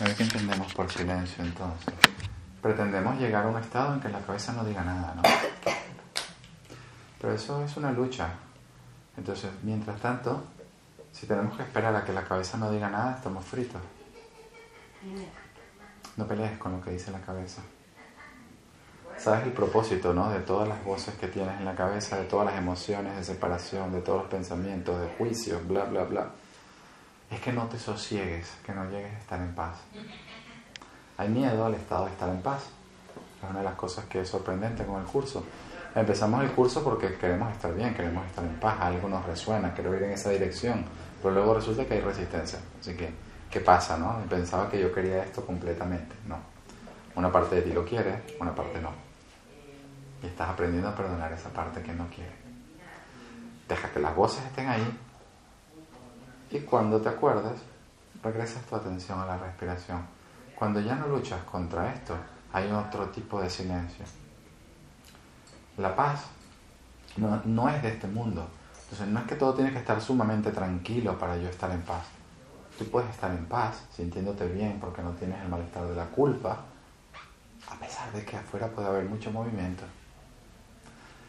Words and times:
A 0.00 0.04
ver 0.04 0.16
qué 0.16 0.22
entendemos 0.22 0.72
por 0.72 0.90
silencio 0.90 1.44
entonces. 1.44 1.92
Pretendemos 2.62 3.18
llegar 3.18 3.44
a 3.44 3.48
un 3.48 3.58
estado 3.58 3.94
en 3.94 4.00
que 4.00 4.08
la 4.08 4.20
cabeza 4.20 4.52
no 4.52 4.64
diga 4.64 4.82
nada, 4.82 5.14
¿no? 5.14 5.22
Pero 7.20 7.34
eso 7.34 7.62
es 7.62 7.76
una 7.76 7.92
lucha. 7.92 8.30
Entonces, 9.18 9.50
mientras 9.62 10.00
tanto, 10.00 10.42
si 11.12 11.26
tenemos 11.26 11.54
que 11.54 11.64
esperar 11.64 11.94
a 11.94 12.04
que 12.04 12.14
la 12.14 12.24
cabeza 12.24 12.56
no 12.56 12.70
diga 12.70 12.88
nada, 12.88 13.16
estamos 13.16 13.44
fritos. 13.44 13.82
No 16.16 16.26
pelees 16.26 16.58
con 16.58 16.72
lo 16.72 16.80
que 16.80 16.92
dice 16.92 17.10
la 17.10 17.20
cabeza. 17.20 17.60
Sabes 19.18 19.44
el 19.44 19.52
propósito, 19.52 20.14
¿no? 20.14 20.30
De 20.30 20.40
todas 20.40 20.66
las 20.66 20.82
voces 20.82 21.14
que 21.16 21.28
tienes 21.28 21.58
en 21.58 21.66
la 21.66 21.74
cabeza, 21.74 22.16
de 22.16 22.24
todas 22.24 22.46
las 22.46 22.56
emociones 22.56 23.16
de 23.16 23.24
separación, 23.24 23.92
de 23.92 24.00
todos 24.00 24.22
los 24.22 24.30
pensamientos, 24.30 24.98
de 24.98 25.08
juicios, 25.18 25.66
bla, 25.68 25.84
bla, 25.84 26.04
bla. 26.04 26.30
Es 27.30 27.40
que 27.40 27.52
no 27.52 27.66
te 27.66 27.78
sosiegues, 27.78 28.50
que 28.64 28.72
no 28.72 28.84
llegues 28.90 29.14
a 29.14 29.18
estar 29.18 29.40
en 29.40 29.54
paz. 29.54 29.78
Hay 31.16 31.28
miedo 31.28 31.64
al 31.64 31.74
estado 31.74 32.06
de 32.06 32.10
estar 32.10 32.28
en 32.28 32.42
paz. 32.42 32.64
Es 33.42 33.48
una 33.48 33.60
de 33.60 33.64
las 33.64 33.74
cosas 33.74 34.04
que 34.06 34.22
es 34.22 34.28
sorprendente 34.28 34.84
con 34.84 35.00
el 35.00 35.06
curso. 35.06 35.44
Empezamos 35.94 36.42
el 36.42 36.50
curso 36.52 36.82
porque 36.82 37.14
queremos 37.16 37.52
estar 37.52 37.74
bien, 37.74 37.94
queremos 37.94 38.26
estar 38.26 38.44
en 38.44 38.54
paz, 38.56 38.76
algo 38.80 39.08
nos 39.08 39.24
resuena, 39.26 39.72
quiero 39.74 39.94
ir 39.96 40.04
en 40.04 40.12
esa 40.12 40.30
dirección, 40.30 40.84
pero 41.20 41.34
luego 41.34 41.54
resulta 41.54 41.84
que 41.84 41.94
hay 41.94 42.00
resistencia. 42.00 42.58
Así 42.80 42.94
que, 42.94 43.10
¿qué 43.50 43.60
pasa, 43.60 43.96
no? 43.96 44.20
Pensaba 44.28 44.68
que 44.68 44.80
yo 44.80 44.92
quería 44.92 45.24
esto 45.24 45.44
completamente. 45.44 46.14
No. 46.26 46.38
Una 47.16 47.30
parte 47.30 47.56
de 47.56 47.62
ti 47.62 47.72
lo 47.72 47.84
quiere, 47.84 48.22
una 48.40 48.54
parte 48.54 48.80
no. 48.80 48.90
Y 50.22 50.26
estás 50.26 50.50
aprendiendo 50.50 50.88
a 50.88 50.94
perdonar 50.94 51.32
esa 51.32 51.48
parte 51.50 51.82
que 51.82 51.92
no 51.92 52.08
quiere. 52.08 52.32
Deja 53.68 53.90
que 53.90 54.00
las 54.00 54.14
voces 54.14 54.44
estén 54.44 54.68
ahí 54.68 54.98
y 56.50 56.60
cuando 56.60 57.00
te 57.00 57.08
acuerdas, 57.08 57.58
regresas 58.22 58.64
tu 58.66 58.76
atención 58.76 59.20
a 59.20 59.26
la 59.26 59.38
respiración. 59.38 60.02
Cuando 60.56 60.80
ya 60.80 60.96
no 60.96 61.06
luchas 61.06 61.42
contra 61.44 61.92
esto, 61.92 62.16
hay 62.52 62.70
otro 62.70 63.08
tipo 63.08 63.40
de 63.40 63.48
silencio. 63.48 64.04
La 65.78 65.94
paz 65.94 66.24
no, 67.16 67.40
no 67.44 67.68
es 67.68 67.82
de 67.82 67.90
este 67.90 68.06
mundo. 68.06 68.46
Entonces 68.82 69.08
no 69.08 69.20
es 69.20 69.26
que 69.26 69.36
todo 69.36 69.54
tiene 69.54 69.72
que 69.72 69.78
estar 69.78 70.00
sumamente 70.00 70.50
tranquilo 70.50 71.16
para 71.18 71.36
yo 71.36 71.48
estar 71.48 71.70
en 71.70 71.82
paz. 71.82 72.04
Tú 72.76 72.84
puedes 72.86 73.10
estar 73.10 73.30
en 73.30 73.46
paz, 73.46 73.82
sintiéndote 73.94 74.46
bien 74.46 74.78
porque 74.80 75.02
no 75.02 75.12
tienes 75.12 75.40
el 75.40 75.48
malestar 75.48 75.86
de 75.86 75.94
la 75.94 76.06
culpa, 76.06 76.58
a 77.68 77.74
pesar 77.76 78.10
de 78.12 78.24
que 78.24 78.36
afuera 78.36 78.68
puede 78.68 78.88
haber 78.88 79.04
mucho 79.04 79.30
movimiento. 79.30 79.84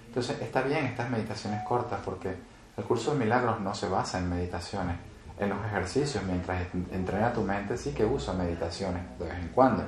Entonces 0.07 0.41
está 0.41 0.61
bien 0.63 0.85
estas 0.85 1.09
meditaciones 1.09 1.63
cortas 1.63 1.99
porque 2.03 2.35
el 2.75 2.83
curso 2.83 3.13
de 3.13 3.19
milagros 3.19 3.61
no 3.61 3.75
se 3.75 3.87
basa 3.87 4.17
en 4.17 4.29
meditaciones. 4.29 5.10
En 5.41 5.49
los 5.49 5.65
ejercicios, 5.65 6.23
mientras 6.23 6.67
entrena 6.91 7.33
tu 7.33 7.41
mente, 7.41 7.75
sí 7.75 7.95
que 7.95 8.05
usa 8.05 8.31
meditaciones 8.31 9.01
de 9.17 9.25
vez 9.25 9.33
en 9.39 9.47
cuando. 9.47 9.83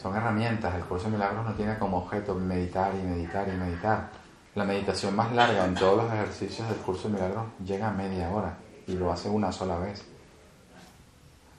Son 0.00 0.14
herramientas. 0.14 0.72
El 0.76 0.84
curso 0.84 1.06
de 1.06 1.10
milagros 1.10 1.44
no 1.44 1.54
tiene 1.54 1.76
como 1.76 1.98
objeto 1.98 2.36
meditar 2.36 2.92
y 2.94 3.02
meditar 3.02 3.48
y 3.48 3.56
meditar. 3.56 4.10
La 4.54 4.62
meditación 4.62 5.16
más 5.16 5.32
larga 5.32 5.64
en 5.64 5.74
todos 5.74 6.04
los 6.04 6.12
ejercicios 6.12 6.68
del 6.68 6.78
curso 6.78 7.08
de 7.08 7.14
milagros 7.14 7.46
llega 7.64 7.88
a 7.88 7.92
media 7.92 8.30
hora 8.30 8.54
y 8.86 8.92
lo 8.92 9.10
hace 9.10 9.28
una 9.28 9.50
sola 9.50 9.76
vez. 9.78 10.04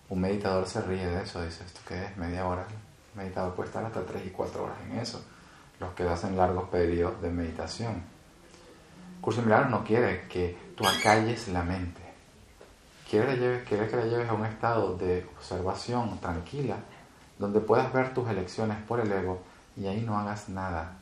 Un 0.08 0.22
meditador 0.22 0.66
se 0.68 0.80
ríe 0.84 1.06
de 1.06 1.22
eso, 1.22 1.44
dice, 1.44 1.66
¿esto 1.66 1.82
qué 1.86 2.02
es? 2.06 2.16
Media 2.16 2.48
hora. 2.48 2.66
Un 3.14 3.24
meditador 3.24 3.54
puede 3.56 3.68
estar 3.68 3.84
hasta 3.84 4.06
tres 4.06 4.26
y 4.26 4.30
cuatro 4.30 4.64
horas 4.64 4.78
en 4.90 5.00
eso 5.00 5.22
los 5.82 5.92
que 5.92 6.04
hacen 6.04 6.38
largos 6.38 6.70
periodos 6.70 7.22
de 7.22 7.30
meditación. 7.30 7.96
El 9.16 9.22
curso 9.22 9.42
de 9.42 9.48
milagros 9.48 9.70
no 9.70 9.84
quiere 9.84 10.30
que 10.30 10.58
tú 10.78 10.88
acalles 10.88 11.50
la 11.50 11.62
mente. 11.62 12.05
Quiere, 13.10 13.64
quiere 13.64 13.88
que 13.88 13.96
la 13.96 14.06
lleves 14.06 14.30
a 14.30 14.34
un 14.34 14.46
estado 14.46 14.98
de 14.98 15.26
observación 15.38 16.20
tranquila, 16.20 16.78
donde 17.38 17.60
puedas 17.60 17.92
ver 17.94 18.14
tus 18.14 18.28
elecciones 18.30 18.78
por 18.88 19.00
el 19.00 19.12
ego 19.12 19.40
y 19.78 19.88
ahí 19.88 20.02
no 20.02 20.18
hagas 20.18 20.50
nada. 20.50 20.98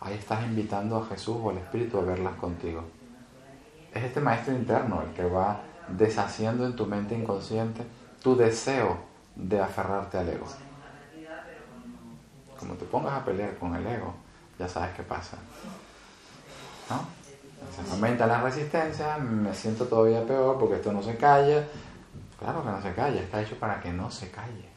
Ahí 0.00 0.14
estás 0.14 0.44
invitando 0.44 0.96
a 0.98 1.06
Jesús 1.06 1.36
o 1.42 1.50
al 1.50 1.58
Espíritu 1.58 1.98
a 1.98 2.02
verlas 2.02 2.34
contigo. 2.34 2.84
Es 3.92 4.04
este 4.04 4.20
maestro 4.20 4.54
interno 4.54 5.02
el 5.02 5.12
que 5.14 5.24
va 5.24 5.60
deshaciendo 5.88 6.64
en 6.66 6.76
tu 6.76 6.86
mente 6.86 7.16
inconsciente 7.16 7.84
tu 8.22 8.36
deseo 8.36 8.98
de 9.34 9.60
aferrarte 9.60 10.18
al 10.18 10.28
ego 10.28 10.46
como 12.62 12.74
te 12.74 12.84
pongas 12.84 13.14
a 13.14 13.24
pelear 13.24 13.56
con 13.58 13.74
el 13.74 13.84
ego, 13.84 14.14
ya 14.56 14.68
sabes 14.68 14.94
qué 14.94 15.02
pasa. 15.02 15.36
¿No? 16.88 17.21
Aumenta 17.90 18.26
la 18.26 18.40
resistencia, 18.40 19.16
me 19.18 19.54
siento 19.54 19.86
todavía 19.86 20.26
peor 20.26 20.58
porque 20.58 20.76
esto 20.76 20.92
no 20.92 21.02
se 21.02 21.16
calla. 21.16 21.66
Claro 22.38 22.62
que 22.62 22.70
no 22.70 22.82
se 22.82 22.94
calla, 22.94 23.20
está 23.20 23.40
hecho 23.40 23.58
para 23.58 23.80
que 23.80 23.92
no 23.92 24.10
se 24.10 24.30
calle. 24.30 24.68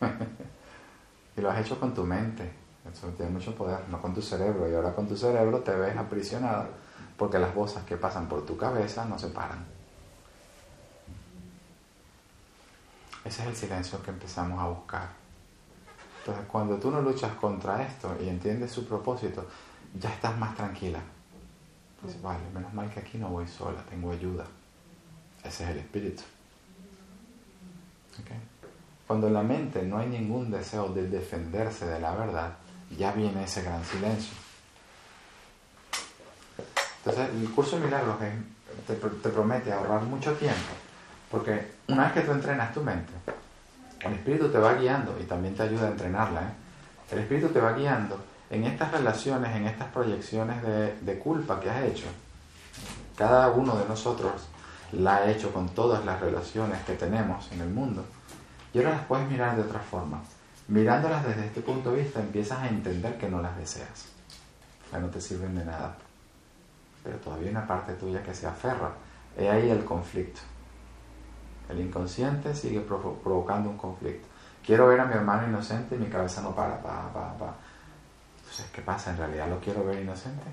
y 1.36 1.40
lo 1.40 1.50
has 1.50 1.60
hecho 1.60 1.78
con 1.78 1.92
tu 1.92 2.04
mente. 2.04 2.50
Eso 2.90 3.08
tiene 3.08 3.32
mucho 3.32 3.54
poder, 3.54 3.80
no 3.88 4.00
con 4.00 4.14
tu 4.14 4.22
cerebro. 4.22 4.68
Y 4.70 4.74
ahora 4.74 4.94
con 4.94 5.06
tu 5.06 5.16
cerebro 5.16 5.60
te 5.60 5.72
ves 5.74 5.96
aprisionado 5.96 6.68
porque 7.16 7.38
las 7.38 7.54
voces 7.54 7.82
que 7.84 7.96
pasan 7.96 8.28
por 8.28 8.44
tu 8.44 8.56
cabeza 8.56 9.04
no 9.04 9.18
se 9.18 9.28
paran. 9.28 9.64
Ese 13.24 13.42
es 13.42 13.48
el 13.48 13.56
silencio 13.56 14.02
que 14.02 14.10
empezamos 14.10 14.60
a 14.60 14.66
buscar. 14.66 15.08
Entonces, 16.20 16.44
cuando 16.46 16.76
tú 16.76 16.90
no 16.90 17.00
luchas 17.00 17.32
contra 17.34 17.82
esto 17.82 18.16
y 18.20 18.28
entiendes 18.28 18.70
su 18.70 18.86
propósito, 18.86 19.46
ya 19.98 20.10
estás 20.10 20.36
más 20.38 20.54
tranquila. 20.56 21.00
Pues 22.02 22.20
vale, 22.20 22.40
menos 22.52 22.74
mal 22.74 22.90
que 22.90 23.00
aquí 23.00 23.16
no 23.16 23.28
voy 23.28 23.46
sola, 23.46 23.82
tengo 23.88 24.10
ayuda. 24.10 24.44
Ese 25.44 25.64
es 25.64 25.70
el 25.70 25.78
espíritu. 25.78 26.22
Cuando 29.06 29.28
en 29.28 29.34
la 29.34 29.42
mente 29.42 29.82
no 29.82 29.98
hay 29.98 30.08
ningún 30.08 30.50
deseo 30.50 30.88
de 30.88 31.08
defenderse 31.08 31.86
de 31.86 32.00
la 32.00 32.14
verdad, 32.14 32.52
ya 32.96 33.12
viene 33.12 33.44
ese 33.44 33.62
gran 33.62 33.84
silencio. 33.84 34.34
Entonces, 36.98 37.30
el 37.34 37.50
curso 37.50 37.78
de 37.78 37.84
milagros 37.86 38.16
te, 38.86 38.94
te 38.94 39.28
promete 39.28 39.72
ahorrar 39.72 40.02
mucho 40.02 40.32
tiempo, 40.34 40.72
porque 41.30 41.72
una 41.88 42.04
vez 42.04 42.12
que 42.12 42.20
tú 42.22 42.32
entrenas 42.32 42.72
tu 42.72 42.80
mente, 42.80 43.12
el 44.00 44.12
Espíritu 44.14 44.48
te 44.50 44.58
va 44.58 44.74
guiando 44.74 45.16
y 45.20 45.24
también 45.24 45.54
te 45.54 45.62
ayuda 45.62 45.88
a 45.88 45.90
entrenarla. 45.90 46.42
¿eh? 46.42 46.52
El 47.12 47.18
Espíritu 47.20 47.48
te 47.48 47.60
va 47.60 47.72
guiando 47.72 48.18
en 48.52 48.64
estas 48.64 48.92
relaciones, 48.92 49.56
en 49.56 49.66
estas 49.66 49.88
proyecciones 49.88 50.62
de, 50.62 51.18
culpa 51.18 51.58
que 51.58 51.70
has 51.70 51.84
hecho. 51.84 52.04
Cada 53.16 53.50
uno 53.50 53.76
de 53.76 53.88
nosotros 53.88 54.46
la 54.92 55.16
ha 55.16 55.30
hecho 55.30 55.50
con 55.54 55.70
todas 55.70 56.04
las 56.04 56.20
relaciones 56.20 56.78
que 56.82 56.92
tenemos 56.92 57.50
en 57.50 57.62
el 57.62 57.70
mundo. 57.70 58.04
Y 58.74 58.78
ahora 58.78 58.90
las 58.90 59.06
puedes 59.06 59.26
mirar 59.30 59.56
de 59.56 59.62
otra 59.62 59.80
forma. 59.80 60.20
Mirándolas 60.68 61.26
desde 61.26 61.46
este 61.46 61.62
punto 61.62 61.92
de 61.92 62.02
vista 62.02 62.20
empiezas 62.20 62.58
a 62.58 62.68
entender 62.68 63.16
que 63.16 63.26
no 63.26 63.40
las 63.40 63.56
deseas. 63.56 64.08
Que 64.90 64.98
no 64.98 65.08
te 65.08 65.22
sirven 65.22 65.54
de 65.54 65.64
nada. 65.64 65.96
Pero 67.02 67.16
todavía 67.16 67.46
hay 67.46 67.52
una 67.52 67.66
parte 67.66 67.94
tuya 67.94 68.22
que 68.22 68.34
se 68.34 68.46
aferra. 68.46 68.92
He 69.34 69.48
ahí 69.48 69.70
el 69.70 69.82
conflicto. 69.82 70.42
El 71.70 71.80
inconsciente 71.80 72.54
sigue 72.54 72.80
provocando 72.80 73.70
un 73.70 73.78
conflicto. 73.78 74.28
Quiero 74.62 74.88
ver 74.88 75.00
a 75.00 75.06
mi 75.06 75.14
hermano 75.14 75.48
inocente 75.48 75.94
y 75.94 75.98
mi 75.98 76.08
cabeza 76.08 76.42
no 76.42 76.54
para, 76.54 76.82
pa, 76.82 77.10
pa, 77.14 77.34
pa. 77.38 77.54
Entonces, 78.52 78.70
¿qué 78.70 78.82
pasa? 78.82 79.12
¿En 79.12 79.16
realidad 79.16 79.48
lo 79.48 79.58
quiero 79.60 79.82
ver 79.82 80.02
inocente? 80.02 80.44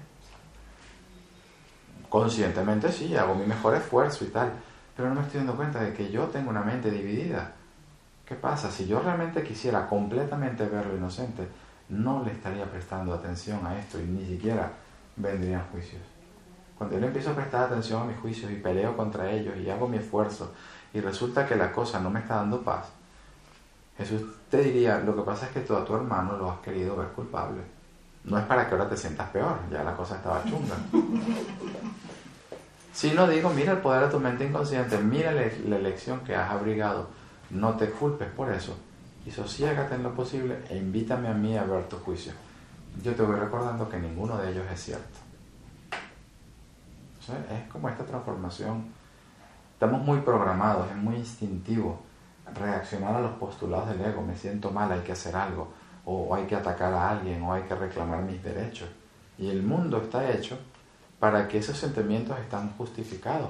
Conscientemente 2.08 2.90
sí, 2.94 3.14
hago 3.18 3.36
mi 3.36 3.46
mejor 3.46 3.76
esfuerzo 3.76 4.24
y 4.24 4.30
tal, 4.30 4.54
pero 4.96 5.10
no 5.10 5.16
me 5.16 5.22
estoy 5.22 5.40
dando 5.40 5.58
cuenta 5.58 5.82
de 5.82 5.94
que 5.94 6.10
yo 6.10 6.24
tengo 6.28 6.50
una 6.50 6.62
mente 6.62 6.92
dividida. 6.92 7.52
¿Qué 8.26 8.36
pasa? 8.36 8.72
Si 8.72 8.88
yo 8.88 9.02
realmente 9.02 9.44
quisiera 9.44 9.86
completamente 9.90 10.66
verlo 10.66 10.96
inocente, 10.96 11.46
no 11.90 12.24
le 12.24 12.32
estaría 12.32 12.64
prestando 12.72 13.14
atención 13.14 13.68
a 13.68 13.78
esto 13.78 14.00
y 14.00 14.04
ni 14.04 14.26
siquiera 14.26 14.72
vendrían 15.18 15.68
juicios. 15.70 16.02
Cuando 16.78 16.96
yo 16.96 17.02
le 17.02 17.08
empiezo 17.08 17.32
a 17.32 17.36
prestar 17.36 17.64
atención 17.64 18.04
a 18.04 18.06
mis 18.06 18.18
juicios 18.20 18.50
y 18.50 18.56
peleo 18.56 18.96
contra 18.96 19.30
ellos 19.30 19.58
y 19.58 19.70
hago 19.70 19.90
mi 19.90 19.98
esfuerzo 19.98 20.54
y 20.94 21.02
resulta 21.02 21.46
que 21.46 21.58
la 21.58 21.74
cosa 21.74 22.00
no 22.00 22.10
me 22.10 22.22
está 22.22 22.38
dando 22.38 22.62
paz, 22.62 22.86
Jesús 23.98 24.22
te 24.50 24.64
diría, 24.64 25.00
lo 25.00 25.14
que 25.18 25.24
pasa 25.24 25.48
es 25.48 25.52
que 25.52 25.60
tú 25.60 25.76
a 25.76 25.84
tu 25.84 25.94
hermano 25.94 26.38
lo 26.38 26.50
has 26.50 26.60
querido 26.60 26.96
ver 26.96 27.10
culpable. 27.10 27.79
No 28.24 28.38
es 28.38 28.46
para 28.46 28.68
que 28.68 28.76
ahora 28.76 28.90
te 28.90 28.98
sientas 28.98 29.30
peor, 29.30 29.58
ya 29.72 29.84
la 29.84 29.96
cosa 29.96 30.16
estaba 30.16 30.44
chunga. 30.44 30.76
Si 32.92 33.12
no 33.12 33.28
digo, 33.28 33.52
mira 33.52 33.74
el 33.74 33.78
poder 33.78 34.06
de 34.06 34.10
tu 34.10 34.20
mente 34.20 34.46
inconsciente, 34.46 34.98
mira 34.98 35.32
la, 35.32 35.44
elección 35.78 36.20
que 36.22 36.36
has 36.36 36.50
abrigado, 36.52 37.08
no 37.50 37.78
te 37.78 37.90
culpes 37.92 38.28
por 38.30 38.52
eso 38.52 38.76
y 39.26 39.32
sosiégate 39.32 39.96
en 39.96 40.04
lo 40.04 40.14
posible 40.14 40.58
e 40.70 40.76
invítame 40.76 41.30
a 41.30 41.34
mí 41.34 41.56
a 41.56 41.64
ver 41.64 41.88
tu 41.88 41.98
juicio. 41.98 42.34
Yo 43.02 43.16
te 43.16 43.22
voy 43.22 43.38
recordando 43.38 43.88
que 43.88 43.98
ninguno 44.00 44.38
de 44.38 44.52
ellos 44.52 44.66
es 44.74 44.84
cierto. 44.84 45.20
es 47.30 47.72
como 47.72 47.88
esta 47.88 48.04
transformación 48.04 48.92
Estamos 49.80 50.02
muy 50.02 50.20
programados, 50.20 50.92
es 50.92 50.98
muy 50.98 51.16
instintivo 51.16 52.02
reaccionar 52.54 53.16
a 53.16 53.22
los 53.22 53.32
postulados 53.36 53.88
del 53.88 54.02
ego, 54.02 54.22
me 54.22 54.36
siento 54.36 54.72
mal, 54.72 54.92
hay 54.92 55.00
que 55.00 55.14
hacer 55.14 55.34
algo, 55.38 55.72
o 56.06 56.34
hay 56.34 56.46
que 56.46 56.56
atacar 56.56 56.94
a 56.94 57.10
alguien, 57.10 57.42
o 57.44 57.54
hay 57.54 57.64
que 57.64 57.76
reclamar 57.76 58.22
mis 58.24 58.42
derechos. 58.44 58.90
Y 59.38 59.50
el 59.50 59.64
mundo 59.64 60.02
está 60.02 60.32
hecho 60.32 60.58
para 61.20 61.48
que 61.48 61.58
esos 61.58 61.78
sentimientos 61.78 62.38
están 62.40 62.72
justificados. 62.78 63.50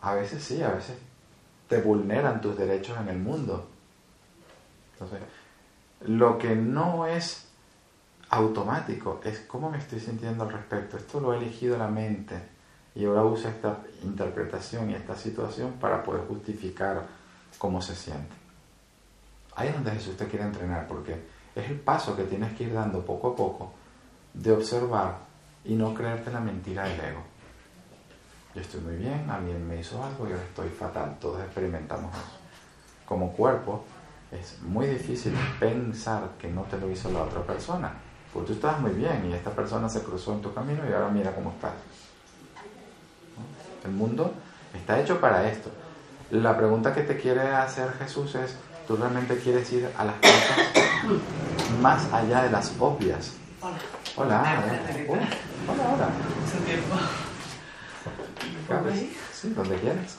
A 0.00 0.14
veces 0.14 0.42
sí, 0.42 0.62
a 0.62 0.70
veces 0.70 0.96
te 1.68 1.80
vulneran 1.80 2.40
tus 2.40 2.56
derechos 2.56 2.98
en 2.98 3.08
el 3.08 3.18
mundo. 3.18 3.68
Entonces, 4.92 5.20
lo 6.00 6.38
que 6.38 6.54
no 6.54 7.06
es 7.06 7.48
automático 8.30 9.20
es 9.24 9.40
cómo 9.40 9.70
me 9.70 9.78
estoy 9.78 10.00
sintiendo 10.00 10.44
al 10.44 10.52
respecto. 10.52 10.96
Esto 10.96 11.20
lo 11.20 11.32
ha 11.32 11.36
elegido 11.36 11.76
la 11.76 11.88
mente 11.88 12.36
y 12.94 13.04
ahora 13.04 13.24
usa 13.24 13.50
esta 13.50 13.78
interpretación 14.02 14.90
y 14.90 14.94
esta 14.94 15.16
situación 15.16 15.74
para 15.80 16.02
poder 16.02 16.22
justificar 16.26 17.06
cómo 17.58 17.80
se 17.80 17.94
siente. 17.94 18.34
Ahí 19.54 19.68
es 19.68 19.74
donde 19.74 19.90
Jesús 19.92 20.16
te 20.16 20.26
quiere 20.26 20.44
entrenar, 20.44 20.86
porque 20.86 21.20
es 21.60 21.70
el 21.70 21.80
paso 21.80 22.16
que 22.16 22.24
tienes 22.24 22.52
que 22.54 22.64
ir 22.64 22.74
dando 22.74 23.04
poco 23.04 23.28
a 23.28 23.36
poco 23.36 23.72
de 24.34 24.52
observar 24.52 25.18
y 25.64 25.74
no 25.74 25.94
creerte 25.94 26.30
la 26.30 26.40
mentira 26.40 26.84
del 26.84 27.00
ego. 27.00 27.22
Yo 28.54 28.60
estoy 28.60 28.80
muy 28.80 28.96
bien, 28.96 29.28
alguien 29.30 29.66
me 29.66 29.78
hizo 29.78 30.02
algo 30.02 30.26
yo 30.28 30.36
estoy 30.36 30.68
fatal. 30.68 31.16
Todos 31.20 31.40
experimentamos 31.42 32.12
eso. 32.12 32.38
Como 33.06 33.32
cuerpo, 33.32 33.84
es 34.30 34.60
muy 34.62 34.86
difícil 34.86 35.34
pensar 35.58 36.30
que 36.38 36.48
no 36.48 36.62
te 36.62 36.78
lo 36.78 36.90
hizo 36.90 37.10
la 37.10 37.22
otra 37.22 37.42
persona. 37.42 37.92
Porque 38.32 38.48
tú 38.48 38.52
estás 38.54 38.80
muy 38.80 38.92
bien 38.92 39.28
y 39.30 39.32
esta 39.32 39.50
persona 39.50 39.88
se 39.88 40.02
cruzó 40.02 40.34
en 40.34 40.42
tu 40.42 40.52
camino 40.52 40.82
y 40.88 40.92
ahora 40.92 41.08
mira 41.08 41.34
cómo 41.34 41.50
estás. 41.50 41.72
El 43.84 43.92
mundo 43.92 44.32
está 44.74 45.00
hecho 45.00 45.20
para 45.20 45.48
esto. 45.48 45.70
La 46.30 46.56
pregunta 46.56 46.92
que 46.92 47.02
te 47.02 47.16
quiere 47.16 47.40
hacer 47.40 47.90
Jesús 47.92 48.34
es, 48.34 48.56
¿tú 48.88 48.96
realmente 48.96 49.36
quieres 49.36 49.70
ir 49.70 49.86
a 49.98 50.04
las 50.04 50.14
cosas 50.16 50.56
más 51.82 52.10
allá 52.10 52.42
de 52.44 52.50
las 52.50 52.72
obvias? 52.80 53.34
Hola. 53.60 53.76
Hola. 54.16 54.40
Hola, 55.06 55.20
hola. 55.68 55.84
hola. 55.94 56.08
Hace 56.46 56.58
tiempo. 56.64 56.96
Sí, 59.34 59.52
donde 59.54 59.76
quieras. 59.76 60.16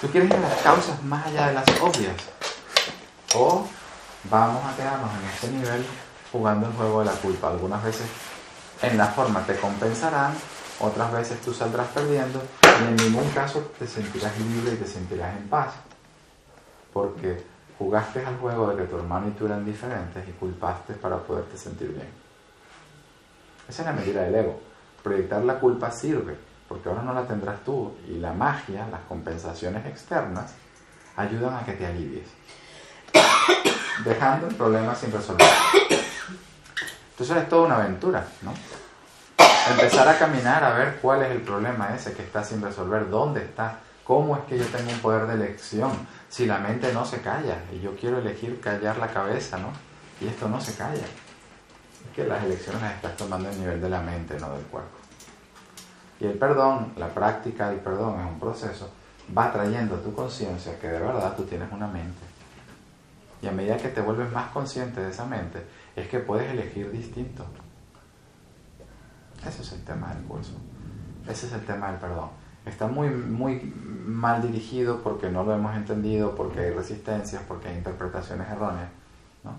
¿Tú 0.00 0.08
quieres 0.08 0.30
ir 0.30 0.36
a 0.36 0.40
las 0.40 0.58
causas 0.62 1.02
más 1.02 1.26
allá 1.26 1.48
de 1.48 1.54
las 1.54 1.64
obvias? 1.80 2.14
¿O 3.34 3.66
vamos 4.30 4.64
a 4.64 4.76
quedarnos 4.76 5.10
en 5.10 5.28
este 5.28 5.48
nivel 5.48 5.84
jugando 6.30 6.68
el 6.68 6.72
juego 6.74 7.00
de 7.00 7.06
la 7.06 7.12
culpa? 7.12 7.48
Algunas 7.48 7.82
veces 7.82 8.06
en 8.80 8.96
la 8.96 9.06
forma 9.06 9.44
te 9.44 9.56
compensarán, 9.56 10.34
otras 10.80 11.12
veces 11.12 11.40
tú 11.40 11.52
saldrás 11.52 11.88
perdiendo 11.88 12.42
y 12.62 12.88
en 12.88 12.96
ningún 12.96 13.28
caso 13.30 13.60
te 13.78 13.86
sentirás 13.86 14.38
libre 14.38 14.74
y 14.74 14.76
te 14.76 14.86
sentirás 14.86 15.36
en 15.36 15.48
paz. 15.48 15.74
Porque 16.92 17.44
jugaste 17.78 18.24
al 18.24 18.36
juego 18.38 18.68
de 18.68 18.76
que 18.76 18.88
tu 18.88 18.96
hermano 18.96 19.28
y 19.28 19.32
tú 19.32 19.46
eran 19.46 19.64
diferentes 19.64 20.28
y 20.28 20.32
culpaste 20.32 20.94
para 20.94 21.18
poderte 21.18 21.56
sentir 21.56 21.88
bien. 21.88 22.08
Esa 23.68 23.82
es 23.82 23.86
la 23.86 23.92
medida 23.92 24.22
del 24.22 24.34
ego. 24.34 24.60
Proyectar 25.02 25.42
la 25.44 25.58
culpa 25.58 25.90
sirve, 25.90 26.36
porque 26.68 26.88
ahora 26.88 27.02
no 27.02 27.12
la 27.12 27.26
tendrás 27.26 27.62
tú 27.64 27.94
y 28.06 28.18
la 28.18 28.32
magia, 28.32 28.86
las 28.90 29.02
compensaciones 29.02 29.84
externas, 29.86 30.54
ayudan 31.16 31.54
a 31.54 31.64
que 31.64 31.72
te 31.72 31.86
alivies, 31.86 32.28
dejando 34.04 34.48
el 34.48 34.54
problema 34.54 34.94
sin 34.94 35.12
resolver. 35.12 35.46
Entonces 37.10 37.36
es 37.36 37.48
toda 37.48 37.66
una 37.66 37.76
aventura, 37.76 38.26
¿no? 38.42 38.52
Empezar 39.70 40.08
a 40.08 40.18
caminar 40.18 40.64
a 40.64 40.74
ver 40.74 40.98
cuál 41.00 41.22
es 41.22 41.30
el 41.30 41.40
problema 41.40 41.94
ese 41.94 42.12
que 42.12 42.22
está 42.22 42.42
sin 42.42 42.60
resolver, 42.60 43.08
dónde 43.08 43.42
está, 43.42 43.78
cómo 44.04 44.36
es 44.36 44.42
que 44.44 44.58
yo 44.58 44.66
tengo 44.66 44.90
un 44.90 44.98
poder 44.98 45.26
de 45.26 45.34
elección, 45.34 45.92
si 46.28 46.46
la 46.46 46.58
mente 46.58 46.92
no 46.92 47.04
se 47.04 47.20
calla 47.20 47.58
y 47.72 47.80
yo 47.80 47.94
quiero 47.96 48.18
elegir 48.18 48.60
callar 48.60 48.98
la 48.98 49.08
cabeza, 49.08 49.58
¿no? 49.58 49.68
Y 50.20 50.28
esto 50.28 50.48
no 50.48 50.60
se 50.60 50.74
calla. 50.74 51.04
Es 51.04 52.14
que 52.14 52.24
las 52.24 52.42
elecciones 52.42 52.82
las 52.82 52.94
estás 52.94 53.16
tomando 53.16 53.48
a 53.48 53.52
nivel 53.52 53.80
de 53.80 53.88
la 53.88 54.00
mente, 54.00 54.38
no 54.40 54.52
del 54.52 54.64
cuerpo. 54.64 54.98
Y 56.20 56.26
el 56.26 56.38
perdón, 56.38 56.92
la 56.96 57.08
práctica 57.08 57.70
del 57.70 57.80
perdón 57.80 58.20
es 58.20 58.26
un 58.26 58.40
proceso, 58.40 58.90
va 59.36 59.52
trayendo 59.52 59.96
a 59.96 60.02
tu 60.02 60.14
conciencia 60.14 60.78
que 60.78 60.88
de 60.88 60.98
verdad 60.98 61.34
tú 61.36 61.44
tienes 61.44 61.70
una 61.72 61.86
mente. 61.86 62.22
Y 63.40 63.48
a 63.48 63.52
medida 63.52 63.76
que 63.76 63.88
te 63.88 64.00
vuelves 64.00 64.30
más 64.30 64.50
consciente 64.50 65.00
de 65.00 65.10
esa 65.10 65.24
mente, 65.24 65.64
es 65.96 66.08
que 66.08 66.20
puedes 66.20 66.50
elegir 66.50 66.90
distinto. 66.90 67.44
Ese 69.52 69.62
es 69.62 69.72
el 69.72 69.84
tema 69.84 70.14
del 70.14 70.24
curso. 70.24 70.52
Ese 71.28 71.46
es 71.46 71.52
el 71.52 71.66
tema 71.66 71.90
del 71.90 72.00
perdón. 72.00 72.30
Está 72.64 72.86
muy, 72.86 73.10
muy 73.10 73.60
mal 74.06 74.40
dirigido 74.40 75.02
porque 75.02 75.28
no 75.28 75.44
lo 75.44 75.54
hemos 75.54 75.76
entendido, 75.76 76.34
porque 76.34 76.60
hay 76.60 76.70
resistencias, 76.70 77.42
porque 77.46 77.68
hay 77.68 77.76
interpretaciones 77.76 78.48
erróneas. 78.48 78.88
¿no? 79.44 79.50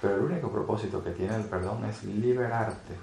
Pero 0.00 0.16
el 0.16 0.22
único 0.22 0.50
propósito 0.50 1.02
que 1.04 1.10
tiene 1.10 1.36
el 1.36 1.44
perdón 1.44 1.84
es 1.84 2.02
liberarte. 2.02 2.94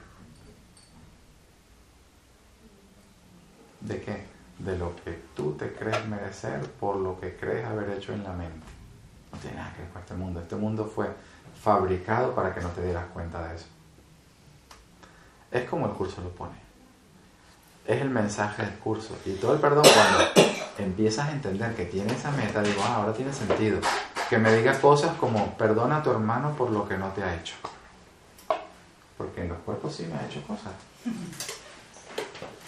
¿De 3.80 4.02
qué? 4.02 4.26
De 4.60 4.78
lo 4.78 4.94
que 4.98 5.18
tú 5.34 5.54
te 5.54 5.72
crees 5.74 6.06
merecer 6.10 6.60
por 6.80 6.98
lo 6.98 7.18
que 7.20 7.38
crees 7.38 7.66
haber 7.66 7.90
hecho 7.92 8.12
en 8.12 8.24
la 8.24 8.34
mente. 8.34 8.68
No 9.32 9.40
tiene 9.40 9.56
nada 9.56 9.74
que 9.74 9.84
ver 9.84 9.92
con 9.92 10.02
este 10.02 10.14
mundo. 10.16 10.42
Este 10.42 10.56
mundo 10.58 10.86
fue 10.86 11.08
fabricado 11.62 12.36
para 12.36 12.54
que 12.54 12.60
no 12.60 12.70
te 12.70 12.84
dieras 12.84 13.06
cuenta 13.14 13.48
de 13.48 13.56
eso. 13.56 13.68
Es 15.52 15.70
como 15.70 15.86
el 15.86 15.92
curso 15.94 16.22
lo 16.22 16.30
pone. 16.30 16.56
Es 17.86 18.02
el 18.02 18.10
mensaje 18.10 18.64
del 18.64 18.76
curso. 18.76 19.18
Y 19.26 19.34
todo 19.34 19.54
el 19.54 19.60
perdón, 19.60 19.84
cuando 19.84 20.52
empiezas 20.78 21.28
a 21.28 21.32
entender 21.34 21.76
que 21.76 21.86
tiene 21.86 22.14
esa 22.14 22.32
meta, 22.32 22.62
digo, 22.62 22.82
ah, 22.86 22.96
ahora 22.96 23.14
tiene 23.14 23.34
sentido. 23.34 23.80
Que 24.30 24.38
me 24.38 24.54
diga 24.56 24.80
cosas 24.80 25.16
como, 25.18 25.58
perdona 25.58 25.98
a 25.98 26.04
tu 26.04 26.12
hermano 26.12 26.56
por 26.56 26.72
lo 26.72 26.88
que 26.88 26.98
no 26.98 27.10
te 27.10 27.24
ha 27.24 27.36
hecho. 27.36 27.56
Porque 29.18 29.42
en 29.42 29.50
los 29.50 29.58
cuerpos 29.60 29.94
sí 29.94 30.06
me 30.06 30.16
ha 30.16 30.26
hecho 30.26 30.42
cosas. 30.48 30.72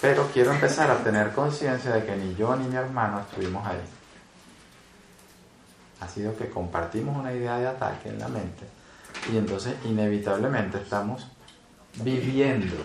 Pero 0.01 0.27
quiero 0.33 0.51
empezar 0.51 0.91
a 0.91 0.97
tener 0.97 1.31
conciencia 1.31 1.91
de 1.91 2.05
que 2.05 2.15
ni 2.17 2.35
yo 2.35 2.53
ni 2.57 2.67
mi 2.67 2.75
hermano 2.75 3.21
estuvimos 3.21 3.65
ahí. 3.65 3.79
Ha 6.01 6.07
sido 6.09 6.35
que 6.35 6.49
compartimos 6.49 7.15
una 7.15 7.31
idea 7.31 7.57
de 7.57 7.67
ataque 7.67 8.09
en 8.09 8.19
la 8.19 8.27
mente 8.27 8.67
y 9.31 9.37
entonces 9.37 9.75
inevitablemente 9.85 10.79
estamos 10.79 11.27
viviendo 11.95 12.75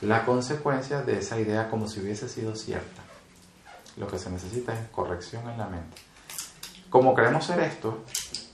la 0.00 0.24
consecuencia 0.24 1.02
de 1.02 1.18
esa 1.18 1.38
idea 1.40 1.68
como 1.70 1.88
si 1.88 2.00
hubiese 2.00 2.28
sido 2.28 2.54
cierta. 2.54 3.02
Lo 3.96 4.06
que 4.06 4.18
se 4.18 4.30
necesita 4.30 4.72
es 4.72 4.88
corrección 4.90 5.48
en 5.48 5.58
la 5.58 5.66
mente. 5.66 5.96
Como 6.90 7.14
queremos 7.14 7.44
ser 7.44 7.60
esto 7.60 8.04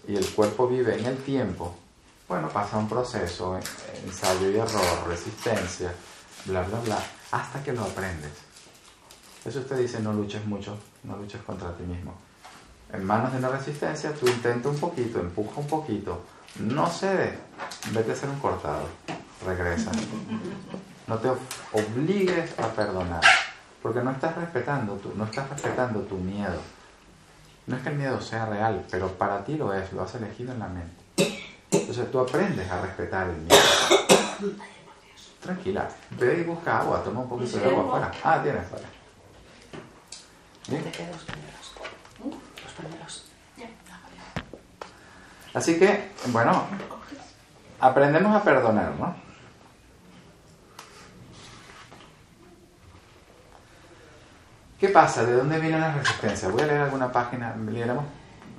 y 0.08 0.16
el 0.16 0.26
cuerpo 0.30 0.66
vive 0.66 0.98
en 0.98 1.06
el 1.06 1.18
tiempo, 1.18 1.74
bueno, 2.28 2.48
pasa 2.48 2.78
un 2.78 2.88
proceso, 2.88 3.58
ensayo 4.04 4.50
y 4.50 4.56
error, 4.56 5.06
resistencia, 5.06 5.92
bla, 6.46 6.62
bla, 6.62 6.80
bla, 6.80 6.98
hasta 7.30 7.62
que 7.62 7.72
lo 7.72 7.82
aprendes. 7.82 8.32
Eso 9.44 9.60
usted 9.60 9.76
dice, 9.78 10.00
no 10.00 10.12
luches 10.12 10.44
mucho, 10.46 10.78
no 11.02 11.16
luches 11.16 11.42
contra 11.42 11.76
ti 11.76 11.82
mismo. 11.82 12.14
En 12.92 13.04
manos 13.04 13.32
de 13.32 13.38
una 13.38 13.50
resistencia, 13.50 14.14
tú 14.14 14.26
intenta 14.26 14.70
un 14.70 14.78
poquito, 14.78 15.20
empuja 15.20 15.60
un 15.60 15.66
poquito, 15.66 16.22
no 16.60 16.88
cede, 16.88 17.38
vete 17.92 18.12
a 18.12 18.16
ser 18.16 18.30
un 18.30 18.38
cortado, 18.38 18.88
regresa. 19.44 19.90
No 21.06 21.18
te 21.18 21.28
obligues 21.72 22.58
a 22.58 22.68
perdonar, 22.68 23.22
porque 23.82 24.00
no 24.00 24.10
estás 24.10 24.36
respetando 24.36 24.94
tu, 24.96 25.14
no 25.14 25.24
estás 25.24 25.48
respetando 25.50 26.00
tu 26.00 26.16
miedo. 26.16 26.60
No 27.66 27.76
es 27.76 27.82
que 27.82 27.88
el 27.88 27.96
miedo 27.96 28.20
sea 28.20 28.46
real, 28.46 28.84
pero 28.90 29.08
para 29.08 29.44
ti 29.44 29.56
lo 29.56 29.72
es, 29.72 29.92
lo 29.92 30.02
has 30.02 30.14
elegido 30.14 30.52
en 30.52 30.58
la 30.58 30.68
mente. 30.68 31.40
Entonces 31.70 32.10
tú 32.10 32.20
aprendes 32.20 32.70
a 32.70 32.80
respetar 32.80 33.28
el 33.28 33.36
miedo. 33.36 34.54
Tranquila, 35.40 35.88
ve 36.10 36.40
y 36.40 36.42
busca 36.44 36.80
agua, 36.80 37.02
toma 37.02 37.20
un 37.20 37.28
poquito 37.28 37.58
de 37.58 37.66
agua 37.66 37.84
afuera. 37.84 38.12
Ah, 38.22 38.40
tienes 38.42 38.62
afuera. 38.62 38.88
Bien. 40.68 40.84
Así 45.54 45.78
que, 45.78 46.10
bueno, 46.26 46.64
aprendemos 47.78 48.34
a 48.34 48.42
perdonar, 48.42 48.92
¿no? 48.98 49.23
¿Qué 54.84 54.90
pasa? 54.90 55.24
¿De 55.24 55.32
dónde 55.32 55.58
viene 55.60 55.78
la 55.78 55.94
resistencia? 55.94 56.46
Voy 56.50 56.60
a 56.60 56.66
leer 56.66 56.80
alguna 56.82 57.10
página, 57.10 57.56
leeremos 57.56 58.04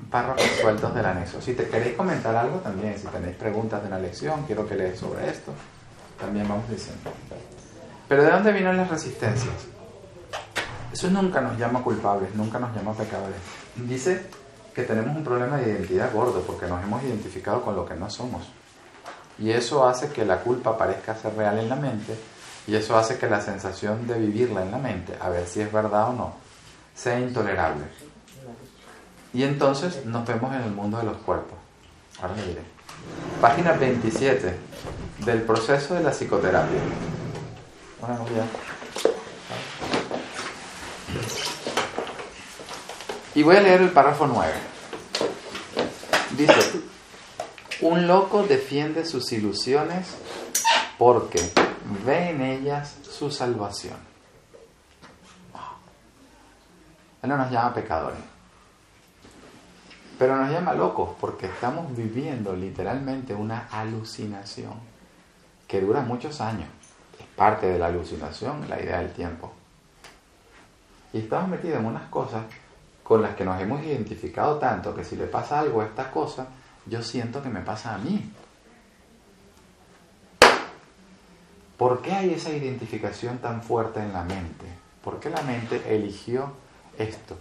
párrafos 0.10 0.44
sueltos 0.60 0.96
del 0.96 1.06
anexo. 1.06 1.40
Si 1.40 1.54
te 1.54 1.68
queréis 1.68 1.96
comentar 1.96 2.36
algo 2.36 2.58
también, 2.62 2.98
si 2.98 3.06
tenéis 3.06 3.36
preguntas 3.36 3.84
de 3.84 3.90
una 3.90 4.00
lección, 4.00 4.44
quiero 4.48 4.68
que 4.68 4.74
lees 4.74 4.98
sobre 4.98 5.30
esto, 5.30 5.52
también 6.20 6.48
vamos 6.48 6.68
diciendo. 6.68 7.12
Pero 8.08 8.24
¿de 8.24 8.32
dónde 8.32 8.52
vienen 8.54 8.76
las 8.76 8.90
resistencias? 8.90 9.54
Eso 10.92 11.12
nunca 11.12 11.42
nos 11.42 11.60
llama 11.60 11.84
culpables, 11.84 12.34
nunca 12.34 12.58
nos 12.58 12.76
llama 12.76 12.94
pecadores. 12.94 13.38
Dice 13.76 14.26
que 14.74 14.82
tenemos 14.82 15.16
un 15.16 15.24
problema 15.24 15.58
de 15.58 15.74
identidad 15.74 16.12
gordo 16.12 16.42
porque 16.42 16.66
nos 16.66 16.84
hemos 16.84 17.04
identificado 17.04 17.62
con 17.62 17.76
lo 17.76 17.86
que 17.86 17.94
no 17.94 18.10
somos. 18.10 18.52
Y 19.38 19.52
eso 19.52 19.88
hace 19.88 20.10
que 20.10 20.26
la 20.26 20.40
culpa 20.40 20.76
parezca 20.76 21.14
ser 21.14 21.36
real 21.36 21.60
en 21.60 21.70
la 21.70 21.76
mente 21.76 22.18
y 22.68 22.76
eso 22.76 22.98
hace 22.98 23.18
que 23.18 23.30
la 23.30 23.42
sensación 23.42 24.08
de 24.08 24.20
vivirla 24.20 24.64
en 24.64 24.72
la 24.72 24.78
mente, 24.78 25.16
a 25.22 25.30
ver 25.30 25.48
si 25.48 25.62
es 25.62 25.72
verdad 25.72 26.10
o 26.10 26.14
no, 26.14 26.34
sea 26.96 27.20
intolerable. 27.20 27.86
Y 29.34 29.44
entonces 29.44 30.06
nos 30.06 30.26
vemos 30.26 30.54
en 30.56 30.62
el 30.62 30.72
mundo 30.72 30.98
de 30.98 31.04
los 31.04 31.18
cuerpos. 31.18 31.58
Ahora 32.22 32.36
le 32.36 32.48
diré. 32.48 32.62
Página 33.42 33.74
27 33.74 34.56
del 35.26 35.42
proceso 35.42 35.94
de 35.94 36.04
la 36.04 36.12
psicoterapia. 36.12 36.80
Ya. 38.36 38.46
Y 43.36 43.44
voy 43.44 43.58
a 43.58 43.62
leer 43.62 43.82
el 43.82 43.90
párrafo 43.90 44.26
9. 44.26 44.54
Dice, 46.38 46.82
un 47.82 48.08
loco 48.08 48.44
defiende 48.44 49.06
sus 49.06 49.32
ilusiones 49.34 50.08
porque 50.98 51.42
ve 52.06 52.30
en 52.30 52.42
ellas 52.42 52.98
su 53.04 53.32
salvación. 53.32 53.98
Él 57.22 57.30
no 57.30 57.38
nos 57.38 57.50
llama 57.50 57.74
pecadores, 57.74 58.20
pero 60.20 60.36
nos 60.36 60.52
llama 60.52 60.74
locos 60.74 61.16
porque 61.20 61.48
estamos 61.48 61.96
viviendo 61.96 62.56
literalmente 62.56 63.34
una 63.34 63.68
alucinación 63.72 64.74
que 65.68 65.82
dura 65.82 66.02
muchos 66.02 66.40
años. 66.40 66.70
Es 67.20 67.26
parte 67.36 67.68
de 67.68 67.80
la 67.80 67.88
alucinación 67.88 68.70
la 68.70 68.80
idea 68.80 69.00
del 69.00 69.12
tiempo. 69.12 69.52
Y 71.14 71.20
estamos 71.20 71.50
metidos 71.50 71.80
en 71.80 71.86
unas 71.86 72.10
cosas 72.10 72.44
con 73.04 73.22
las 73.22 73.36
que 73.36 73.46
nos 73.46 73.60
hemos 73.62 73.84
identificado 73.84 74.58
tanto 74.58 74.94
que 74.94 75.04
si 75.04 75.16
le 75.16 75.26
pasa 75.26 75.60
algo 75.60 75.82
a 75.82 75.86
esta 75.86 76.12
cosa, 76.12 76.48
yo 76.86 77.02
siento 77.02 77.42
que 77.42 77.50
me 77.50 77.62
pasa 77.62 77.96
a 77.96 77.98
mí. 77.98 78.32
¿Por 81.78 82.02
qué 82.02 82.14
hay 82.14 82.34
esa 82.34 82.52
identificación 82.52 83.40
tan 83.40 83.62
fuerte 83.62 84.00
en 84.00 84.14
la 84.14 84.24
mente? 84.24 84.66
¿Por 85.04 85.20
qué 85.20 85.30
la 85.30 85.42
mente 85.42 85.82
eligió 85.94 86.54
esto? 86.98 87.38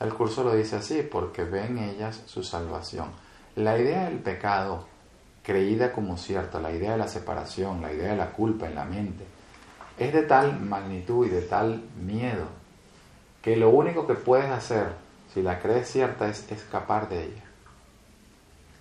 El 0.00 0.14
curso 0.14 0.42
lo 0.44 0.54
dice 0.54 0.76
así, 0.76 1.02
porque 1.02 1.44
ve 1.44 1.66
en 1.66 1.78
ellas 1.78 2.22
su 2.26 2.42
salvación. 2.42 3.10
La 3.56 3.78
idea 3.78 4.04
del 4.04 4.18
pecado, 4.18 4.86
creída 5.42 5.92
como 5.92 6.16
cierta, 6.16 6.60
la 6.60 6.72
idea 6.72 6.92
de 6.92 6.98
la 6.98 7.08
separación, 7.08 7.82
la 7.82 7.92
idea 7.92 8.10
de 8.10 8.16
la 8.16 8.32
culpa 8.32 8.66
en 8.66 8.74
la 8.74 8.84
mente, 8.84 9.24
es 9.98 10.12
de 10.12 10.22
tal 10.22 10.60
magnitud 10.60 11.26
y 11.26 11.30
de 11.30 11.42
tal 11.42 11.84
miedo 12.02 12.46
que 13.42 13.56
lo 13.56 13.68
único 13.68 14.06
que 14.06 14.14
puedes 14.14 14.50
hacer, 14.50 14.94
si 15.32 15.42
la 15.42 15.60
crees 15.60 15.90
cierta, 15.90 16.28
es 16.28 16.50
escapar 16.50 17.10
de 17.10 17.24
ella. 17.24 17.44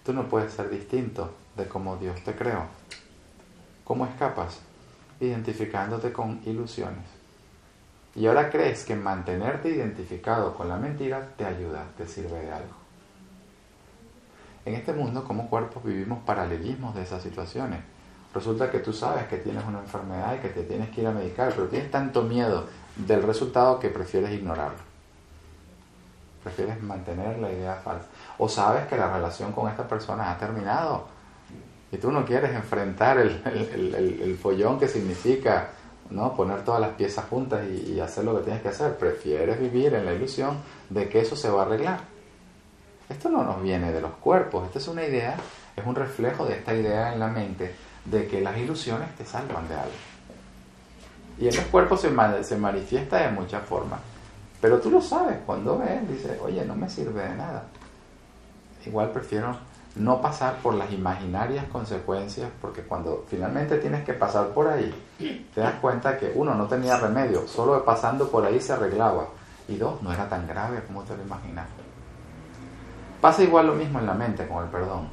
Tú 0.06 0.14
no 0.14 0.30
puedes 0.30 0.54
ser 0.54 0.70
distinto 0.70 1.34
de 1.58 1.68
como 1.68 1.98
Dios 1.98 2.24
te 2.24 2.34
creó. 2.34 2.66
¿Cómo 3.84 4.06
escapas? 4.06 4.60
Identificándote 5.20 6.14
con 6.14 6.42
ilusiones. 6.46 7.06
Y 8.16 8.28
ahora 8.28 8.50
crees 8.50 8.86
que 8.86 8.96
mantenerte 8.96 9.70
identificado 9.70 10.54
con 10.54 10.70
la 10.70 10.78
mentira 10.78 11.30
te 11.36 11.46
ayuda, 11.46 11.84
te 11.98 12.08
sirve 12.08 12.40
de 12.40 12.52
algo. 12.52 12.74
En 14.66 14.76
este 14.76 14.94
mundo, 14.94 15.24
como 15.24 15.50
cuerpos, 15.50 15.84
vivimos 15.84 16.20
paralelismos 16.24 16.96
de 16.96 17.04
esas 17.04 17.22
situaciones. 17.22 17.82
Resulta 18.34 18.72
que 18.72 18.80
tú 18.80 18.94
sabes 18.94 19.26
que 19.28 19.38
tienes 19.38 19.64
una 19.66 19.80
enfermedad 19.80 20.36
y 20.36 20.40
que 20.40 20.50
te 20.50 20.64
tienes 20.64 20.90
que 20.90 21.02
ir 21.02 21.08
a 21.08 21.12
medicar, 21.12 21.52
pero 21.54 21.68
tienes 21.68 21.92
tanto 21.92 22.24
miedo 22.24 22.66
del 22.96 23.24
resultado 23.24 23.80
que 23.80 23.90
prefieres 23.90 24.32
ignorarlo. 24.32 24.80
Prefieres 26.44 26.82
mantener 26.82 27.40
la 27.40 27.52
idea 27.52 27.76
falsa. 27.76 28.08
O 28.38 28.48
sabes 28.48 28.88
que 28.88 28.98
la 28.98 29.12
relación 29.12 29.52
con 29.52 29.70
esta 29.70 29.88
persona 29.88 30.32
ha 30.32 30.38
terminado 30.38 31.08
y 31.94 31.98
tú 31.98 32.12
no 32.12 32.26
quieres 32.26 32.56
enfrentar 32.56 33.20
el, 33.20 33.40
el, 34.20 34.36
follón 34.42 34.80
que 34.80 34.88
significa 34.88 35.70
¿no? 36.10 36.34
poner 36.34 36.66
todas 36.66 36.82
las 36.82 36.96
piezas 36.96 37.26
juntas 37.26 37.62
y, 37.70 38.00
hacer 38.00 38.24
lo 38.24 38.36
que 38.36 38.46
tienes 38.46 38.64
que 38.64 38.70
hacer. 38.70 38.98
Prefieres 38.98 39.60
vivir 39.60 39.94
en 39.94 40.04
la 40.04 40.14
ilusión 40.14 40.58
de 40.90 41.08
que 41.08 41.22
eso 41.22 41.36
se 41.36 41.52
va 41.52 41.62
a 41.62 41.66
arreglar. 41.68 42.00
Esto 43.08 43.30
no 43.30 43.44
nos 43.44 43.62
viene 43.62 43.92
de 43.92 44.02
los 44.02 44.12
cuerpos, 44.14 44.66
esta 44.66 44.80
es 44.80 44.88
una 44.88 45.06
idea, 45.06 45.36
es 45.76 45.86
un 45.86 45.94
reflejo 45.94 46.46
de 46.46 46.56
esta 46.56 46.74
idea 46.74 47.14
en 47.14 47.20
la 47.20 47.28
mente 47.28 47.76
de 48.06 48.28
que 48.28 48.42
las 48.42 48.58
ilusiones 48.58 49.16
te 49.16 49.24
salvan 49.24 49.68
de 49.68 49.76
algo. 49.76 49.94
Y 51.38 51.48
en 51.48 51.56
los 51.56 51.66
cuerpos 51.66 52.02
se, 52.02 52.44
se 52.44 52.58
manifiesta 52.58 53.18
de 53.18 53.30
muchas 53.30 53.64
formas. 53.68 54.00
Pero 54.60 54.80
tú 54.80 54.90
lo 54.90 55.00
sabes, 55.00 55.38
cuando 55.46 55.78
ves, 55.78 56.10
dices, 56.10 56.40
oye, 56.42 56.66
no 56.66 56.76
me 56.76 56.90
sirve 56.90 57.22
de 57.22 57.36
nada. 57.36 57.66
Igual 58.84 59.12
prefiero 59.12 59.56
no 59.96 60.22
pasar 60.22 60.58
por 60.58 60.74
las 60.74 60.92
imaginarias 60.92 61.66
consecuencias, 61.66 62.50
porque 62.60 62.82
cuando 62.82 63.26
finalmente 63.28 63.78
tienes 63.78 64.04
que 64.04 64.14
pasar 64.14 64.48
por 64.48 64.68
ahí, 64.68 64.94
te 65.54 65.62
das 65.62 65.76
cuenta 65.76 66.18
que 66.18 66.32
uno 66.36 66.56
no 66.56 66.68
tenía 66.68 66.98
remedio, 66.98 67.48
solo 67.48 67.86
pasando 67.86 68.30
por 68.30 68.44
ahí 68.46 68.60
se 68.60 68.74
arreglaba, 68.74 69.28
y 69.68 69.78
dos, 69.78 70.02
no 70.02 70.12
era 70.12 70.28
tan 70.28 70.48
grave 70.48 70.82
como 70.88 71.04
te 71.04 71.16
lo 71.16 71.24
imaginas. 71.24 71.68
Pasa 73.22 73.44
igual 73.44 73.68
lo 73.68 73.76
mismo 73.76 74.00
en 74.00 74.08
la 74.08 74.14
mente 74.14 74.48
con 74.48 74.64
el 74.64 74.70
perdón. 74.70 75.08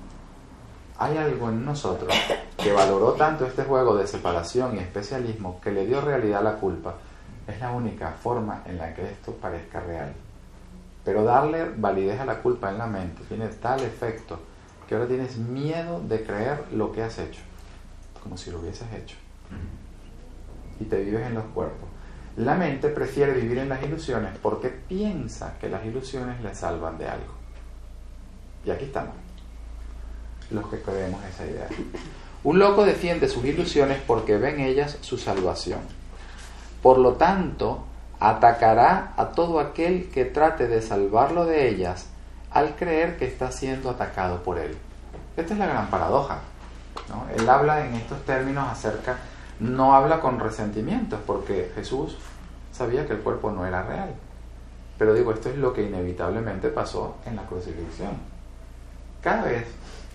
Hay 0.98 1.16
algo 1.16 1.48
en 1.48 1.64
nosotros 1.64 2.12
que 2.56 2.72
valoró 2.72 3.12
tanto 3.12 3.46
este 3.46 3.64
juego 3.64 3.96
de 3.96 4.06
separación 4.06 4.76
y 4.76 4.80
especialismo 4.80 5.60
que 5.60 5.70
le 5.70 5.86
dio 5.86 6.00
realidad 6.00 6.40
a 6.40 6.52
la 6.52 6.54
culpa. 6.54 6.94
Es 7.46 7.60
la 7.60 7.70
única 7.70 8.12
forma 8.22 8.62
en 8.66 8.78
la 8.78 8.92
que 8.94 9.04
esto 9.04 9.32
parezca 9.32 9.80
real. 9.80 10.12
Pero 11.04 11.24
darle 11.24 11.70
validez 11.76 12.20
a 12.20 12.24
la 12.24 12.42
culpa 12.42 12.70
en 12.70 12.78
la 12.78 12.86
mente 12.86 13.22
tiene 13.28 13.46
tal 13.48 13.80
efecto 13.80 14.38
que 14.90 14.96
ahora 14.96 15.06
tienes 15.06 15.36
miedo 15.36 16.00
de 16.00 16.24
creer 16.24 16.64
lo 16.72 16.90
que 16.90 17.00
has 17.00 17.16
hecho, 17.20 17.38
como 18.24 18.36
si 18.36 18.50
lo 18.50 18.58
hubieses 18.58 18.92
hecho. 18.92 19.14
Y 20.80 20.84
te 20.86 21.00
vives 21.00 21.24
en 21.28 21.34
los 21.34 21.44
cuerpos. 21.54 21.88
La 22.36 22.56
mente 22.56 22.88
prefiere 22.88 23.34
vivir 23.34 23.58
en 23.58 23.68
las 23.68 23.80
ilusiones 23.84 24.36
porque 24.42 24.68
piensa 24.68 25.54
que 25.60 25.68
las 25.68 25.86
ilusiones 25.86 26.42
le 26.42 26.52
salvan 26.56 26.98
de 26.98 27.06
algo. 27.06 27.34
Y 28.64 28.72
aquí 28.72 28.86
estamos, 28.86 29.14
los 30.50 30.66
que 30.66 30.82
creemos 30.82 31.22
esa 31.24 31.46
idea. 31.46 31.68
Un 32.42 32.58
loco 32.58 32.84
defiende 32.84 33.28
sus 33.28 33.44
ilusiones 33.44 33.98
porque 34.04 34.38
ven 34.38 34.58
ellas 34.58 34.98
su 35.02 35.18
salvación. 35.18 35.82
Por 36.82 36.98
lo 36.98 37.12
tanto, 37.12 37.84
atacará 38.18 39.14
a 39.16 39.28
todo 39.28 39.60
aquel 39.60 40.10
que 40.10 40.24
trate 40.24 40.66
de 40.66 40.82
salvarlo 40.82 41.46
de 41.46 41.68
ellas 41.68 42.08
al 42.50 42.76
creer 42.76 43.16
que 43.16 43.26
está 43.26 43.52
siendo 43.52 43.90
atacado 43.90 44.42
por 44.42 44.58
él. 44.58 44.76
Esta 45.36 45.54
es 45.54 45.58
la 45.58 45.66
gran 45.66 45.88
paradoja. 45.88 46.40
Él 47.36 47.48
habla 47.48 47.86
en 47.86 47.94
estos 47.94 48.24
términos 48.24 48.68
acerca, 48.68 49.18
no 49.60 49.94
habla 49.94 50.20
con 50.20 50.40
resentimientos, 50.40 51.20
porque 51.26 51.70
Jesús 51.74 52.16
sabía 52.72 53.06
que 53.06 53.14
el 53.14 53.20
cuerpo 53.20 53.50
no 53.50 53.66
era 53.66 53.82
real. 53.82 54.14
Pero 54.98 55.14
digo, 55.14 55.32
esto 55.32 55.48
es 55.48 55.56
lo 55.56 55.72
que 55.72 55.82
inevitablemente 55.82 56.68
pasó 56.68 57.16
en 57.24 57.36
la 57.36 57.42
crucifixión. 57.42 58.12
Cada 59.22 59.44
vez 59.44 59.66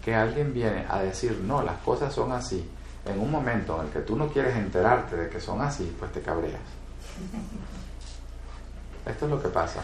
que 0.04 0.14
alguien 0.14 0.54
viene 0.54 0.86
a 0.90 1.00
decir, 1.00 1.40
no, 1.44 1.64
las 1.64 1.78
cosas 1.80 2.14
son 2.14 2.32
así, 2.32 2.70
en 3.06 3.20
un 3.20 3.32
momento 3.32 3.80
en 3.80 3.88
el 3.88 3.92
que 3.92 4.00
tú 4.00 4.16
no 4.16 4.28
quieres 4.28 4.56
enterarte 4.56 5.16
de 5.16 5.30
que 5.30 5.40
son 5.40 5.62
así, 5.62 5.96
pues 6.00 6.12
te 6.12 6.22
cabreas. 6.22 6.56
Esto 9.06 9.26
es 9.26 9.32
lo 9.32 9.42
que 9.42 9.50
pasa. 9.50 9.82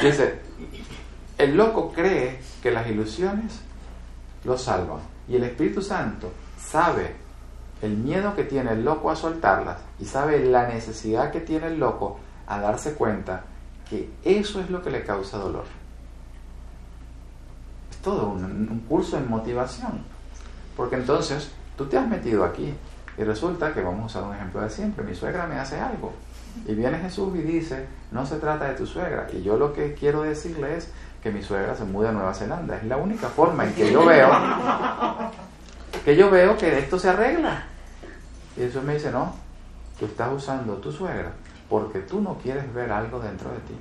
Dice, 0.00 0.40
el 1.44 1.56
loco 1.56 1.92
cree 1.92 2.40
que 2.62 2.70
las 2.70 2.86
ilusiones 2.88 3.60
lo 4.44 4.58
salvan 4.58 5.00
y 5.28 5.36
el 5.36 5.44
Espíritu 5.44 5.82
Santo 5.82 6.32
sabe 6.58 7.14
el 7.82 7.96
miedo 7.96 8.34
que 8.34 8.44
tiene 8.44 8.72
el 8.72 8.84
loco 8.84 9.10
a 9.10 9.16
soltarlas 9.16 9.78
y 9.98 10.04
sabe 10.04 10.44
la 10.44 10.68
necesidad 10.68 11.30
que 11.30 11.40
tiene 11.40 11.68
el 11.68 11.80
loco 11.80 12.18
a 12.46 12.60
darse 12.60 12.94
cuenta 12.94 13.44
que 13.88 14.10
eso 14.24 14.60
es 14.60 14.70
lo 14.70 14.82
que 14.82 14.90
le 14.90 15.04
causa 15.04 15.38
dolor. 15.38 15.64
Es 17.90 17.96
todo 17.98 18.28
un, 18.28 18.84
curso 18.88 19.16
en 19.16 19.28
motivación. 19.28 20.04
Porque 20.76 20.96
entonces 20.96 21.50
tú 21.76 21.86
te 21.86 21.98
has 21.98 22.08
metido 22.08 22.44
aquí 22.44 22.72
y 23.18 23.22
resulta 23.24 23.72
que 23.74 23.82
vamos 23.82 24.02
a 24.02 24.06
usar 24.06 24.22
un 24.24 24.34
ejemplo 24.34 24.60
de 24.60 24.70
siempre. 24.70 25.04
Mi 25.04 25.14
suegra 25.14 25.46
me 25.46 25.58
hace 25.58 25.78
algo. 25.80 26.12
Y 26.66 26.74
viene 26.74 26.98
Jesús 26.98 27.34
y 27.36 27.42
dice, 27.42 27.86
no 28.10 28.26
se 28.26 28.36
trata 28.36 28.68
de 28.68 28.74
tu 28.74 28.86
suegra. 28.86 29.28
Y 29.32 29.42
yo 29.42 29.56
lo 29.56 29.72
que 29.72 29.94
quiero 29.94 30.22
decirle 30.22 30.76
es, 30.76 30.90
que 31.22 31.30
mi 31.30 31.42
suegra 31.42 31.74
se 31.74 31.84
mude 31.84 32.08
a 32.08 32.12
Nueva 32.12 32.34
Zelanda. 32.34 32.76
Es 32.76 32.84
la 32.84 32.96
única 32.96 33.28
forma 33.28 33.64
en 33.64 33.74
que 33.74 33.92
yo 33.92 34.04
veo 34.06 34.30
que 36.04 36.16
yo 36.16 36.30
veo 36.30 36.56
que 36.56 36.78
esto 36.78 36.98
se 36.98 37.10
arregla. 37.10 37.64
Y 38.56 38.62
eso 38.62 38.82
me 38.82 38.94
dice, 38.94 39.10
no, 39.10 39.34
tú 39.98 40.06
estás 40.06 40.32
usando 40.32 40.74
tu 40.76 40.90
suegra 40.92 41.32
porque 41.68 42.00
tú 42.00 42.20
no 42.20 42.34
quieres 42.38 42.72
ver 42.74 42.90
algo 42.90 43.20
dentro 43.20 43.50
de 43.50 43.58
ti. 43.58 43.74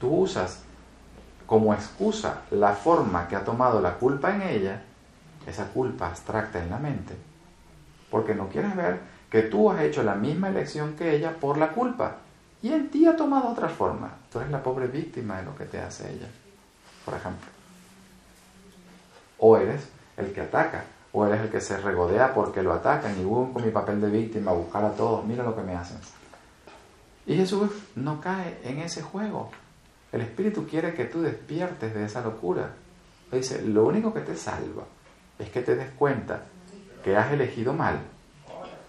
Tú 0.00 0.08
usas 0.08 0.62
como 1.46 1.72
excusa 1.72 2.42
la 2.50 2.72
forma 2.72 3.28
que 3.28 3.36
ha 3.36 3.44
tomado 3.44 3.80
la 3.80 3.94
culpa 3.94 4.34
en 4.34 4.42
ella, 4.42 4.82
esa 5.46 5.66
culpa 5.66 6.08
abstracta 6.08 6.62
en 6.62 6.70
la 6.70 6.78
mente, 6.78 7.14
porque 8.10 8.34
no 8.34 8.48
quieres 8.48 8.74
ver 8.74 9.00
que 9.30 9.42
tú 9.42 9.70
has 9.70 9.80
hecho 9.82 10.02
la 10.02 10.14
misma 10.14 10.48
elección 10.48 10.94
que 10.94 11.14
ella 11.14 11.36
por 11.38 11.58
la 11.58 11.68
culpa 11.68 12.16
y 12.60 12.72
en 12.72 12.90
ti 12.90 13.06
ha 13.06 13.16
tomado 13.16 13.50
otra 13.50 13.68
forma. 13.68 14.10
Tú 14.32 14.38
eres 14.38 14.50
la 14.50 14.62
pobre 14.62 14.86
víctima 14.86 15.38
de 15.38 15.44
lo 15.44 15.54
que 15.54 15.66
te 15.66 15.78
hace 15.78 16.10
ella, 16.10 16.28
por 17.04 17.14
ejemplo. 17.14 17.48
O 19.38 19.56
eres 19.58 19.88
el 20.16 20.32
que 20.32 20.40
ataca, 20.40 20.84
o 21.12 21.26
eres 21.26 21.42
el 21.42 21.50
que 21.50 21.60
se 21.60 21.76
regodea 21.76 22.32
porque 22.32 22.62
lo 22.62 22.72
atacan 22.72 23.20
y 23.20 23.24
busco 23.24 23.60
mi 23.60 23.70
papel 23.70 24.00
de 24.00 24.08
víctima 24.08 24.52
buscar 24.52 24.84
a 24.84 24.92
todos, 24.92 25.24
mira 25.26 25.44
lo 25.44 25.54
que 25.54 25.62
me 25.62 25.74
hacen. 25.74 25.98
Y 27.26 27.36
Jesús 27.36 27.70
no 27.94 28.20
cae 28.20 28.58
en 28.64 28.78
ese 28.78 29.02
juego. 29.02 29.50
El 30.10 30.22
Espíritu 30.22 30.66
quiere 30.66 30.94
que 30.94 31.04
tú 31.04 31.20
despiertes 31.20 31.94
de 31.94 32.04
esa 32.04 32.22
locura. 32.22 32.70
dice, 33.30 33.62
lo 33.62 33.84
único 33.84 34.14
que 34.14 34.20
te 34.20 34.36
salva 34.36 34.84
es 35.38 35.50
que 35.50 35.60
te 35.60 35.76
des 35.76 35.90
cuenta 35.90 36.42
que 37.04 37.16
has 37.16 37.32
elegido 37.32 37.74
mal 37.74 37.98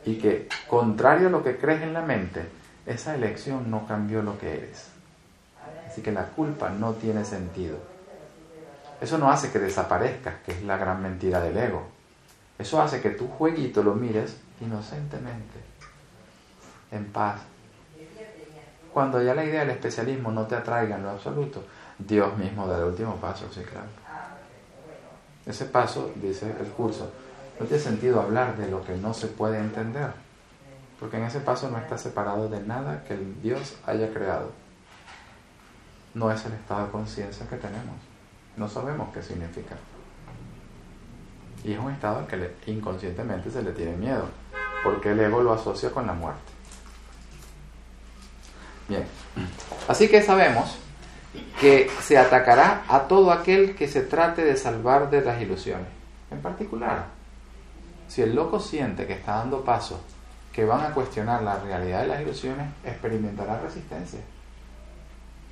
y 0.05 0.17
que, 0.17 0.47
contrario 0.67 1.27
a 1.27 1.31
lo 1.31 1.43
que 1.43 1.57
crees 1.57 1.81
en 1.81 1.93
la 1.93 2.01
mente, 2.01 2.43
esa 2.85 3.15
elección 3.15 3.69
no 3.69 3.85
cambió 3.87 4.21
lo 4.21 4.37
que 4.37 4.57
eres. 4.57 4.92
Así 5.93 6.01
que 6.01 6.11
la 6.11 6.25
culpa 6.25 6.71
no 6.71 6.93
tiene 6.93 7.23
sentido. 7.23 7.77
Eso 8.99 9.19
no 9.19 9.29
hace 9.29 9.51
que 9.51 9.59
desaparezcas, 9.59 10.33
que 10.43 10.51
es 10.51 10.63
la 10.63 10.75
gran 10.75 11.03
mentira 11.03 11.39
del 11.39 11.55
ego. 11.55 11.83
Eso 12.57 12.81
hace 12.81 12.99
que 12.99 13.11
tu 13.11 13.27
jueguito 13.27 13.83
lo 13.83 13.93
mires 13.93 14.37
inocentemente, 14.59 15.59
en 16.89 17.05
paz. 17.11 17.41
Cuando 18.91 19.21
ya 19.21 19.35
la 19.35 19.45
idea 19.45 19.59
del 19.59 19.69
especialismo 19.69 20.31
no 20.31 20.47
te 20.47 20.55
atraiga 20.55 20.95
en 20.95 21.03
lo 21.03 21.11
absoluto, 21.11 21.63
Dios 21.99 22.35
mismo 22.39 22.65
da 22.65 22.79
el 22.79 22.85
último 22.85 23.17
paso, 23.17 23.47
sí, 23.53 23.61
claro. 23.61 23.85
Ese 25.45 25.65
paso, 25.65 26.11
dice 26.15 26.55
el 26.59 26.69
curso, 26.69 27.11
no 27.59 27.67
tiene 27.67 27.83
sentido 27.83 28.19
hablar 28.19 28.57
de 28.57 28.67
lo 28.67 28.83
que 28.83 28.97
no 28.97 29.13
se 29.13 29.27
puede 29.27 29.59
entender, 29.59 30.09
porque 30.99 31.17
en 31.17 31.25
ese 31.25 31.41
paso 31.41 31.69
no 31.69 31.77
está 31.77 31.99
separado 31.99 32.49
de 32.49 32.61
nada 32.61 33.03
que 33.07 33.15
Dios 33.43 33.75
haya 33.85 34.11
creado. 34.11 34.62
No 36.13 36.31
es 36.31 36.45
el 36.45 36.53
estado 36.53 36.85
de 36.85 36.91
conciencia 36.91 37.47
que 37.47 37.55
tenemos. 37.57 37.95
No 38.55 38.67
sabemos 38.67 39.09
qué 39.13 39.21
significa. 39.21 39.75
Y 41.63 41.73
es 41.73 41.79
un 41.79 41.91
estado 41.91 42.19
al 42.19 42.27
que 42.27 42.71
inconscientemente 42.71 43.49
se 43.49 43.63
le 43.63 43.71
tiene 43.71 43.95
miedo, 43.95 44.27
porque 44.83 45.11
el 45.11 45.19
ego 45.19 45.41
lo 45.41 45.53
asocia 45.53 45.91
con 45.91 46.05
la 46.05 46.13
muerte. 46.13 46.51
Bien, 48.87 49.05
así 49.87 50.09
que 50.09 50.21
sabemos 50.21 50.77
que 51.59 51.89
se 52.01 52.17
atacará 52.17 52.83
a 52.87 53.07
todo 53.07 53.31
aquel 53.31 53.75
que 53.75 53.87
se 53.87 54.01
trate 54.01 54.43
de 54.43 54.57
salvar 54.57 55.09
de 55.09 55.21
las 55.21 55.41
ilusiones. 55.41 55.87
En 56.29 56.41
particular, 56.41 57.05
si 58.07 58.21
el 58.21 58.35
loco 58.35 58.59
siente 58.59 59.07
que 59.07 59.13
está 59.13 59.37
dando 59.37 59.63
pasos 59.63 59.99
que 60.51 60.65
van 60.65 60.81
a 60.85 60.93
cuestionar 60.93 61.41
la 61.41 61.59
realidad 61.59 62.01
de 62.01 62.07
las 62.07 62.21
ilusiones, 62.21 62.67
experimentará 62.83 63.59
resistencia. 63.59 64.19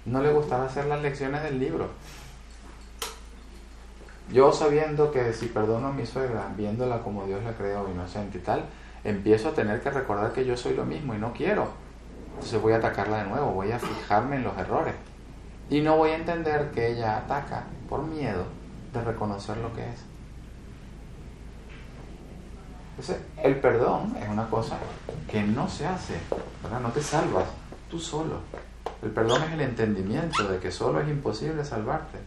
No 0.06 0.22
le 0.22 0.34
gustará 0.34 0.66
hacer 0.66 0.86
las 0.86 1.02
lecciones 1.02 1.44
del 1.44 1.60
libro. 1.60 1.90
Yo 4.32 4.52
sabiendo 4.54 5.12
que 5.12 5.34
si 5.34 5.48
perdono 5.48 5.88
a 5.88 5.92
mi 5.92 6.06
suegra, 6.06 6.52
viéndola 6.56 7.02
como 7.02 7.26
Dios 7.26 7.44
la 7.44 7.52
creó, 7.52 7.90
inocente 7.90 8.38
y 8.38 8.42
tal, 8.42 8.64
empiezo 9.04 9.50
a 9.50 9.54
tener 9.54 9.82
que 9.82 9.90
recordar 9.90 10.32
que 10.32 10.46
yo 10.46 10.56
soy 10.56 10.74
lo 10.74 10.86
mismo 10.86 11.14
y 11.14 11.18
no 11.18 11.34
quiero. 11.34 11.68
Entonces 12.36 12.62
voy 12.62 12.74
a 12.74 12.78
atacarla 12.78 13.24
de 13.24 13.30
nuevo, 13.30 13.52
voy 13.52 13.72
a 13.72 13.80
fijarme 13.80 14.38
en 14.38 14.44
los 14.44 14.58
errores. 14.58 14.96
Y 15.70 15.82
no 15.82 15.98
voy 15.98 16.12
a 16.12 16.16
entender 16.16 16.72
que 16.72 16.92
ella 16.92 17.18
ataca 17.18 17.64
por 17.90 18.04
miedo 18.04 18.46
de 18.94 19.02
reconocer 19.02 19.58
lo 19.58 19.74
que 19.74 19.82
es. 19.82 20.06
Entonces, 22.92 23.18
el 23.44 23.56
perdón 23.60 24.16
es 24.22 24.30
una 24.30 24.50
cosa 24.50 24.78
que 25.30 25.44
no 25.44 25.68
se 25.68 25.88
hace, 25.88 26.16
¿verdad? 26.64 26.80
No 26.80 26.90
te 26.90 27.02
salvas 27.02 27.46
tú 27.90 28.00
solo. 28.00 28.40
El 29.02 29.10
perdón 29.10 29.42
es 29.44 29.52
el 29.54 29.62
entendimiento 29.62 30.44
de 30.48 30.60
que 30.60 30.72
solo 30.72 31.02
es 31.02 31.08
imposible 31.08 31.64
salvarte. 31.66 32.20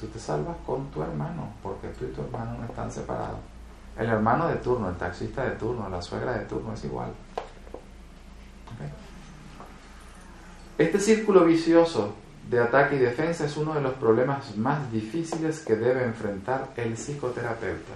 Tú 0.00 0.06
te 0.06 0.18
salvas 0.18 0.56
con 0.66 0.90
tu 0.90 1.02
hermano, 1.02 1.52
porque 1.62 1.88
tú 1.88 2.06
y 2.06 2.08
tu 2.08 2.22
hermano 2.22 2.58
no 2.58 2.64
están 2.64 2.90
separados. 2.90 3.38
El 3.98 4.08
hermano 4.08 4.48
de 4.48 4.56
turno, 4.56 4.90
el 4.90 4.96
taxista 4.96 5.44
de 5.44 5.52
turno, 5.52 5.88
la 5.88 6.02
suegra 6.02 6.32
de 6.32 6.44
turno 6.44 6.74
es 6.74 6.84
igual. 6.84 7.10
Este 10.78 11.00
círculo 11.00 11.44
vicioso 11.44 12.14
de 12.50 12.60
ataque 12.60 12.96
y 12.96 12.98
defensa 12.98 13.46
es 13.46 13.56
uno 13.56 13.74
de 13.74 13.80
los 13.80 13.94
problemas 13.94 14.56
más 14.56 14.92
difíciles 14.92 15.60
que 15.60 15.76
debe 15.76 16.04
enfrentar 16.04 16.68
el 16.76 16.94
psicoterapeuta. 16.94 17.94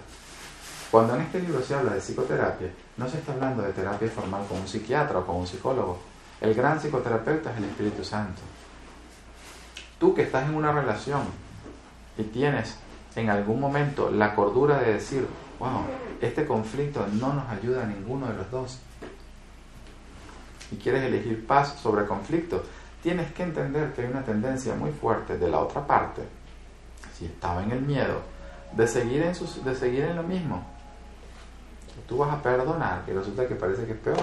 Cuando 0.91 1.15
en 1.15 1.21
este 1.21 1.41
libro 1.41 1.63
se 1.63 1.75
habla 1.75 1.93
de 1.93 2.01
psicoterapia, 2.01 2.69
no 2.97 3.09
se 3.09 3.19
está 3.19 3.33
hablando 3.33 3.63
de 3.63 3.73
terapia 3.73 4.09
formal 4.09 4.45
con 4.49 4.59
un 4.59 4.67
psiquiatra 4.67 5.19
o 5.19 5.27
con 5.27 5.37
un 5.37 5.47
psicólogo. 5.47 6.10
El 6.41 6.55
gran 6.55 6.81
psicoterapeuta 6.81 7.53
es 7.53 7.59
el 7.59 7.65
Espíritu 7.65 8.05
Santo. 8.05 8.41
Tú 9.99 10.15
que 10.15 10.23
estás 10.23 10.49
en 10.49 10.55
una 10.55 10.73
relación 10.73 11.23
y 12.17 12.23
tienes 12.25 12.77
en 13.15 13.29
algún 13.29 13.61
momento 13.61 14.11
la 14.11 14.35
cordura 14.35 14.79
de 14.79 14.95
decir, 14.95 15.27
wow, 15.59 15.83
este 16.21 16.47
conflicto 16.47 17.07
no 17.13 17.33
nos 17.33 17.49
ayuda 17.51 17.83
a 17.83 17.87
ninguno 17.87 18.27
de 18.29 18.35
los 18.35 18.51
dos, 18.51 18.79
y 20.73 20.77
quieres 20.77 21.03
elegir 21.03 21.47
paz 21.47 21.75
sobre 21.83 22.07
conflicto, 22.07 22.63
tienes 23.03 23.33
que 23.33 23.43
entender 23.43 23.93
que 23.93 24.03
hay 24.03 24.09
una 24.09 24.23
tendencia 24.23 24.75
muy 24.75 24.93
fuerte 24.93 25.37
de 25.37 25.51
la 25.51 25.59
otra 25.59 25.87
parte, 25.87 26.23
si 27.19 27.27
estaba 27.27 27.63
en 27.63 27.73
el 27.73 27.83
miedo, 27.83 28.23
de 28.73 28.87
seguir 28.87 29.23
en, 29.23 29.35
de 29.65 29.75
seguir 29.75 30.05
en 30.05 30.17
lo 30.17 30.23
mismo 30.23 30.65
tú 32.11 32.19
vas 32.19 32.33
a 32.33 32.43
perdonar 32.43 33.05
y 33.07 33.13
resulta 33.13 33.47
que 33.47 33.55
parece 33.55 33.87
que 33.87 33.93
es 33.93 33.99
peor. 33.99 34.19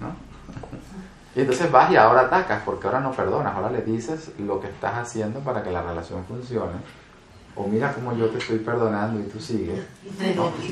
¿no? 0.00 0.08
Y 1.34 1.40
entonces 1.40 1.70
vas 1.70 1.90
y 1.90 1.96
ahora 1.96 2.22
atacas 2.22 2.62
porque 2.64 2.86
ahora 2.86 3.00
no 3.00 3.12
perdonas, 3.12 3.54
ahora 3.54 3.70
le 3.70 3.82
dices 3.82 4.32
lo 4.38 4.60
que 4.60 4.68
estás 4.68 4.96
haciendo 4.96 5.40
para 5.40 5.62
que 5.62 5.70
la 5.70 5.82
relación 5.82 6.24
funcione. 6.24 6.78
O 7.54 7.66
mira 7.66 7.92
cómo 7.92 8.16
yo 8.16 8.26
te 8.26 8.38
estoy 8.38 8.58
perdonando 8.58 9.18
y 9.18 9.24
tú 9.24 9.40
sigues. 9.40 9.80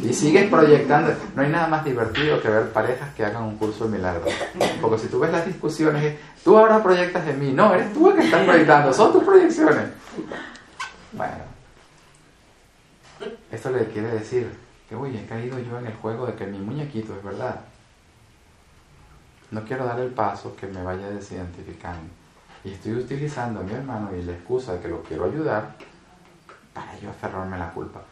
Y 0.03 0.13
sigues 0.13 0.49
proyectando. 0.49 1.13
No 1.35 1.43
hay 1.43 1.49
nada 1.49 1.67
más 1.67 1.85
divertido 1.85 2.41
que 2.41 2.49
ver 2.49 2.71
parejas 2.71 3.13
que 3.15 3.25
hagan 3.25 3.43
un 3.43 3.57
curso 3.57 3.85
de 3.85 3.97
milagros. 3.97 4.33
Porque 4.81 4.99
si 4.99 5.09
tú 5.09 5.19
ves 5.19 5.33
las 5.33 5.45
discusiones, 5.45 6.17
tú 6.45 6.57
ahora 6.57 6.81
proyectas 6.81 7.27
en 7.27 7.41
mí. 7.41 7.53
No, 7.53 7.75
eres 7.75 7.93
tú 7.93 8.11
el 8.11 8.17
que 8.17 8.25
estás 8.25 8.45
proyectando, 8.45 8.93
son 8.93 9.13
tus 9.13 9.25
proyecciones. 9.25 9.89
Bueno, 11.13 11.35
esto 13.51 13.71
le 13.71 13.87
quiere 13.87 14.09
decir 14.09 14.49
que, 14.89 14.95
uy, 14.95 15.17
he 15.17 15.27
caído 15.27 15.59
yo 15.59 15.79
en 15.79 15.87
el 15.87 15.95
juego 15.95 16.27
de 16.27 16.35
que 16.35 16.47
mi 16.47 16.59
muñequito 16.59 17.15
es 17.17 17.25
verdad. 17.25 17.63
No 19.51 19.65
quiero 19.65 19.85
dar 19.85 20.01
el 20.01 20.11
paso 20.11 20.57
que 20.57 20.67
me 20.67 20.83
vaya 20.83 21.09
desidentificando. 21.09 22.11
Y 22.65 22.73
estoy 22.73 22.95
utilizando 22.95 23.61
a 23.61 23.63
mi 23.63 23.73
hermano 23.73 24.15
y 24.15 24.23
la 24.23 24.33
excusa 24.33 24.75
de 24.75 24.81
que 24.81 24.89
lo 24.89 25.03
quiero 25.03 25.25
ayudar 25.25 25.77
para 26.75 26.99
yo 26.99 27.11
aferrarme 27.11 27.59
la 27.59 27.71
culpa. 27.71 28.03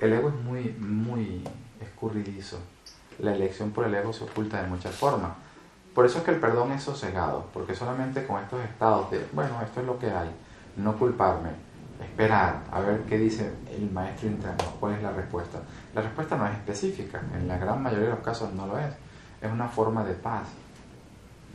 El 0.00 0.12
ego 0.12 0.28
es 0.28 0.34
muy, 0.34 0.64
muy 0.78 1.42
escurridizo. 1.80 2.58
La 3.18 3.34
elección 3.34 3.70
por 3.70 3.86
el 3.86 3.94
ego 3.94 4.12
se 4.12 4.24
oculta 4.24 4.62
de 4.62 4.68
muchas 4.68 4.94
formas. 4.94 5.32
Por 5.94 6.04
eso 6.04 6.18
es 6.18 6.24
que 6.24 6.30
el 6.30 6.40
perdón 6.40 6.72
es 6.72 6.82
sosegado, 6.82 7.46
porque 7.54 7.74
solamente 7.74 8.26
con 8.26 8.42
estos 8.42 8.62
estados 8.62 9.10
de, 9.10 9.26
bueno, 9.32 9.60
esto 9.62 9.80
es 9.80 9.86
lo 9.86 9.98
que 9.98 10.10
hay, 10.10 10.30
no 10.76 10.94
culparme, 10.98 11.50
esperar 12.00 12.64
a 12.70 12.80
ver 12.80 13.00
qué 13.04 13.16
dice 13.16 13.50
el 13.70 13.90
maestro 13.90 14.28
interno, 14.28 14.64
cuál 14.78 14.92
es 14.94 15.02
la 15.02 15.12
respuesta. 15.12 15.58
La 15.94 16.02
respuesta 16.02 16.36
no 16.36 16.46
es 16.46 16.52
específica, 16.52 17.22
en 17.34 17.48
la 17.48 17.56
gran 17.56 17.82
mayoría 17.82 18.08
de 18.08 18.14
los 18.14 18.24
casos 18.24 18.52
no 18.52 18.66
lo 18.66 18.78
es. 18.78 18.92
Es 19.40 19.50
una 19.50 19.68
forma 19.68 20.04
de 20.04 20.14
paz. 20.14 20.48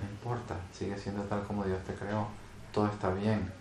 No 0.02 0.10
importa, 0.10 0.56
sigue 0.74 0.98
siendo 0.98 1.24
tal 1.24 1.44
como 1.44 1.64
Dios 1.64 1.80
te 1.84 1.94
creó, 1.94 2.28
todo 2.74 2.88
está 2.88 3.14
bien. 3.14 3.52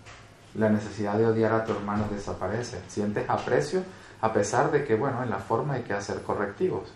La 0.55 0.69
necesidad 0.69 1.17
de 1.17 1.27
odiar 1.27 1.53
a 1.53 1.65
tu 1.65 1.73
hermano 1.73 2.09
desaparece. 2.11 2.81
Sientes 2.89 3.29
aprecio 3.29 3.85
a 4.21 4.33
pesar 4.33 4.71
de 4.71 4.85
que, 4.85 4.97
bueno, 4.97 5.23
en 5.23 5.31
la 5.31 5.39
forma 5.39 5.75
hay 5.75 5.83
que 5.83 5.95
hacer 5.95 6.23
correctivos. 6.23 6.91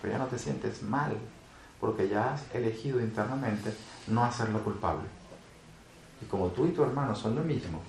Pero 0.00 0.14
ya 0.14 0.18
no 0.18 0.26
te 0.26 0.38
sientes 0.38 0.82
mal, 0.82 1.16
porque 1.80 2.08
ya 2.08 2.34
has 2.34 2.42
elegido 2.54 3.00
internamente 3.00 3.74
no 4.08 4.24
hacerlo 4.24 4.62
culpable. 4.62 5.04
Y 6.20 6.26
como 6.26 6.48
tú 6.48 6.66
y 6.66 6.70
tu 6.70 6.82
hermano 6.82 7.14
son 7.14 7.34
lo 7.34 7.42
mismo, 7.42 7.80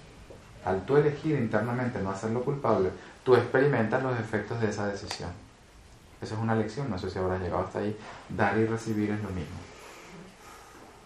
al 0.65 0.85
tú 0.85 0.97
elegir 0.97 1.37
internamente 1.37 2.01
no 2.01 2.11
hacerlo 2.11 2.43
culpable, 2.43 2.89
tú 3.23 3.35
experimentas 3.35 4.01
los 4.01 4.19
efectos 4.19 4.61
de 4.61 4.69
esa 4.69 4.87
decisión. 4.87 5.29
Esa 6.21 6.35
es 6.35 6.41
una 6.41 6.55
lección, 6.55 6.89
no 6.89 6.97
sé 6.97 7.09
si 7.09 7.19
habrás 7.19 7.41
llegado 7.41 7.65
hasta 7.65 7.79
ahí. 7.79 7.97
Dar 8.29 8.57
y 8.57 8.65
recibir 8.65 9.11
es 9.11 9.21
lo 9.21 9.29
mismo. 9.29 9.57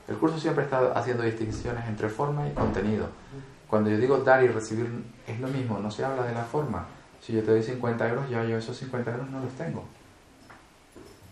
El 0.07 0.15
curso 0.17 0.39
siempre 0.39 0.63
está 0.63 0.91
haciendo 0.93 1.23
distinciones 1.23 1.85
entre 1.87 2.09
forma 2.09 2.47
y 2.47 2.53
contenido. 2.53 3.07
Cuando 3.69 3.89
yo 3.89 3.97
digo 3.97 4.17
dar 4.19 4.43
y 4.43 4.47
recibir 4.47 4.89
es 5.27 5.39
lo 5.39 5.47
mismo, 5.49 5.79
no 5.79 5.91
se 5.91 6.05
habla 6.05 6.23
de 6.23 6.33
la 6.33 6.43
forma. 6.43 6.85
Si 7.21 7.33
yo 7.33 7.43
te 7.43 7.51
doy 7.51 7.63
50 7.63 8.07
euros, 8.07 8.29
ya 8.29 8.43
yo 8.45 8.57
esos 8.57 8.77
50 8.77 9.11
euros 9.11 9.29
no 9.29 9.41
los 9.41 9.51
tengo. 9.53 9.83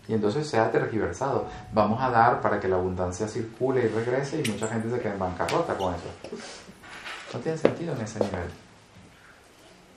Y 0.08 0.14
entonces 0.14 0.46
se 0.46 0.58
ha 0.58 0.70
tergiversado. 0.70 1.46
Vamos 1.72 2.00
a 2.00 2.10
dar 2.10 2.40
para 2.40 2.60
que 2.60 2.68
la 2.68 2.76
abundancia 2.76 3.26
circule 3.26 3.86
y 3.86 3.88
regrese 3.88 4.42
y 4.44 4.50
mucha 4.50 4.68
gente 4.68 4.90
se 4.90 5.00
queda 5.00 5.14
en 5.14 5.18
bancarrota 5.18 5.74
con 5.76 5.94
eso. 5.94 6.10
No 7.32 7.40
tiene 7.40 7.58
sentido 7.58 7.94
en 7.94 8.02
ese 8.02 8.20
nivel. 8.20 8.48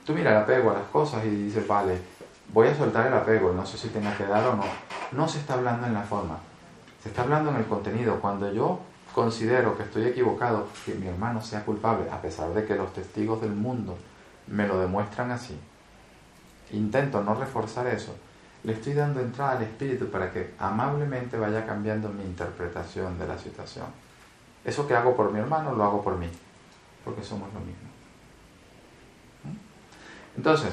Tú 0.04 0.14
mira 0.14 0.30
el 0.30 0.38
apego 0.38 0.70
a 0.70 0.74
las 0.74 0.88
cosas 0.88 1.24
y 1.24 1.28
dices, 1.28 1.66
vale, 1.68 1.98
voy 2.52 2.68
a 2.68 2.74
soltar 2.74 3.06
el 3.06 3.14
apego, 3.14 3.52
no 3.52 3.64
sé 3.66 3.78
si 3.78 3.88
tenga 3.88 4.16
que 4.16 4.24
dar 4.24 4.44
o 4.48 4.56
no. 4.56 4.64
No 5.12 5.28
se 5.28 5.38
está 5.38 5.54
hablando 5.54 5.86
en 5.86 5.94
la 5.94 6.02
forma, 6.02 6.38
se 7.02 7.08
está 7.08 7.22
hablando 7.22 7.50
en 7.50 7.56
el 7.56 7.66
contenido. 7.66 8.20
Cuando 8.20 8.52
yo 8.52 8.80
considero 9.14 9.76
que 9.76 9.84
estoy 9.84 10.04
equivocado, 10.04 10.68
que 10.84 10.94
mi 10.94 11.06
hermano 11.06 11.40
sea 11.42 11.64
culpable, 11.64 12.10
a 12.10 12.20
pesar 12.20 12.52
de 12.54 12.64
que 12.64 12.76
los 12.76 12.92
testigos 12.92 13.40
del 13.40 13.52
mundo 13.52 13.98
me 14.46 14.66
lo 14.66 14.78
demuestran 14.78 15.30
así, 15.30 15.58
intento 16.72 17.22
no 17.22 17.34
reforzar 17.34 17.86
eso, 17.86 18.14
le 18.62 18.74
estoy 18.74 18.92
dando 18.92 19.20
entrada 19.20 19.52
al 19.52 19.62
espíritu 19.62 20.10
para 20.10 20.30
que 20.30 20.54
amablemente 20.58 21.38
vaya 21.38 21.66
cambiando 21.66 22.08
mi 22.10 22.22
interpretación 22.22 23.18
de 23.18 23.26
la 23.26 23.38
situación. 23.38 23.86
Eso 24.64 24.86
que 24.86 24.94
hago 24.94 25.16
por 25.16 25.32
mi 25.32 25.38
hermano, 25.40 25.74
lo 25.74 25.84
hago 25.84 26.02
por 26.02 26.16
mí 26.16 26.28
porque 27.04 27.22
somos 27.22 27.52
lo 27.54 27.60
mismo. 27.60 27.88
¿Mm? 29.44 30.36
Entonces, 30.36 30.72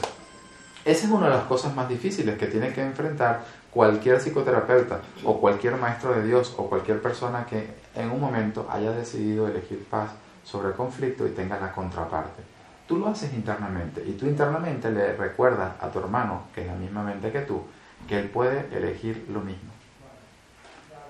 Esa 0.85 1.05
es 1.05 1.11
una 1.11 1.27
de 1.27 1.35
las 1.35 1.43
cosas 1.47 1.75
más 1.75 1.89
difíciles 1.89 2.37
que 2.37 2.47
tiene 2.47 2.71
que 2.71 2.81
enfrentar 2.81 3.43
cualquier 3.77 4.19
psicoterapeuta 4.19 5.01
o 5.23 5.39
cualquier 5.39 5.75
maestro 5.77 6.11
de 6.15 6.23
Dios 6.23 6.55
o 6.57 6.67
cualquier 6.67 6.99
persona 6.99 7.45
que 7.45 7.75
en 7.93 8.09
un 8.09 8.19
momento 8.19 8.67
haya 8.71 8.91
decidido 8.91 9.47
elegir 9.47 9.85
paz 9.87 10.09
sobre 10.43 10.69
el 10.69 10.73
conflicto 10.73 11.27
y 11.27 11.29
tenga 11.29 11.59
la 11.59 11.71
contraparte. 11.71 12.41
Tú 12.87 12.97
lo 12.97 13.07
haces 13.07 13.31
internamente 13.33 14.03
y 14.03 14.13
tú 14.13 14.25
internamente 14.25 14.89
le 14.89 15.15
recuerdas 15.15 15.73
a 15.79 15.91
tu 15.91 15.99
hermano, 15.99 16.45
que 16.55 16.61
es 16.61 16.67
la 16.67 16.73
misma 16.73 17.03
mente 17.03 17.31
que 17.31 17.41
tú, 17.41 17.61
que 18.07 18.17
él 18.17 18.31
puede 18.31 18.67
elegir 18.75 19.27
lo 19.31 19.41
mismo. 19.41 19.69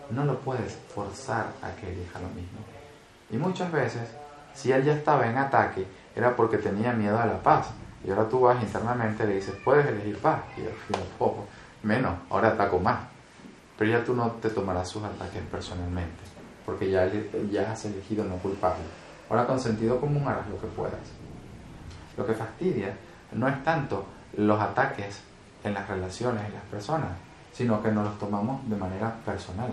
No 0.09 0.25
lo 0.25 0.37
puedes 0.41 0.77
forzar 0.93 1.45
a 1.61 1.71
que 1.79 1.89
elija 1.89 2.19
lo 2.19 2.27
mismo. 2.27 2.59
Y 3.31 3.37
muchas 3.37 3.71
veces, 3.71 4.09
si 4.53 4.73
él 4.73 4.83
ya 4.83 4.91
estaba 4.91 5.25
en 5.29 5.37
ataque, 5.37 5.87
era 6.13 6.35
porque 6.35 6.57
tenía 6.57 6.91
miedo 6.91 7.17
a 7.17 7.27
la 7.27 7.41
paz. 7.41 7.69
Y 8.05 8.09
ahora 8.09 8.27
tú 8.27 8.41
vas 8.41 8.61
internamente 8.61 9.23
y 9.23 9.27
le 9.27 9.35
dices, 9.35 9.55
puedes 9.63 9.85
elegir 9.85 10.17
paz. 10.17 10.41
Y 10.57 10.65
al 10.65 10.73
final, 10.73 11.03
poco, 11.17 11.45
menos, 11.87 12.13
ahora 12.29 12.49
ataco 12.49 12.79
más. 12.79 12.99
Pero 13.77 13.91
ya 13.91 14.03
tú 14.03 14.13
no 14.15 14.31
te 14.41 14.49
tomarás 14.49 14.89
sus 14.89 15.03
ataques 15.03 15.41
personalmente, 15.49 16.23
porque 16.65 16.91
ya, 16.91 17.09
ya 17.51 17.71
has 17.71 17.85
elegido 17.85 18.23
no 18.25 18.35
culparlo. 18.37 18.83
Ahora 19.29 19.45
con 19.45 19.59
sentido 19.59 19.99
común 19.99 20.27
harás 20.27 20.47
lo 20.49 20.59
que 20.59 20.67
puedas. 20.67 20.99
Lo 22.17 22.25
que 22.25 22.33
fastidia 22.33 22.93
no 23.31 23.47
es 23.47 23.63
tanto 23.63 24.05
los 24.35 24.59
ataques 24.59 25.21
en 25.63 25.73
las 25.73 25.87
relaciones, 25.87 26.45
en 26.45 26.53
las 26.53 26.63
personas, 26.63 27.11
sino 27.53 27.81
que 27.81 27.91
nos 27.91 28.05
los 28.05 28.19
tomamos 28.19 28.67
de 28.69 28.75
manera 28.75 29.13
personal. 29.25 29.71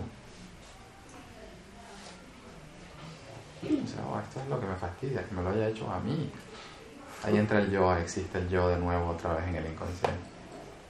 O 3.62 3.86
sea, 3.86 4.04
oh, 4.06 4.20
esto 4.20 4.40
es 4.40 4.48
lo 4.48 4.60
que 4.60 4.66
me 4.66 4.74
fastidia, 4.74 5.24
que 5.26 5.34
me 5.34 5.42
lo 5.42 5.50
haya 5.50 5.68
hecho 5.68 5.90
a 5.90 5.98
mí. 6.00 6.30
Ahí 7.22 7.38
entra 7.38 7.60
el 7.60 7.70
yo, 7.70 7.94
existe 7.96 8.38
el 8.38 8.48
yo 8.50 8.68
de 8.68 8.76
nuevo 8.76 9.10
otra 9.10 9.34
vez 9.34 9.48
en 9.48 9.56
el 9.56 9.66
inconsciente. 9.66 10.33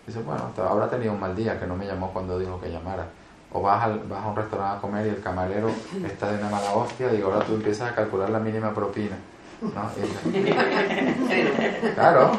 Dice, 0.06 0.20
bueno, 0.20 0.50
habrá 0.68 0.88
tenido 0.88 1.12
un 1.12 1.20
mal 1.20 1.34
día 1.34 1.58
que 1.58 1.66
no 1.66 1.76
me 1.76 1.86
llamó 1.86 2.12
cuando 2.12 2.38
dijo 2.38 2.60
que 2.60 2.70
llamara. 2.70 3.06
O 3.52 3.62
vas, 3.62 3.84
al, 3.84 4.00
vas 4.00 4.24
a 4.24 4.28
un 4.28 4.36
restaurante 4.36 4.78
a 4.78 4.80
comer 4.80 5.06
y 5.06 5.10
el 5.10 5.22
camarero 5.22 5.70
está 6.04 6.32
de 6.32 6.38
una 6.38 6.50
mala 6.50 6.72
hostia, 6.72 7.08
digo, 7.08 7.32
ahora 7.32 7.46
tú 7.46 7.54
empiezas 7.54 7.92
a 7.92 7.94
calcular 7.94 8.28
la 8.30 8.40
mínima 8.40 8.74
propina. 8.74 9.16
¿no? 9.62 9.70
claro. 11.94 12.32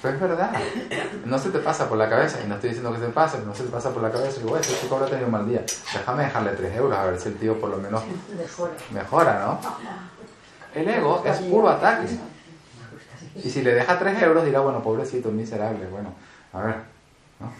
Pues 0.00 0.14
es 0.14 0.20
verdad. 0.20 0.52
No 1.24 1.38
se 1.38 1.50
te 1.50 1.58
pasa 1.58 1.88
por 1.88 1.98
la 1.98 2.08
cabeza, 2.08 2.38
y 2.44 2.48
no 2.48 2.54
estoy 2.54 2.70
diciendo 2.70 2.92
que 2.92 3.00
se 3.00 3.08
pase, 3.08 3.38
pero 3.38 3.48
no 3.48 3.54
se 3.54 3.64
te 3.64 3.70
pasa 3.70 3.90
por 3.90 4.02
la 4.02 4.12
cabeza 4.12 4.38
y 4.38 4.44
digo, 4.44 4.56
este 4.56 4.74
chico 4.80 4.94
habrá 4.94 5.08
tenido 5.08 5.26
un 5.26 5.32
mal 5.32 5.48
día. 5.48 5.64
Déjame 5.92 6.22
dejarle 6.24 6.52
3 6.52 6.76
euros 6.76 6.96
a 6.96 7.04
ver 7.06 7.18
si 7.18 7.30
el 7.30 7.36
tío 7.36 7.60
por 7.60 7.70
lo 7.70 7.78
menos 7.78 8.02
mejora, 8.92 9.44
¿no? 9.44 9.58
El 10.74 10.88
ego 10.88 11.22
es 11.24 11.38
puro 11.38 11.68
ataque. 11.68 12.06
Y 13.42 13.50
si 13.50 13.62
le 13.62 13.74
deja 13.74 13.98
3 13.98 14.22
euros 14.22 14.44
dirá, 14.44 14.60
bueno, 14.60 14.82
pobrecito, 14.82 15.30
miserable, 15.30 15.86
bueno, 15.86 16.12
a 16.52 16.60
ver, 16.60 16.74
¿no? 17.40 17.52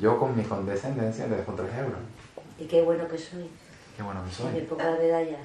Yo 0.00 0.18
con 0.18 0.36
mi 0.36 0.42
condescendencia 0.44 1.26
le 1.26 1.36
dejo 1.36 1.52
3 1.52 1.68
euros. 1.78 1.98
Y 2.58 2.64
qué 2.64 2.82
bueno 2.82 3.06
que 3.08 3.18
soy. 3.18 3.48
Qué 3.96 4.02
bueno 4.02 4.24
que 4.24 4.30
soy. 4.32 4.48
En 4.48 4.56
época 4.56 4.86
de 4.92 4.98
medalla. 4.98 5.38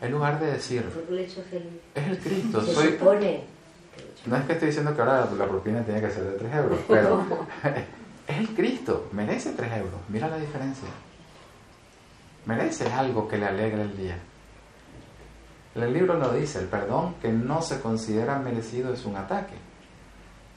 En 0.00 0.12
lugar 0.12 0.40
de 0.40 0.52
decir, 0.52 0.82
es 1.94 2.06
el 2.08 2.18
Cristo, 2.18 2.62
Se 2.62 2.72
soy... 2.72 2.92
supone. 2.92 3.44
No 4.24 4.36
es 4.36 4.44
que 4.44 4.52
estoy 4.52 4.68
diciendo 4.68 4.94
que 4.94 5.00
ahora 5.02 5.28
la 5.36 5.46
propina 5.46 5.82
tiene 5.82 6.00
que 6.00 6.10
ser 6.10 6.24
de 6.24 6.38
3 6.38 6.54
euros, 6.54 6.78
pero 6.88 7.26
es 8.26 8.38
el 8.38 8.48
Cristo, 8.54 9.08
merece 9.12 9.52
3 9.52 9.72
euros, 9.72 10.00
mira 10.08 10.28
la 10.28 10.38
diferencia. 10.38 10.88
Merece 12.46 12.90
algo 12.90 13.28
que 13.28 13.36
le 13.36 13.46
alegre 13.46 13.82
el 13.82 13.96
día. 13.96 14.18
El 15.74 15.92
libro 15.92 16.14
lo 16.14 16.32
dice, 16.32 16.58
el 16.58 16.66
perdón 16.66 17.14
que 17.20 17.30
no 17.30 17.62
se 17.62 17.80
considera 17.80 18.38
merecido 18.38 18.92
es 18.92 19.04
un 19.04 19.16
ataque. 19.16 19.54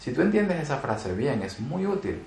Si 0.03 0.11
tú 0.11 0.21
entiendes 0.21 0.61
esa 0.61 0.79
frase 0.79 1.13
bien, 1.13 1.41
es 1.43 1.61
muy 1.61 1.87
útil. 1.87 2.21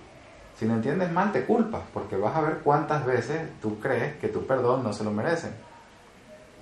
Si 0.59 0.65
lo 0.65 0.73
entiendes 0.73 1.13
mal, 1.13 1.31
te 1.31 1.45
culpas, 1.45 1.83
porque 1.93 2.17
vas 2.17 2.35
a 2.35 2.41
ver 2.41 2.61
cuántas 2.65 3.05
veces 3.05 3.51
tú 3.61 3.79
crees 3.81 4.17
que 4.17 4.29
tu 4.29 4.47
perdón 4.47 4.83
no 4.83 4.95
se 4.95 5.05
lo 5.05 5.11
merecen. 5.11 5.51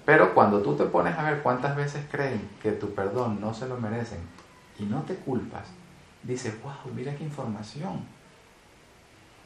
Pero 0.05 0.35
cuando 0.35 0.61
tú 0.61 0.75
te 0.75 0.87
pones 0.87 1.17
a 1.17 1.23
ver 1.23 1.41
cuántas 1.41 1.77
veces 1.77 2.03
creen 2.11 2.49
que 2.61 2.73
tu 2.73 2.93
perdón 2.97 3.41
no 3.41 3.55
se 3.55 3.69
lo 3.69 3.77
merecen 3.77 4.19
y 4.81 4.87
no 4.87 5.03
te 5.03 5.15
culpas, 5.15 5.69
dices, 6.25 6.61
wow, 6.65 6.93
mira 6.93 7.15
qué 7.15 7.23
información. 7.23 8.05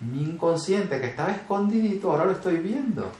Mi 0.00 0.22
inconsciente 0.22 0.98
que 1.02 1.08
estaba 1.08 1.32
escondidito, 1.32 2.10
ahora 2.10 2.24
lo 2.24 2.32
estoy 2.32 2.56
viendo. 2.56 3.12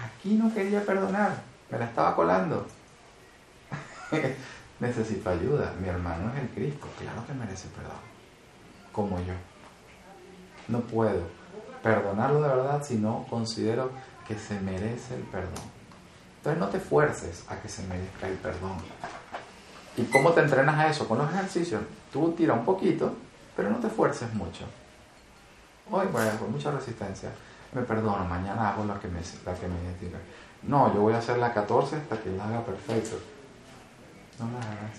Aquí 0.00 0.34
no 0.34 0.54
quería 0.54 0.86
perdonar, 0.86 1.42
me 1.68 1.78
la 1.78 1.86
estaba 1.86 2.14
colando. 2.14 2.64
Necesito 4.80 5.30
ayuda. 5.30 5.74
Mi 5.80 5.88
hermano 5.88 6.32
es 6.34 6.40
el 6.40 6.48
Cristo. 6.48 6.88
Claro 6.98 7.24
que 7.26 7.34
merece 7.34 7.68
perdón. 7.68 7.92
Como 8.92 9.18
yo. 9.20 9.34
No 10.68 10.80
puedo 10.80 11.22
perdonarlo 11.82 12.42
de 12.42 12.48
verdad 12.48 12.82
si 12.84 12.96
no 12.96 13.26
considero 13.28 13.90
que 14.26 14.38
se 14.38 14.58
merece 14.60 15.14
el 15.14 15.22
perdón. 15.22 15.64
Entonces 16.38 16.58
no 16.58 16.68
te 16.68 16.80
fuerces 16.80 17.44
a 17.48 17.56
que 17.60 17.68
se 17.68 17.82
merezca 17.86 18.26
el 18.26 18.34
perdón. 18.34 18.76
¿Y 19.96 20.04
cómo 20.04 20.32
te 20.32 20.40
entrenas 20.40 20.78
a 20.78 20.88
eso? 20.88 21.06
Con 21.06 21.18
los 21.18 21.30
ejercicios. 21.30 21.82
Tú 22.12 22.32
tira 22.32 22.54
un 22.54 22.64
poquito, 22.64 23.14
pero 23.56 23.70
no 23.70 23.76
te 23.78 23.88
fuerces 23.88 24.32
mucho. 24.34 24.64
Hoy, 25.90 26.06
bueno, 26.12 26.30
con 26.38 26.52
mucha 26.52 26.70
resistencia. 26.70 27.30
Me 27.72 27.82
perdono, 27.82 28.24
mañana 28.24 28.70
hago 28.70 28.84
la 28.84 28.98
que 28.98 29.08
me, 29.08 29.20
la 29.44 29.54
que 29.54 29.68
me 29.68 29.94
diga. 30.00 30.18
No, 30.62 30.94
yo 30.94 31.00
voy 31.00 31.12
a 31.12 31.18
hacer 31.18 31.38
la 31.38 31.52
14 31.52 31.96
hasta 31.96 32.20
que 32.20 32.30
la 32.30 32.44
haga 32.44 32.64
perfecto. 32.64 33.16
No 34.40 34.46
la 34.52 34.58
hagas. 34.58 34.98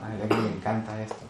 A 0.00 0.14
él 0.14 0.28
le 0.28 0.48
encanta 0.56 1.02
esto. 1.02 1.24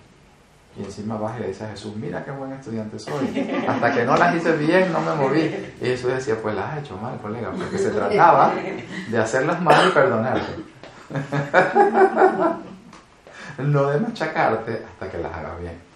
Y 0.76 0.84
encima 0.84 1.16
vas 1.16 1.38
y 1.38 1.40
le 1.40 1.48
dices 1.48 1.62
a 1.62 1.70
Jesús, 1.70 1.96
mira 1.96 2.24
qué 2.24 2.30
buen 2.30 2.52
estudiante 2.52 2.98
soy. 2.98 3.64
Hasta 3.66 3.94
que 3.94 4.04
no 4.04 4.16
las 4.16 4.34
hice 4.36 4.56
bien, 4.56 4.92
no 4.92 5.00
me 5.00 5.14
moví. 5.14 5.40
Y 5.80 5.84
Jesús 5.84 6.12
decía, 6.12 6.36
pues 6.40 6.54
las 6.54 6.72
has 6.72 6.78
hecho 6.84 6.96
mal, 6.98 7.18
colega, 7.18 7.50
porque 7.50 7.78
se 7.78 7.90
trataba 7.90 8.52
de 9.08 9.18
hacerlas 9.18 9.60
mal 9.62 9.88
y 9.88 9.92
perdonarte. 9.92 10.52
no 13.58 13.86
de 13.86 14.00
machacarte 14.00 14.84
hasta 14.84 15.10
que 15.10 15.18
las 15.18 15.32
hagas 15.32 15.60
bien. 15.60 15.88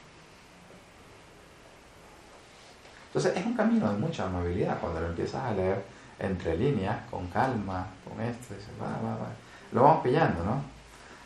Entonces 3.08 3.36
es 3.36 3.44
un 3.44 3.54
camino 3.54 3.92
de 3.92 3.98
mucha 3.98 4.24
amabilidad 4.24 4.78
cuando 4.80 5.00
lo 5.00 5.08
empiezas 5.08 5.42
a 5.44 5.52
leer 5.52 5.84
entre 6.18 6.56
líneas, 6.56 6.96
con 7.10 7.26
calma, 7.28 7.86
con 8.08 8.18
esto, 8.24 8.54
y 8.54 8.80
va, 8.80 8.86
va, 8.86 9.16
va. 9.16 9.28
Lo 9.72 9.82
vamos 9.82 10.02
pillando, 10.02 10.44
¿no? 10.44 10.62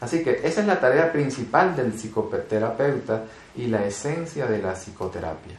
Así 0.00 0.22
que 0.22 0.40
esa 0.44 0.60
es 0.60 0.66
la 0.66 0.78
tarea 0.78 1.10
principal 1.10 1.74
del 1.74 1.92
psicoterapeuta 1.92 3.24
y 3.54 3.66
la 3.66 3.84
esencia 3.84 4.46
de 4.46 4.60
la 4.60 4.74
psicoterapia. 4.74 5.56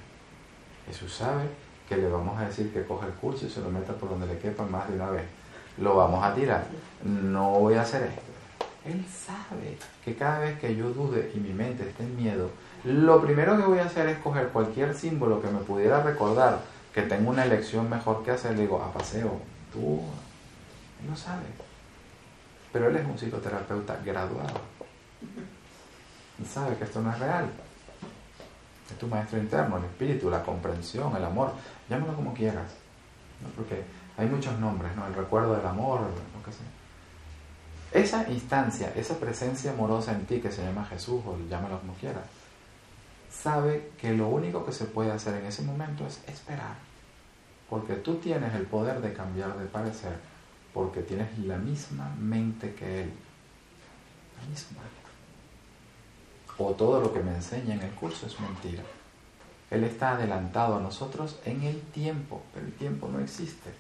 Jesús 0.88 1.14
sabe 1.14 1.44
que 1.90 1.98
le 1.98 2.08
vamos 2.08 2.40
a 2.40 2.46
decir 2.46 2.72
que 2.72 2.86
coja 2.86 3.08
el 3.08 3.14
curso 3.14 3.46
y 3.46 3.50
se 3.50 3.62
lo 3.62 3.70
meta 3.70 3.94
por 3.94 4.10
donde 4.10 4.28
le 4.28 4.38
quepa 4.38 4.64
más 4.64 4.88
de 4.88 4.96
una 4.96 5.10
vez. 5.10 5.24
Lo 5.80 5.96
vamos 5.96 6.24
a 6.24 6.34
tirar. 6.34 6.66
No 7.04 7.52
voy 7.52 7.76
a 7.76 7.82
hacer 7.82 8.04
esto. 8.04 8.22
Él 8.86 9.06
sabe 9.06 9.78
que 10.06 10.16
cada 10.16 10.40
vez 10.40 10.60
que 10.60 10.76
yo 10.76 10.90
dude 10.90 11.32
y 11.36 11.40
mi 11.40 11.54
mente 11.54 11.88
esté 11.90 12.04
en 12.04 12.16
miedo, 12.16 12.50
lo 12.84 13.22
primero 13.22 13.58
que 13.58 13.64
voy 13.64 13.80
a 13.80 13.86
hacer 13.86 14.08
es 14.08 14.18
coger 14.20 14.50
cualquier 14.50 14.96
símbolo 14.96 15.42
que 15.42 15.50
me 15.50 15.60
pudiera 15.60 16.02
recordar 16.04 16.62
que 16.94 17.02
tengo 17.02 17.32
una 17.32 17.44
elección 17.44 17.90
mejor 17.90 18.24
que 18.24 18.32
hacer. 18.32 18.56
Le 18.56 18.62
digo, 18.62 18.82
a 18.82 18.94
paseo, 18.94 19.40
tú, 19.74 20.02
él 21.02 21.10
lo 21.10 21.16
sabe. 21.16 21.67
Pero 22.78 22.90
él 22.90 22.96
es 22.98 23.06
un 23.08 23.18
psicoterapeuta 23.18 24.00
graduado. 24.06 24.62
Sabe 26.48 26.76
que 26.76 26.84
esto 26.84 27.02
no 27.02 27.12
es 27.12 27.18
real. 27.18 27.50
Es 28.88 29.00
tu 29.00 29.08
maestro 29.08 29.40
interno, 29.40 29.78
el 29.78 29.86
espíritu, 29.86 30.30
la 30.30 30.44
comprensión, 30.44 31.16
el 31.16 31.26
amor. 31.26 31.54
Llámalo 31.90 32.14
como 32.14 32.36
quieras. 32.36 32.72
Porque 33.56 33.84
hay 34.16 34.28
muchos 34.28 34.60
nombres, 34.60 34.96
¿no? 34.96 35.08
El 35.08 35.16
recuerdo 35.16 35.56
del 35.56 35.66
amor, 35.66 36.02
lo 36.02 36.44
que 36.46 36.52
sea. 36.52 38.00
Esa 38.00 38.30
instancia, 38.30 38.94
esa 38.96 39.16
presencia 39.16 39.72
amorosa 39.72 40.12
en 40.12 40.28
ti 40.28 40.40
que 40.40 40.52
se 40.52 40.64
llama 40.64 40.86
Jesús, 40.86 41.24
o 41.26 41.36
llámalo 41.50 41.80
como 41.80 41.96
quieras, 41.96 42.26
sabe 43.32 43.90
que 43.98 44.14
lo 44.14 44.28
único 44.28 44.64
que 44.64 44.72
se 44.72 44.86
puede 44.86 45.12
hacer 45.12 45.34
en 45.34 45.48
ese 45.48 45.64
momento 45.64 46.06
es 46.06 46.22
esperar. 46.28 46.76
Porque 47.72 47.96
tú 47.96 48.18
tienes 48.18 48.54
el 48.54 48.68
poder 48.68 49.02
de 49.02 49.14
cambiar 49.14 49.58
de 49.58 49.66
parecer 49.66 50.37
porque 50.78 51.02
tienes 51.02 51.36
la 51.40 51.58
misma 51.58 52.08
mente 52.20 52.76
que 52.76 53.02
Él. 53.02 53.12
La 54.40 54.48
misma. 54.48 54.78
O 56.60 56.72
todo 56.74 57.02
lo 57.02 57.12
que 57.12 57.20
me 57.20 57.34
enseña 57.34 57.74
en 57.74 57.82
el 57.82 57.90
curso 57.96 58.28
es 58.28 58.40
mentira. 58.40 58.84
Él 59.72 59.84
está 59.86 60.12
adelantado 60.12 60.76
a 60.76 60.80
nosotros 60.80 61.40
en 61.46 61.64
el 61.64 61.82
tiempo, 61.82 62.44
pero 62.54 62.68
el 62.68 62.74
tiempo 62.74 63.10
no 63.12 63.20
existe. 63.20 63.72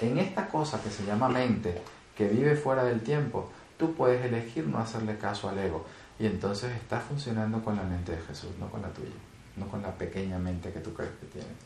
En 0.00 0.18
esta 0.18 0.48
cosa 0.48 0.82
que 0.82 0.90
se 0.90 1.06
llama 1.06 1.28
mente, 1.28 1.80
que 2.16 2.26
vive 2.26 2.56
fuera 2.56 2.82
del 2.82 3.02
tiempo, 3.02 3.48
tú 3.78 3.94
puedes 3.94 4.24
elegir 4.24 4.66
no 4.66 4.78
hacerle 4.78 5.18
caso 5.18 5.48
al 5.48 5.58
ego. 5.60 5.86
Y 6.18 6.26
entonces 6.26 6.72
estás 6.72 7.04
funcionando 7.04 7.62
con 7.62 7.76
la 7.76 7.84
mente 7.84 8.10
de 8.10 8.22
Jesús, 8.22 8.50
no 8.58 8.68
con 8.70 8.82
la 8.82 8.88
tuya, 8.88 9.14
no 9.56 9.68
con 9.68 9.82
la 9.82 9.92
pequeña 9.92 10.36
mente 10.36 10.72
que 10.72 10.80
tú 10.80 10.92
crees 10.92 11.12
que 11.12 11.26
tienes. 11.26 11.56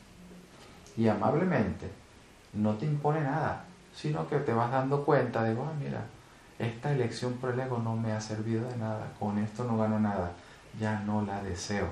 Y 0.95 1.09
amablemente 1.09 1.89
no 2.53 2.77
te 2.77 2.85
impone 2.85 3.23
nada, 3.23 3.65
sino 4.01 4.29
que 4.29 4.39
te 4.39 4.53
vas 4.53 4.71
dando 4.71 5.05
cuenta 5.05 5.43
de, 5.43 5.55
oh, 5.55 5.73
mira, 5.81 6.05
esta 6.59 6.93
elección 6.93 7.35
por 7.35 7.51
el 7.51 7.61
ego 7.61 7.79
no 7.79 7.97
me 7.97 8.13
ha 8.13 8.21
servido 8.21 8.69
de 8.69 8.77
nada, 8.77 9.13
con 9.19 9.39
esto 9.39 9.65
no 9.65 9.77
gano 9.77 9.99
nada, 9.99 10.33
ya 10.79 11.01
no 11.01 11.23
la 11.23 11.43
deseo. 11.43 11.89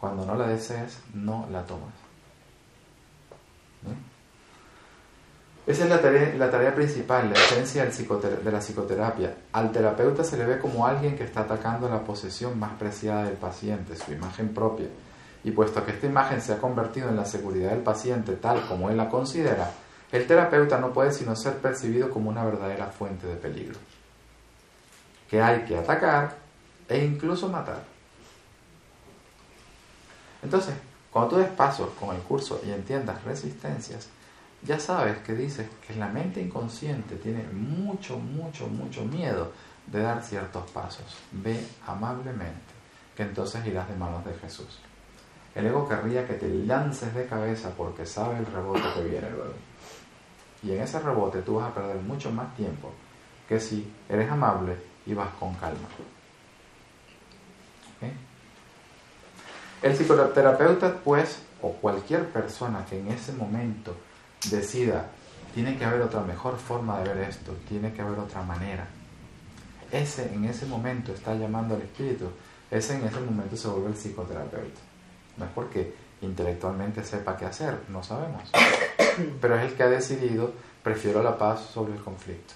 Cuando 0.00 0.24
no 0.24 0.34
la 0.34 0.46
desees, 0.46 1.00
no 1.12 1.46
la 1.50 1.62
tomas. 1.64 1.92
Esa 5.66 5.84
es 5.84 5.90
la 5.90 6.00
tarea, 6.00 6.34
la 6.36 6.50
tarea 6.50 6.74
principal, 6.74 7.30
la 7.30 7.38
esencia 7.38 7.84
de 7.84 8.52
la 8.52 8.58
psicoterapia. 8.60 9.34
Al 9.52 9.72
terapeuta 9.72 10.24
se 10.24 10.38
le 10.38 10.44
ve 10.44 10.58
como 10.58 10.86
alguien 10.86 11.16
que 11.16 11.24
está 11.24 11.40
atacando 11.40 11.88
la 11.88 12.02
posesión 12.04 12.58
más 12.58 12.72
preciada 12.78 13.24
del 13.24 13.36
paciente, 13.36 13.96
su 13.96 14.12
imagen 14.12 14.54
propia. 14.54 14.88
Y 15.42 15.50
puesto 15.50 15.84
que 15.84 15.92
esta 15.92 16.06
imagen 16.06 16.40
se 16.40 16.54
ha 16.54 16.58
convertido 16.58 17.08
en 17.10 17.16
la 17.16 17.24
seguridad 17.26 17.70
del 17.70 17.80
paciente 17.80 18.36
tal 18.36 18.66
como 18.66 18.88
él 18.88 18.96
la 18.96 19.08
considera, 19.08 19.70
el 20.14 20.28
terapeuta 20.28 20.78
no 20.78 20.92
puede 20.92 21.10
sino 21.10 21.34
ser 21.34 21.54
percibido 21.54 22.08
como 22.08 22.30
una 22.30 22.44
verdadera 22.44 22.86
fuente 22.86 23.26
de 23.26 23.34
peligro, 23.34 23.80
que 25.28 25.42
hay 25.42 25.64
que 25.64 25.76
atacar 25.76 26.36
e 26.88 27.04
incluso 27.04 27.48
matar. 27.48 27.82
Entonces, 30.40 30.72
cuando 31.10 31.30
tú 31.30 31.36
des 31.38 31.50
pasos 31.50 31.88
con 31.98 32.14
el 32.14 32.22
curso 32.22 32.60
y 32.64 32.70
entiendas 32.70 33.24
resistencias, 33.24 34.06
ya 34.62 34.78
sabes 34.78 35.18
que 35.18 35.34
dices 35.34 35.66
que 35.84 35.96
la 35.96 36.06
mente 36.06 36.40
inconsciente 36.40 37.16
tiene 37.16 37.42
mucho, 37.52 38.16
mucho, 38.16 38.68
mucho 38.68 39.04
miedo 39.04 39.50
de 39.88 40.00
dar 40.00 40.22
ciertos 40.22 40.70
pasos. 40.70 41.16
Ve 41.32 41.58
amablemente, 41.88 42.72
que 43.16 43.24
entonces 43.24 43.66
irás 43.66 43.88
de 43.88 43.96
manos 43.96 44.24
de 44.24 44.34
Jesús. 44.34 44.78
El 45.56 45.66
ego 45.66 45.88
querría 45.88 46.24
que 46.24 46.34
te 46.34 46.48
lances 46.48 47.12
de 47.16 47.26
cabeza 47.26 47.70
porque 47.76 48.06
sabe 48.06 48.38
el 48.38 48.46
rebote 48.46 48.84
que 48.94 49.08
viene 49.08 49.28
luego. 49.30 49.73
Y 50.64 50.72
en 50.72 50.82
ese 50.82 50.98
rebote 50.98 51.42
tú 51.42 51.56
vas 51.56 51.70
a 51.70 51.74
perder 51.74 51.96
mucho 51.96 52.30
más 52.30 52.54
tiempo 52.56 52.90
que 53.48 53.60
si 53.60 53.92
eres 54.08 54.30
amable 54.30 54.76
y 55.06 55.14
vas 55.14 55.28
con 55.38 55.54
calma. 55.54 55.88
El 59.82 59.94
psicoterapeuta, 59.94 60.94
pues, 61.04 61.40
o 61.60 61.72
cualquier 61.72 62.26
persona 62.30 62.86
que 62.88 62.98
en 62.98 63.08
ese 63.08 63.32
momento 63.34 63.94
decida, 64.50 65.10
tiene 65.54 65.76
que 65.76 65.84
haber 65.84 66.00
otra 66.00 66.20
mejor 66.20 66.56
forma 66.56 67.00
de 67.00 67.12
ver 67.12 67.28
esto, 67.28 67.52
tiene 67.68 67.92
que 67.92 68.00
haber 68.00 68.18
otra 68.18 68.42
manera. 68.42 68.86
Ese 69.92 70.32
en 70.34 70.46
ese 70.46 70.66
momento 70.66 71.12
está 71.12 71.34
llamando 71.34 71.74
al 71.74 71.82
espíritu, 71.82 72.30
ese 72.70 72.96
en 72.96 73.04
ese 73.04 73.20
momento 73.20 73.56
se 73.56 73.68
vuelve 73.68 73.88
el 73.88 73.94
psicoterapeuta. 73.94 74.80
No 75.36 75.44
es 75.44 75.50
porque 75.54 75.94
intelectualmente 76.22 77.04
sepa 77.04 77.36
qué 77.36 77.44
hacer, 77.44 77.78
no 77.88 78.02
sabemos. 78.02 78.50
Pero 79.40 79.56
es 79.56 79.70
el 79.70 79.76
que 79.76 79.82
ha 79.82 79.88
decidido, 79.88 80.52
prefiero 80.82 81.22
la 81.22 81.36
paz 81.38 81.60
sobre 81.72 81.94
el 81.94 82.00
conflicto. 82.00 82.54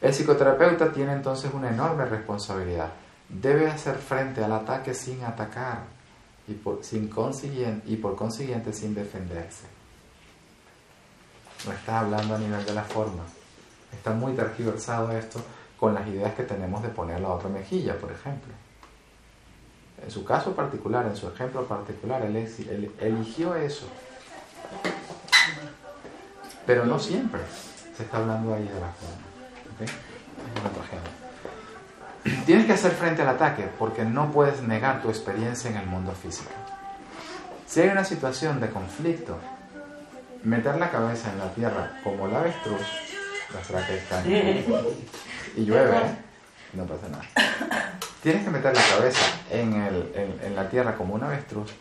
El 0.00 0.12
psicoterapeuta 0.12 0.92
tiene 0.92 1.12
entonces 1.12 1.52
una 1.52 1.70
enorme 1.70 2.04
responsabilidad. 2.04 2.90
Debe 3.28 3.68
hacer 3.68 3.96
frente 3.96 4.44
al 4.44 4.52
ataque 4.52 4.94
sin 4.94 5.24
atacar 5.24 5.84
y 6.46 6.52
por, 6.52 6.84
sin 6.84 7.08
consiguiente, 7.08 7.88
y 7.90 7.96
por 7.96 8.14
consiguiente 8.14 8.72
sin 8.72 8.94
defenderse. 8.94 9.66
No 11.66 11.72
está 11.72 12.00
hablando 12.00 12.34
a 12.34 12.38
nivel 12.38 12.64
de 12.64 12.74
la 12.74 12.84
forma. 12.84 13.24
Está 13.92 14.12
muy 14.12 14.34
tergiversado 14.34 15.10
esto 15.12 15.40
con 15.78 15.94
las 15.94 16.06
ideas 16.06 16.34
que 16.34 16.42
tenemos 16.42 16.82
de 16.82 16.88
poner 16.88 17.20
la 17.20 17.30
otra 17.30 17.48
mejilla, 17.48 17.98
por 17.98 18.12
ejemplo. 18.12 18.52
En 20.04 20.10
su 20.10 20.24
caso 20.24 20.54
particular, 20.54 21.06
en 21.06 21.16
su 21.16 21.26
ejemplo 21.28 21.64
particular, 21.66 22.22
él, 22.22 22.36
eligió 23.00 23.54
eso. 23.54 23.86
Pero 26.66 26.84
no 26.84 26.98
siempre 26.98 27.40
se 27.96 28.02
está 28.02 28.18
hablando 28.18 28.54
ahí 28.54 28.64
de 28.64 28.80
la 28.80 28.92
forma. 28.92 29.26
Tienes 32.44 32.66
que 32.66 32.72
hacer 32.72 32.92
frente 32.92 33.22
al 33.22 33.28
ataque 33.28 33.68
porque 33.78 34.04
no 34.04 34.32
puedes 34.32 34.62
negar 34.62 35.00
tu 35.00 35.08
experiencia 35.08 35.70
en 35.70 35.76
el 35.76 35.86
mundo 35.86 36.12
físico. 36.12 36.50
Si 37.66 37.80
hay 37.80 37.88
una 37.88 38.04
situación 38.04 38.60
de 38.60 38.68
conflicto, 38.70 39.38
meter 40.42 40.76
la 40.76 40.90
cabeza 40.90 41.30
en 41.32 41.38
la 41.38 41.52
tierra 41.54 42.00
como 42.02 42.26
la 42.26 42.40
avestruz, 42.40 42.80
la 43.72 43.86
que 43.86 43.96
está 43.96 44.22
y 45.56 45.64
llueve, 45.64 46.00
no 46.72 46.84
pasa 46.84 47.08
nada. 47.08 47.24
Tienes 48.22 48.44
que 48.44 48.50
meter 48.50 48.74
la 48.74 48.82
cabeza 48.82 49.24
en, 49.50 49.74
en 50.42 50.56
la 50.56 50.68
tierra 50.68 50.96
como 50.96 51.14
una 51.14 51.26
avestruz, 51.26 51.72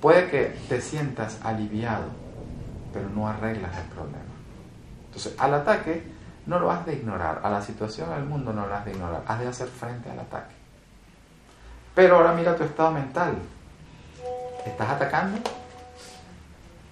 puede 0.00 0.28
que 0.28 0.56
te 0.68 0.80
sientas 0.80 1.38
aliviado, 1.42 2.10
pero 2.96 3.10
no 3.10 3.28
arreglas 3.28 3.76
el 3.76 3.84
problema. 3.90 4.24
Entonces, 5.06 5.34
al 5.38 5.52
ataque 5.52 6.02
no 6.46 6.58
lo 6.58 6.70
has 6.70 6.86
de 6.86 6.94
ignorar, 6.94 7.42
a 7.42 7.50
la 7.50 7.60
situación, 7.60 8.10
al 8.10 8.24
mundo 8.24 8.54
no 8.54 8.66
lo 8.66 8.74
has 8.74 8.86
de 8.86 8.92
ignorar, 8.92 9.22
has 9.26 9.38
de 9.38 9.48
hacer 9.48 9.68
frente 9.68 10.10
al 10.10 10.18
ataque. 10.18 10.54
Pero 11.94 12.16
ahora 12.16 12.32
mira 12.32 12.56
tu 12.56 12.64
estado 12.64 12.92
mental. 12.92 13.34
¿Estás 14.64 14.88
atacando? 14.88 15.38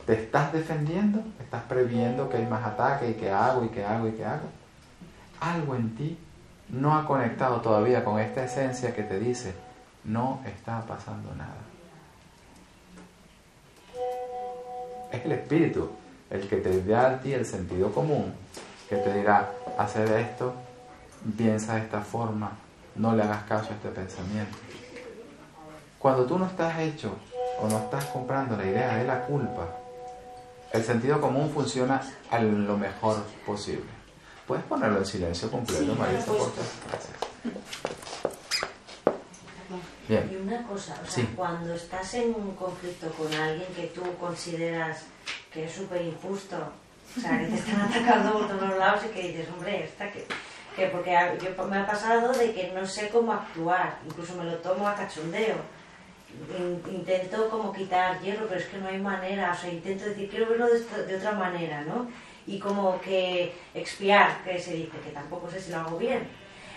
¿Te 0.05 0.13
estás 0.13 0.53
defendiendo? 0.53 1.23
¿Estás 1.41 1.63
previendo 1.63 2.29
que 2.29 2.37
hay 2.37 2.47
más 2.47 2.65
ataques 2.67 3.11
y 3.11 3.15
que 3.15 3.31
hago 3.31 3.65
y 3.65 3.69
que 3.69 3.83
hago 3.83 4.07
y 4.07 4.13
que 4.13 4.27
hago? 4.27 4.49
Algo 5.41 5.75
en 5.75 5.95
ti 5.95 6.19
no 6.69 6.95
ha 6.99 7.07
conectado 7.07 7.63
todavía 7.63 8.05
con 8.05 8.21
esta 8.21 8.45
esencia 8.45 8.95
que 8.95 9.03
te 9.05 9.19
dice, 9.19 9.55
no 10.05 10.43
está 10.45 10.83
pasando 10.83 11.35
nada. 11.35 11.64
Es 15.15 15.25
el 15.25 15.33
espíritu 15.33 15.91
el 16.29 16.49
que 16.49 16.57
te 16.57 16.83
da 16.83 17.11
a 17.11 17.21
ti 17.21 17.33
el 17.33 17.47
sentido 17.47 17.93
común, 17.93 18.35
que 18.89 18.97
te 18.97 19.15
dirá, 19.15 19.53
hacer 19.79 20.11
esto, 20.11 20.53
piensa 21.37 21.77
de 21.77 21.83
esta 21.83 22.01
forma, 22.01 22.51
no 22.97 23.15
le 23.15 23.23
hagas 23.23 23.45
caso 23.45 23.71
a 23.71 23.75
este 23.75 23.91
pensamiento. 23.91 24.59
Cuando 26.01 26.25
tú 26.27 26.37
no 26.37 26.47
estás 26.47 26.81
hecho 26.81 27.15
o 27.61 27.69
no 27.69 27.79
estás 27.79 28.07
comprando 28.07 28.57
la 28.57 28.65
idea 28.65 28.97
de 28.97 29.05
la 29.05 29.25
culpa, 29.25 29.69
el 30.73 30.83
sentido 30.83 31.21
común 31.21 31.49
funciona 31.55 32.03
a 32.31 32.41
lo 32.41 32.77
mejor 32.77 33.23
posible. 33.47 33.87
¿Puedes 34.49 34.65
ponerlo 34.65 34.99
en 34.99 35.07
silencio 35.07 35.49
completo, 35.49 35.95
Marisa? 35.95 36.33
Gracias. 36.89 38.35
Bien. 40.09 40.31
Y 40.33 40.37
una 40.37 40.63
cosa, 40.65 41.01
o 41.03 41.11
sea, 41.11 41.25
cuando 41.35 41.75
estás 41.75 42.15
en 42.15 42.35
un 42.35 42.55
conflicto 42.55 43.11
con 43.13 43.33
alguien 43.33 43.67
que 43.75 43.87
tú 43.89 44.03
consideras 44.19 45.05
que 45.53 45.65
es 45.65 45.73
súper 45.73 46.03
injusto, 46.03 46.57
o 47.17 47.21
sea, 47.21 47.39
que 47.39 47.47
te 47.47 47.55
están 47.55 47.81
atacando 47.91 48.33
por 48.33 48.49
todos 48.49 48.79
lados 48.79 49.03
y 49.07 49.15
que 49.15 49.29
dices, 49.29 49.49
hombre, 49.55 49.85
esta 49.85 50.11
que, 50.11 50.27
que 50.77 50.87
porque 50.89 51.17
yo, 51.43 51.65
me 51.67 51.79
ha 51.79 51.87
pasado 51.87 52.33
de 52.33 52.53
que 52.53 52.73
no 52.73 52.87
sé 52.87 53.09
cómo 53.09 53.33
actuar, 53.33 53.99
incluso 54.07 54.35
me 54.35 54.45
lo 54.45 54.57
tomo 54.57 54.87
a 54.87 54.95
cachondeo 54.95 55.57
intento 56.93 57.49
como 57.49 57.73
quitar 57.73 58.21
hierro, 58.21 58.47
pero 58.47 58.61
es 58.61 58.67
que 58.67 58.79
no 58.79 58.89
hay 58.89 58.99
manera, 58.99 59.53
o 59.53 59.57
sea, 59.57 59.71
intento 59.71 60.05
decir, 60.05 60.29
quiero 60.29 60.49
verlo 60.49 60.67
de, 60.67 61.17
otra 61.17 61.33
manera, 61.33 61.83
¿no? 61.83 62.09
Y 62.47 62.59
como 62.59 63.01
que 63.01 63.55
expiar, 63.75 64.43
que 64.45 64.61
se 64.61 64.75
dice, 64.75 64.99
que 65.03 65.11
tampoco 65.11 65.51
sé 65.51 65.61
si 65.61 65.71
lo 65.71 65.79
hago 65.79 65.97
bien. 65.97 66.29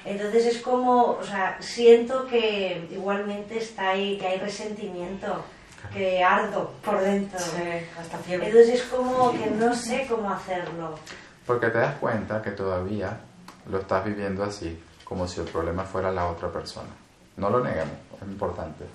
Entonces 0.07 0.45
es 0.45 0.61
como, 0.61 1.17
o 1.19 1.23
sea, 1.23 1.57
siento 1.59 2.25
que 2.27 2.87
igualmente 2.89 3.57
está 3.57 3.89
ahí, 3.89 4.17
que 4.17 4.25
hay 4.25 4.39
resentimiento, 4.39 5.43
que 5.93 6.23
ardo 6.23 6.71
por 6.83 7.01
dentro. 7.01 7.39
Entonces 8.29 8.69
es 8.69 8.83
como 8.83 9.33
que 9.33 9.49
no 9.49 9.75
sé 9.75 10.07
cómo 10.09 10.31
hacerlo. 10.31 10.97
Porque 11.45 11.67
te 11.67 11.79
das 11.79 11.95
cuenta 11.95 12.41
que 12.41 12.51
todavía 12.51 13.17
lo 13.69 13.79
estás 13.79 14.05
viviendo 14.05 14.45
así, 14.45 14.81
como 15.03 15.27
si 15.27 15.41
el 15.41 15.47
problema 15.47 15.83
fuera 15.83 16.09
la 16.11 16.27
otra 16.27 16.49
persona. 16.49 16.89
No 17.35 17.49
lo 17.49 17.61
negamos, 17.61 17.95
es 18.21 18.27
importante. 18.27 18.85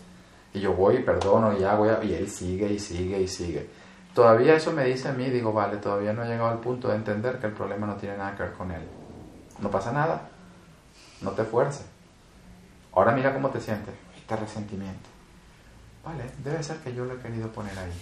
Y 0.55 0.61
yo 0.61 0.73
voy 0.73 0.97
y 0.97 1.03
perdono 1.03 1.59
y 1.59 1.63
hago 1.63 1.87
y 2.03 2.15
él 2.15 2.31
sigue 2.31 2.69
y 2.69 2.79
sigue 2.79 3.21
y 3.21 3.29
sigue. 3.29 3.69
Todavía 4.15 4.55
eso 4.55 4.73
me 4.73 4.85
dice 4.85 5.09
a 5.09 5.13
mí, 5.13 5.29
digo, 5.29 5.53
vale, 5.53 5.77
todavía 5.77 6.13
no 6.13 6.25
he 6.25 6.29
llegado 6.29 6.49
al 6.49 6.59
punto 6.59 6.89
de 6.89 6.97
entender 6.97 7.39
que 7.39 7.47
el 7.47 7.53
problema 7.53 7.87
no 7.87 7.97
tiene 7.97 8.17
nada 8.17 8.35
que 8.35 8.43
ver 8.45 8.53
con 8.53 8.71
él. 8.71 8.83
No 9.61 9.71
pasa 9.71 9.93
nada. 9.93 10.32
No 11.23 11.31
te 11.31 11.45
fuerces. 11.45 11.85
Ahora 12.93 13.13
mira 13.13 13.33
cómo 13.33 13.51
te 13.51 13.61
sientes. 13.61 13.95
Este 14.17 14.37
resentimiento. 14.37 15.09
Vale, 16.05 16.25
debe 16.43 16.63
ser 16.63 16.79
que 16.79 16.95
yo 16.95 17.05
lo 17.05 17.15
he 17.15 17.19
querido 17.19 17.49
poner 17.49 17.79
ahí. 17.79 17.93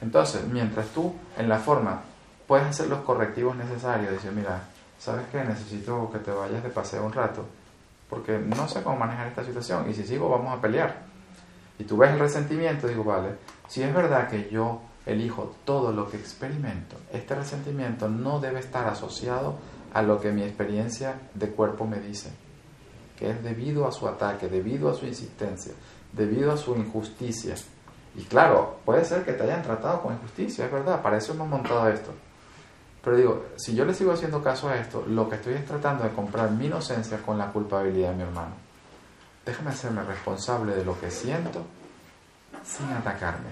Entonces, 0.00 0.46
mientras 0.46 0.88
tú 0.88 1.14
en 1.36 1.48
la 1.48 1.58
forma 1.58 2.00
puedes 2.46 2.66
hacer 2.66 2.88
los 2.88 3.00
correctivos 3.00 3.56
necesarios, 3.56 4.12
decir, 4.12 4.32
mira, 4.32 4.62
¿sabes 4.98 5.26
qué? 5.30 5.44
Necesito 5.44 6.10
que 6.10 6.18
te 6.18 6.30
vayas 6.30 6.62
de 6.62 6.68
paseo 6.68 7.04
un 7.04 7.12
rato, 7.12 7.46
porque 8.08 8.38
no 8.38 8.68
sé 8.68 8.82
cómo 8.82 8.96
manejar 8.96 9.28
esta 9.28 9.44
situación 9.44 9.88
y 9.88 9.94
si 9.94 10.04
sigo 10.04 10.28
vamos 10.28 10.58
a 10.58 10.60
pelear 10.60 11.02
y 11.78 11.84
tú 11.84 11.96
ves 11.96 12.10
el 12.10 12.18
resentimiento, 12.18 12.86
digo, 12.86 13.04
vale, 13.04 13.36
si 13.68 13.82
es 13.82 13.94
verdad 13.94 14.28
que 14.28 14.50
yo 14.50 14.82
elijo 15.06 15.56
todo 15.64 15.92
lo 15.92 16.10
que 16.10 16.18
experimento, 16.18 16.96
este 17.12 17.34
resentimiento 17.34 18.08
no 18.08 18.40
debe 18.40 18.60
estar 18.60 18.86
asociado 18.86 19.56
a 19.92 20.02
lo 20.02 20.20
que 20.20 20.32
mi 20.32 20.42
experiencia 20.42 21.14
de 21.34 21.48
cuerpo 21.48 21.86
me 21.86 22.00
dice, 22.00 22.30
que 23.18 23.30
es 23.30 23.42
debido 23.42 23.86
a 23.86 23.92
su 23.92 24.08
ataque, 24.08 24.48
debido 24.48 24.90
a 24.90 24.94
su 24.94 25.06
insistencia, 25.06 25.72
debido 26.12 26.52
a 26.52 26.56
su 26.56 26.74
injusticia. 26.76 27.54
Y 28.16 28.22
claro, 28.24 28.78
puede 28.84 29.04
ser 29.04 29.24
que 29.24 29.32
te 29.32 29.42
hayan 29.44 29.62
tratado 29.62 30.02
con 30.02 30.14
injusticia, 30.14 30.64
es 30.64 30.72
verdad, 30.72 31.02
para 31.02 31.18
eso 31.18 31.32
hemos 31.32 31.48
montado 31.48 31.88
esto. 31.88 32.12
Pero 33.02 33.16
digo, 33.16 33.44
si 33.56 33.74
yo 33.74 33.84
le 33.84 33.94
sigo 33.94 34.12
haciendo 34.12 34.42
caso 34.42 34.68
a 34.68 34.76
esto, 34.76 35.04
lo 35.06 35.28
que 35.28 35.36
estoy 35.36 35.54
es 35.54 35.64
tratando 35.64 36.04
de 36.04 36.10
comprar 36.10 36.50
mi 36.50 36.66
inocencia 36.66 37.18
con 37.18 37.38
la 37.38 37.50
culpabilidad 37.50 38.10
de 38.10 38.16
mi 38.16 38.22
hermano. 38.22 38.54
déjame 39.44 39.70
hacerme 39.70 40.02
responsable 40.02 40.74
de 40.76 40.84
lo 40.84 41.00
que 41.00 41.10
siento 41.10 41.64
sin 42.64 42.90
atacarme, 42.92 43.50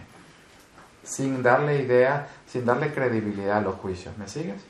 sin 1.03 1.43
darle 1.43 1.83
idea, 1.83 2.29
sin 2.47 2.65
darle 2.65 2.93
credibilidad 2.93 3.59
a 3.59 3.61
los 3.63 3.77
juicios. 3.77 4.17
¿Me 4.19 4.29
sigues? 4.29 4.63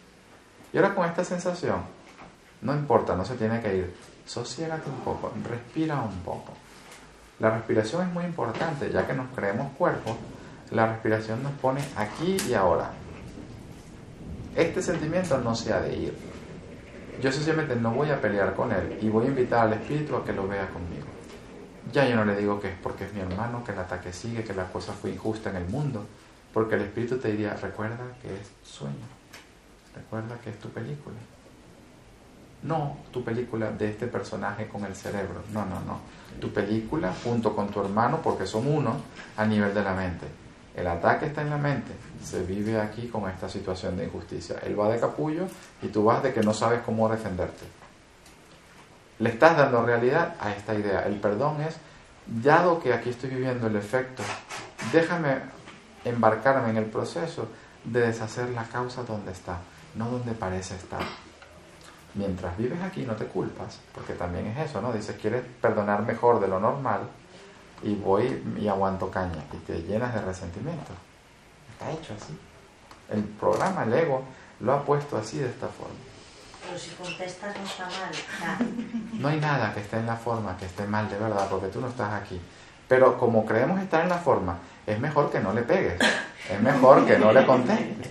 Y 0.72 0.76
ahora 0.76 0.94
con 0.94 1.07
esta 1.07 1.24
sensación, 1.24 1.83
no 2.62 2.74
importa, 2.74 3.16
no 3.16 3.24
se 3.24 3.37
tiene 3.37 3.61
que 3.61 3.76
ir, 3.76 3.94
sosiégate 4.26 4.90
un 4.90 5.00
poco, 5.00 5.33
respira 5.48 6.00
un 6.00 6.18
poco. 6.20 6.52
La 7.38 7.50
respiración 7.50 8.07
es 8.07 8.12
muy 8.12 8.24
importante, 8.24 8.90
ya 8.90 9.07
que 9.07 9.14
nos 9.14 9.28
creemos 9.35 9.72
cuerpo, 9.76 10.16
la 10.70 10.87
respiración 10.87 11.42
nos 11.42 11.52
pone 11.52 11.81
aquí 11.96 12.37
y 12.48 12.54
ahora. 12.54 12.90
Este 14.57 14.83
sentimiento 14.83 15.38
no 15.38 15.54
se 15.54 15.72
ha 15.72 15.81
de 15.81 15.96
ir. 15.96 16.18
Yo 17.22 17.33
sencillamente 17.33 17.76
no 17.76 17.92
voy 17.92 18.11
a 18.11 18.20
pelear 18.20 18.54
con 18.54 18.72
él 18.72 18.98
y 19.00 19.09
voy 19.09 19.26
a 19.26 19.28
invitar 19.28 19.66
al 19.66 19.72
espíritu 19.74 20.16
a 20.16 20.24
que 20.24 20.33
lo 20.33 20.46
vea 20.46 20.68
conmigo. 20.68 21.07
Ya 21.92 22.07
yo 22.07 22.16
no 22.16 22.24
le 22.24 22.37
digo 22.37 22.61
que 22.61 22.68
es 22.68 22.76
porque 22.83 23.04
es 23.04 23.14
mi 23.14 23.20
hermano, 23.20 23.64
que 23.64 23.72
el 23.72 23.78
ataque 23.78 24.12
sigue, 24.12 24.44
que 24.44 24.52
la 24.52 24.70
cosa 24.70 24.92
fue 24.92 25.11
injusta 25.11 25.50
en 25.50 25.57
el 25.57 25.68
mundo, 25.68 26.04
porque 26.52 26.74
el 26.74 26.83
espíritu 26.83 27.18
te 27.18 27.28
diría, 27.28 27.54
recuerda 27.54 28.04
que 28.20 28.35
es 28.35 28.50
sueño, 28.62 29.07
recuerda 29.98 30.38
que 30.42 30.50
es 30.50 30.58
tu 30.58 30.68
película. 30.70 31.16
No 32.62 32.96
tu 33.12 33.22
película 33.22 33.70
de 33.70 33.90
este 33.90 34.06
personaje 34.06 34.66
con 34.68 34.84
el 34.84 34.94
cerebro, 34.94 35.42
no, 35.52 35.64
no, 35.64 35.80
no. 35.80 36.00
Tu 36.40 36.52
película 36.52 37.12
junto 37.22 37.54
con 37.54 37.68
tu 37.68 37.80
hermano, 37.80 38.20
porque 38.22 38.46
son 38.46 38.66
uno, 38.66 38.96
a 39.37 39.44
nivel 39.44 39.72
de 39.74 39.82
la 39.82 39.94
mente. 39.94 40.26
El 40.74 40.87
ataque 40.87 41.26
está 41.26 41.42
en 41.42 41.50
la 41.50 41.56
mente, 41.56 41.92
se 42.22 42.42
vive 42.44 42.80
aquí 42.80 43.08
con 43.08 43.28
esta 43.28 43.48
situación 43.48 43.96
de 43.96 44.04
injusticia. 44.04 44.56
Él 44.62 44.78
va 44.78 44.88
de 44.88 45.00
capullo 45.00 45.46
y 45.82 45.88
tú 45.88 46.04
vas 46.04 46.22
de 46.22 46.32
que 46.32 46.40
no 46.40 46.54
sabes 46.54 46.80
cómo 46.82 47.08
defenderte. 47.08 47.64
Le 49.18 49.30
estás 49.30 49.56
dando 49.56 49.84
realidad 49.84 50.37
a 50.38 50.52
esta 50.52 50.74
idea. 50.74 51.04
El 51.06 51.16
perdón 51.16 51.61
es, 51.62 51.74
dado 52.26 52.80
que 52.80 52.92
aquí 52.92 53.11
estoy 53.11 53.30
viviendo 53.30 53.66
el 53.66 53.74
efecto, 53.74 54.22
déjame 54.92 55.38
embarcarme 56.04 56.70
en 56.70 56.76
el 56.76 56.84
proceso 56.84 57.48
de 57.84 58.00
deshacer 58.00 58.50
la 58.50 58.64
causa 58.64 59.02
donde 59.02 59.32
está, 59.32 59.58
no 59.94 60.09
donde 60.11 60.33
parece 60.33 60.77
estar. 60.77 61.03
Mientras 62.14 62.57
vives 62.57 62.81
aquí 62.83 63.03
no 63.03 63.14
te 63.14 63.27
culpas, 63.27 63.79
porque 63.94 64.14
también 64.14 64.46
es 64.46 64.70
eso, 64.70 64.81
¿no? 64.81 64.92
Dices, 64.92 65.16
quieres 65.20 65.44
perdonar 65.61 66.03
mejor 66.03 66.40
de 66.40 66.48
lo 66.48 66.59
normal 66.59 67.03
y 67.83 67.94
voy 67.94 68.42
y 68.59 68.66
aguanto 68.68 69.11
caña 69.11 69.44
y 69.53 69.57
te 69.59 69.83
llenas 69.83 70.14
de 70.14 70.22
resentimiento. 70.22 70.92
Está 71.72 71.92
hecho 71.92 72.14
así. 72.20 72.37
El 73.11 73.22
programa, 73.22 73.85
el 73.85 73.92
ego, 73.92 74.24
lo 74.61 74.72
ha 74.74 74.83
puesto 74.85 75.16
así 75.16 75.38
de 75.38 75.48
esta 75.48 75.68
forma. 75.68 75.94
Pero 76.66 76.79
si 76.79 76.90
contestas 76.90 77.57
no 77.57 77.64
está 77.64 77.85
mal. 77.85 78.68
No 79.12 79.29
hay 79.29 79.40
nada 79.40 79.72
que 79.72 79.81
esté 79.81 79.98
en 79.98 80.07
la 80.07 80.16
forma 80.16 80.57
que 80.57 80.66
esté 80.66 80.87
mal 80.87 81.09
de 81.09 81.18
verdad, 81.18 81.46
porque 81.48 81.68
tú 81.68 81.81
no 81.81 81.88
estás 81.88 82.12
aquí. 82.12 82.40
Pero 82.88 83.18
como 83.18 83.44
creemos 83.44 83.81
estar 83.81 84.03
en 84.03 84.09
la 84.09 84.18
forma, 84.18 84.59
es 84.87 84.98
mejor 84.98 85.31
que 85.31 85.40
no 85.40 85.53
le 85.53 85.62
pegues. 85.62 86.01
Es 86.51 86.61
mejor 86.61 87.07
que 87.07 87.18
no 87.18 87.33
le 87.33 87.44
contestes. 87.46 88.07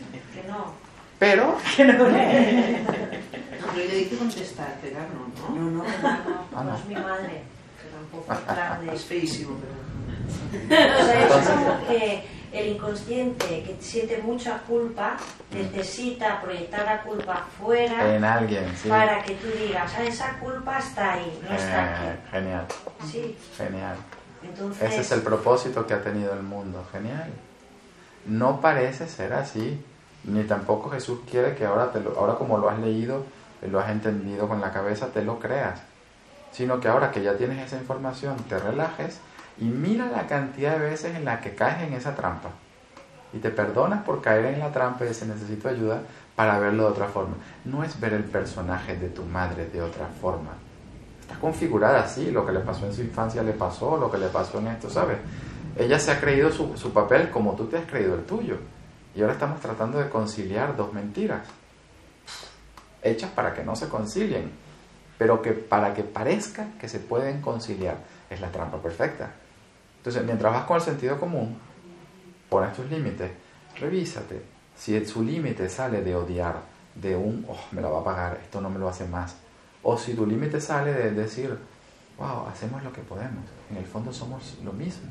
Pero... 1.20 1.58
Que 1.76 1.86
no 1.86 1.94
le... 2.10 2.82
No, 2.82 3.68
pero 3.74 3.88
le 3.88 3.96
dice 3.96 4.18
contestar, 4.18 4.76
pegar 4.82 5.08
no, 5.10 5.56
¿no? 5.56 5.56
No, 5.56 5.72
no, 5.72 5.84
no, 5.84 6.64
no, 6.64 6.64
no. 6.64 6.78
es 6.78 6.86
mi 6.86 6.96
madre. 6.96 7.44
Que 7.82 7.90
tampoco 7.90 8.34
es 8.34 8.40
plan 8.40 8.86
de... 8.86 8.96
Es 8.96 9.06
feísimo, 9.06 9.58
pero... 9.62 11.02
o 11.02 11.06
sea, 11.06 11.28
es 11.28 11.50
como 11.50 11.88
que 11.88 12.24
el 12.52 12.68
inconsciente 12.70 13.64
que 13.64 13.78
siente 13.80 14.22
mucha 14.22 14.60
culpa 14.60 15.18
necesita 15.52 16.42
proyectar 16.42 16.86
la 16.86 17.02
culpa 17.04 17.46
fuera 17.60 18.16
en 18.16 18.24
alguien 18.24 18.66
para 18.88 19.22
que 19.24 19.36
tú 19.36 19.48
digas 19.48 19.92
ah, 19.98 20.04
esa 20.04 20.40
culpa 20.40 20.80
está 20.80 21.14
ahí 21.14 21.40
no 21.48 21.56
está 21.56 21.84
eh, 21.84 21.90
aquí 21.90 22.32
genial. 22.32 22.66
Sí. 23.12 23.38
Genial. 23.58 23.98
Entonces... 24.44 24.92
ese 24.92 25.02
es 25.02 25.12
el 25.12 25.22
propósito 25.22 25.86
que 25.86 25.94
ha 25.94 26.02
tenido 26.02 26.34
el 26.34 26.44
mundo 26.44 26.88
genial. 26.92 27.30
No 28.26 28.62
parece 28.62 29.08
ser 29.08 29.34
así 29.34 29.84
ni 30.28 30.44
tampoco 30.44 30.90
Jesús 30.90 31.20
quiere 31.30 31.56
que 31.56 31.66
ahora 31.66 31.92
te 31.92 32.00
lo, 32.00 32.18
ahora 32.18 32.36
como 32.36 32.58
lo 32.58 32.70
has 32.70 32.80
leído 32.80 33.24
lo 33.72 33.80
has 33.80 33.90
entendido 33.90 34.48
con 34.48 34.62
la 34.62 34.72
cabeza 34.72 35.08
te 35.08 35.24
lo 35.24 35.40
creas 35.40 35.82
sino 36.52 36.80
que 36.80 36.88
ahora 36.88 37.12
que 37.12 37.22
ya 37.22 37.36
tienes 37.38 37.66
esa 37.66 37.78
información 37.78 38.36
te 38.50 38.58
relajes 38.60 39.20
y 39.60 39.66
mira 39.66 40.08
la 40.08 40.28
cantidad 40.28 40.74
de 40.74 40.90
veces 40.90 41.16
en 41.16 41.26
la 41.26 41.42
que 41.42 41.56
caes 41.56 41.84
en 41.84 41.94
esa 41.94 42.16
trampa. 42.16 42.50
Y 43.34 43.40
te 43.40 43.50
perdonas 43.50 44.04
por 44.04 44.22
caer 44.22 44.46
en 44.46 44.60
la 44.60 44.72
trampa 44.72 45.04
y 45.04 45.10
decir 45.10 45.28
necesito 45.28 45.68
ayuda 45.68 46.02
para 46.36 46.60
verlo 46.60 46.84
de 46.84 46.90
otra 46.90 47.08
forma. 47.08 47.36
No 47.66 47.84
es 47.84 48.00
ver 48.00 48.14
el 48.14 48.24
personaje 48.24 48.96
de 48.96 49.10
tu 49.10 49.24
madre 49.24 49.68
de 49.68 49.82
otra 49.82 50.08
forma. 50.22 50.52
Está 51.22 51.36
configurada 51.40 52.04
así, 52.04 52.32
lo 52.32 52.46
que 52.46 52.54
le 52.54 52.62
pasó 52.62 52.86
en 52.86 52.94
su 52.94 53.02
infancia 53.02 53.44
le 53.44 53.52
pasó, 53.52 53.98
lo 53.98 54.10
que 54.10 54.18
le 54.18 54.28
pasó 54.28 54.60
en 54.60 54.68
esto, 54.68 54.90
¿sabes? 54.90 55.18
Ella 55.76 56.00
se 56.00 56.12
ha 56.12 56.20
creído 56.20 56.52
su, 56.52 56.78
su 56.78 56.92
papel 56.92 57.30
como 57.30 57.54
tú 57.54 57.66
te 57.66 57.78
has 57.78 57.86
creído 57.86 58.16
el 58.16 58.24
tuyo. 58.24 58.58
Y 59.18 59.22
ahora 59.22 59.34
estamos 59.34 59.60
tratando 59.60 59.98
de 59.98 60.10
conciliar 60.10 60.78
dos 60.78 60.94
mentiras, 60.94 61.48
hechas 63.02 63.32
para 63.32 63.52
que 63.52 63.64
no 63.64 63.76
se 63.76 63.90
concilien, 63.90 64.52
pero 65.18 65.42
que 65.42 65.54
para 65.54 65.96
que 65.96 66.04
parezca 66.04 66.68
que 66.80 66.88
se 66.88 67.00
pueden 67.00 67.42
conciliar. 67.42 67.98
Es 68.30 68.40
la 68.40 68.52
trampa 68.52 68.80
perfecta. 68.80 69.32
Entonces, 69.98 70.24
mientras 70.24 70.54
vas 70.54 70.66
con 70.66 70.76
el 70.76 70.84
sentido 70.84 71.20
común, 71.20 71.58
pones 72.48 72.76
tus 72.76 72.88
límites, 72.92 73.32
revísate. 73.80 74.40
Si 74.76 75.04
su 75.08 75.24
límite 75.24 75.68
sale 75.68 76.04
de 76.04 76.16
odiar, 76.16 76.62
de 76.94 77.16
un, 77.16 77.44
oh, 77.50 77.58
me 77.72 77.82
la 77.82 77.90
va 77.90 78.02
a 78.02 78.04
pagar, 78.04 78.40
esto 78.44 78.62
no 78.62 78.70
me 78.70 78.78
lo 78.78 78.88
hace 78.88 79.08
más. 79.08 79.36
O 79.82 79.98
si 79.98 80.14
tu 80.14 80.28
límite 80.28 80.62
sale 80.62 80.94
de 80.94 81.10
decir, 81.10 81.58
wow, 82.20 82.46
hacemos 82.46 82.84
lo 82.84 82.94
que 82.94 83.02
podemos. 83.02 83.46
En 83.72 83.78
el 83.78 83.86
fondo 83.88 84.14
somos 84.14 84.60
lo 84.64 84.74
mismo. 84.74 85.10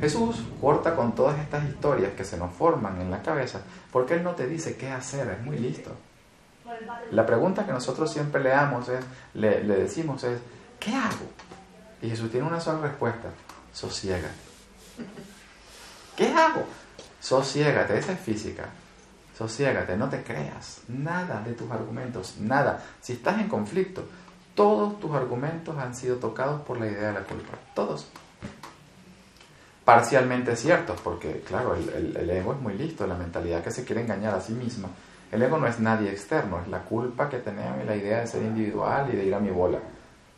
Jesús 0.00 0.36
corta 0.60 0.94
con 0.94 1.14
todas 1.14 1.38
estas 1.40 1.64
historias 1.64 2.12
que 2.12 2.24
se 2.24 2.36
nos 2.36 2.52
forman 2.52 3.00
en 3.00 3.10
la 3.10 3.22
cabeza 3.22 3.60
porque 3.92 4.14
Él 4.14 4.22
no 4.22 4.34
te 4.34 4.46
dice 4.46 4.76
qué 4.76 4.90
hacer, 4.90 5.28
es 5.30 5.44
muy 5.44 5.58
listo. 5.58 5.90
La 7.10 7.26
pregunta 7.26 7.64
que 7.64 7.72
nosotros 7.72 8.12
siempre 8.12 8.42
leamos 8.42 8.88
es, 8.88 9.04
le, 9.34 9.62
decimos 9.62 10.22
es, 10.24 10.38
¿qué 10.78 10.94
hago? 10.94 11.26
Y 12.02 12.10
Jesús 12.10 12.30
tiene 12.30 12.46
una 12.46 12.60
sola 12.60 12.80
respuesta, 12.88 13.28
sosiégate. 13.72 14.34
¿Qué 16.16 16.32
hago? 16.32 16.64
Sosiégate, 17.20 17.98
esa 17.98 18.12
es 18.12 18.20
física. 18.20 18.66
Sosiégate, 19.36 19.96
no 19.96 20.08
te 20.08 20.22
creas 20.22 20.82
nada 20.88 21.40
de 21.42 21.52
tus 21.54 21.70
argumentos, 21.70 22.36
nada. 22.38 22.84
Si 23.00 23.14
estás 23.14 23.40
en 23.40 23.48
conflicto, 23.48 24.04
todos 24.54 24.98
tus 25.00 25.14
argumentos 25.14 25.76
han 25.78 25.94
sido 25.94 26.16
tocados 26.16 26.60
por 26.62 26.78
la 26.78 26.86
idea 26.86 27.08
de 27.08 27.12
la 27.14 27.24
culpa, 27.24 27.52
todos. 27.74 28.08
Parcialmente 29.88 30.54
ciertos, 30.54 31.00
porque 31.00 31.40
claro, 31.40 31.74
el, 31.74 32.14
el 32.14 32.30
ego 32.30 32.52
es 32.52 32.60
muy 32.60 32.74
listo, 32.74 33.06
la 33.06 33.14
mentalidad 33.14 33.64
que 33.64 33.70
se 33.70 33.84
quiere 33.84 34.02
engañar 34.02 34.34
a 34.34 34.40
sí 34.40 34.52
misma. 34.52 34.88
El 35.32 35.42
ego 35.42 35.56
no 35.56 35.66
es 35.66 35.80
nadie 35.80 36.10
externo, 36.10 36.60
es 36.60 36.68
la 36.68 36.80
culpa 36.80 37.28
que 37.28 37.38
tenemos 37.38 37.82
y 37.82 37.86
la 37.86 37.96
idea 37.96 38.20
de 38.20 38.26
ser 38.26 38.42
individual 38.42 39.08
y 39.12 39.16
de 39.16 39.24
ir 39.24 39.34
a 39.34 39.40
mi 39.40 39.50
bola. 39.50 39.78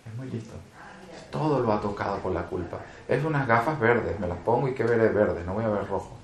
Es 0.06 0.16
muy 0.16 0.30
listo 0.30 0.54
todo 1.30 1.60
lo 1.60 1.72
ha 1.72 1.80
tocado 1.80 2.18
por 2.18 2.32
la 2.32 2.42
culpa. 2.42 2.78
Es 3.08 3.24
unas 3.24 3.46
gafas 3.46 3.78
verdes, 3.78 4.18
me 4.20 4.26
las 4.26 4.38
pongo 4.38 4.68
y 4.68 4.74
que 4.74 4.84
veré 4.84 5.08
verde, 5.08 5.42
no 5.44 5.54
voy 5.54 5.64
a 5.64 5.68
ver 5.68 5.86
rojo. 5.86 6.16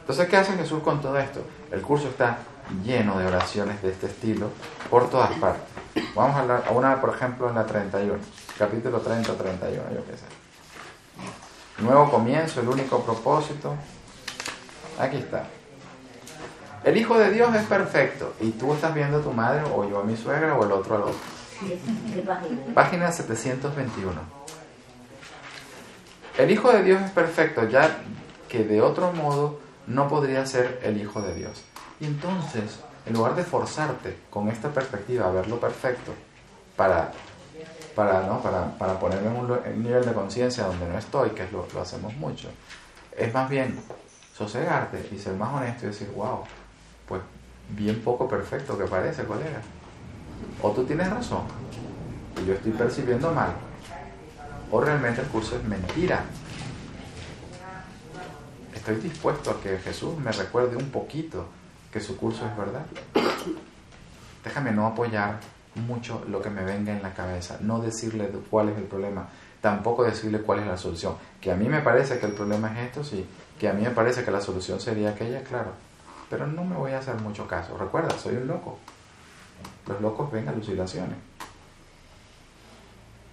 Entonces, 0.00 0.28
¿qué 0.28 0.36
hace 0.36 0.52
Jesús 0.54 0.82
con 0.82 1.02
todo 1.02 1.18
esto? 1.18 1.42
El 1.70 1.82
curso 1.82 2.08
está 2.08 2.38
lleno 2.82 3.18
de 3.18 3.26
oraciones 3.26 3.82
de 3.82 3.90
este 3.90 4.06
estilo 4.06 4.48
por 4.88 5.10
todas 5.10 5.32
partes. 5.32 5.64
Vamos 6.14 6.36
a 6.36 6.40
hablar 6.40 6.64
a 6.66 6.70
una, 6.70 7.00
por 7.00 7.10
ejemplo, 7.10 7.48
en 7.48 7.56
la 7.56 7.66
31, 7.66 8.14
capítulo 8.58 9.00
30, 9.00 9.34
31, 9.34 9.82
yo 9.94 10.04
qué 10.06 10.12
sé. 10.12 10.47
Nuevo 11.78 12.10
comienzo, 12.10 12.60
el 12.60 12.68
único 12.68 13.02
propósito. 13.02 13.76
Aquí 14.98 15.18
está. 15.18 15.44
El 16.84 16.96
Hijo 16.96 17.18
de 17.18 17.30
Dios 17.30 17.54
es 17.54 17.64
perfecto 17.66 18.34
y 18.40 18.50
tú 18.50 18.72
estás 18.72 18.94
viendo 18.94 19.18
a 19.18 19.22
tu 19.22 19.32
madre 19.32 19.62
o 19.74 19.88
yo 19.88 20.00
a 20.00 20.04
mi 20.04 20.16
suegra 20.16 20.54
o 20.54 20.64
el 20.64 20.72
otro 20.72 20.96
al 20.96 21.02
otro. 21.02 21.18
Página 22.74 23.10
721. 23.10 24.12
El 26.38 26.50
Hijo 26.50 26.72
de 26.72 26.82
Dios 26.84 27.02
es 27.02 27.10
perfecto, 27.10 27.68
ya 27.68 27.98
que 28.48 28.64
de 28.64 28.80
otro 28.80 29.12
modo 29.12 29.60
no 29.86 30.08
podría 30.08 30.46
ser 30.46 30.80
el 30.84 31.00
Hijo 31.00 31.20
de 31.20 31.34
Dios. 31.34 31.64
Y 32.00 32.06
entonces, 32.06 32.78
en 33.06 33.14
lugar 33.14 33.34
de 33.34 33.42
forzarte 33.42 34.16
con 34.30 34.48
esta 34.48 34.70
perspectiva 34.70 35.26
a 35.26 35.30
verlo 35.32 35.58
perfecto, 35.58 36.12
para, 36.76 37.12
para, 37.98 38.22
¿no? 38.28 38.40
para, 38.40 38.78
para 38.78 38.96
ponerme 38.96 39.26
en 39.26 39.36
un, 39.38 39.82
nivel 39.82 40.04
de 40.04 40.12
conciencia 40.12 40.66
donde 40.66 40.86
no 40.86 40.96
estoy, 40.96 41.30
que 41.30 41.42
es 41.42 41.50
lo, 41.50 41.66
lo 41.74 41.80
hacemos 41.80 42.14
mucho, 42.14 42.48
es 43.16 43.34
más 43.34 43.50
bien 43.50 43.76
sosegarte 44.36 45.08
y 45.10 45.18
ser 45.18 45.34
más 45.34 45.52
honesto 45.52 45.86
y 45.86 45.88
decir, 45.88 46.12
wow, 46.14 46.44
pues 47.08 47.20
bien 47.70 48.00
poco 48.02 48.28
perfecto 48.28 48.78
que 48.78 48.84
parece, 48.84 49.24
colega. 49.24 49.60
O 50.62 50.70
tú 50.70 50.84
tienes 50.84 51.10
razón 51.10 51.42
y 52.40 52.46
yo 52.46 52.54
estoy 52.54 52.70
percibiendo 52.70 53.32
mal. 53.32 53.50
O 54.70 54.80
realmente 54.80 55.20
el 55.22 55.26
curso 55.26 55.56
es 55.56 55.64
mentira. 55.64 56.22
Estoy 58.72 58.94
dispuesto 58.94 59.50
a 59.50 59.60
que 59.60 59.76
Jesús 59.78 60.16
me 60.18 60.30
recuerde 60.30 60.76
un 60.76 60.90
poquito 60.90 61.48
que 61.92 61.98
su 61.98 62.16
curso 62.16 62.46
es 62.46 62.56
verdad. 62.56 62.86
Déjame 64.44 64.70
no 64.70 64.86
apoyar 64.86 65.40
mucho 65.78 66.24
lo 66.28 66.42
que 66.42 66.50
me 66.50 66.64
venga 66.64 66.92
en 66.92 67.02
la 67.02 67.14
cabeza, 67.14 67.58
no 67.60 67.80
decirle 67.80 68.30
cuál 68.50 68.68
es 68.68 68.76
el 68.76 68.84
problema, 68.84 69.28
tampoco 69.60 70.04
decirle 70.04 70.40
cuál 70.40 70.60
es 70.60 70.66
la 70.66 70.76
solución. 70.76 71.14
Que 71.40 71.52
a 71.52 71.56
mí 71.56 71.68
me 71.68 71.80
parece 71.80 72.18
que 72.18 72.26
el 72.26 72.32
problema 72.32 72.72
es 72.72 72.88
esto, 72.88 73.04
sí, 73.04 73.26
que 73.58 73.68
a 73.68 73.72
mí 73.72 73.82
me 73.82 73.90
parece 73.90 74.24
que 74.24 74.30
la 74.30 74.40
solución 74.40 74.80
sería 74.80 75.10
aquella, 75.10 75.42
claro, 75.42 75.72
pero 76.30 76.46
no 76.46 76.64
me 76.64 76.76
voy 76.76 76.92
a 76.92 76.98
hacer 76.98 77.16
mucho 77.16 77.46
caso. 77.46 77.76
Recuerda, 77.76 78.18
soy 78.18 78.36
un 78.36 78.46
loco. 78.46 78.78
Los 79.86 80.00
locos 80.00 80.30
ven 80.30 80.48
alucinaciones. 80.48 81.16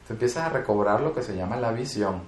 Te 0.08 0.14
empiezas 0.14 0.46
a 0.46 0.50
recobrar 0.50 1.02
lo 1.02 1.14
que 1.14 1.24
se 1.24 1.36
llama 1.36 1.58
la 1.58 1.72
visión, 1.72 2.22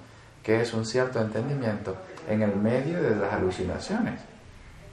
que 0.44 0.62
es 0.62 0.74
un 0.74 0.86
cierto 0.86 1.22
entendimiento 1.22 1.96
en 2.28 2.42
el 2.42 2.56
medio 2.56 3.02
de 3.02 3.16
las 3.16 3.34
alucinaciones. 3.34 4.20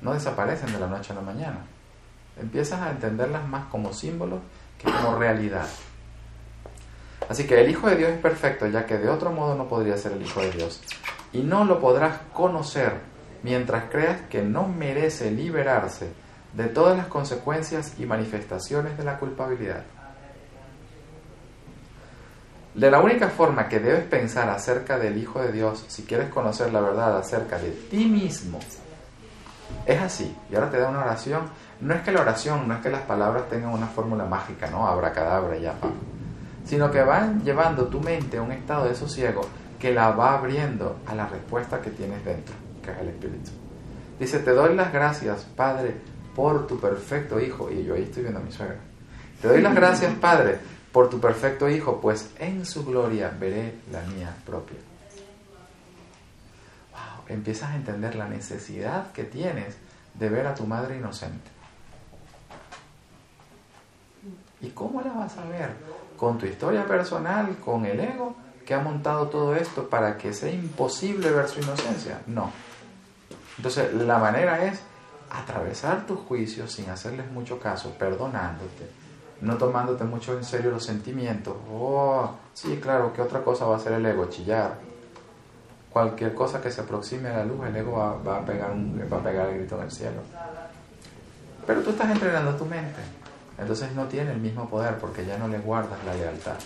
No 0.00 0.12
desaparecen 0.12 0.72
de 0.72 0.78
la 0.78 0.86
noche 0.86 1.12
a 1.12 1.16
la 1.16 1.22
mañana. 1.22 1.58
Empiezas 2.40 2.80
a 2.82 2.90
entenderlas 2.90 3.46
más 3.48 3.66
como 3.66 3.92
símbolos 3.92 4.40
como 4.84 5.16
realidad. 5.18 5.66
Así 7.28 7.46
que 7.46 7.60
el 7.60 7.70
Hijo 7.70 7.88
de 7.88 7.96
Dios 7.96 8.10
es 8.10 8.18
perfecto, 8.18 8.66
ya 8.66 8.86
que 8.86 8.98
de 8.98 9.08
otro 9.08 9.30
modo 9.32 9.54
no 9.54 9.68
podría 9.68 9.96
ser 9.96 10.12
el 10.12 10.22
Hijo 10.22 10.40
de 10.40 10.50
Dios. 10.50 10.80
Y 11.32 11.38
no 11.38 11.64
lo 11.64 11.80
podrás 11.80 12.18
conocer 12.32 12.92
mientras 13.42 13.84
creas 13.90 14.20
que 14.28 14.42
no 14.42 14.68
merece 14.68 15.30
liberarse 15.30 16.08
de 16.52 16.66
todas 16.66 16.96
las 16.96 17.06
consecuencias 17.06 17.94
y 17.98 18.06
manifestaciones 18.06 18.96
de 18.96 19.04
la 19.04 19.18
culpabilidad. 19.18 19.84
De 22.74 22.90
la 22.90 23.00
única 23.00 23.28
forma 23.28 23.68
que 23.68 23.78
debes 23.78 24.04
pensar 24.04 24.48
acerca 24.48 24.98
del 24.98 25.16
Hijo 25.16 25.40
de 25.40 25.52
Dios, 25.52 25.84
si 25.88 26.02
quieres 26.02 26.28
conocer 26.28 26.72
la 26.72 26.80
verdad 26.80 27.16
acerca 27.18 27.58
de 27.58 27.70
ti 27.70 28.06
mismo, 28.06 28.58
es 29.86 30.00
así. 30.00 30.36
Y 30.50 30.54
ahora 30.54 30.70
te 30.70 30.78
da 30.78 30.88
una 30.88 31.00
oración. 31.00 31.42
No 31.80 31.94
es 31.94 32.02
que 32.02 32.12
la 32.12 32.20
oración, 32.20 32.66
no 32.68 32.74
es 32.74 32.80
que 32.80 32.90
las 32.90 33.02
palabras 33.02 33.48
tengan 33.48 33.70
una 33.70 33.86
fórmula 33.86 34.24
mágica, 34.24 34.68
¿no? 34.70 34.86
Abracadabra, 34.86 35.56
ya, 35.58 35.72
pa. 35.72 35.88
Sino 36.64 36.90
que 36.90 37.02
van 37.02 37.42
llevando 37.42 37.86
tu 37.86 38.00
mente 38.00 38.38
a 38.38 38.42
un 38.42 38.52
estado 38.52 38.86
de 38.86 38.94
sosiego 38.94 39.42
que 39.78 39.92
la 39.92 40.12
va 40.12 40.34
abriendo 40.34 40.96
a 41.06 41.14
la 41.14 41.26
respuesta 41.26 41.80
que 41.80 41.90
tienes 41.90 42.24
dentro, 42.24 42.54
que 42.82 42.90
es 42.90 42.98
el 42.98 43.08
Espíritu. 43.08 43.50
Dice, 44.18 44.38
te 44.38 44.52
doy 44.52 44.74
las 44.74 44.92
gracias, 44.92 45.42
Padre, 45.56 45.94
por 46.34 46.66
tu 46.66 46.80
perfecto 46.80 47.38
Hijo. 47.38 47.70
Y 47.70 47.84
yo 47.84 47.94
ahí 47.94 48.04
estoy 48.04 48.22
viendo 48.22 48.40
a 48.40 48.42
mi 48.42 48.52
suegra. 48.52 48.78
Te 49.42 49.48
doy 49.48 49.60
las 49.60 49.74
gracias, 49.74 50.14
Padre, 50.14 50.58
por 50.90 51.10
tu 51.10 51.20
perfecto 51.20 51.68
Hijo, 51.68 52.00
pues 52.00 52.30
en 52.38 52.64
su 52.64 52.84
gloria 52.84 53.30
veré 53.38 53.74
la 53.92 54.00
mía 54.02 54.34
propia. 54.46 54.78
Empiezas 57.28 57.70
a 57.70 57.76
entender 57.76 58.14
la 58.14 58.28
necesidad 58.28 59.12
que 59.12 59.24
tienes 59.24 59.76
de 60.14 60.28
ver 60.28 60.46
a 60.46 60.54
tu 60.54 60.66
madre 60.66 60.96
inocente. 60.96 61.50
¿Y 64.60 64.70
cómo 64.70 65.02
la 65.02 65.12
vas 65.12 65.36
a 65.36 65.44
ver? 65.46 65.70
Con 66.16 66.38
tu 66.38 66.46
historia 66.46 66.86
personal, 66.86 67.56
con 67.64 67.84
el 67.84 68.00
ego 68.00 68.34
que 68.64 68.74
ha 68.74 68.80
montado 68.80 69.28
todo 69.28 69.54
esto 69.54 69.88
para 69.88 70.16
que 70.16 70.32
sea 70.32 70.50
imposible 70.50 71.30
ver 71.30 71.48
su 71.48 71.60
inocencia. 71.60 72.20
No. 72.26 72.50
Entonces, 73.58 73.92
la 73.94 74.18
manera 74.18 74.64
es 74.64 74.80
atravesar 75.30 76.06
tus 76.06 76.20
juicios 76.20 76.72
sin 76.72 76.88
hacerles 76.88 77.30
mucho 77.30 77.58
caso, 77.58 77.90
perdonándote, 77.98 78.88
no 79.40 79.56
tomándote 79.56 80.04
mucho 80.04 80.36
en 80.36 80.44
serio 80.44 80.70
los 80.70 80.84
sentimientos. 80.84 81.56
Oh, 81.70 82.30
sí, 82.52 82.78
claro, 82.80 83.12
¿qué 83.12 83.20
otra 83.20 83.42
cosa 83.42 83.66
va 83.66 83.74
a 83.74 83.78
hacer 83.78 83.92
el 83.92 84.06
ego? 84.06 84.26
Chillar. 84.26 84.78
Cualquier 85.94 86.34
cosa 86.34 86.60
que 86.60 86.72
se 86.72 86.80
aproxime 86.80 87.28
a 87.28 87.36
la 87.36 87.44
luz, 87.44 87.64
el 87.64 87.76
ego 87.76 87.92
va, 88.26 88.38
a, 88.38 88.44
pegar 88.44 88.72
un, 88.72 89.00
va 89.12 89.18
a 89.18 89.22
pegar 89.22 89.46
el 89.50 89.58
grito 89.58 89.76
en 89.76 89.84
el 89.84 89.92
cielo. 89.92 90.22
Pero 91.64 91.82
tú 91.82 91.90
estás 91.90 92.10
entrenando 92.10 92.56
tu 92.56 92.64
mente. 92.64 93.00
Entonces 93.56 93.92
no 93.92 94.06
tiene 94.06 94.32
el 94.32 94.40
mismo 94.40 94.68
poder 94.68 94.98
porque 94.98 95.24
ya 95.24 95.38
no 95.38 95.46
le 95.46 95.60
guardas 95.60 96.04
la 96.04 96.12
lealtad. 96.14 96.56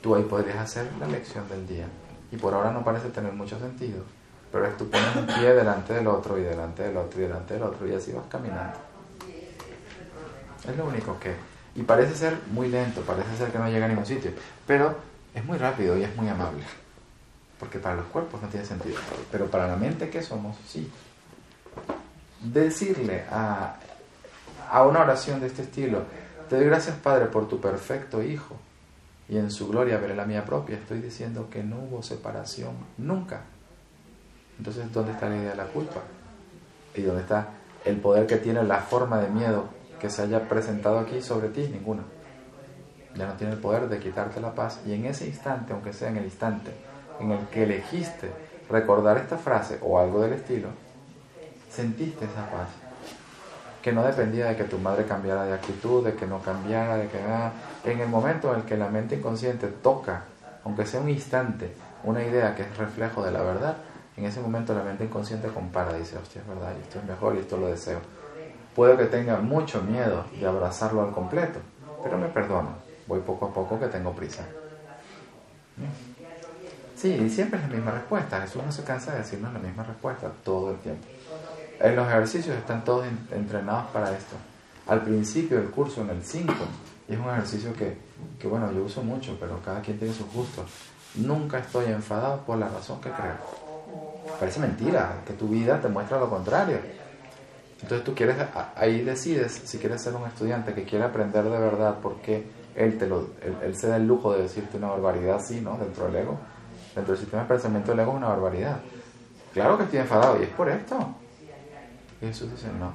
Tú 0.00 0.14
ahí 0.14 0.22
podrías 0.22 0.58
hacer 0.58 0.86
la 1.00 1.08
lección 1.08 1.48
del 1.48 1.66
día. 1.66 1.86
Y 2.30 2.36
por 2.36 2.54
ahora 2.54 2.70
no 2.70 2.84
parece 2.84 3.08
tener 3.08 3.32
mucho 3.32 3.58
sentido. 3.58 4.04
Pero 4.52 4.64
es 4.64 4.76
tú 4.76 4.88
pones 4.88 5.16
un 5.16 5.26
pie 5.26 5.54
delante 5.54 5.94
del 5.94 6.06
otro 6.06 6.38
y 6.38 6.42
delante 6.42 6.84
del 6.84 6.96
otro 6.96 7.18
y 7.18 7.22
delante 7.24 7.54
del 7.54 7.64
otro 7.64 7.88
y 7.88 7.94
así 7.94 8.12
vas 8.12 8.26
caminando. 8.28 8.78
Es 10.68 10.76
lo 10.76 10.84
único 10.84 11.18
que... 11.18 11.34
Y 11.74 11.82
parece 11.82 12.14
ser 12.14 12.38
muy 12.52 12.68
lento, 12.68 13.00
parece 13.00 13.36
ser 13.36 13.50
que 13.50 13.58
no 13.58 13.68
llega 13.68 13.86
a 13.86 13.88
ningún 13.88 14.06
sitio. 14.06 14.30
Pero 14.68 14.94
es 15.34 15.44
muy 15.44 15.58
rápido 15.58 15.98
y 15.98 16.04
es 16.04 16.14
muy 16.14 16.28
amable. 16.28 16.62
Porque 17.62 17.78
para 17.78 17.94
los 17.94 18.06
cuerpos 18.06 18.42
no 18.42 18.48
tiene 18.48 18.66
sentido. 18.66 18.96
Pero 19.30 19.46
para 19.46 19.68
la 19.68 19.76
mente 19.76 20.10
que 20.10 20.20
somos, 20.20 20.56
sí. 20.66 20.90
Decirle 22.42 23.22
a, 23.30 23.76
a 24.68 24.82
una 24.82 25.02
oración 25.02 25.40
de 25.40 25.46
este 25.46 25.62
estilo, 25.62 26.02
te 26.50 26.56
doy 26.56 26.64
gracias 26.64 26.96
Padre 26.96 27.26
por 27.26 27.46
tu 27.46 27.60
perfecto 27.60 28.20
Hijo 28.20 28.56
y 29.28 29.38
en 29.38 29.52
su 29.52 29.68
gloria 29.68 29.98
veré 29.98 30.16
la 30.16 30.24
mía 30.24 30.44
propia. 30.44 30.76
Estoy 30.76 31.00
diciendo 31.00 31.48
que 31.48 31.62
no 31.62 31.76
hubo 31.78 32.02
separación 32.02 32.74
nunca. 32.98 33.42
Entonces, 34.58 34.92
¿dónde 34.92 35.12
está 35.12 35.28
la 35.28 35.36
idea 35.36 35.50
de 35.50 35.56
la 35.56 35.66
culpa? 35.66 36.00
¿Y 36.96 37.02
dónde 37.02 37.22
está 37.22 37.50
el 37.84 37.98
poder 37.98 38.26
que 38.26 38.38
tiene 38.38 38.64
la 38.64 38.80
forma 38.80 39.20
de 39.20 39.28
miedo 39.28 39.66
que 40.00 40.10
se 40.10 40.22
haya 40.22 40.48
presentado 40.48 40.98
aquí 40.98 41.22
sobre 41.22 41.48
ti? 41.50 41.68
Ninguna. 41.68 42.02
Ya 43.14 43.28
no 43.28 43.34
tiene 43.34 43.52
el 43.52 43.60
poder 43.60 43.88
de 43.88 44.00
quitarte 44.00 44.40
la 44.40 44.52
paz. 44.52 44.80
Y 44.84 44.94
en 44.94 45.04
ese 45.04 45.28
instante, 45.28 45.72
aunque 45.72 45.92
sea 45.92 46.08
en 46.08 46.16
el 46.16 46.24
instante 46.24 46.90
en 47.22 47.32
el 47.32 47.46
que 47.46 47.62
elegiste 47.62 48.30
recordar 48.68 49.16
esta 49.18 49.38
frase 49.38 49.78
o 49.82 49.98
algo 49.98 50.20
del 50.20 50.34
estilo, 50.34 50.68
sentiste 51.70 52.24
esa 52.24 52.50
paz 52.50 52.68
que 53.82 53.92
no 53.92 54.04
dependía 54.04 54.46
de 54.46 54.56
que 54.56 54.64
tu 54.64 54.78
madre 54.78 55.04
cambiara 55.04 55.44
de 55.44 55.54
actitud, 55.54 56.04
de 56.04 56.14
que 56.14 56.26
no 56.26 56.40
cambiara, 56.40 56.96
de 56.96 57.08
que 57.08 57.20
nada. 57.20 57.52
En 57.84 57.98
el 57.98 58.08
momento 58.08 58.52
en 58.52 58.60
el 58.60 58.64
que 58.64 58.76
la 58.76 58.88
mente 58.88 59.16
inconsciente 59.16 59.66
toca, 59.66 60.22
aunque 60.64 60.86
sea 60.86 61.00
un 61.00 61.08
instante, 61.08 61.74
una 62.04 62.22
idea 62.22 62.54
que 62.54 62.62
es 62.62 62.76
reflejo 62.76 63.24
de 63.24 63.32
la 63.32 63.42
verdad, 63.42 63.76
en 64.16 64.24
ese 64.24 64.40
momento 64.40 64.72
la 64.72 64.84
mente 64.84 65.04
inconsciente 65.04 65.48
compara, 65.48 65.94
dice, 65.94 66.16
hostia, 66.16 66.42
es 66.42 66.46
verdad, 66.46 66.72
y 66.78 66.82
esto 66.82 67.00
es 67.00 67.04
mejor 67.04 67.34
y 67.34 67.38
esto 67.40 67.56
lo 67.56 67.66
deseo. 67.66 67.98
Puedo 68.76 68.96
que 68.96 69.06
tenga 69.06 69.38
mucho 69.38 69.82
miedo 69.82 70.24
de 70.38 70.46
abrazarlo 70.46 71.02
al 71.02 71.12
completo, 71.12 71.58
pero 72.04 72.16
me 72.18 72.28
perdono, 72.28 72.70
voy 73.08 73.20
poco 73.20 73.46
a 73.46 73.52
poco 73.52 73.80
que 73.80 73.86
tengo 73.86 74.12
prisa. 74.12 74.44
Sí, 77.02 77.28
siempre 77.30 77.58
es 77.58 77.68
la 77.68 77.74
misma 77.74 77.90
respuesta. 77.90 78.40
Jesús 78.42 78.62
no 78.64 78.70
se 78.70 78.84
cansa 78.84 79.10
de 79.10 79.18
decirnos 79.18 79.52
la 79.52 79.58
misma 79.58 79.82
respuesta 79.82 80.30
todo 80.44 80.70
el 80.70 80.76
tiempo. 80.76 81.04
En 81.80 81.96
los 81.96 82.06
ejercicios 82.06 82.56
están 82.56 82.84
todos 82.84 83.04
entrenados 83.32 83.90
para 83.90 84.16
esto. 84.16 84.36
Al 84.86 85.02
principio 85.02 85.56
del 85.56 85.70
curso, 85.70 86.02
en 86.02 86.10
el 86.10 86.22
5, 86.22 86.54
y 87.08 87.14
es 87.14 87.18
un 87.18 87.28
ejercicio 87.28 87.72
que, 87.72 87.96
que, 88.38 88.46
bueno, 88.46 88.70
yo 88.70 88.84
uso 88.84 89.02
mucho, 89.02 89.36
pero 89.40 89.60
cada 89.64 89.80
quien 89.80 89.98
tiene 89.98 90.14
sus 90.14 90.32
gustos. 90.32 90.66
Nunca 91.16 91.58
estoy 91.58 91.86
enfadado 91.86 92.42
por 92.42 92.56
la 92.58 92.68
razón 92.68 93.00
que 93.00 93.10
creo. 93.10 93.34
Parece 94.38 94.60
mentira, 94.60 95.22
que 95.26 95.32
tu 95.32 95.48
vida 95.48 95.80
te 95.80 95.88
muestra 95.88 96.20
lo 96.20 96.30
contrario. 96.30 96.78
Entonces 97.82 98.04
tú 98.04 98.14
quieres, 98.14 98.36
ahí 98.76 99.02
decides 99.02 99.60
si 99.64 99.78
quieres 99.78 100.00
ser 100.00 100.14
un 100.14 100.24
estudiante 100.28 100.72
que 100.72 100.84
quiere 100.84 101.04
aprender 101.04 101.42
de 101.42 101.58
verdad 101.58 101.96
porque 102.00 102.46
él, 102.76 102.96
te 102.96 103.08
lo, 103.08 103.30
él, 103.64 103.74
se 103.74 103.88
da 103.88 103.96
el 103.96 104.06
lujo 104.06 104.32
de 104.32 104.42
decirte 104.42 104.76
una 104.76 104.86
barbaridad, 104.86 105.40
sí, 105.44 105.60
¿no? 105.60 105.76
Dentro 105.78 106.06
del 106.06 106.14
ego. 106.14 106.38
Dentro 106.94 107.14
del 107.14 107.20
sistema 107.20 107.42
de 107.42 107.48
pensamiento 107.48 107.90
del 107.90 108.00
ego 108.00 108.12
es 108.12 108.16
una 108.18 108.28
barbaridad. 108.28 108.76
Claro 109.52 109.76
que 109.76 109.84
estoy 109.84 110.00
enfadado 110.00 110.40
y 110.40 110.44
es 110.44 110.48
por 110.50 110.68
esto. 110.68 111.14
Y 112.20 112.26
Jesús 112.26 112.50
dice, 112.50 112.68
no, 112.78 112.92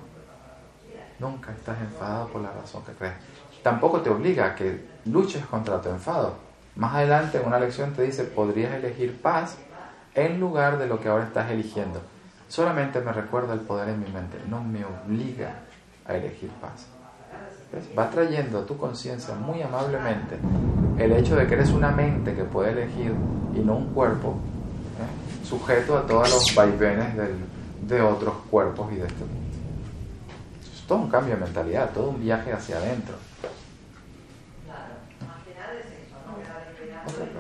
nunca 1.20 1.52
estás 1.52 1.80
enfadado 1.80 2.28
por 2.28 2.41
la 2.41 2.52
razón 2.52 2.84
que 2.84 2.93
crees. 2.93 3.16
Tampoco 3.64 4.02
te 4.02 4.10
obliga 4.10 4.45
a 4.45 4.56
que 4.56 4.86
luches 5.06 5.45
contra 5.45 5.82
tu 5.82 5.89
enfado. 5.89 6.36
Más 6.76 6.93
adelante 6.93 7.39
en 7.39 7.48
una 7.48 7.60
lección 7.60 7.93
te 7.93 8.04
dice, 8.04 8.24
podrías 8.24 8.74
elegir 8.74 9.22
paz 9.22 9.58
en 10.14 10.39
lugar 10.39 10.78
de 10.78 10.88
lo 10.88 11.00
que 11.00 11.10
ahora 11.10 11.26
estás 11.26 11.50
eligiendo. 11.52 12.02
Solamente 12.48 13.02
me 13.02 13.12
recuerda 13.12 13.54
el 13.54 13.62
poder 13.62 13.89
en 13.89 14.00
mi 14.00 14.10
mente, 14.12 14.39
no 14.48 14.64
me 14.64 14.86
obliga 14.86 15.56
a 16.06 16.16
elegir 16.16 16.50
paz. 16.62 16.88
Va 17.97 18.09
trayendo 18.09 18.59
a 18.59 18.65
tu 18.65 18.78
conciencia 18.78 19.36
muy 19.36 19.61
amablemente 19.61 20.38
el 20.97 21.11
hecho 21.11 21.36
de 21.36 21.47
que 21.47 21.53
eres 21.55 21.70
una 21.70 21.91
mente 21.91 22.34
que 22.34 22.43
puede 22.43 22.72
elegir 22.72 23.13
y 23.53 23.59
no 23.59 23.76
un 23.76 23.93
cuerpo 23.93 24.38
¿eh? 24.99 25.45
sujeto 25.45 25.97
a 25.97 26.05
todos 26.05 26.32
los 26.32 26.55
vaivenes 26.55 27.15
del, 27.15 27.36
de 27.82 28.01
otros 28.01 28.36
cuerpos 28.49 28.91
y 28.91 28.95
de 28.95 29.07
este 29.07 29.20
mundo. 29.20 29.57
Es 30.61 30.88
todo 30.88 30.99
un 30.99 31.09
cambio 31.09 31.36
de 31.36 31.41
mentalidad, 31.41 31.91
todo 31.91 32.09
un 32.09 32.22
viaje 32.22 32.53
hacia 32.53 32.78
adentro. 32.78 33.15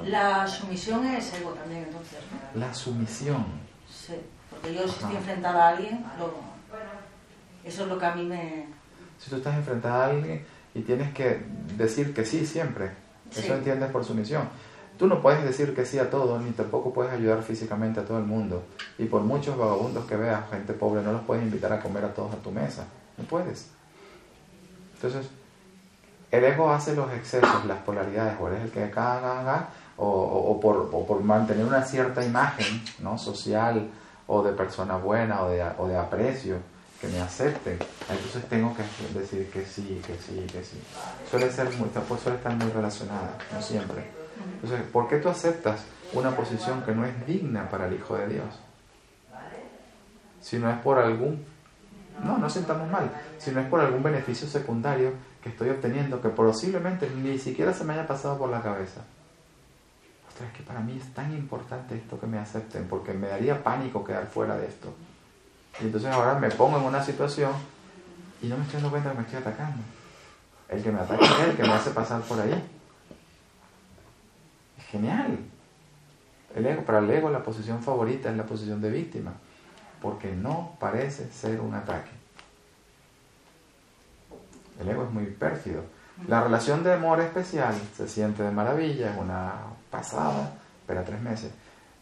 La 0.05 0.47
sumisión 0.47 1.05
es 1.05 1.33
ego 1.33 1.51
también, 1.51 1.83
entonces, 1.83 2.19
¿no? 2.31 2.59
La 2.59 2.73
sumisión. 2.73 3.45
Sí, 3.89 4.13
porque 4.49 4.73
yo 4.73 4.83
si 4.83 4.89
estoy 4.89 5.15
enfrentada 5.17 5.65
a 5.65 5.69
alguien, 5.69 6.05
eso 7.65 7.83
es 7.83 7.89
lo 7.89 7.99
que 7.99 8.05
a 8.05 8.15
mí 8.15 8.23
me... 8.23 8.67
Si 9.19 9.29
tú 9.29 9.37
estás 9.37 9.55
enfrentada 9.55 10.05
a 10.05 10.09
alguien 10.09 10.45
y 10.73 10.81
tienes 10.81 11.13
que 11.13 11.41
decir 11.75 12.13
que 12.13 12.25
sí 12.25 12.45
siempre, 12.45 12.91
eso 13.35 13.53
entiendes 13.53 13.91
por 13.91 14.05
sumisión. 14.05 14.49
Tú 14.97 15.07
no 15.07 15.21
puedes 15.21 15.43
decir 15.43 15.75
que 15.75 15.85
sí 15.85 15.99
a 15.99 16.09
todo, 16.09 16.39
ni 16.39 16.51
tampoco 16.51 16.91
puedes 16.91 17.13
ayudar 17.13 17.43
físicamente 17.43 17.99
a 17.99 18.05
todo 18.05 18.17
el 18.17 18.25
mundo. 18.25 18.63
Y 18.97 19.05
por 19.05 19.21
muchos 19.21 19.55
vagabundos 19.57 20.05
que 20.05 20.15
veas, 20.15 20.49
gente 20.49 20.73
pobre, 20.73 21.03
no 21.03 21.11
los 21.11 21.21
puedes 21.21 21.43
invitar 21.43 21.71
a 21.71 21.79
comer 21.79 22.05
a 22.05 22.13
todos 22.13 22.33
a 22.33 22.37
tu 22.37 22.51
mesa. 22.51 22.87
No 23.17 23.23
puedes. 23.25 23.69
Entonces, 24.95 25.29
el 26.31 26.43
ego 26.43 26.71
hace 26.71 26.95
los 26.95 27.11
excesos, 27.13 27.65
las 27.65 27.79
polaridades, 27.79 28.35
o 28.39 28.47
eres 28.47 28.63
el 28.63 28.71
que 28.71 28.89
caga, 28.89 29.69
o, 29.97 30.07
o, 30.07 30.59
por, 30.59 30.89
o, 30.91 31.05
por, 31.05 31.23
mantener 31.23 31.65
una 31.65 31.83
cierta 31.83 32.23
imagen 32.23 32.83
¿no? 32.99 33.17
social 33.17 33.89
o 34.27 34.43
de 34.43 34.53
persona 34.53 34.97
buena 34.97 35.41
o 35.43 35.49
de, 35.49 35.63
o 35.77 35.87
de 35.87 35.97
aprecio, 35.97 36.57
que 36.99 37.07
me 37.07 37.19
acepten. 37.19 37.77
Entonces 38.09 38.47
tengo 38.49 38.75
que 38.75 38.83
decir 39.19 39.49
que 39.51 39.65
sí, 39.65 40.01
que 40.05 40.15
sí, 40.15 40.45
que 40.51 40.63
sí. 40.63 40.81
Suele, 41.29 41.51
ser 41.51 41.65
muy, 41.73 41.89
suele 42.21 42.37
estar 42.37 42.55
muy 42.55 42.71
relacionada, 42.71 43.37
no 43.53 43.61
siempre. 43.61 44.03
Entonces, 44.55 44.81
¿por 44.91 45.07
qué 45.07 45.17
tú 45.17 45.29
aceptas 45.29 45.81
una 46.13 46.35
posición 46.35 46.83
que 46.83 46.93
no 46.93 47.05
es 47.05 47.25
digna 47.25 47.69
para 47.69 47.87
el 47.87 47.93
Hijo 47.93 48.15
de 48.17 48.27
Dios? 48.27 48.59
Si 50.41 50.57
no 50.57 50.69
es 50.69 50.77
por 50.79 50.97
algún, 50.97 51.43
no, 52.23 52.37
no 52.37 52.49
sentamos 52.49 52.89
mal, 52.89 53.11
si 53.37 53.51
no 53.51 53.61
es 53.61 53.67
por 53.67 53.81
algún 53.81 54.01
beneficio 54.01 54.47
secundario 54.47 55.11
que 55.41 55.49
estoy 55.49 55.69
obteniendo 55.69 56.21
que 56.21 56.29
posiblemente 56.29 57.09
ni 57.09 57.37
siquiera 57.37 57.73
se 57.73 57.83
me 57.83 57.93
haya 57.93 58.07
pasado 58.07 58.37
por 58.37 58.49
la 58.49 58.61
cabeza. 58.61 59.01
Ostras, 60.27 60.49
es 60.49 60.57
que 60.57 60.63
para 60.63 60.79
mí 60.79 60.97
es 60.99 61.13
tan 61.13 61.33
importante 61.33 61.95
esto 61.95 62.19
que 62.19 62.27
me 62.27 62.39
acepten, 62.39 62.87
porque 62.87 63.13
me 63.13 63.27
daría 63.27 63.63
pánico 63.63 64.03
quedar 64.03 64.27
fuera 64.27 64.55
de 64.57 64.67
esto. 64.67 64.93
Y 65.79 65.85
entonces 65.85 66.11
ahora 66.11 66.39
me 66.39 66.49
pongo 66.49 66.77
en 66.77 66.83
una 66.83 67.03
situación 67.03 67.51
y 68.41 68.47
no 68.47 68.57
me 68.57 68.63
estoy 68.63 68.75
dando 68.75 68.91
cuenta 68.91 69.11
que 69.11 69.17
me 69.17 69.23
estoy 69.23 69.39
atacando. 69.39 69.83
El 70.69 70.83
que 70.83 70.91
me 70.91 70.99
ataca 70.99 71.25
es 71.25 71.49
el 71.49 71.55
que 71.55 71.63
me 71.63 71.73
hace 71.73 71.91
pasar 71.91 72.21
por 72.21 72.39
ahí. 72.39 72.63
Es 74.77 74.85
genial. 74.85 75.39
El 76.55 76.65
ego, 76.65 76.83
para 76.83 76.99
el 76.99 77.09
ego 77.09 77.29
la 77.29 77.43
posición 77.43 77.81
favorita 77.81 78.29
es 78.29 78.37
la 78.37 78.45
posición 78.45 78.81
de 78.81 78.89
víctima, 78.89 79.33
porque 80.01 80.31
no 80.31 80.75
parece 80.79 81.31
ser 81.31 81.61
un 81.61 81.73
ataque. 81.73 82.09
El 84.79 84.89
ego 84.89 85.03
es 85.03 85.11
muy 85.11 85.25
pérfido. 85.25 85.83
La 86.27 86.43
relación 86.43 86.83
de 86.83 86.93
amor 86.93 87.19
especial 87.21 87.75
se 87.95 88.07
siente 88.07 88.41
de 88.41 88.51
maravilla, 88.51 89.11
es 89.11 89.17
una 89.17 89.53
pasada, 89.91 90.53
espera 90.81 91.03
tres 91.05 91.21
meses. 91.21 91.51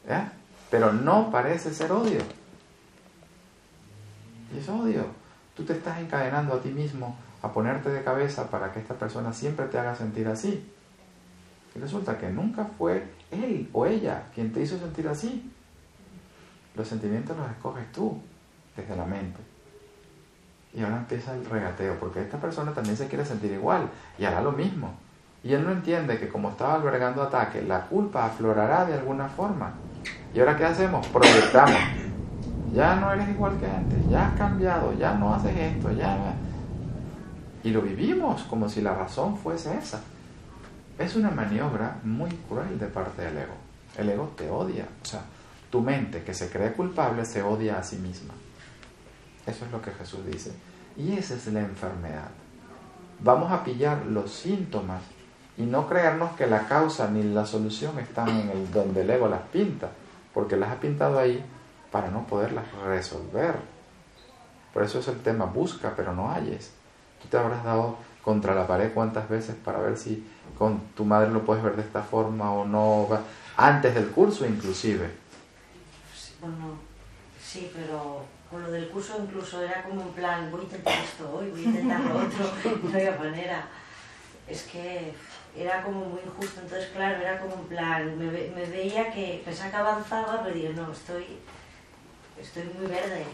¿eh? 0.08 0.24
Pero 0.72 0.94
no 0.94 1.30
parece 1.32 1.74
ser 1.74 1.92
odio. 1.92 2.22
Y 4.56 4.60
es 4.60 4.70
odio. 4.70 5.06
Tú 5.56 5.64
te 5.64 5.74
estás 5.74 6.00
encadenando 6.00 6.54
a 6.54 6.62
ti 6.62 6.70
mismo 6.70 7.16
a 7.42 7.52
ponerte 7.52 7.90
de 7.90 8.04
cabeza 8.04 8.50
para 8.50 8.72
que 8.72 8.80
esta 8.80 8.96
persona 8.96 9.34
siempre 9.34 9.66
te 9.66 9.78
haga 9.78 9.96
sentir 9.96 10.28
así. 10.28 10.72
Y 11.76 11.80
resulta 11.80 12.18
que 12.18 12.30
nunca 12.30 12.66
fue 12.78 13.04
él 13.32 13.70
o 13.74 13.86
ella 13.86 14.24
quien 14.34 14.54
te 14.54 14.62
hizo 14.62 14.78
sentir 14.80 15.08
así. 15.08 15.52
Los 16.76 16.88
sentimientos 16.88 17.38
los 17.38 17.50
escoges 17.50 17.92
tú, 17.92 18.22
desde 18.76 18.96
la 18.96 19.06
mente. 19.06 19.40
Y 20.74 20.84
ahora 20.84 20.98
empieza 20.98 21.34
el 21.34 21.46
regateo, 21.46 21.98
porque 22.00 22.22
esta 22.22 22.38
persona 22.38 22.74
también 22.74 22.98
se 22.98 23.08
quiere 23.08 23.26
sentir 23.26 23.52
igual 23.52 23.90
y 24.18 24.26
hará 24.26 24.42
lo 24.42 24.52
mismo. 24.52 24.94
Y 25.44 25.54
él 25.54 25.64
no 25.64 25.72
entiende 25.72 26.18
que 26.18 26.28
como 26.28 26.50
estaba 26.50 26.76
albergando 26.76 27.22
ataque, 27.22 27.62
la 27.62 27.86
culpa 27.86 28.26
aflorará 28.26 28.86
de 28.86 28.96
alguna 28.96 29.30
forma. 29.30 29.74
¿Y 30.34 30.40
ahora 30.40 30.58
qué 30.58 30.66
hacemos? 30.66 31.08
Proyectamos. 31.08 31.80
Ya 32.76 32.98
no 32.98 33.14
eres 33.14 33.30
igual 33.30 33.58
que 33.58 33.66
antes, 33.66 34.10
ya 34.10 34.28
has 34.28 34.38
cambiado, 34.38 34.92
ya 34.94 35.14
no 35.14 35.34
haces 35.34 35.56
esto, 35.56 35.92
ya... 35.94 36.36
Y 37.64 37.70
lo 37.70 37.82
vivimos 37.82 38.44
como 38.44 38.68
si 38.68 38.82
la 38.82 38.94
razón 38.94 39.38
fuese 39.38 39.78
esa. 39.78 40.02
Es 41.00 41.16
una 41.16 41.32
maniobra 41.32 42.00
muy 42.04 42.30
cruel 42.50 42.78
de 42.78 42.88
parte 42.88 43.22
del 43.22 43.38
ego. 43.38 43.54
El 43.98 44.10
ego 44.10 44.34
te 44.36 44.50
odia. 44.50 44.86
O 45.02 45.06
sea, 45.06 45.22
tu 45.72 45.80
mente 45.80 46.24
que 46.24 46.34
se 46.34 46.50
cree 46.50 46.74
culpable 46.74 47.24
se 47.24 47.42
odia 47.42 47.80
a 47.80 47.84
sí 47.84 47.96
misma. 47.96 48.34
Eso 49.48 49.66
es 49.66 49.72
lo 49.72 49.82
que 49.82 49.92
Jesús 49.92 50.26
dice. 50.26 50.52
Y 50.98 51.14
esa 51.14 51.36
es 51.36 51.48
la 51.48 51.62
enfermedad. 51.62 52.30
Vamos 53.22 53.52
a 53.52 53.64
pillar 53.64 54.06
los 54.06 54.32
síntomas 54.32 55.02
y 55.58 55.64
no 55.64 55.88
creernos 55.88 56.36
que 56.36 56.46
la 56.46 56.68
causa 56.68 57.10
ni 57.10 57.24
la 57.24 57.46
solución 57.46 57.98
están 58.00 58.30
en 58.30 58.50
el 58.50 58.72
donde 58.72 59.02
el 59.02 59.10
ego 59.10 59.30
las 59.30 59.42
pinta, 59.44 59.90
porque 60.34 60.58
las 60.58 60.72
ha 60.72 60.80
pintado 60.82 61.18
ahí 61.18 61.44
para 61.96 62.10
no 62.10 62.28
poderlas 62.28 62.66
resolver. 62.86 63.56
Por 64.74 64.84
eso 64.84 65.00
es 65.00 65.08
el 65.08 65.22
tema, 65.22 65.46
busca 65.46 65.94
pero 65.96 66.12
no 66.12 66.30
halles. 66.30 66.72
Tú 67.22 67.30
te 67.30 67.38
habrás 67.38 67.64
dado 67.64 67.96
contra 68.22 68.54
la 68.54 68.68
pared 68.68 68.92
cuántas 68.94 69.30
veces 69.30 69.56
para 69.56 69.80
ver 69.80 69.96
si 69.96 70.28
con 70.58 70.78
tu 70.94 71.06
madre 71.06 71.32
lo 71.32 71.46
puedes 71.46 71.64
ver 71.64 71.78
de 71.78 71.84
esta 71.84 72.04
forma 72.04 72.52
o 72.52 72.66
no, 72.66 73.08
antes 73.56 73.96
del 73.96 74.10
curso 74.10 74.46
inclusive. 74.46 75.10
Bueno, 76.42 76.74
sí, 77.42 77.72
pero 77.74 78.26
con 78.52 78.62
lo 78.64 78.72
del 78.72 78.90
curso 78.90 79.18
incluso 79.24 79.62
era 79.62 79.82
como 79.82 80.02
un 80.02 80.12
plan, 80.12 80.52
voy 80.52 80.60
a 80.60 80.64
intentar 80.64 81.00
esto 81.02 81.34
hoy, 81.34 81.50
voy 81.50 81.62
a 81.62 81.64
intentar 81.64 82.02
lo 82.02 82.18
otro, 82.18 82.52
no 82.84 82.90
había 82.94 83.16
manera. 83.16 83.70
Es 84.50 84.64
que 84.64 85.14
era 85.58 85.82
como 85.82 86.04
muy 86.04 86.20
injusto, 86.26 86.60
entonces 86.60 86.90
claro, 86.90 87.22
era 87.22 87.40
como 87.40 87.56
un 87.56 87.68
plan, 87.70 88.20
me, 88.20 88.26
me 88.26 88.66
veía 88.66 89.14
que 89.14 89.42
pensaba 89.46 89.72
que 89.72 89.78
avanzaba, 89.78 90.44
pero 90.44 90.54
digo, 90.54 90.74
no, 90.74 90.92
estoy, 90.92 91.40
estoy 92.40 92.64
muy 92.78 92.88
verde. 92.88 93.26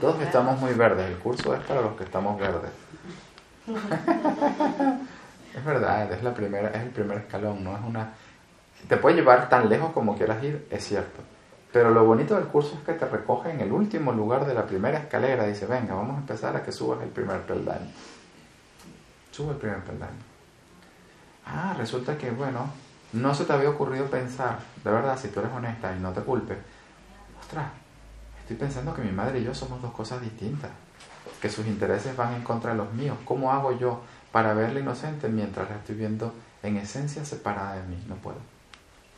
Todos 0.00 0.20
estamos 0.22 0.60
muy 0.60 0.74
verdes, 0.74 1.10
el 1.10 1.18
curso 1.18 1.54
es 1.54 1.60
para 1.64 1.80
los 1.80 1.96
que 1.96 2.04
estamos 2.04 2.38
verdes. 2.38 2.70
es 5.56 5.64
verdad, 5.64 6.12
es, 6.12 6.22
la 6.22 6.34
primera, 6.34 6.68
es 6.68 6.82
el 6.82 6.90
primer 6.90 7.18
escalón, 7.18 7.64
no 7.64 7.76
es 7.76 7.82
una... 7.84 8.12
Te 8.88 8.96
puede 8.96 9.16
llevar 9.16 9.48
tan 9.48 9.68
lejos 9.68 9.92
como 9.92 10.16
quieras 10.16 10.42
ir, 10.42 10.66
es 10.70 10.84
cierto 10.84 11.20
pero 11.72 11.90
lo 11.90 12.04
bonito 12.04 12.34
del 12.34 12.44
curso 12.44 12.74
es 12.74 12.84
que 12.84 12.92
te 12.92 13.06
recoge 13.06 13.50
en 13.50 13.60
el 13.60 13.72
último 13.72 14.12
lugar 14.12 14.44
de 14.44 14.52
la 14.52 14.66
primera 14.66 14.98
escalera. 14.98 15.46
Dice, 15.46 15.64
venga, 15.66 15.94
vamos 15.94 16.16
a 16.16 16.20
empezar 16.20 16.54
a 16.54 16.62
que 16.62 16.70
subas 16.70 17.00
el 17.02 17.08
primer 17.08 17.40
peldaño. 17.42 17.90
Sube 19.30 19.52
el 19.52 19.56
primer 19.56 19.82
peldaño. 19.82 20.20
Ah, 21.46 21.74
resulta 21.78 22.18
que, 22.18 22.30
bueno, 22.30 22.68
no 23.14 23.34
se 23.34 23.46
te 23.46 23.54
había 23.54 23.70
ocurrido 23.70 24.04
pensar, 24.06 24.58
de 24.84 24.90
verdad, 24.90 25.18
si 25.18 25.28
tú 25.28 25.40
eres 25.40 25.52
honesta 25.52 25.94
y 25.96 26.00
no 26.00 26.12
te 26.12 26.20
culpes, 26.20 26.58
ostras, 27.40 27.70
estoy 28.42 28.56
pensando 28.56 28.94
que 28.94 29.02
mi 29.02 29.12
madre 29.12 29.40
y 29.40 29.44
yo 29.44 29.54
somos 29.54 29.80
dos 29.80 29.92
cosas 29.92 30.20
distintas, 30.20 30.70
que 31.40 31.48
sus 31.48 31.66
intereses 31.66 32.16
van 32.16 32.34
en 32.34 32.42
contra 32.42 32.72
de 32.72 32.76
los 32.76 32.92
míos. 32.92 33.16
¿Cómo 33.24 33.52
hago 33.52 33.76
yo 33.78 34.00
para 34.30 34.54
verla 34.54 34.80
inocente 34.80 35.28
mientras 35.28 35.68
la 35.70 35.76
estoy 35.76 35.94
viendo 35.94 36.32
en 36.62 36.76
esencia 36.76 37.24
separada 37.24 37.76
de 37.76 37.82
mí? 37.84 38.02
No 38.08 38.16
puedo. 38.16 38.38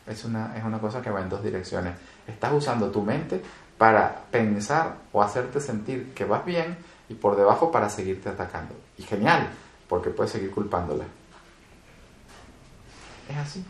Es 0.07 0.25
una, 0.25 0.57
es 0.57 0.65
una 0.65 0.79
cosa 0.79 1.01
que 1.01 1.11
va 1.11 1.23
en 1.23 1.31
dos 1.31 1.43
direcciones. 1.43 1.95
Estás 2.27 2.53
usando 2.53 2.91
tu 2.91 3.03
mente 3.03 3.43
para 3.79 4.25
pensar 4.31 4.97
o 5.13 5.23
hacerte 5.23 5.61
sentir 5.61 6.13
que 6.15 6.25
vas 6.25 6.45
bien 6.45 6.77
y 7.09 7.15
por 7.15 7.37
debajo 7.37 7.73
para 7.73 7.89
seguirte 7.89 8.29
atacando. 8.29 8.75
Y 8.99 9.03
genial, 9.03 9.49
porque 9.89 10.11
puedes 10.11 10.33
seguir 10.33 10.51
culpándola. 10.51 11.05
Es 13.29 13.37
así. 13.37 13.65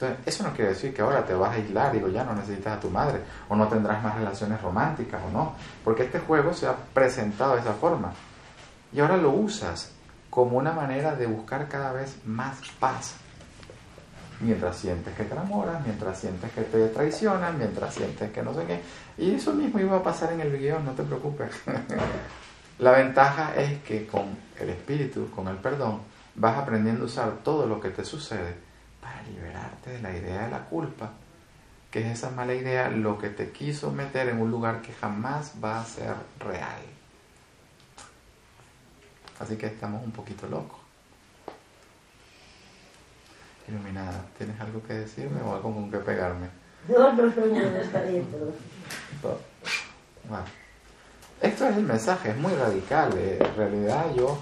Entonces, 0.00 0.18
eso 0.26 0.44
no 0.44 0.52
quiere 0.52 0.70
decir 0.70 0.94
que 0.94 1.02
ahora 1.02 1.26
te 1.26 1.34
vas 1.34 1.50
a 1.50 1.54
aislar 1.54 1.96
y 1.96 2.12
ya 2.12 2.22
no 2.22 2.32
necesitas 2.32 2.76
a 2.76 2.80
tu 2.80 2.88
madre, 2.88 3.20
o 3.48 3.56
no 3.56 3.66
tendrás 3.66 4.00
más 4.00 4.14
relaciones 4.14 4.62
románticas, 4.62 5.20
o 5.26 5.30
no. 5.32 5.54
Porque 5.82 6.04
este 6.04 6.20
juego 6.20 6.54
se 6.54 6.68
ha 6.68 6.76
presentado 6.94 7.54
de 7.54 7.62
esa 7.62 7.72
forma. 7.72 8.12
Y 8.92 9.00
ahora 9.00 9.16
lo 9.16 9.30
usas 9.30 9.90
como 10.30 10.56
una 10.56 10.70
manera 10.70 11.16
de 11.16 11.26
buscar 11.26 11.66
cada 11.66 11.92
vez 11.92 12.16
más 12.24 12.58
paz 12.78 13.16
mientras 14.40 14.76
sientes 14.76 15.16
que 15.16 15.24
te 15.24 15.32
enamoras, 15.32 15.84
mientras 15.84 16.16
sientes 16.16 16.52
que 16.52 16.60
te 16.60 16.86
traicionan, 16.90 17.58
mientras 17.58 17.92
sientes 17.92 18.30
que 18.30 18.40
no 18.40 18.54
sé 18.54 18.66
qué. 18.66 18.80
Y 19.20 19.34
eso 19.34 19.52
mismo 19.52 19.80
iba 19.80 19.96
a 19.96 20.02
pasar 20.04 20.32
en 20.32 20.42
el 20.42 20.56
guion, 20.56 20.84
no 20.84 20.92
te 20.92 21.02
preocupes. 21.02 21.50
La 22.78 22.92
ventaja 22.92 23.56
es 23.56 23.82
que 23.82 24.06
con 24.06 24.26
el 24.60 24.68
espíritu, 24.68 25.28
con 25.32 25.48
el 25.48 25.56
perdón, 25.56 26.02
vas 26.36 26.56
aprendiendo 26.56 27.02
a 27.02 27.06
usar 27.06 27.32
todo 27.42 27.66
lo 27.66 27.80
que 27.80 27.90
te 27.90 28.04
sucede 28.04 28.67
para 29.00 29.22
liberarte 29.22 29.90
de 29.90 30.02
la 30.02 30.16
idea 30.16 30.44
de 30.44 30.50
la 30.50 30.64
culpa, 30.64 31.12
que 31.90 32.00
es 32.00 32.18
esa 32.18 32.30
mala 32.30 32.54
idea 32.54 32.88
lo 32.90 33.18
que 33.18 33.28
te 33.30 33.50
quiso 33.50 33.90
meter 33.90 34.28
en 34.28 34.40
un 34.40 34.50
lugar 34.50 34.82
que 34.82 34.92
jamás 34.92 35.54
va 35.62 35.80
a 35.80 35.84
ser 35.84 36.14
real. 36.38 36.82
Así 39.40 39.56
que 39.56 39.66
estamos 39.66 40.04
un 40.04 40.12
poquito 40.12 40.48
locos 40.48 40.88
iluminada. 43.68 44.24
¿Tienes 44.36 44.60
algo 44.60 44.82
que 44.82 44.94
decirme 44.94 45.40
o 45.42 45.54
algo 45.54 45.74
con 45.74 45.90
que 45.90 45.98
pegarme? 45.98 46.48
No, 46.88 47.12
no, 47.12 47.22
no, 47.26 47.46
no, 47.46 47.76
está 47.76 48.02
bien, 48.02 48.26
Bueno. 50.28 50.44
Esto 51.40 51.68
es 51.68 51.76
el 51.76 51.84
mensaje, 51.84 52.30
es 52.30 52.36
muy 52.36 52.52
radical. 52.54 53.12
Eh, 53.16 53.38
en 53.40 53.56
realidad 53.56 54.06
yo 54.16 54.38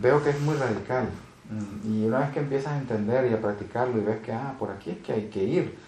veo 0.00 0.22
que 0.22 0.30
es 0.30 0.40
muy 0.40 0.54
radical. 0.56 1.08
Mm, 1.48 1.92
y 1.92 2.06
una 2.06 2.20
vez 2.20 2.30
que 2.30 2.40
empiezas 2.40 2.72
a 2.72 2.78
entender 2.78 3.30
y 3.30 3.34
a 3.34 3.40
practicarlo 3.40 3.98
y 3.98 4.04
ves 4.04 4.20
que, 4.20 4.32
ah, 4.32 4.54
por 4.58 4.70
aquí 4.70 4.90
es 4.90 4.98
que 4.98 5.12
hay 5.12 5.28
que 5.28 5.42
ir, 5.42 5.78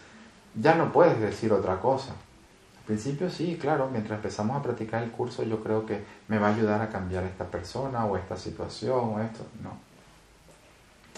ya 0.54 0.74
no 0.74 0.92
puedes 0.92 1.20
decir 1.20 1.52
otra 1.52 1.80
cosa. 1.80 2.12
Al 2.12 2.84
principio 2.86 3.30
sí, 3.30 3.58
claro, 3.60 3.88
mientras 3.90 4.16
empezamos 4.16 4.56
a 4.56 4.62
practicar 4.62 5.02
el 5.02 5.10
curso 5.10 5.44
yo 5.44 5.62
creo 5.62 5.86
que 5.86 6.02
me 6.28 6.38
va 6.38 6.48
a 6.48 6.54
ayudar 6.54 6.80
a 6.80 6.88
cambiar 6.88 7.24
esta 7.24 7.44
persona 7.44 8.04
o 8.06 8.16
esta 8.16 8.36
situación 8.36 9.14
o 9.14 9.20
esto. 9.20 9.46
No, 9.62 9.72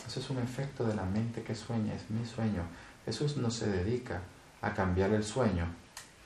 eso 0.07 0.21
es 0.21 0.31
un 0.31 0.39
efecto 0.39 0.85
de 0.85 0.95
la 0.95 1.05
mente 1.05 1.43
que 1.43 1.55
sueña, 1.55 1.95
es 1.95 2.11
mi 2.11 2.27
sueño. 2.27 2.63
Jesús 3.05 3.37
no 3.37 3.51
se 3.51 3.71
dedica 3.71 4.21
a 4.61 4.75
cambiar 4.75 5.13
el 5.13 5.25
sueño 5.25 5.67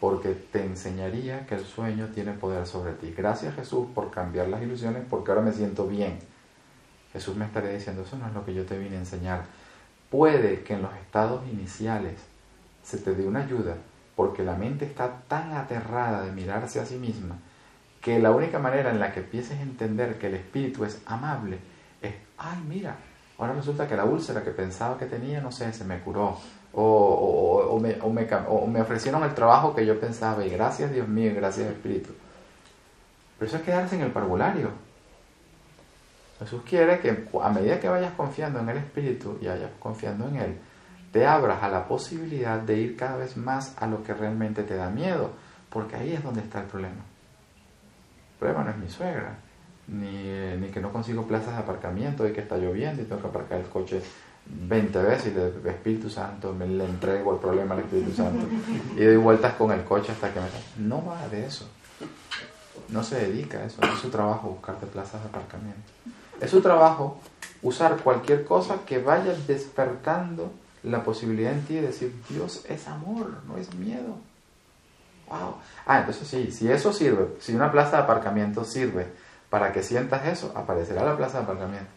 porque 0.01 0.31
te 0.31 0.65
enseñaría 0.65 1.47
que 1.47 1.55
el 1.55 1.65
sueño 1.65 2.09
tiene 2.09 2.33
poder 2.33 2.67
sobre 2.67 2.93
ti. 2.93 3.15
Gracias 3.17 3.55
Jesús 3.55 3.87
por 3.95 4.11
cambiar 4.11 4.49
las 4.49 4.63
ilusiones 4.63 5.05
porque 5.09 5.31
ahora 5.31 5.43
me 5.43 5.53
siento 5.53 5.87
bien. 5.87 6.19
Jesús 7.17 7.35
me 7.35 7.47
estaría 7.47 7.71
diciendo, 7.71 8.03
eso 8.03 8.19
no 8.19 8.27
es 8.27 8.35
lo 8.35 8.45
que 8.45 8.53
yo 8.53 8.67
te 8.67 8.79
vine 8.79 8.97
a 8.97 9.01
enseñar. 9.01 9.45
Puede 10.11 10.63
que 10.65 10.75
en 10.75 10.83
los 10.83 10.95
estados 10.97 11.47
iniciales 11.51 12.21
se 12.83 12.99
te 12.99 13.15
dé 13.15 13.27
una 13.27 13.41
ayuda, 13.41 13.77
porque 14.15 14.45
la 14.45 14.55
mente 14.55 14.85
está 14.85 15.23
tan 15.27 15.55
aterrada 15.55 16.21
de 16.21 16.33
mirarse 16.33 16.79
a 16.79 16.85
sí 16.85 16.97
misma, 16.97 17.39
que 18.03 18.19
la 18.19 18.33
única 18.33 18.59
manera 18.59 18.91
en 18.91 19.01
la 19.01 19.13
que 19.13 19.21
empieces 19.21 19.59
a 19.59 19.63
entender 19.63 20.19
que 20.19 20.27
el 20.27 20.35
espíritu 20.35 20.85
es 20.85 21.01
amable 21.07 21.59
es, 22.03 22.13
ay, 22.37 22.63
mira, 22.69 22.97
ahora 23.39 23.55
resulta 23.55 23.89
que 23.89 23.97
la 23.97 24.05
úlcera 24.05 24.45
que 24.45 24.51
pensaba 24.51 24.99
que 24.99 25.07
tenía, 25.07 25.41
no 25.41 25.51
sé, 25.51 25.73
se 25.73 25.85
me 25.85 26.01
curó, 26.01 26.39
o, 26.75 27.79
me, 27.81 27.97
o, 28.03 28.67
me, 28.67 28.81
ofrecieron 28.83 29.23
el 29.25 29.35
trabajo 29.35 29.75
que 29.75 29.87
yo 29.87 29.99
pensaba 29.99 30.45
y 30.45 30.51
gracias 30.51 30.93
Dios 30.93 31.09
mío, 31.09 31.33
gracias 31.35 31.69
Espíritu. 31.69 32.11
Pero 33.39 33.49
eso 33.49 33.57
es 33.57 33.63
quedarse 33.63 33.97
en 33.97 34.03
el 34.03 34.13
parvulario. 34.13 34.71
Jesús 36.39 36.63
quiere 36.69 36.99
que 37.01 37.29
a 37.43 37.49
medida 37.51 37.81
que 37.81 37.89
vayas 37.89 38.13
confiando 38.15 38.61
en 38.61 38.69
el 38.69 38.77
Espíritu 38.79 39.39
y 39.41 39.47
vayas 39.47 39.71
confiando 39.79 40.29
en 40.29 40.37
Él, 40.37 40.57
te 41.13 41.27
abras 41.27 41.63
a 41.63 41.69
la 41.69 41.89
posibilidad 41.89 42.61
de 42.61 42.77
ir 42.77 42.97
cada 42.97 43.17
vez 43.17 43.37
más 43.37 43.75
a 43.79 43.87
lo 43.87 44.03
que 44.03 44.13
realmente 44.13 44.63
te 44.63 44.77
da 44.77 44.91
miedo, 44.91 45.31
porque 45.71 45.97
ahí 45.97 46.13
es 46.13 46.23
donde 46.23 46.43
está 46.43 46.61
el 46.61 46.67
problema. 46.67 47.03
El 48.33 48.39
problema 48.39 48.65
no 48.65 48.71
es 48.71 48.77
mi 48.77 48.91
suegra, 48.91 49.39
ni, 49.89 50.57
ni 50.61 50.69
que 50.69 50.81
no 50.81 50.93
consigo 50.93 51.27
plazas 51.27 51.55
de 51.55 51.63
aparcamiento 51.63 52.29
y 52.29 52.33
que 52.33 52.41
está 52.41 52.59
lloviendo 52.59 53.01
y 53.01 53.07
tengo 53.07 53.23
que 53.23 53.29
aparcar 53.29 53.61
el 53.61 53.67
coche 53.67 54.03
20 54.49 55.03
veces 55.03 55.33
y 55.33 55.65
le 55.65 55.71
Espíritu 55.71 56.09
Santo, 56.09 56.53
me 56.53 56.67
le 56.67 56.85
entrego 56.85 57.35
el 57.35 57.41
problema 57.41 57.75
al 57.75 57.81
Espíritu 57.81 58.13
Santo 58.13 58.47
y 58.97 59.05
doy 59.05 59.17
vueltas 59.17 59.55
con 59.55 59.73
el 59.73 59.83
coche 59.85 60.13
hasta 60.13 60.33
que 60.33 60.41
me... 60.41 60.47
No 60.87 61.05
va 61.05 61.27
de 61.29 61.47
eso. 61.47 61.69
No 62.89 63.03
se 63.03 63.27
dedica 63.27 63.59
a 63.59 63.65
eso. 63.65 63.81
No 63.81 63.93
es 63.93 63.99
su 63.99 64.11
trabajo 64.11 64.49
buscarte 64.49 64.87
plazas 64.87 65.23
de 65.23 65.29
aparcamiento. 65.29 65.81
Es 66.41 66.51
su 66.51 66.61
trabajo 66.61 67.19
usar 67.63 67.97
cualquier 67.99 68.45
cosa 68.45 68.81
que 68.87 68.99
vaya 68.99 69.35
despertando 69.47 70.53
la 70.83 71.03
posibilidad 71.03 71.53
en 71.53 71.65
ti 71.65 71.75
de 71.75 71.83
decir, 71.83 72.15
Dios 72.29 72.65
es 72.69 72.87
amor, 72.87 73.43
no 73.47 73.57
es 73.57 73.75
miedo. 73.75 74.17
Wow. 75.29 75.57
Ah, 75.87 75.99
entonces 76.01 76.29
sí, 76.29 76.53
si 76.53 76.71
eso 76.71 76.93
sirve, 76.93 77.37
si 77.41 77.55
una 77.55 77.73
plaza 77.73 77.97
de 77.97 78.03
aparcamiento 78.05 78.65
sirve 78.65 79.07
para 79.51 79.73
que 79.73 79.83
sientas 79.83 80.27
eso, 80.27 80.53
aparecerá 80.55 81.05
la 81.05 81.17
plaza 81.17 81.39
de 81.39 81.45
aparcamiento. 81.45 81.91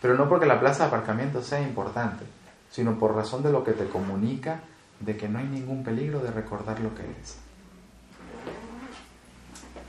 Pero 0.00 0.14
no 0.14 0.28
porque 0.28 0.46
la 0.46 0.60
plaza 0.60 0.84
de 0.84 0.88
aparcamiento 0.88 1.42
sea 1.42 1.60
importante, 1.60 2.24
sino 2.70 2.98
por 2.98 3.14
razón 3.14 3.42
de 3.42 3.52
lo 3.52 3.64
que 3.64 3.72
te 3.72 3.86
comunica 3.86 4.60
de 5.00 5.16
que 5.16 5.28
no 5.28 5.38
hay 5.38 5.46
ningún 5.46 5.84
peligro 5.84 6.20
de 6.20 6.30
recordar 6.30 6.80
lo 6.80 6.94
que 6.94 7.02
eres. 7.02 7.38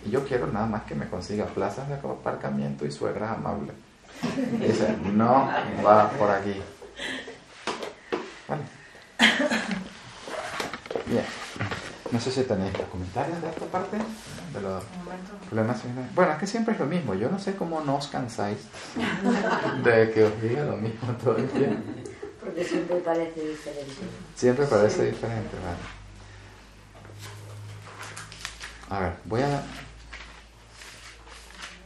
Y 0.05 0.09
yo 0.09 0.25
quiero 0.25 0.47
nada 0.47 0.65
más 0.65 0.83
que 0.83 0.95
me 0.95 1.07
consiga 1.07 1.45
plazas 1.45 1.87
de 1.87 1.95
aparcamiento 1.95 2.85
y 2.85 2.91
suegras 2.91 3.37
amables. 3.37 3.75
dice, 4.59 4.97
no 5.13 5.49
va 5.85 6.09
por 6.11 6.29
aquí. 6.29 6.55
Vale. 8.47 8.63
Bien. 11.07 11.25
No 12.11 12.19
sé 12.19 12.29
si 12.29 12.43
tenéis 12.43 12.73
comentarios 12.91 13.41
de 13.41 13.49
esta 13.49 13.65
parte, 13.67 13.97
de 14.53 14.61
los 14.61 14.83
problemas. 15.47 15.81
Bueno, 16.13 16.33
es 16.33 16.39
que 16.39 16.47
siempre 16.47 16.73
es 16.73 16.79
lo 16.79 16.85
mismo. 16.85 17.13
Yo 17.13 17.29
no 17.29 17.39
sé 17.39 17.55
cómo 17.55 17.81
no 17.81 17.95
os 17.95 18.07
cansáis 18.07 18.57
de 19.83 20.11
que 20.11 20.25
os 20.25 20.41
diga 20.41 20.65
lo 20.65 20.75
mismo 20.75 21.13
todo 21.23 21.37
el 21.37 21.47
tiempo. 21.49 21.81
Porque 22.41 22.63
siempre 22.65 22.97
parece 22.97 23.39
diferente. 23.39 24.01
Siempre 24.35 24.65
parece 24.65 25.05
diferente, 25.05 25.55
vale. 25.63 26.01
A 28.89 28.99
ver, 28.99 29.13
voy 29.23 29.41
a 29.41 29.63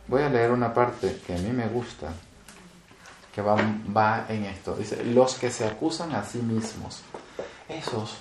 voy 0.07 0.21
a 0.21 0.29
leer 0.29 0.51
una 0.51 0.73
parte 0.73 1.21
que 1.25 1.35
a 1.35 1.37
mí 1.37 1.51
me 1.51 1.67
gusta, 1.67 2.13
que 3.33 3.41
va, 3.41 4.25
en 4.29 4.45
esto. 4.45 4.75
Dice, 4.75 5.03
los 5.03 5.35
que 5.35 5.51
se 5.51 5.65
acusan 5.65 6.13
a 6.13 6.23
sí 6.23 6.39
mismos, 6.39 7.01
esos, 7.67 8.17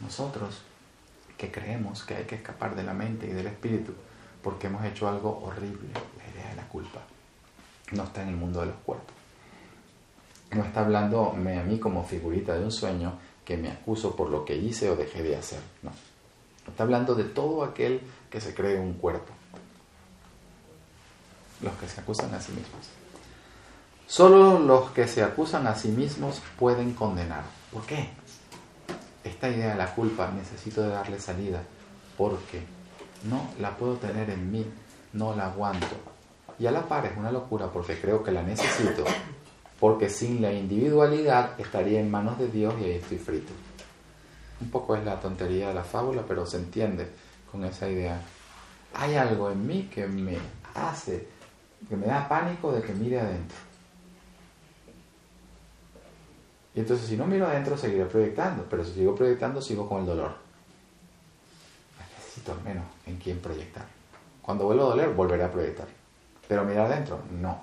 nosotros, 0.00 0.62
que 1.36 1.50
creemos 1.50 2.02
que 2.04 2.16
hay 2.16 2.24
que 2.24 2.34
escapar 2.34 2.74
de 2.74 2.82
la 2.82 2.92
mente 2.92 3.26
y 3.26 3.32
del 3.32 3.46
espíritu 3.46 3.92
porque 4.42 4.66
hemos 4.66 4.84
hecho 4.84 5.08
algo 5.08 5.42
horrible. 5.44 5.88
La 6.18 6.32
idea 6.32 6.50
de 6.50 6.56
la 6.56 6.68
culpa 6.68 7.00
no 7.92 8.04
está 8.04 8.22
en 8.22 8.28
el 8.28 8.36
mundo 8.36 8.60
de 8.60 8.66
los 8.66 8.76
cuerpos. 8.76 9.14
No 10.50 10.64
está 10.64 10.80
hablando 10.80 11.32
a 11.32 11.34
mí 11.34 11.78
como 11.78 12.04
figurita 12.04 12.54
de 12.54 12.64
un 12.64 12.72
sueño 12.72 13.18
que 13.44 13.56
me 13.56 13.70
acuso 13.70 14.16
por 14.16 14.30
lo 14.30 14.44
que 14.44 14.56
hice 14.56 14.90
o 14.90 14.96
dejé 14.96 15.22
de 15.22 15.36
hacer. 15.36 15.60
No. 15.82 15.90
Está 16.66 16.82
hablando 16.82 17.14
de 17.14 17.24
todo 17.24 17.64
aquel 17.64 18.00
que 18.30 18.40
se 18.40 18.54
cree 18.54 18.78
un 18.78 18.94
cuerpo. 18.94 19.32
Los 21.60 21.74
que 21.74 21.88
se 21.88 22.00
acusan 22.00 22.34
a 22.34 22.40
sí 22.40 22.52
mismos. 22.52 22.86
Solo 24.06 24.58
los 24.58 24.90
que 24.90 25.06
se 25.06 25.22
acusan 25.22 25.66
a 25.66 25.74
sí 25.74 25.88
mismos 25.88 26.40
pueden 26.58 26.94
condenar. 26.94 27.42
¿Por 27.72 27.84
qué? 27.84 28.10
esta 29.38 29.48
idea 29.48 29.70
de 29.70 29.76
la 29.76 29.94
culpa 29.94 30.30
necesito 30.32 30.86
darle 30.88 31.20
salida 31.20 31.62
porque 32.16 32.62
no 33.30 33.50
la 33.60 33.76
puedo 33.76 33.94
tener 33.94 34.30
en 34.30 34.50
mí, 34.50 34.66
no 35.12 35.34
la 35.36 35.46
aguanto. 35.46 35.86
Y 36.58 36.66
a 36.66 36.72
la 36.72 36.88
par 36.88 37.06
es 37.06 37.16
una 37.16 37.30
locura 37.30 37.70
porque 37.70 38.00
creo 38.00 38.24
que 38.24 38.32
la 38.32 38.42
necesito, 38.42 39.04
porque 39.78 40.08
sin 40.08 40.42
la 40.42 40.52
individualidad 40.52 41.58
estaría 41.60 42.00
en 42.00 42.10
manos 42.10 42.38
de 42.38 42.48
Dios 42.48 42.74
y 42.80 42.84
ahí 42.84 42.96
estoy 42.96 43.18
frito. 43.18 43.52
Un 44.60 44.70
poco 44.70 44.96
es 44.96 45.04
la 45.04 45.20
tontería 45.20 45.68
de 45.68 45.74
la 45.74 45.84
fábula, 45.84 46.24
pero 46.26 46.44
se 46.44 46.56
entiende 46.56 47.08
con 47.50 47.64
esa 47.64 47.88
idea. 47.88 48.20
Hay 48.94 49.14
algo 49.14 49.52
en 49.52 49.64
mí 49.64 49.88
que 49.94 50.08
me 50.08 50.36
hace, 50.74 51.28
que 51.86 51.96
me 51.96 52.06
da 52.06 52.28
pánico 52.28 52.72
de 52.72 52.82
que 52.82 52.92
mire 52.92 53.20
adentro. 53.20 53.56
Y 56.74 56.80
entonces 56.80 57.08
si 57.08 57.16
no 57.16 57.26
miro 57.26 57.46
adentro 57.46 57.76
seguiré 57.76 58.04
proyectando, 58.04 58.64
pero 58.70 58.84
si 58.84 58.92
sigo 58.92 59.14
proyectando 59.14 59.60
sigo 59.60 59.88
con 59.88 60.00
el 60.00 60.06
dolor. 60.06 60.32
Necesito 62.16 62.52
al 62.52 62.62
menos 62.62 62.84
en 63.06 63.16
quién 63.16 63.38
proyectar. 63.38 63.84
Cuando 64.42 64.64
vuelva 64.64 64.84
a 64.84 64.88
doler, 64.88 65.08
volveré 65.10 65.44
a 65.44 65.50
proyectar. 65.50 65.88
Pero 66.46 66.64
mirar 66.64 66.86
adentro, 66.86 67.20
no. 67.32 67.60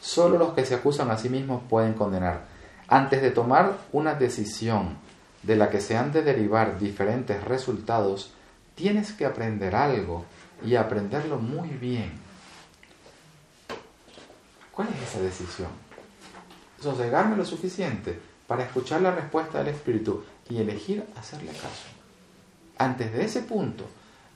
Solo 0.00 0.38
los 0.38 0.54
que 0.54 0.64
se 0.64 0.76
acusan 0.76 1.10
a 1.10 1.18
sí 1.18 1.28
mismos 1.28 1.62
pueden 1.68 1.94
condenar. 1.94 2.44
Antes 2.88 3.20
de 3.20 3.32
tomar 3.32 3.76
una 3.92 4.14
decisión 4.14 4.96
de 5.42 5.56
la 5.56 5.68
que 5.68 5.80
se 5.80 5.96
han 5.96 6.12
de 6.12 6.22
derivar 6.22 6.78
diferentes 6.78 7.42
resultados, 7.42 8.32
tienes 8.76 9.12
que 9.12 9.26
aprender 9.26 9.74
algo 9.74 10.24
y 10.64 10.76
aprenderlo 10.76 11.38
muy 11.38 11.68
bien. 11.70 12.25
¿Cuál 14.76 14.88
es 14.88 15.08
esa 15.08 15.22
decisión? 15.22 15.86
sosegarme 16.80 17.36
lo 17.36 17.44
suficiente 17.44 18.18
para 18.46 18.64
escuchar 18.64 19.00
la 19.00 19.10
respuesta 19.10 19.58
del 19.58 19.68
Espíritu 19.68 20.22
y 20.48 20.58
elegir 20.58 21.04
hacerle 21.16 21.50
caso. 21.52 21.88
Antes 22.78 23.12
de 23.12 23.24
ese 23.24 23.42
punto 23.42 23.84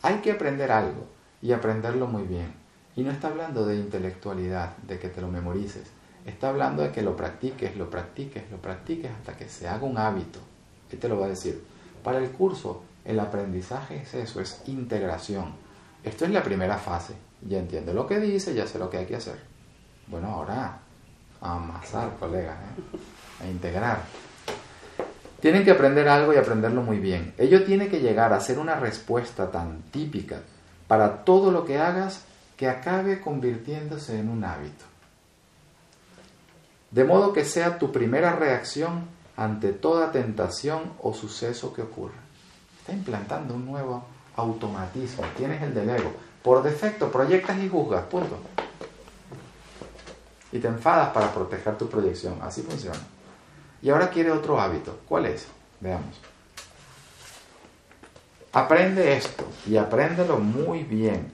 hay 0.02 0.16
que 0.16 0.32
aprender 0.32 0.72
algo 0.72 1.06
y 1.42 1.52
aprenderlo 1.52 2.06
muy 2.06 2.22
bien. 2.22 2.52
Y 2.96 3.02
no 3.02 3.10
está 3.10 3.28
hablando 3.28 3.64
de 3.66 3.76
intelectualidad, 3.76 4.76
de 4.78 4.98
que 4.98 5.08
te 5.08 5.20
lo 5.20 5.28
memorices. 5.28 5.84
Está 6.26 6.48
hablando 6.48 6.82
de 6.82 6.90
que 6.90 7.02
lo 7.02 7.16
practiques, 7.16 7.76
lo 7.76 7.88
practiques, 7.88 8.50
lo 8.50 8.56
practiques 8.56 9.10
hasta 9.10 9.36
que 9.36 9.48
se 9.48 9.68
haga 9.68 9.84
un 9.84 9.96
hábito. 9.96 10.40
¿Qué 10.88 10.96
te 10.96 11.08
lo 11.08 11.18
va 11.18 11.26
a 11.26 11.30
decir? 11.30 11.62
Para 12.02 12.18
el 12.18 12.30
curso, 12.30 12.82
el 13.04 13.20
aprendizaje 13.20 14.02
es 14.02 14.14
eso, 14.14 14.40
es 14.40 14.62
integración. 14.66 15.52
Esto 16.02 16.24
es 16.24 16.30
la 16.30 16.42
primera 16.42 16.78
fase. 16.78 17.14
Ya 17.42 17.58
entiendo 17.58 17.94
lo 17.94 18.06
que 18.06 18.18
dice, 18.18 18.54
ya 18.54 18.66
sé 18.66 18.78
lo 18.78 18.90
que 18.90 18.98
hay 18.98 19.06
que 19.06 19.16
hacer. 19.16 19.49
Bueno, 20.10 20.28
ahora 20.28 20.78
a 21.40 21.54
amasar, 21.54 22.16
colegas, 22.18 22.56
¿eh? 22.56 23.44
a 23.44 23.46
integrar. 23.46 24.02
Tienen 25.40 25.64
que 25.64 25.70
aprender 25.70 26.08
algo 26.08 26.34
y 26.34 26.36
aprenderlo 26.36 26.82
muy 26.82 26.98
bien. 26.98 27.32
Ello 27.38 27.64
tiene 27.64 27.88
que 27.88 28.00
llegar 28.00 28.32
a 28.32 28.40
ser 28.40 28.58
una 28.58 28.74
respuesta 28.74 29.50
tan 29.50 29.82
típica 29.90 30.40
para 30.86 31.24
todo 31.24 31.50
lo 31.50 31.64
que 31.64 31.78
hagas 31.78 32.24
que 32.56 32.68
acabe 32.68 33.20
convirtiéndose 33.20 34.18
en 34.18 34.28
un 34.28 34.44
hábito. 34.44 34.84
De 36.90 37.04
modo 37.04 37.32
que 37.32 37.44
sea 37.44 37.78
tu 37.78 37.92
primera 37.92 38.34
reacción 38.34 39.04
ante 39.36 39.72
toda 39.72 40.12
tentación 40.12 40.92
o 41.00 41.14
suceso 41.14 41.72
que 41.72 41.82
ocurra. 41.82 42.18
Está 42.80 42.92
implantando 42.92 43.54
un 43.54 43.64
nuevo 43.64 44.04
automatismo. 44.36 45.24
Tienes 45.38 45.62
el 45.62 45.72
del 45.72 45.88
ego. 45.88 46.12
Por 46.42 46.62
defecto 46.62 47.10
proyectas 47.10 47.56
y 47.58 47.68
juzgas. 47.68 48.02
Punto 48.06 48.38
y 50.52 50.58
te 50.58 50.68
enfadas 50.68 51.10
para 51.10 51.32
proteger 51.32 51.78
tu 51.78 51.88
proyección. 51.88 52.38
Así 52.42 52.62
funciona. 52.62 52.98
Y 53.82 53.90
ahora 53.90 54.10
quiere 54.10 54.30
otro 54.30 54.60
hábito. 54.60 54.98
¿Cuál 55.08 55.26
es? 55.26 55.46
Veamos. 55.80 56.20
Aprende 58.52 59.16
esto 59.16 59.44
y 59.66 59.76
apréndelo 59.76 60.38
muy 60.38 60.82
bien, 60.82 61.32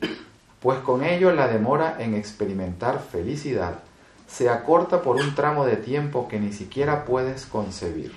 pues 0.60 0.78
con 0.80 1.02
ello 1.02 1.32
la 1.32 1.48
demora 1.48 1.96
en 1.98 2.14
experimentar 2.14 3.00
felicidad 3.00 3.78
se 4.26 4.50
acorta 4.50 5.02
por 5.02 5.16
un 5.16 5.34
tramo 5.34 5.64
de 5.64 5.76
tiempo 5.76 6.28
que 6.28 6.40
ni 6.40 6.52
siquiera 6.52 7.04
puedes 7.04 7.46
concebir. 7.46 8.12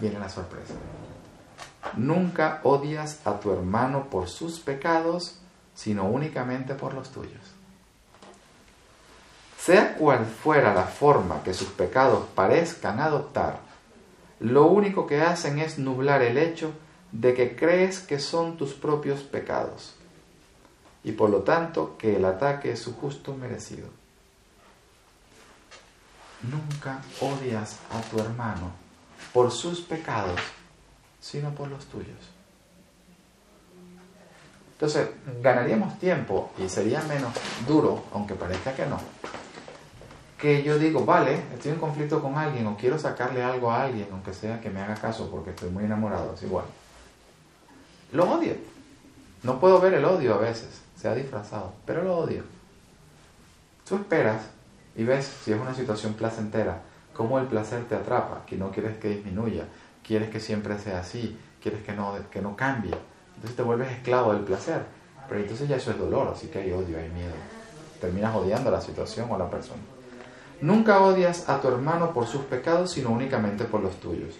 Viene 0.00 0.18
la 0.18 0.28
sorpresa. 0.28 0.74
Nunca 1.96 2.60
odias 2.64 3.20
a 3.26 3.38
tu 3.38 3.52
hermano 3.52 4.08
por 4.10 4.28
sus 4.28 4.58
pecados, 4.58 5.38
sino 5.74 6.04
únicamente 6.04 6.74
por 6.74 6.94
los 6.94 7.10
tuyos. 7.10 7.45
Sea 9.66 9.96
cual 9.96 10.24
fuera 10.26 10.72
la 10.72 10.84
forma 10.84 11.42
que 11.42 11.52
sus 11.52 11.66
pecados 11.66 12.24
parezcan 12.36 13.00
adoptar, 13.00 13.58
lo 14.38 14.66
único 14.66 15.08
que 15.08 15.22
hacen 15.22 15.58
es 15.58 15.76
nublar 15.76 16.22
el 16.22 16.38
hecho 16.38 16.70
de 17.10 17.34
que 17.34 17.56
crees 17.56 17.98
que 17.98 18.20
son 18.20 18.56
tus 18.56 18.74
propios 18.74 19.22
pecados 19.22 19.96
y 21.02 21.10
por 21.10 21.30
lo 21.30 21.40
tanto 21.40 21.96
que 21.98 22.14
el 22.14 22.24
ataque 22.26 22.70
es 22.70 22.78
su 22.78 22.94
justo 22.94 23.34
merecido. 23.34 23.88
Nunca 26.42 27.02
odias 27.20 27.80
a 27.90 28.00
tu 28.02 28.20
hermano 28.20 28.70
por 29.32 29.50
sus 29.50 29.80
pecados, 29.80 30.38
sino 31.20 31.50
por 31.50 31.66
los 31.66 31.86
tuyos. 31.86 32.36
Entonces, 34.74 35.08
ganaríamos 35.42 35.98
tiempo 35.98 36.52
y 36.56 36.68
sería 36.68 37.02
menos 37.02 37.32
duro, 37.66 38.04
aunque 38.12 38.34
parezca 38.34 38.72
que 38.72 38.86
no. 38.86 39.15
Que 40.38 40.62
yo 40.62 40.78
digo, 40.78 41.04
vale, 41.04 41.42
estoy 41.54 41.72
en 41.72 41.78
conflicto 41.78 42.22
con 42.22 42.36
alguien 42.36 42.66
o 42.66 42.76
quiero 42.76 42.98
sacarle 42.98 43.42
algo 43.42 43.70
a 43.70 43.84
alguien, 43.84 44.08
aunque 44.12 44.34
sea 44.34 44.60
que 44.60 44.70
me 44.70 44.80
haga 44.80 44.94
caso 44.94 45.30
porque 45.30 45.50
estoy 45.50 45.70
muy 45.70 45.84
enamorado, 45.84 46.34
es 46.34 46.42
igual. 46.42 46.66
Lo 48.12 48.30
odio. 48.30 48.54
No 49.42 49.58
puedo 49.60 49.80
ver 49.80 49.94
el 49.94 50.04
odio 50.04 50.34
a 50.34 50.38
veces, 50.38 50.82
se 50.96 51.08
ha 51.08 51.14
disfrazado, 51.14 51.72
pero 51.86 52.02
lo 52.02 52.18
odio. 52.18 52.42
Tú 53.88 53.96
esperas 53.96 54.42
y 54.94 55.04
ves 55.04 55.30
si 55.44 55.52
es 55.52 55.60
una 55.60 55.74
situación 55.74 56.14
placentera, 56.14 56.82
cómo 57.14 57.38
el 57.38 57.46
placer 57.46 57.84
te 57.84 57.94
atrapa, 57.94 58.44
que 58.46 58.56
no 58.56 58.70
quieres 58.70 58.98
que 58.98 59.08
disminuya, 59.08 59.64
quieres 60.02 60.30
que 60.30 60.40
siempre 60.40 60.78
sea 60.78 61.00
así, 61.00 61.38
quieres 61.62 61.82
que 61.82 61.92
no, 61.92 62.14
que 62.30 62.42
no 62.42 62.56
cambie. 62.56 62.94
Entonces 63.36 63.56
te 63.56 63.62
vuelves 63.62 63.90
esclavo 63.90 64.32
del 64.32 64.42
placer. 64.42 64.84
Pero 65.28 65.40
entonces 65.40 65.68
ya 65.68 65.76
eso 65.76 65.90
es 65.90 65.98
dolor, 65.98 66.28
así 66.28 66.48
que 66.48 66.60
hay 66.60 66.72
odio, 66.72 66.98
hay 66.98 67.08
miedo. 67.10 67.34
Terminas 68.00 68.34
odiando 68.34 68.70
la 68.70 68.80
situación 68.80 69.30
o 69.30 69.38
la 69.38 69.50
persona. 69.50 69.82
Nunca 70.60 71.00
odias 71.00 71.48
a 71.48 71.60
tu 71.60 71.68
hermano 71.68 72.12
por 72.12 72.26
sus 72.26 72.42
pecados, 72.42 72.92
sino 72.92 73.10
únicamente 73.10 73.64
por 73.64 73.80
los 73.80 73.96
tuyos. 74.00 74.34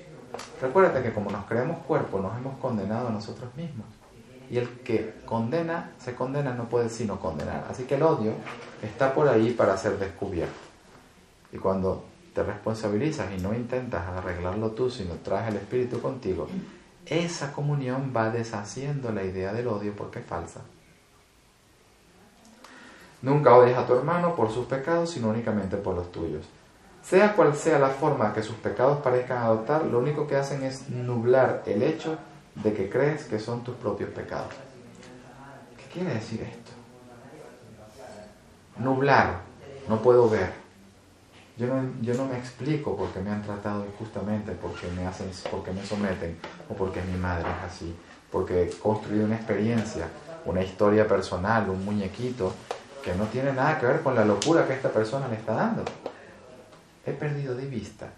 Recuérdate 0.61 1.03
que 1.03 1.12
como 1.12 1.31
nos 1.31 1.45
creemos 1.47 1.79
cuerpo, 1.87 2.21
nos 2.21 2.37
hemos 2.37 2.59
condenado 2.59 3.09
a 3.09 3.11
nosotros 3.11 3.55
mismos. 3.55 3.87
Y 4.51 4.59
el 4.59 4.69
que 4.81 5.14
condena, 5.25 5.93
se 5.99 6.14
condena, 6.14 6.55
no 6.55 6.69
puede 6.69 6.89
sino 6.89 7.19
condenar. 7.21 7.67
Así 7.71 7.85
que 7.85 7.97
el 7.97 8.03
odio 8.03 8.33
está 8.83 9.12
por 9.12 9.29
ahí 9.29 9.51
para 9.53 9.77
ser 9.77 9.99
descubierto. 9.99 10.55
Y 11.53 11.59
cuando 11.59 12.05
te 12.35 12.43
responsabilizas 12.43 13.29
y 13.37 13.41
no 13.41 13.55
intentas 13.55 14.07
arreglarlo 14.07 14.71
tú, 14.71 14.91
sino 14.91 15.14
traes 15.14 15.49
el 15.49 15.57
Espíritu 15.57 16.01
contigo, 16.01 16.49
esa 17.07 17.53
comunión 17.53 18.12
va 18.14 18.31
deshaciendo 18.31 19.12
la 19.12 19.25
idea 19.25 19.53
del 19.53 19.69
odio 19.69 19.95
porque 19.97 20.21
es 20.21 20.27
falsa. 20.27 20.61
Nunca 23.23 23.55
odies 23.57 23.77
a 23.77 23.87
tu 23.87 23.95
hermano 23.95 24.35
por 24.35 24.51
sus 24.51 24.67
pecados, 24.67 25.11
sino 25.11 25.29
únicamente 25.29 25.77
por 25.77 25.95
los 25.95 26.12
tuyos. 26.12 26.45
Sea 27.03 27.35
cual 27.35 27.55
sea 27.55 27.79
la 27.79 27.89
forma 27.89 28.33
que 28.33 28.43
sus 28.43 28.57
pecados 28.57 28.99
parezcan 28.99 29.39
adoptar, 29.39 29.85
lo 29.85 29.99
único 29.99 30.27
que 30.27 30.37
hacen 30.37 30.62
es 30.64 30.89
nublar 30.89 31.62
el 31.67 31.83
hecho 31.83 32.19
de 32.57 32.73
que 32.73 32.91
crees 32.91 33.25
que 33.25 33.39
son 33.39 33.62
tus 33.62 33.77
propios 33.77 34.11
pecados. 34.11 34.53
¿Qué 35.77 35.85
quiere 35.93 36.14
decir 36.14 36.43
esto? 36.43 36.73
Nublar, 38.79 39.41
no 39.89 40.03
puedo 40.03 40.29
ver. 40.29 40.53
Yo 41.57 41.69
no, 41.69 41.83
yo 42.03 42.14
no 42.14 42.27
me 42.27 42.37
explico 42.37 42.97
por 42.97 43.09
qué 43.11 43.21
me 43.21 43.31
han 43.31 43.43
tratado 43.43 43.87
injustamente, 43.87 44.53
porque 44.53 44.89
me 44.89 45.07
hacen, 45.07 45.31
porque 45.51 45.71
me 45.73 45.87
someten, 45.87 46.37
o 46.69 46.75
porque 46.75 47.01
mi 47.03 47.17
madre 47.17 47.49
es 47.49 47.73
así, 47.73 47.97
porque 48.31 48.64
he 48.64 48.71
construido 48.71 49.25
una 49.25 49.37
experiencia, 49.37 50.09
una 50.45 50.62
historia 50.62 51.09
personal, 51.09 51.71
un 51.71 51.83
muñequito, 51.85 52.53
que 53.07 53.15
no 53.15 53.27
tiene 53.27 53.53
nada 53.53 53.79
que 53.79 53.87
ver 53.87 54.01
con 54.01 54.17
la 54.17 54.25
locura 54.25 54.67
que 54.67 54.73
esta 54.75 54.91
persona 54.91 55.29
me 55.29 55.37
está 55.37 55.53
dando. 55.55 55.85
He 57.07 57.13
perdido 57.13 57.55
de 57.55 57.65
vista 57.65 58.09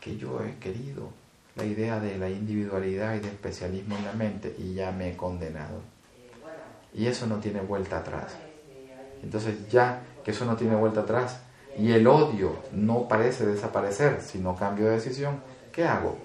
que 0.00 0.16
yo 0.16 0.42
he 0.42 0.56
querido 0.56 1.10
la 1.54 1.64
idea 1.64 2.00
de 2.00 2.18
la 2.18 2.28
individualidad 2.28 3.14
y 3.14 3.20
de 3.20 3.28
especialismo 3.28 3.96
en 3.96 4.04
la 4.04 4.12
mente 4.14 4.52
y 4.58 4.74
ya 4.74 4.90
me 4.90 5.12
he 5.12 5.16
condenado. 5.16 5.80
Y 6.92 7.06
eso 7.06 7.28
no 7.28 7.36
tiene 7.36 7.60
vuelta 7.60 7.98
atrás. 7.98 8.34
Entonces 9.22 9.68
ya 9.70 10.02
que 10.24 10.32
eso 10.32 10.44
no 10.44 10.56
tiene 10.56 10.74
vuelta 10.74 11.02
atrás 11.02 11.38
y 11.78 11.92
el 11.92 12.04
odio 12.08 12.56
no 12.72 13.06
parece 13.06 13.46
desaparecer 13.46 14.20
si 14.22 14.38
no 14.38 14.56
cambio 14.56 14.86
de 14.86 14.94
decisión, 14.94 15.40
¿qué 15.70 15.86
hago? 15.86 16.18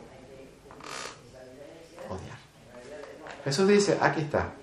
Odiar. 2.10 2.38
Jesús 3.44 3.68
dice, 3.68 4.00
aquí 4.02 4.22
está, 4.22 4.54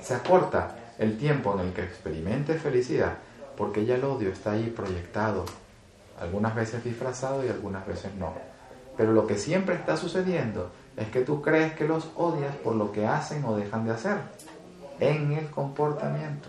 se 0.00 0.14
acorta 0.14 0.76
el 1.00 1.18
tiempo 1.18 1.54
en 1.54 1.66
el 1.66 1.72
que 1.72 1.82
experimentes 1.82 2.62
felicidad 2.62 3.14
porque 3.60 3.84
ya 3.84 3.96
el 3.96 4.04
odio 4.04 4.30
está 4.30 4.52
ahí 4.52 4.72
proyectado, 4.74 5.44
algunas 6.18 6.54
veces 6.54 6.82
disfrazado 6.82 7.44
y 7.44 7.48
algunas 7.48 7.86
veces 7.86 8.14
no. 8.14 8.32
Pero 8.96 9.12
lo 9.12 9.26
que 9.26 9.36
siempre 9.36 9.74
está 9.74 9.98
sucediendo 9.98 10.70
es 10.96 11.08
que 11.08 11.20
tú 11.20 11.42
crees 11.42 11.74
que 11.74 11.86
los 11.86 12.08
odias 12.16 12.56
por 12.56 12.74
lo 12.74 12.90
que 12.90 13.06
hacen 13.06 13.44
o 13.44 13.54
dejan 13.56 13.84
de 13.84 13.90
hacer 13.90 14.16
en 14.98 15.32
el 15.32 15.50
comportamiento. 15.50 16.48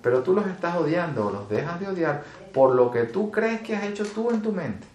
Pero 0.00 0.22
tú 0.22 0.32
los 0.32 0.46
estás 0.46 0.76
odiando 0.76 1.26
o 1.26 1.30
los 1.30 1.48
dejas 1.50 1.78
de 1.78 1.88
odiar 1.88 2.24
por 2.54 2.74
lo 2.74 2.90
que 2.90 3.04
tú 3.04 3.30
crees 3.30 3.60
que 3.60 3.76
has 3.76 3.84
hecho 3.84 4.06
tú 4.06 4.30
en 4.30 4.40
tu 4.40 4.52
mente. 4.52 4.86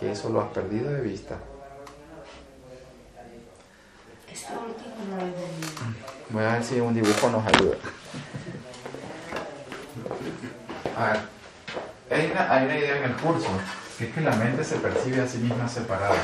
Que 0.00 0.12
eso 0.12 0.30
lo 0.30 0.40
has 0.40 0.48
perdido 0.48 0.90
de 0.90 1.02
vista. 1.02 1.36
Voy 6.30 6.44
a 6.44 6.52
ver 6.52 6.64
si 6.64 6.80
un 6.80 6.94
dibujo 6.94 7.30
nos 7.30 7.46
ayuda. 7.46 7.76
A 10.96 11.06
ver, 11.06 11.20
hay 12.10 12.30
una, 12.30 12.52
hay 12.52 12.64
una 12.64 12.78
idea 12.78 12.96
en 12.98 13.04
el 13.04 13.16
curso, 13.16 13.48
que 13.98 14.04
es 14.06 14.14
que 14.14 14.20
la 14.20 14.36
mente 14.36 14.64
se 14.64 14.76
percibe 14.76 15.20
a 15.20 15.26
sí 15.26 15.38
misma 15.38 15.68
separada. 15.68 16.16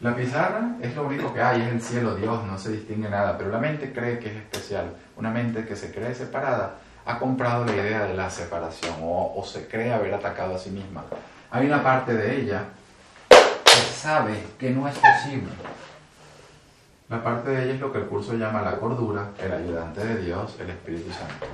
La 0.00 0.16
pizarra 0.16 0.76
es 0.80 0.96
lo 0.96 1.04
único 1.04 1.34
que 1.34 1.42
hay, 1.42 1.60
es 1.60 1.68
el 1.68 1.82
cielo, 1.82 2.14
Dios, 2.14 2.42
no 2.44 2.58
se 2.58 2.70
distingue 2.70 3.10
nada, 3.10 3.36
pero 3.36 3.50
la 3.50 3.58
mente 3.58 3.92
cree 3.92 4.18
que 4.18 4.30
es 4.30 4.36
especial. 4.36 4.94
Una 5.16 5.30
mente 5.30 5.66
que 5.66 5.76
se 5.76 5.92
cree 5.92 6.14
separada 6.14 6.76
ha 7.04 7.18
comprado 7.18 7.66
la 7.66 7.74
idea 7.74 8.06
de 8.06 8.14
la 8.14 8.30
separación 8.30 8.94
o, 9.02 9.34
o 9.36 9.44
se 9.44 9.68
cree 9.68 9.92
haber 9.92 10.14
atacado 10.14 10.54
a 10.54 10.58
sí 10.58 10.70
misma. 10.70 11.04
Hay 11.50 11.66
una 11.66 11.82
parte 11.82 12.14
de 12.14 12.40
ella 12.40 12.64
sabe 14.00 14.42
que 14.58 14.70
no 14.70 14.88
es 14.88 14.98
posible. 14.98 15.52
La 17.10 17.22
parte 17.22 17.50
de 17.50 17.64
ella 17.64 17.74
es 17.74 17.80
lo 17.80 17.92
que 17.92 17.98
el 17.98 18.06
curso 18.06 18.34
llama 18.34 18.62
la 18.62 18.78
cordura, 18.78 19.30
el 19.38 19.52
ayudante 19.52 20.02
de 20.02 20.22
Dios, 20.22 20.56
el 20.58 20.70
Espíritu 20.70 21.10
Santo. 21.12 21.46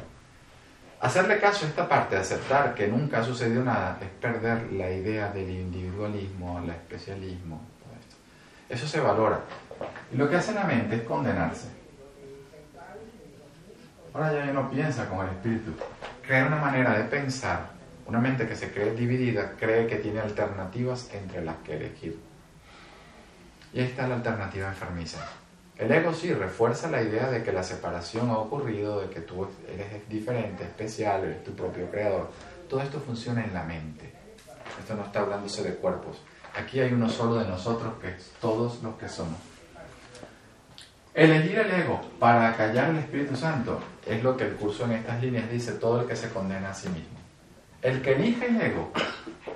Hacerle 1.01 1.41
caso 1.41 1.67
a 1.67 1.69
esta 1.69 1.89
parte, 1.89 2.17
aceptar 2.17 2.75
que 2.75 2.87
nunca 2.87 3.19
ha 3.19 3.25
sucedido 3.25 3.65
nada, 3.65 3.99
es 4.01 4.09
perder 4.21 4.73
la 4.73 4.91
idea 4.91 5.29
del 5.31 5.51
individualismo, 5.51 6.61
el 6.63 6.71
especialismo. 6.71 7.61
Eso 8.69 8.87
se 8.87 9.01
valora. 9.01 9.41
Y 10.13 10.17
lo 10.17 10.29
que 10.29 10.37
hace 10.37 10.53
la 10.53 10.65
mente 10.65 10.97
es 10.97 11.03
condenarse. 11.03 11.69
Ahora 14.15 14.33
ya 14.33 14.53
no 14.53 14.71
piensa 14.71 15.09
con 15.09 15.27
el 15.27 15.33
espíritu. 15.33 15.73
Crea 16.25 16.47
una 16.47 16.57
manera 16.57 16.97
de 16.97 17.05
pensar. 17.05 17.71
Una 18.07 18.21
mente 18.21 18.47
que 18.47 18.55
se 18.57 18.71
cree 18.73 18.95
dividida 18.95 19.53
cree 19.59 19.87
que 19.87 19.97
tiene 19.97 20.21
alternativas 20.21 21.11
entre 21.13 21.45
las 21.45 21.57
que 21.57 21.77
elegir. 21.77 22.19
Y 23.77 23.81
ahí 23.81 23.87
está 23.89 24.09
la 24.09 24.15
alternativa 24.15 24.69
enfermiza. 24.69 25.19
El 25.77 25.93
ego 25.93 26.15
sí 26.15 26.33
refuerza 26.33 26.91
la 26.91 27.03
idea 27.03 27.29
de 27.29 27.43
que 27.43 27.53
la 27.53 27.63
separación 27.63 28.31
ha 28.31 28.39
ocurrido, 28.39 29.03
de 29.03 29.11
que 29.11 29.21
tú 29.21 29.47
eres 29.71 30.09
diferente, 30.09 30.65
especial, 30.65 31.25
eres 31.25 31.45
tu 31.45 31.55
propio 31.55 31.91
creador. 31.91 32.31
Todo 32.71 32.81
esto 32.81 32.99
funciona 32.99 33.45
en 33.45 33.53
la 33.53 33.65
mente. 33.65 34.11
Esto 34.81 34.95
no 34.95 35.05
está 35.05 35.21
hablándose 35.21 35.63
de 35.63 35.75
cuerpos. 35.75 36.23
Aquí 36.59 36.81
hay 36.81 36.95
uno 36.95 37.07
solo 37.11 37.35
de 37.35 37.47
nosotros 37.47 37.93
que 38.01 38.13
es 38.13 38.33
todos 38.41 38.83
los 38.83 38.97
que 38.97 39.11
somos. 39.11 39.39
Elegir 41.13 41.59
el 41.59 41.71
ego 41.71 42.01
para 42.19 42.57
callar 42.57 42.89
el 42.89 42.97
Espíritu 42.97 43.37
Santo 43.37 43.79
es 44.07 44.23
lo 44.23 44.39
que 44.39 44.45
el 44.45 44.55
curso 44.55 44.87
en 44.87 44.93
estas 44.93 45.21
líneas 45.21 45.51
dice, 45.51 45.73
todo 45.73 46.01
el 46.01 46.07
que 46.07 46.17
se 46.17 46.31
condena 46.31 46.71
a 46.71 46.75
sí 46.75 46.89
mismo. 46.89 47.19
El 47.83 48.01
que 48.01 48.15
elige 48.15 48.47
el 48.47 48.59
ego, 48.59 48.91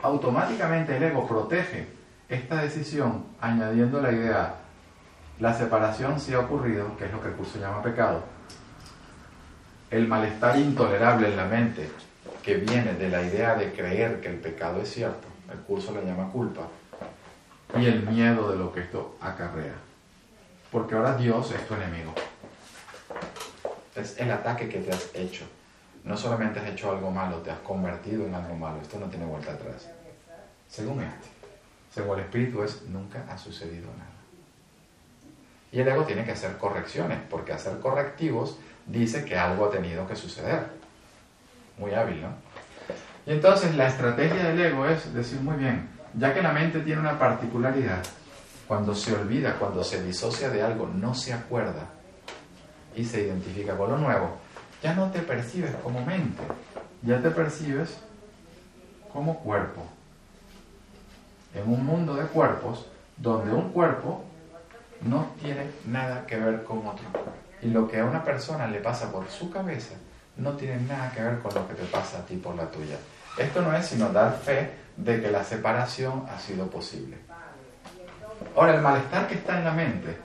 automáticamente 0.03 0.95
el 0.95 1.05
ego 1.05 1.27
protege 1.27 2.00
esta 2.31 2.62
decisión 2.62 3.24
añadiendo 3.41 4.01
la 4.01 4.12
idea, 4.12 4.55
la 5.41 5.53
separación 5.53 6.20
sí 6.20 6.33
ha 6.33 6.39
ocurrido, 6.39 6.97
que 6.97 7.07
es 7.07 7.12
lo 7.12 7.20
que 7.20 7.28
el 7.28 7.35
curso 7.35 7.59
llama 7.59 7.83
pecado, 7.83 8.22
el 9.91 10.07
malestar 10.07 10.57
intolerable 10.57 11.28
en 11.28 11.37
la 11.37 11.47
mente 11.47 11.91
que 12.43 12.55
viene 12.57 12.95
de 12.95 13.09
la 13.09 13.22
idea 13.22 13.57
de 13.57 13.72
creer 13.72 14.20
que 14.20 14.28
el 14.28 14.37
pecado 14.37 14.81
es 14.81 14.91
cierto, 14.93 15.26
el 15.53 15.59
curso 15.61 15.93
le 15.93 16.05
llama 16.05 16.31
culpa, 16.31 16.62
y 17.76 17.87
el 17.87 18.07
miedo 18.07 18.51
de 18.51 18.57
lo 18.57 18.72
que 18.72 18.81
esto 18.81 19.16
acarrea. 19.20 19.74
Porque 20.70 20.95
ahora 20.95 21.16
Dios 21.16 21.53
es 21.53 21.66
tu 21.66 21.74
enemigo. 21.74 22.14
Es 23.97 24.18
el 24.18 24.31
ataque 24.31 24.68
que 24.68 24.78
te 24.78 24.93
has 24.93 25.11
hecho. 25.14 25.45
No 26.05 26.16
solamente 26.16 26.61
has 26.61 26.68
hecho 26.68 26.93
algo 26.93 27.11
malo, 27.11 27.39
te 27.39 27.51
has 27.51 27.59
convertido 27.59 28.24
en 28.26 28.35
algo 28.35 28.55
malo. 28.55 28.81
Esto 28.81 28.99
no 28.99 29.07
tiene 29.07 29.26
vuelta 29.26 29.53
atrás. 29.53 29.89
Según 30.68 31.03
este, 31.03 31.28
según 31.93 32.18
el 32.18 32.24
Espíritu 32.24 32.62
es, 32.62 32.82
nunca 32.82 33.24
ha 33.28 33.36
sucedido 33.36 33.88
nada. 33.99 34.11
Y 35.72 35.80
el 35.80 35.88
ego 35.88 36.05
tiene 36.05 36.24
que 36.24 36.32
hacer 36.32 36.57
correcciones, 36.57 37.18
porque 37.30 37.53
hacer 37.53 37.78
correctivos 37.78 38.59
dice 38.86 39.24
que 39.24 39.38
algo 39.38 39.66
ha 39.66 39.70
tenido 39.70 40.07
que 40.07 40.16
suceder. 40.16 40.66
Muy 41.78 41.95
hábil, 41.95 42.22
¿no? 42.22 42.28
Y 43.26 43.32
entonces 43.32 43.74
la 43.76 43.88
estrategia 43.88 44.45
del 44.45 44.61
ego 44.61 44.86
es 44.86 45.12
decir, 45.14 45.41
muy 45.41 45.57
bien, 45.57 45.88
ya 46.14 46.34
que 46.34 46.43
la 46.43 46.53
mente 46.53 46.80
tiene 46.80 47.01
una 47.01 47.18
particularidad, 47.18 48.03
cuando 48.66 48.95
se 48.95 49.14
olvida, 49.14 49.57
cuando 49.59 49.82
se 49.82 50.03
disocia 50.03 50.49
de 50.49 50.62
algo, 50.62 50.86
no 50.86 51.14
se 51.14 51.32
acuerda 51.32 51.86
y 52.95 53.05
se 53.05 53.22
identifica 53.22 53.76
con 53.76 53.91
lo 53.91 53.99
nuevo, 53.99 54.38
ya 54.82 54.95
no 54.95 55.11
te 55.11 55.20
percibes 55.20 55.72
como 55.82 56.05
mente, 56.05 56.43
ya 57.03 57.20
te 57.20 57.30
percibes 57.30 57.99
como 59.12 59.41
cuerpo. 59.41 59.84
En 61.55 61.69
un 61.69 61.85
mundo 61.85 62.15
de 62.15 62.27
cuerpos 62.27 62.87
donde 63.17 63.53
un 63.53 63.71
cuerpo 63.73 64.25
no 65.03 65.27
tiene 65.41 65.71
nada 65.87 66.27
que 66.27 66.39
ver 66.39 66.65
con 66.65 66.87
otro. 66.87 67.05
Y 67.63 67.69
lo 67.69 67.89
que 67.89 68.01
a 68.01 68.05
una 68.05 68.25
persona 68.25 68.67
le 68.67 68.81
pasa 68.81 69.11
por 69.11 69.29
su 69.29 69.51
cabeza 69.51 69.95
no 70.37 70.53
tiene 70.53 70.81
nada 70.83 71.13
que 71.13 71.23
ver 71.23 71.39
con 71.41 71.55
lo 71.55 71.69
que 71.69 71.75
te 71.75 71.85
pasa 71.85 72.19
a 72.19 72.27
ti 72.27 72.37
por 72.37 72.55
la 72.55 72.71
tuya. 72.71 72.97
Esto 73.37 73.63
no 73.63 73.75
es 73.75 73.87
sino 73.87 74.09
dar 74.11 74.39
fe 74.39 74.71
de 74.97 75.21
que 75.21 75.31
la 75.31 75.45
separación 75.45 76.27
ha 76.29 76.39
sido 76.39 76.67
posible. 76.69 77.17
Ahora, 78.57 78.75
el 78.75 78.81
malestar 78.81 79.29
que 79.29 79.35
está 79.35 79.59
en 79.59 79.65
la 79.65 79.73
mente 79.73 80.17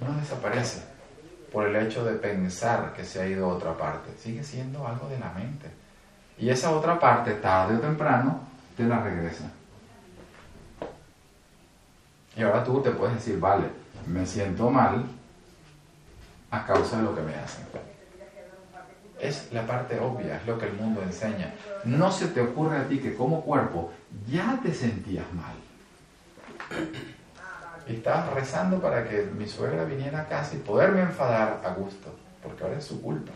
no 0.00 0.12
desaparece 0.18 0.82
por 1.52 1.66
el 1.66 1.76
hecho 1.76 2.04
de 2.04 2.14
pensar 2.14 2.92
que 2.94 3.04
se 3.04 3.20
ha 3.20 3.26
ido 3.26 3.46
a 3.46 3.54
otra 3.54 3.76
parte. 3.76 4.10
Sigue 4.18 4.42
siendo 4.42 4.86
algo 4.86 5.08
de 5.08 5.18
la 5.18 5.30
mente. 5.32 5.68
Y 6.38 6.50
esa 6.50 6.70
otra 6.70 6.98
parte, 6.98 7.34
tarde 7.34 7.76
o 7.76 7.80
temprano, 7.80 8.40
te 8.76 8.84
la 8.84 9.00
regresa. 9.00 9.50
Y 12.36 12.42
ahora 12.42 12.64
tú 12.64 12.80
te 12.80 12.90
puedes 12.90 13.16
decir, 13.16 13.38
vale, 13.38 13.66
me 14.06 14.24
siento 14.26 14.70
mal 14.70 15.04
a 16.50 16.66
causa 16.66 16.98
de 16.98 17.02
lo 17.02 17.14
que 17.14 17.22
me 17.22 17.34
hacen. 17.34 17.64
Es 19.20 19.52
la 19.52 19.66
parte 19.66 20.00
obvia, 20.00 20.36
es 20.36 20.46
lo 20.46 20.58
que 20.58 20.66
el 20.66 20.72
mundo 20.72 21.02
enseña. 21.02 21.54
No 21.84 22.10
se 22.10 22.28
te 22.28 22.40
ocurre 22.40 22.78
a 22.78 22.88
ti 22.88 22.98
que 22.98 23.14
como 23.14 23.42
cuerpo 23.42 23.92
ya 24.28 24.58
te 24.62 24.72
sentías 24.72 25.26
mal. 25.32 25.54
Estabas 27.86 28.32
rezando 28.32 28.80
para 28.80 29.08
que 29.08 29.22
mi 29.36 29.46
suegra 29.46 29.84
viniera 29.84 30.22
a 30.22 30.28
casa 30.28 30.54
y 30.54 30.58
poderme 30.58 31.02
enfadar 31.02 31.60
a 31.64 31.70
gusto, 31.74 32.14
porque 32.42 32.64
ahora 32.64 32.78
es 32.78 32.84
su 32.84 33.02
culpa. 33.02 33.32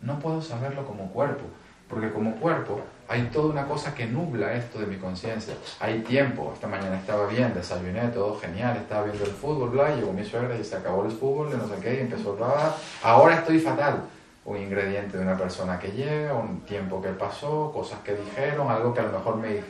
No 0.00 0.18
puedo 0.18 0.40
saberlo 0.40 0.86
como 0.86 1.10
cuerpo, 1.12 1.44
porque 1.88 2.12
como 2.12 2.36
cuerpo 2.36 2.82
hay 3.08 3.22
toda 3.24 3.50
una 3.50 3.66
cosa 3.66 3.94
que 3.94 4.06
nubla 4.06 4.54
esto 4.54 4.78
de 4.78 4.86
mi 4.86 4.96
conciencia. 4.96 5.54
Hay 5.80 6.00
tiempo, 6.00 6.52
esta 6.54 6.66
mañana 6.66 6.98
estaba 6.98 7.26
bien, 7.26 7.52
desayuné, 7.54 8.08
todo 8.08 8.38
genial, 8.38 8.76
estaba 8.76 9.04
viendo 9.04 9.24
el 9.24 9.30
fútbol, 9.30 9.70
bla, 9.70 9.94
llegó 9.94 10.12
mi 10.12 10.24
suegra 10.24 10.56
y 10.56 10.64
se 10.64 10.76
acabó 10.76 11.04
el 11.04 11.12
fútbol, 11.12 11.50
de 11.50 11.58
no 11.58 11.68
sé 11.68 11.74
qué, 11.82 11.94
y 11.94 12.00
empezó 12.00 12.32
a 12.32 12.36
bla, 12.36 12.76
ahora 13.02 13.36
estoy 13.36 13.58
fatal. 13.58 14.04
Un 14.44 14.58
ingrediente 14.58 15.16
de 15.16 15.22
una 15.22 15.36
persona 15.36 15.78
que 15.78 15.88
llega, 15.92 16.34
un 16.34 16.60
tiempo 16.60 17.00
que 17.00 17.08
pasó, 17.10 17.72
cosas 17.72 18.00
que 18.00 18.14
dijeron, 18.14 18.70
algo 18.70 18.92
que 18.92 19.00
a 19.00 19.04
lo 19.04 19.12
mejor 19.12 19.36
me, 19.36 19.60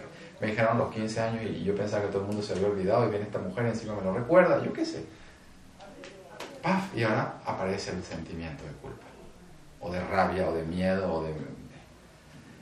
me 0.41 0.49
dijeron 0.49 0.79
los 0.79 0.93
15 0.93 1.21
años 1.21 1.43
y 1.45 1.63
yo 1.63 1.77
pensaba 1.77 2.03
que 2.03 2.09
todo 2.09 2.23
el 2.23 2.27
mundo 2.27 2.43
se 2.43 2.55
había 2.55 2.67
olvidado 2.67 3.07
y 3.07 3.11
viene 3.11 3.25
esta 3.25 3.39
mujer 3.39 3.67
y 3.67 3.69
encima 3.69 3.95
me 3.95 4.03
lo 4.03 4.13
recuerda, 4.13 4.63
yo 4.65 4.73
qué 4.73 4.85
sé. 4.85 5.05
¡Paf! 6.61 6.97
Y 6.97 7.05
ahora 7.05 7.35
aparece 7.45 7.93
el 7.93 8.03
sentimiento 8.03 8.65
de 8.65 8.73
culpa, 8.81 9.07
o 9.81 9.93
de 9.93 10.01
rabia, 10.01 10.49
o 10.49 10.55
de 10.55 10.65
miedo, 10.65 11.13
o 11.13 11.23
de 11.23 11.35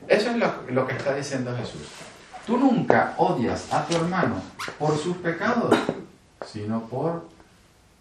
eso 0.07 0.29
es 0.31 0.37
lo, 0.73 0.87
que 0.87 0.95
está 0.95 1.15
diciendo 1.15 1.55
Jesús. 1.55 1.87
Tú 2.45 2.57
nunca 2.57 3.13
odias 3.17 3.71
a 3.71 3.85
tu 3.85 3.95
hermano 3.95 4.35
por 4.77 4.97
sus 4.97 5.17
pecados, 5.17 5.77
sino 6.45 6.81
por 6.87 7.25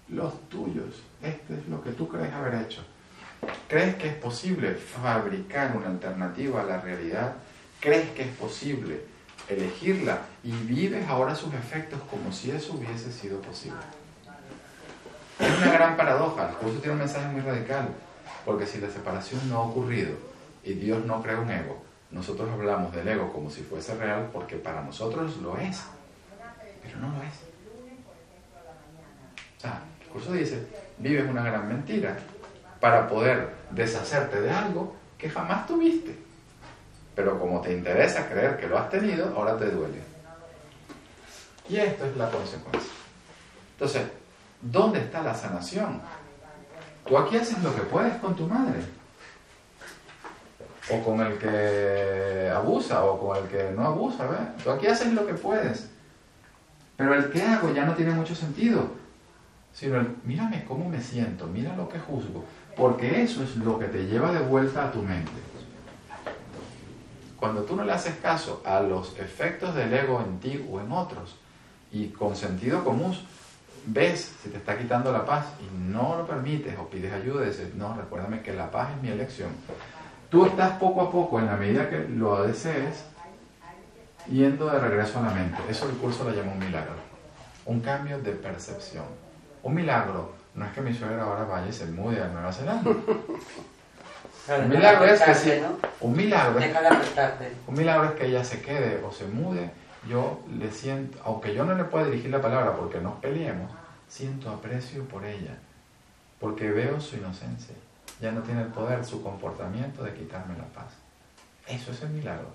los 0.09 0.49
tuyos. 0.49 1.03
Esto 1.23 1.55
es 1.55 1.69
lo 1.69 1.83
que 1.83 1.91
tú 1.91 2.09
crees 2.09 2.33
haber 2.33 2.55
hecho. 2.63 2.83
¿Crees 3.69 3.97
que 3.97 4.09
es 4.09 4.15
posible 4.15 4.75
fabricar 4.75 5.77
una 5.77 5.89
alternativa 5.89 6.63
a 6.63 6.65
la 6.65 6.81
realidad? 6.81 7.35
¿Crees 7.81 8.11
que 8.11 8.23
es 8.23 8.37
posible 8.37 9.05
elegirla 9.49 10.21
y 10.45 10.53
vives 10.53 11.09
ahora 11.09 11.35
sus 11.35 11.53
efectos 11.55 12.01
como 12.11 12.33
si 12.33 12.51
eso 12.51 12.75
hubiese 12.75 13.13
sido 13.13 13.41
posible? 13.41 13.81
Es 15.39 15.59
una 15.59 15.73
gran 15.73 15.97
paradoja. 15.97 16.51
El 16.63 16.79
tiene 16.79 16.93
un 16.93 16.99
mensaje 16.99 17.27
muy 17.29 17.41
radical, 17.41 17.89
porque 18.45 18.67
si 18.67 18.79
la 18.79 18.91
separación 18.91 19.49
no 19.49 19.57
ha 19.57 19.63
ocurrido 19.63 20.13
y 20.63 20.75
Dios 20.75 21.05
no 21.05 21.23
crea 21.23 21.41
un 21.41 21.51
ego, 21.51 21.83
nosotros 22.13 22.49
hablamos 22.51 22.95
del 22.95 23.09
ego 23.09 23.33
como 23.33 23.51
si 23.51 23.63
fuese 23.63 23.95
real 23.95 24.29
porque 24.33 24.57
para 24.57 24.83
nosotros 24.83 25.39
lo 25.39 25.57
es, 25.57 25.83
pero 26.83 26.99
no 26.99 27.09
lo 27.09 27.23
es. 27.23 27.35
O 29.57 29.61
sea, 29.61 29.83
el 30.03 30.09
curso 30.09 30.33
dice, 30.33 30.67
vives 30.99 31.29
una 31.29 31.43
gran 31.43 31.67
mentira 31.67 32.19
para 32.81 33.09
poder 33.09 33.55
deshacerte 33.71 34.43
de 34.43 34.51
algo 34.51 34.95
que 35.17 35.31
jamás 35.31 35.67
tuviste. 35.67 36.15
Pero 37.15 37.39
como 37.39 37.61
te 37.61 37.73
interesa 37.73 38.29
creer 38.29 38.59
que 38.59 38.67
lo 38.67 38.79
has 38.79 38.91
tenido, 38.91 39.35
ahora 39.35 39.57
te 39.57 39.71
duele. 39.71 40.03
Y 41.69 41.77
esto 41.77 42.05
es 42.05 42.17
la 42.17 42.31
consecuencia. 42.31 42.93
Entonces, 43.73 44.03
¿dónde 44.61 44.99
está 44.99 45.23
la 45.23 45.35
sanación? 45.35 46.01
Tú 47.07 47.17
aquí 47.17 47.37
haces 47.37 47.63
lo 47.63 47.75
que 47.75 47.83
puedes 47.83 48.15
con 48.17 48.37
tu 48.37 48.47
madre 48.47 48.81
o 50.91 51.03
con 51.03 51.21
el 51.21 51.39
que 51.39 52.51
abusa 52.55 53.05
o 53.05 53.19
con 53.19 53.37
el 53.37 53.49
que 53.49 53.71
no 53.75 53.87
abusa, 53.87 54.27
¿ves? 54.27 54.65
Tú 54.65 54.71
aquí 54.71 54.87
haces 54.87 55.13
lo 55.13 55.27
que 55.27 55.35
puedes. 55.35 55.91
Pero 56.97 57.15
el 57.15 57.31
que 57.31 57.43
hago 57.43 57.73
ya 57.73 57.85
no 57.85 57.95
tiene 57.95 58.13
mucho 58.13 58.35
sentido. 58.35 58.87
Sino 59.73 59.97
el, 59.97 60.17
mírame 60.25 60.65
cómo 60.67 60.89
me 60.89 61.01
siento, 61.01 61.47
mira 61.47 61.75
lo 61.77 61.89
que 61.89 61.99
juzgo. 61.99 62.45
Porque 62.77 63.23
eso 63.23 63.43
es 63.43 63.57
lo 63.57 63.79
que 63.79 63.87
te 63.87 64.07
lleva 64.07 64.33
de 64.33 64.41
vuelta 64.41 64.87
a 64.87 64.93
tu 64.93 65.03
mente. 65.03 65.31
Cuando 67.39 67.63
tú 67.63 67.77
no 67.77 67.85
le 67.85 67.93
haces 67.93 68.17
caso 68.17 68.63
a 68.65 68.81
los 68.81 69.19
efectos 69.19 69.75
del 69.75 69.93
ego 69.93 70.21
en 70.21 70.39
ti 70.39 70.65
o 70.71 70.81
en 70.81 70.93
otros, 70.93 71.37
y 71.91 72.09
con 72.09 72.37
sentido 72.37 72.85
común, 72.85 73.17
ves 73.87 74.33
si 74.43 74.49
te 74.49 74.59
está 74.59 74.79
quitando 74.79 75.13
la 75.13 75.25
paz 75.25 75.47
y 75.61 75.91
no 75.91 76.17
lo 76.17 76.27
permites 76.27 76.79
o 76.79 76.89
pides 76.89 77.13
ayuda 77.13 77.45
y 77.45 77.49
dices, 77.49 77.75
no, 77.75 77.97
recuérdame 77.97 78.43
que 78.43 78.53
la 78.53 78.71
paz 78.71 78.91
es 78.95 79.03
mi 79.03 79.09
elección 79.09 79.51
Tú 80.33 80.47
estás 80.47 80.79
poco 80.79 81.03
a 81.03 81.11
poco, 81.11 81.39
en 81.39 81.45
la 81.45 81.57
medida 81.57 81.91
que 81.91 82.09
lo 82.09 82.43
desees, 82.43 83.05
yendo 84.31 84.65
de 84.71 84.79
regreso 84.79 85.19
a 85.19 85.25
la 85.25 85.31
mente. 85.31 85.59
Eso 85.69 85.91
el 85.91 85.97
curso 85.97 86.25
lo 86.25 86.31
llama 86.31 86.53
un 86.53 86.59
milagro. 86.59 86.95
Un 87.67 87.81
cambio 87.81 88.19
de 88.19 88.33
percepción. 88.33 89.05
Un 89.63 89.75
milagro 89.75 90.33
no 90.55 90.65
es 90.65 90.73
que 90.73 90.81
mi 90.81 90.95
suegra 90.95 91.25
ahora 91.25 91.45
vaya 91.45 91.69
y 91.69 91.73
se 91.75 91.85
mude 91.85 92.23
a 92.23 92.29
Nueva 92.29 92.51
Zelanda. 92.51 92.91
un 94.49 94.69
milagro 94.71 95.05
es 95.05 95.21
que 95.21 95.35
si, 95.35 95.51
un 96.01 96.17
milagro 96.17 96.61
es, 96.61 96.75
un 97.67 97.75
milagro 97.75 98.05
es 98.09 98.13
que 98.13 98.27
ella 98.29 98.43
se 98.43 98.63
quede 98.63 99.05
o 99.05 99.13
se 99.13 99.27
mude. 99.27 99.71
Yo 100.09 100.41
le 100.59 100.71
siento, 100.71 101.19
aunque 101.27 101.53
yo 101.53 101.67
no 101.67 101.75
le 101.75 101.85
pueda 101.85 102.07
dirigir 102.07 102.31
la 102.31 102.41
palabra 102.41 102.75
porque 102.75 103.03
nos 103.03 103.17
peleemos, 103.17 103.71
siento 104.09 104.49
aprecio 104.49 105.05
por 105.05 105.27
ella, 105.27 105.59
porque 106.41 106.71
veo 106.71 107.03
su 107.03 107.17
inocencia 107.19 107.75
ya 108.23 108.31
no 108.31 108.41
tiene 108.43 108.63
el 108.63 108.69
poder, 108.69 109.05
su 109.05 109.21
comportamiento, 109.21 110.05
de 110.05 110.15
quitarme 110.15 110.57
la 110.57 110.67
paz. 110.67 110.93
Eso 111.67 111.91
es 111.91 112.01
el 112.03 112.11
milagro. 112.11 112.47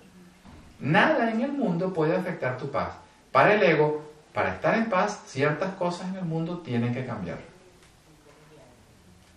Nada 0.79 1.29
en 1.29 1.41
el 1.41 1.51
mundo 1.51 1.93
puede 1.93 2.15
afectar 2.15 2.57
tu 2.57 2.71
paz. 2.71 2.93
Para 3.33 3.53
el 3.53 3.61
ego, 3.61 4.09
para 4.33 4.53
estar 4.53 4.75
en 4.75 4.89
paz, 4.89 5.23
ciertas 5.25 5.73
cosas 5.73 6.07
en 6.07 6.15
el 6.15 6.23
mundo 6.23 6.59
tienen 6.59 6.93
que 6.93 7.05
cambiar. 7.05 7.39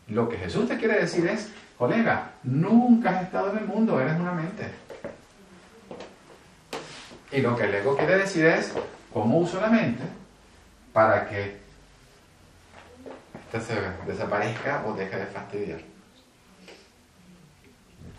Lo 0.06 0.28
que 0.28 0.38
Jesús 0.38 0.68
te 0.68 0.78
quiere 0.78 1.00
decir 1.00 1.26
es, 1.26 1.50
colega, 1.76 2.30
nunca 2.44 3.10
has 3.10 3.24
estado 3.24 3.50
en 3.50 3.58
el 3.58 3.64
mundo, 3.64 4.00
eres 4.00 4.14
una 4.14 4.32
mente. 4.32 4.70
Y 7.32 7.40
lo 7.40 7.56
que 7.56 7.64
el 7.64 7.74
ego 7.74 7.96
quiere 7.96 8.18
decir 8.18 8.46
es, 8.46 8.72
¿cómo 9.12 9.38
uso 9.38 9.60
la 9.60 9.68
mente 9.68 10.04
para 10.92 11.28
que 11.28 11.58
esta 13.46 13.60
se 13.60 13.80
desaparezca 14.06 14.84
o 14.86 14.92
deje 14.94 15.16
de 15.16 15.26
fastidiar? 15.26 15.89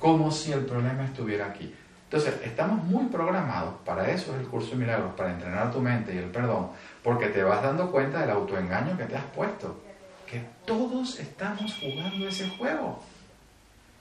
Como 0.02 0.32
si 0.32 0.52
el 0.52 0.66
problema 0.66 1.06
estuviera 1.06 1.46
aquí. 1.46 1.74
Entonces, 2.06 2.34
estamos 2.44 2.84
muy 2.84 3.06
programados, 3.06 3.76
para 3.86 4.10
eso 4.12 4.34
es 4.34 4.42
el 4.42 4.48
curso 4.48 4.72
de 4.72 4.78
milagros, 4.78 5.14
para 5.16 5.32
entrenar 5.32 5.72
tu 5.72 5.80
mente 5.80 6.14
y 6.14 6.18
el 6.18 6.26
perdón, 6.26 6.72
porque 7.04 7.28
te 7.28 7.42
vas 7.44 7.64
dando 7.64 7.90
cuenta 7.90 8.20
del 8.20 8.32
autoengaño 8.32 8.98
que 8.98 9.06
te 9.06 9.16
has 9.16 9.24
puesto, 9.26 9.82
que 10.30 10.44
todos 10.66 11.20
estamos 11.20 11.78
jugando 11.80 12.28
ese 12.28 12.50
juego. 12.50 13.02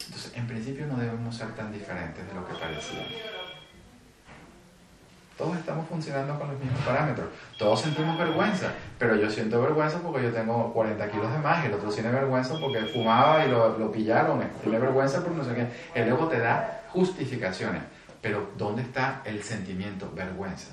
Entonces, 0.05 0.33
en 0.35 0.47
principio 0.47 0.87
no 0.87 0.97
debemos 0.97 1.37
ser 1.37 1.55
tan 1.55 1.71
diferentes 1.71 2.27
de 2.27 2.35
lo 2.35 2.45
que 2.49 2.55
parecía. 2.55 3.07
Todos 5.41 5.57
estamos 5.57 5.89
funcionando 5.89 6.39
con 6.39 6.49
los 6.51 6.61
mismos 6.61 6.83
parámetros. 6.83 7.27
Todos 7.57 7.81
sentimos 7.81 8.19
vergüenza, 8.19 8.75
pero 8.99 9.17
yo 9.17 9.31
siento 9.31 9.63
vergüenza 9.63 9.99
porque 10.01 10.25
yo 10.25 10.31
tengo 10.31 10.71
40 10.75 11.11
kilos 11.11 11.33
de 11.33 11.39
más, 11.39 11.65
y 11.65 11.69
el 11.69 11.73
otro 11.73 11.89
tiene 11.89 12.11
vergüenza 12.11 12.61
porque 12.61 12.81
fumaba 12.81 13.47
y 13.47 13.49
lo, 13.49 13.79
lo 13.79 13.91
pillaron, 13.91 14.43
tiene 14.63 14.79
vergüenza 14.79 15.23
porque 15.23 15.39
no 15.39 15.45
sé 15.45 15.55
qué. 15.55 15.67
El 15.95 16.09
ego 16.09 16.29
te 16.29 16.41
da 16.41 16.83
justificaciones, 16.91 17.81
pero 18.21 18.51
¿dónde 18.59 18.83
está 18.83 19.23
el 19.25 19.43
sentimiento 19.43 20.13
vergüenza? 20.15 20.73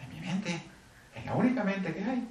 En 0.00 0.08
mi 0.08 0.26
mente, 0.26 0.62
en 1.14 1.26
la 1.26 1.34
única 1.34 1.62
mente 1.62 1.92
que 1.92 2.02
hay. 2.02 2.26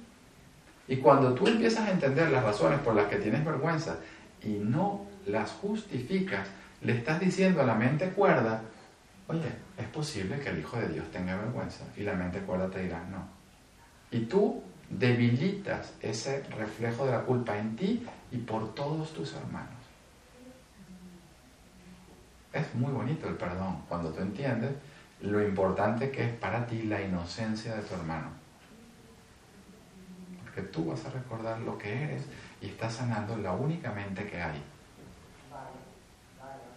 Y 0.88 0.96
cuando 0.96 1.32
tú 1.32 1.46
empiezas 1.46 1.86
a 1.86 1.92
entender 1.92 2.28
las 2.30 2.42
razones 2.42 2.80
por 2.80 2.96
las 2.96 3.06
que 3.06 3.18
tienes 3.18 3.44
vergüenza 3.44 3.98
y 4.42 4.48
no 4.48 5.06
las 5.26 5.52
justificas, 5.52 6.48
le 6.80 6.96
estás 6.96 7.20
diciendo 7.20 7.62
a 7.62 7.64
la 7.64 7.74
mente 7.74 8.08
cuerda, 8.08 8.62
es 9.76 9.86
posible 9.88 10.38
que 10.40 10.50
el 10.50 10.60
Hijo 10.60 10.78
de 10.78 10.88
Dios 10.88 11.10
tenga 11.10 11.36
vergüenza. 11.36 11.84
Y 11.96 12.02
la 12.02 12.14
mente 12.14 12.40
cuerda 12.40 12.70
te 12.70 12.82
dirá, 12.82 13.02
no. 13.10 13.26
Y 14.10 14.26
tú 14.26 14.62
debilitas 14.90 15.94
ese 16.00 16.42
reflejo 16.44 17.06
de 17.06 17.12
la 17.12 17.22
culpa 17.22 17.56
en 17.56 17.76
ti 17.76 18.06
y 18.30 18.38
por 18.38 18.74
todos 18.74 19.12
tus 19.12 19.34
hermanos. 19.34 19.70
Es 22.52 22.74
muy 22.74 22.92
bonito 22.92 23.28
el 23.28 23.36
perdón 23.36 23.82
cuando 23.88 24.10
tú 24.10 24.20
entiendes 24.20 24.72
lo 25.22 25.42
importante 25.42 26.10
que 26.10 26.24
es 26.24 26.32
para 26.34 26.66
ti 26.66 26.82
la 26.82 27.00
inocencia 27.00 27.74
de 27.74 27.82
tu 27.82 27.94
hermano. 27.94 28.28
Porque 30.42 30.62
tú 30.62 30.86
vas 30.86 31.04
a 31.06 31.10
recordar 31.10 31.60
lo 31.60 31.78
que 31.78 32.02
eres 32.02 32.24
y 32.60 32.66
estás 32.66 32.94
sanando 32.94 33.36
la 33.38 33.52
única 33.52 33.92
mente 33.92 34.26
que 34.28 34.42
hay. 34.42 34.62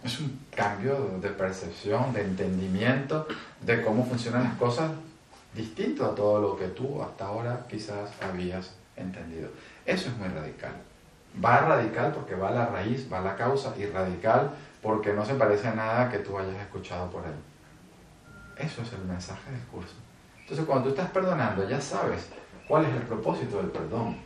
Es 0.03 0.19
un 0.19 0.39
cambio 0.55 1.17
de 1.19 1.29
percepción, 1.29 2.13
de 2.13 2.21
entendimiento 2.21 3.27
de 3.61 3.81
cómo 3.81 4.05
funcionan 4.05 4.43
las 4.43 4.55
cosas 4.55 4.91
distinto 5.55 6.05
a 6.05 6.13
todo 6.13 6.41
lo 6.41 6.57
que 6.57 6.67
tú 6.67 7.01
hasta 7.01 7.25
ahora 7.25 7.65
quizás 7.69 8.11
habías 8.21 8.75
entendido. 8.95 9.49
Eso 9.85 10.09
es 10.09 10.17
muy 10.17 10.27
radical. 10.27 10.73
Va 11.43 11.61
radical 11.61 12.13
porque 12.13 12.35
va 12.35 12.49
a 12.49 12.51
la 12.51 12.65
raíz, 12.67 13.11
va 13.11 13.19
a 13.19 13.21
la 13.21 13.35
causa 13.35 13.73
y 13.77 13.85
radical 13.85 14.51
porque 14.81 15.13
no 15.13 15.25
se 15.25 15.35
parece 15.35 15.67
a 15.67 15.75
nada 15.75 16.09
que 16.09 16.19
tú 16.19 16.37
hayas 16.37 16.55
escuchado 16.55 17.09
por 17.09 17.23
él. 17.25 17.33
Eso 18.57 18.81
es 18.83 18.93
el 18.93 19.03
mensaje 19.05 19.51
del 19.51 19.61
curso. 19.61 19.95
Entonces 20.39 20.65
cuando 20.65 20.85
tú 20.85 20.89
estás 20.91 21.09
perdonando 21.09 21.67
ya 21.67 21.81
sabes 21.81 22.29
cuál 22.67 22.85
es 22.85 22.93
el 22.93 23.01
propósito 23.01 23.57
del 23.57 23.71
perdón. 23.71 24.17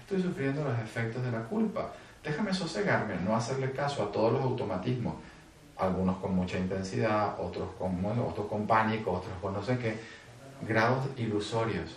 Estoy 0.00 0.22
sufriendo 0.22 0.64
los 0.64 0.78
efectos 0.78 1.22
de 1.22 1.30
la 1.30 1.42
culpa. 1.44 1.92
Déjame 2.22 2.52
sosegarme, 2.52 3.14
no 3.24 3.34
hacerle 3.34 3.72
caso 3.72 4.02
a 4.02 4.12
todos 4.12 4.32
los 4.34 4.42
automatismos, 4.42 5.14
algunos 5.78 6.18
con 6.18 6.34
mucha 6.34 6.58
intensidad, 6.58 7.40
otros 7.40 7.70
con, 7.78 8.04
otros 8.04 8.46
con 8.46 8.66
pánico, 8.66 9.12
otros 9.12 9.32
con 9.40 9.54
no 9.54 9.62
sé 9.62 9.78
qué, 9.78 9.98
grados 10.68 11.06
ilusorios. 11.16 11.96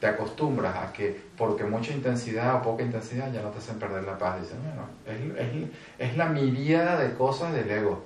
Te 0.00 0.06
acostumbras 0.08 0.76
a 0.76 0.92
que 0.92 1.18
porque 1.38 1.64
mucha 1.64 1.92
intensidad 1.92 2.56
o 2.56 2.62
poca 2.62 2.82
intensidad 2.82 3.32
ya 3.32 3.40
no 3.40 3.48
te 3.48 3.58
hacen 3.58 3.78
perder 3.78 4.04
la 4.04 4.18
paz. 4.18 4.42
Dicen, 4.42 4.58
bueno, 4.62 4.82
es, 5.98 6.10
es, 6.10 6.16
la 6.18 6.26
miríada 6.26 6.98
de 6.98 7.14
cosas 7.14 7.54
del 7.54 7.70
ego. 7.70 8.04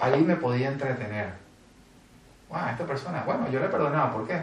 ahí 0.00 0.22
me 0.22 0.34
podía 0.34 0.72
entretener. 0.72 1.34
Wow, 2.48 2.68
esta 2.72 2.84
persona, 2.84 3.22
bueno, 3.24 3.48
yo 3.48 3.60
le 3.60 3.66
he 3.66 3.68
perdonado, 3.68 4.12
¿por 4.12 4.26
qué? 4.26 4.42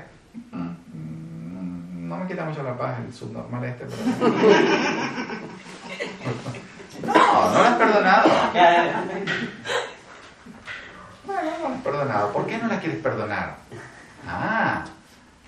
Mm, 0.52 2.08
no 2.08 2.18
me 2.18 2.28
quita 2.28 2.45
mucho 2.45 2.64
la 2.64 2.78
paz 2.78 3.00
el 3.06 3.14
subnormal 3.14 3.64
este, 3.66 3.86
pero... 3.86 4.34
No, 7.06 7.14
no 7.14 7.54
lo 7.54 7.64
has 7.64 7.76
perdonado. 7.78 8.30
Bueno, 11.26 11.52
no 11.52 11.70
lo 11.70 11.76
has 11.76 11.82
perdonado. 11.82 12.34
¿Por 12.34 12.45
qué 12.45 12.58
no 12.58 12.68
la 12.68 12.80
quieres 12.80 13.02
perdonar? 13.02 13.56
Ah, 14.28 14.84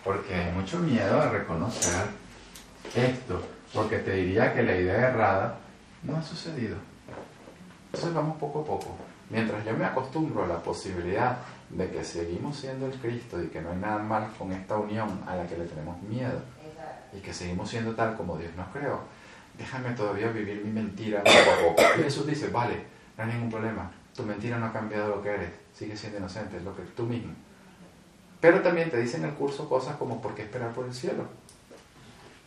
porque 0.03 0.33
hay 0.33 0.51
mucho 0.53 0.79
miedo 0.79 1.21
a 1.21 1.29
reconocer 1.29 2.07
esto. 2.95 3.41
Porque 3.73 3.99
te 3.99 4.13
diría 4.13 4.53
que 4.53 4.63
la 4.63 4.75
idea 4.75 5.09
errada 5.09 5.57
no 6.03 6.17
ha 6.17 6.23
sucedido. 6.23 6.77
Entonces 7.87 8.13
vamos 8.13 8.37
poco 8.37 8.61
a 8.61 8.65
poco. 8.65 8.97
Mientras 9.29 9.63
yo 9.65 9.73
me 9.73 9.85
acostumbro 9.85 10.43
a 10.43 10.47
la 10.47 10.59
posibilidad 10.59 11.37
de 11.69 11.89
que 11.89 12.03
seguimos 12.03 12.57
siendo 12.57 12.85
el 12.85 12.93
Cristo 12.93 13.41
y 13.41 13.47
que 13.47 13.61
no 13.61 13.71
hay 13.71 13.77
nada 13.77 13.99
mal 13.99 14.27
con 14.37 14.51
esta 14.51 14.77
unión 14.77 15.23
a 15.27 15.35
la 15.35 15.47
que 15.47 15.57
le 15.57 15.65
tenemos 15.65 16.01
miedo 16.01 16.41
y 17.13 17.19
que 17.19 17.33
seguimos 17.33 17.69
siendo 17.69 17.93
tal 17.93 18.15
como 18.15 18.37
Dios 18.37 18.53
nos 18.55 18.67
creó, 18.69 19.01
déjame 19.61 19.91
todavía 19.91 20.29
vivir 20.29 20.65
mi 20.65 20.71
mentira 20.71 21.23
Y 21.99 22.03
Jesús 22.03 22.25
dice, 22.25 22.47
vale, 22.47 22.83
no 23.15 23.23
hay 23.23 23.31
ningún 23.31 23.51
problema, 23.51 23.91
tu 24.15 24.23
mentira 24.23 24.57
no 24.57 24.65
ha 24.65 24.73
cambiado 24.73 25.09
lo 25.09 25.21
que 25.21 25.29
eres, 25.29 25.51
sigue 25.73 25.95
siendo 25.95 26.17
inocente, 26.17 26.57
es 26.57 26.63
lo 26.63 26.75
que 26.75 26.81
tú 26.81 27.03
mismo. 27.03 27.33
Pero 28.39 28.61
también 28.61 28.89
te 28.89 28.97
dicen 28.97 29.23
en 29.23 29.29
el 29.29 29.35
curso 29.35 29.69
cosas 29.69 29.95
como, 29.97 30.19
¿por 30.19 30.33
qué 30.33 30.41
esperar 30.43 30.71
por 30.71 30.85
el 30.85 30.93
cielo? 30.93 31.23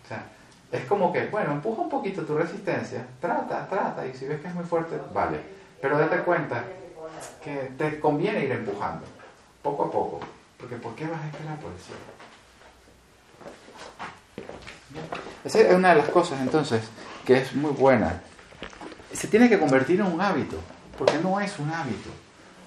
O 0.04 0.08
sea, 0.08 0.26
es 0.72 0.84
como 0.86 1.12
que, 1.12 1.26
bueno, 1.26 1.52
empuja 1.52 1.82
un 1.82 1.88
poquito 1.88 2.22
tu 2.22 2.36
resistencia, 2.36 3.06
trata, 3.20 3.68
trata, 3.68 4.04
y 4.06 4.12
si 4.12 4.26
ves 4.26 4.40
que 4.40 4.48
es 4.48 4.54
muy 4.54 4.64
fuerte, 4.64 4.98
vale. 5.14 5.38
Pero 5.80 5.96
date 5.96 6.18
cuenta 6.18 6.64
que 7.42 7.72
te 7.78 8.00
conviene 8.00 8.44
ir 8.44 8.50
empujando, 8.50 9.06
poco 9.62 9.84
a 9.84 9.90
poco, 9.90 10.20
porque 10.58 10.76
¿por 10.76 10.96
qué 10.96 11.06
vas 11.06 11.22
a 11.22 11.26
esperar 11.28 11.58
por 11.60 11.70
el 11.70 11.78
cielo? 11.78 12.00
Esa 15.44 15.60
es 15.60 15.74
una 15.74 15.90
de 15.90 15.96
las 15.96 16.08
cosas 16.08 16.40
entonces 16.40 16.82
que 17.24 17.38
es 17.38 17.54
muy 17.54 17.72
buena. 17.72 18.20
Se 19.12 19.28
tiene 19.28 19.48
que 19.48 19.58
convertir 19.58 20.00
en 20.00 20.06
un 20.06 20.20
hábito, 20.20 20.58
porque 20.98 21.18
no 21.18 21.40
es 21.40 21.58
un 21.58 21.70
hábito. 21.70 22.10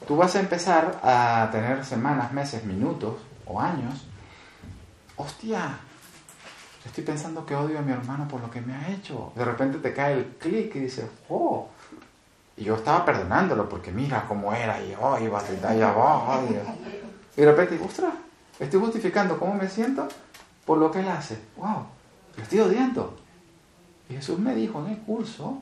Tú 0.07 0.15
vas 0.15 0.35
a 0.35 0.39
empezar 0.39 0.99
a 1.03 1.49
tener 1.51 1.83
semanas, 1.85 2.31
meses, 2.31 2.63
minutos 2.63 3.15
o 3.45 3.59
años. 3.59 4.05
Hostia, 5.17 5.77
estoy 6.85 7.03
pensando 7.03 7.45
que 7.45 7.55
odio 7.55 7.79
a 7.79 7.81
mi 7.81 7.91
hermano 7.91 8.27
por 8.27 8.41
lo 8.41 8.49
que 8.49 8.61
me 8.61 8.73
ha 8.73 8.89
hecho. 8.89 9.33
De 9.35 9.43
repente 9.43 9.79
te 9.79 9.93
cae 9.93 10.13
el 10.13 10.25
clic 10.39 10.75
y 10.75 10.79
dices, 10.79 11.05
oh. 11.29 11.69
Y 12.55 12.63
yo 12.63 12.75
estaba 12.75 13.05
perdonándolo 13.05 13.69
porque 13.69 13.91
mira 13.91 14.25
cómo 14.27 14.53
era 14.53 14.81
y 14.81 14.95
oh, 14.99 15.19
iba 15.19 15.39
a 15.39 15.69
allá 15.69 15.89
abajo. 15.89 16.43
Y 17.35 17.41
de 17.41 17.45
repente, 17.45 17.79
ostras, 17.83 18.13
estoy 18.59 18.79
justificando 18.79 19.37
cómo 19.37 19.53
me 19.53 19.69
siento 19.69 20.07
por 20.65 20.77
lo 20.79 20.89
que 20.89 21.01
él 21.01 21.09
hace. 21.09 21.37
Wow, 21.57 21.85
lo 22.35 22.43
estoy 22.43 22.59
odiando. 22.59 23.26
Y 24.09 24.13
Jesús 24.13 24.39
me 24.39 24.55
dijo 24.55 24.85
en 24.85 24.93
el 24.93 24.97
curso 24.99 25.61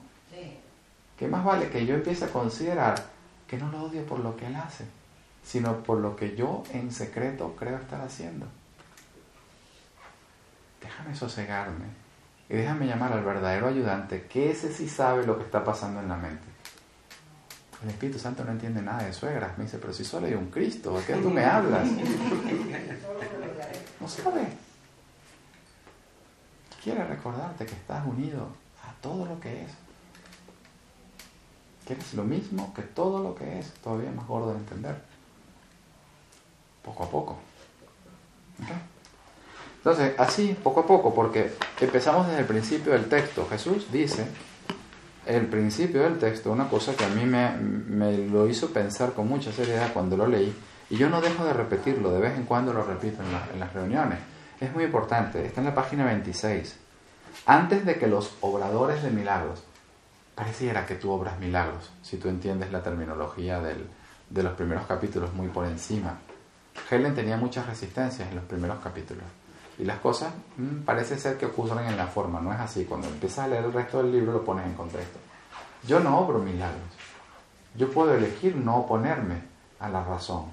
que 1.17 1.27
más 1.27 1.43
vale 1.43 1.69
que 1.69 1.85
yo 1.85 1.95
empiece 1.95 2.25
a 2.25 2.29
considerar 2.29 2.95
que 3.47 3.57
no 3.57 3.71
lo 3.71 3.83
odio 3.83 4.05
por 4.05 4.19
lo 4.19 4.35
que 4.35 4.47
él 4.47 4.55
hace, 4.55 4.85
sino 5.43 5.83
por 5.83 5.99
lo 5.99 6.15
que 6.15 6.35
yo 6.35 6.63
en 6.73 6.91
secreto 6.91 7.55
creo 7.57 7.77
estar 7.77 8.01
haciendo. 8.01 8.47
Déjame 10.81 11.15
sosegarme 11.15 11.85
y 12.49 12.55
déjame 12.55 12.85
llamar 12.85 13.13
al 13.13 13.23
verdadero 13.23 13.67
ayudante, 13.67 14.27
que 14.27 14.51
ese 14.51 14.71
sí 14.71 14.87
sabe 14.87 15.25
lo 15.25 15.37
que 15.37 15.45
está 15.45 15.63
pasando 15.63 16.01
en 16.01 16.09
la 16.09 16.17
mente. 16.17 16.43
El 17.83 17.89
Espíritu 17.89 18.19
Santo 18.19 18.43
no 18.43 18.51
entiende 18.51 18.81
nada 18.81 19.03
de 19.03 19.13
suegras. 19.13 19.57
Me 19.57 19.65
dice, 19.65 19.77
pero 19.77 19.93
si 19.93 20.03
solo 20.03 20.27
hay 20.27 20.33
un 20.33 20.49
Cristo, 20.49 20.97
¿a 20.97 21.01
qué 21.03 21.13
tú 21.15 21.29
me 21.29 21.45
hablas? 21.45 21.87
No 23.97 24.09
sabe 24.09 24.45
quiere 26.85 27.03
recordarte 27.03 27.65
que 27.65 27.73
estás 27.73 28.05
unido 28.05 28.47
a 28.87 28.93
todo 29.01 29.25
lo 29.25 29.39
que 29.39 29.63
es. 29.63 29.71
Que 31.83 31.93
eres 31.93 32.13
lo 32.13 32.23
mismo 32.23 32.71
que 32.75 32.83
todo 32.83 33.23
lo 33.23 33.33
que 33.33 33.59
es, 33.59 33.73
todavía 33.83 34.11
más 34.11 34.27
gordo 34.27 34.51
de 34.51 34.59
entender. 34.59 34.95
Poco 36.83 37.03
a 37.03 37.09
poco. 37.09 37.37
Entonces, 39.77 40.13
así, 40.19 40.55
poco 40.63 40.81
a 40.81 40.85
poco, 40.85 41.13
porque 41.15 41.53
empezamos 41.81 42.27
desde 42.27 42.41
el 42.41 42.45
principio 42.45 42.93
del 42.93 43.09
texto. 43.09 43.47
Jesús 43.49 43.91
dice, 43.91 44.27
el 45.25 45.47
principio 45.47 46.03
del 46.03 46.19
texto, 46.19 46.51
una 46.51 46.69
cosa 46.69 46.95
que 46.95 47.05
a 47.05 47.09
mí 47.09 47.25
me, 47.25 48.27
lo 48.27 48.47
hizo 48.47 48.69
pensar 48.69 49.13
con 49.13 49.27
mucha 49.27 49.51
seriedad 49.51 49.91
cuando 49.91 50.15
lo 50.17 50.27
leí, 50.27 50.55
y 50.91 50.97
yo 50.97 51.09
no 51.09 51.19
dejo 51.19 51.45
de 51.45 51.53
repetirlo, 51.53 52.11
de 52.11 52.19
vez 52.19 52.37
en 52.37 52.45
cuando 52.45 52.73
lo 52.73 52.83
repito 52.83 53.23
en 53.23 53.59
las 53.59 53.73
reuniones 53.73 54.19
es 54.59 54.73
muy 54.73 54.85
importante, 54.85 55.45
está 55.45 55.61
en 55.61 55.67
la 55.67 55.75
página 55.75 56.05
26. 56.05 56.77
Antes 57.45 57.85
de 57.85 57.97
que 57.97 58.07
los 58.07 58.33
obradores 58.41 59.03
de 59.03 59.11
milagros, 59.11 59.63
pareciera 60.33 60.85
que 60.85 60.95
tú 60.95 61.11
obras 61.11 61.39
milagros, 61.39 61.91
si 62.01 62.17
tú 62.17 62.29
entiendes 62.29 62.71
la 62.71 62.81
terminología 62.81 63.59
de 63.59 64.43
los 64.43 64.53
primeros 64.53 64.85
capítulos 64.85 65.33
muy 65.33 65.47
por 65.49 65.65
encima. 65.65 66.17
Helen 66.89 67.15
tenía 67.15 67.37
muchas 67.37 67.65
resistencias 67.67 68.29
en 68.29 68.35
los 68.35 68.45
primeros 68.45 68.79
capítulos. 68.79 69.25
Y 69.77 69.83
las 69.83 69.99
cosas 69.99 70.33
mm, 70.57 70.83
parece 70.83 71.17
ser 71.17 71.37
que 71.37 71.45
ocurren 71.45 71.85
en 71.85 71.97
la 71.97 72.07
forma, 72.07 72.39
no 72.39 72.53
es 72.53 72.59
así. 72.59 72.85
Cuando 72.85 73.07
empiezas 73.07 73.45
a 73.45 73.47
leer 73.47 73.65
el 73.65 73.73
resto 73.73 74.01
del 74.01 74.11
libro 74.11 74.31
lo 74.31 74.43
pones 74.43 74.65
en 74.65 74.73
contexto. 74.73 75.19
Yo 75.85 75.99
no 75.99 76.17
obro 76.19 76.39
milagros. 76.39 76.81
Yo 77.75 77.91
puedo 77.91 78.13
elegir 78.13 78.55
no 78.55 78.77
oponerme 78.77 79.41
a 79.79 79.89
la 79.89 80.03
razón. 80.03 80.45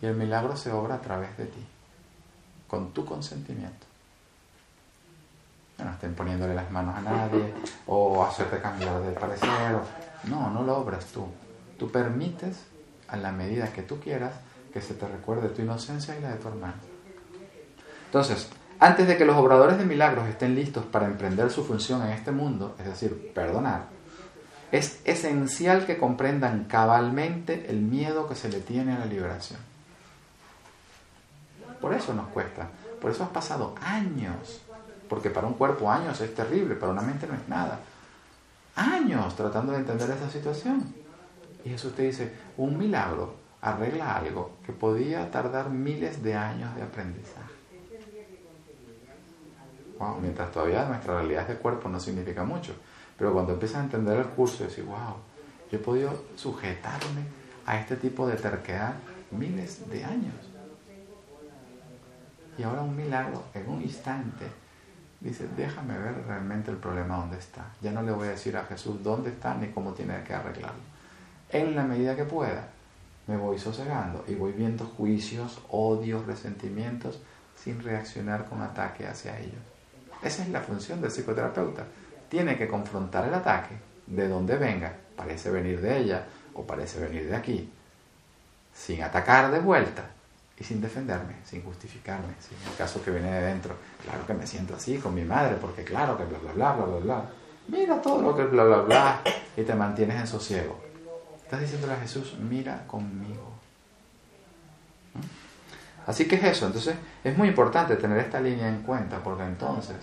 Y 0.00 0.06
el 0.06 0.14
milagro 0.14 0.56
se 0.56 0.70
obra 0.70 0.96
a 0.96 1.00
través 1.00 1.36
de 1.36 1.46
ti 1.46 1.66
con 2.68 2.92
tu 2.92 3.04
consentimiento. 3.04 3.86
No 5.78 5.90
estén 5.90 6.14
poniéndole 6.14 6.54
las 6.54 6.70
manos 6.70 6.94
a 6.96 7.00
nadie 7.00 7.54
o 7.86 8.24
hacerte 8.24 8.60
cambiar 8.60 9.00
de 9.02 9.12
parecer. 9.12 9.48
No, 10.24 10.50
no 10.50 10.62
lo 10.62 10.78
obras 10.78 11.06
tú. 11.06 11.26
Tú 11.78 11.90
permites 11.90 12.64
a 13.08 13.16
la 13.16 13.32
medida 13.32 13.72
que 13.72 13.82
tú 13.82 13.98
quieras 14.00 14.32
que 14.72 14.80
se 14.82 14.94
te 14.94 15.06
recuerde 15.06 15.48
tu 15.48 15.62
inocencia 15.62 16.16
y 16.18 16.20
la 16.20 16.30
de 16.30 16.36
tu 16.36 16.48
hermano. 16.48 16.74
Entonces, 18.06 18.48
antes 18.80 19.06
de 19.06 19.16
que 19.16 19.24
los 19.24 19.36
obradores 19.36 19.78
de 19.78 19.84
milagros 19.84 20.28
estén 20.28 20.54
listos 20.54 20.84
para 20.84 21.06
emprender 21.06 21.50
su 21.50 21.64
función 21.64 22.02
en 22.02 22.10
este 22.10 22.32
mundo, 22.32 22.74
es 22.78 22.86
decir, 22.86 23.32
perdonar, 23.34 23.86
es 24.72 25.00
esencial 25.04 25.86
que 25.86 25.98
comprendan 25.98 26.64
cabalmente 26.64 27.66
el 27.70 27.80
miedo 27.80 28.28
que 28.28 28.34
se 28.34 28.48
le 28.48 28.60
tiene 28.60 28.92
a 28.92 28.98
la 28.98 29.06
liberación. 29.06 29.60
Por 31.80 31.94
eso 31.94 32.14
nos 32.14 32.28
cuesta. 32.28 32.68
Por 33.00 33.10
eso 33.10 33.24
has 33.24 33.30
pasado 33.30 33.74
años, 33.80 34.60
porque 35.08 35.30
para 35.30 35.46
un 35.46 35.54
cuerpo 35.54 35.90
años 35.90 36.20
es 36.20 36.34
terrible, 36.34 36.74
para 36.74 36.92
una 36.92 37.02
mente 37.02 37.26
no 37.26 37.34
es 37.34 37.48
nada. 37.48 37.78
Años 38.74 39.34
tratando 39.36 39.72
de 39.72 39.78
entender 39.78 40.10
esa 40.10 40.30
situación. 40.30 40.82
Y 41.64 41.70
Jesús 41.70 41.94
te 41.94 42.02
dice, 42.02 42.32
un 42.56 42.78
milagro 42.78 43.34
arregla 43.60 44.16
algo 44.16 44.52
que 44.64 44.72
podía 44.72 45.30
tardar 45.30 45.70
miles 45.70 46.22
de 46.22 46.34
años 46.34 46.74
de 46.76 46.82
aprendizaje. 46.82 47.54
mientras 50.20 50.52
todavía 50.52 50.84
nuestra 50.84 51.14
realidad 51.14 51.48
de 51.48 51.56
cuerpo 51.56 51.88
no 51.88 51.98
significa 51.98 52.44
mucho, 52.44 52.72
pero 53.18 53.32
cuando 53.32 53.54
empiezas 53.54 53.78
a 53.78 53.84
entender 53.84 54.18
el 54.18 54.26
curso 54.26 54.62
y 54.62 54.66
decir, 54.66 54.84
wow, 54.84 55.16
yo 55.70 55.78
he 55.78 55.80
podido 55.80 56.24
sujetarme 56.36 57.22
a 57.66 57.80
este 57.80 57.96
tipo 57.96 58.26
de 58.26 58.36
terquedad 58.36 58.94
miles 59.32 59.90
de 59.90 60.04
años. 60.04 60.47
Y 62.58 62.64
ahora 62.64 62.82
un 62.82 62.96
milagro 62.96 63.44
en 63.54 63.68
un 63.68 63.80
instante 63.80 64.44
dice, 65.20 65.48
déjame 65.56 65.96
ver 65.96 66.24
realmente 66.26 66.72
el 66.72 66.76
problema 66.76 67.16
dónde 67.16 67.38
está. 67.38 67.66
Ya 67.80 67.92
no 67.92 68.02
le 68.02 68.10
voy 68.10 68.26
a 68.26 68.32
decir 68.32 68.56
a 68.56 68.64
Jesús 68.64 69.02
dónde 69.02 69.30
está 69.30 69.54
ni 69.54 69.68
cómo 69.68 69.92
tiene 69.92 70.22
que 70.24 70.34
arreglarlo. 70.34 70.82
En 71.50 71.76
la 71.76 71.84
medida 71.84 72.16
que 72.16 72.24
pueda, 72.24 72.68
me 73.28 73.36
voy 73.36 73.58
sosegando 73.58 74.24
y 74.26 74.34
voy 74.34 74.52
viendo 74.52 74.84
juicios, 74.84 75.60
odios, 75.70 76.26
resentimientos 76.26 77.20
sin 77.56 77.80
reaccionar 77.80 78.46
con 78.46 78.60
ataque 78.60 79.06
hacia 79.06 79.38
ellos. 79.38 79.60
Esa 80.22 80.42
es 80.42 80.48
la 80.48 80.60
función 80.60 81.00
del 81.00 81.12
psicoterapeuta. 81.12 81.84
Tiene 82.28 82.56
que 82.56 82.66
confrontar 82.66 83.28
el 83.28 83.34
ataque 83.34 83.76
de 84.06 84.28
donde 84.28 84.56
venga, 84.56 84.92
parece 85.16 85.50
venir 85.50 85.80
de 85.80 85.98
ella 85.98 86.26
o 86.54 86.66
parece 86.66 86.98
venir 86.98 87.28
de 87.28 87.36
aquí, 87.36 87.72
sin 88.74 89.02
atacar 89.02 89.52
de 89.52 89.60
vuelta 89.60 90.17
y 90.58 90.64
sin 90.64 90.80
defenderme, 90.80 91.34
sin 91.44 91.62
justificarme, 91.62 92.34
si 92.40 92.54
en 92.54 92.70
el 92.70 92.76
caso 92.76 93.02
que 93.02 93.12
viene 93.12 93.30
de 93.30 93.46
dentro, 93.46 93.76
claro 94.02 94.26
que 94.26 94.34
me 94.34 94.46
siento 94.46 94.74
así 94.74 94.98
con 94.98 95.14
mi 95.14 95.22
madre, 95.22 95.56
porque 95.60 95.84
claro 95.84 96.16
que 96.16 96.24
bla, 96.24 96.38
bla, 96.38 96.52
bla, 96.52 96.72
bla, 96.72 96.84
bla, 96.84 96.98
bla. 96.98 97.30
Mira 97.68 98.00
todo 98.00 98.22
lo 98.22 98.36
que 98.36 98.44
bla, 98.44 98.64
bla, 98.64 98.78
bla, 98.82 99.20
y 99.56 99.62
te 99.62 99.74
mantienes 99.74 100.20
en 100.20 100.26
sosiego. 100.26 100.80
Estás 101.44 101.60
diciéndole 101.60 101.92
a 101.92 101.98
Jesús, 101.98 102.36
mira 102.40 102.84
conmigo. 102.86 103.52
¿Mm? 105.14 105.20
Así 106.10 106.26
que 106.26 106.36
es 106.36 106.44
eso, 106.44 106.66
entonces 106.66 106.96
es 107.22 107.36
muy 107.36 107.48
importante 107.48 107.94
tener 107.96 108.18
esta 108.18 108.40
línea 108.40 108.68
en 108.68 108.82
cuenta, 108.82 109.18
porque 109.22 109.44
entonces, 109.44 109.96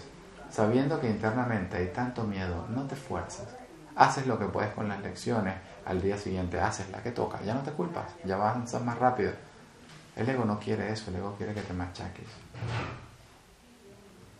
sabiendo 0.49 1.01
que 1.01 1.09
internamente 1.09 1.77
hay 1.77 1.87
tanto 1.87 2.23
miedo, 2.23 2.65
no 2.69 2.83
te 2.83 2.95
fuerzas, 2.95 3.47
haces 3.95 4.27
lo 4.27 4.39
que 4.39 4.45
puedes 4.45 4.71
con 4.73 4.87
las 4.87 5.01
lecciones, 5.01 5.55
al 5.85 6.01
día 6.01 6.17
siguiente 6.17 6.61
haces 6.61 6.89
la 6.91 7.01
que 7.01 7.11
toca, 7.11 7.41
ya 7.41 7.53
no 7.53 7.61
te 7.61 7.71
culpas, 7.71 8.05
ya 8.23 8.35
avanzas 8.35 8.83
más 8.83 8.97
rápido. 8.99 9.31
El 10.15 10.29
ego 10.29 10.45
no 10.45 10.59
quiere 10.59 10.91
eso, 10.91 11.09
el 11.09 11.17
ego 11.17 11.35
quiere 11.37 11.53
que 11.53 11.61
te 11.61 11.73
machaques. 11.73 12.27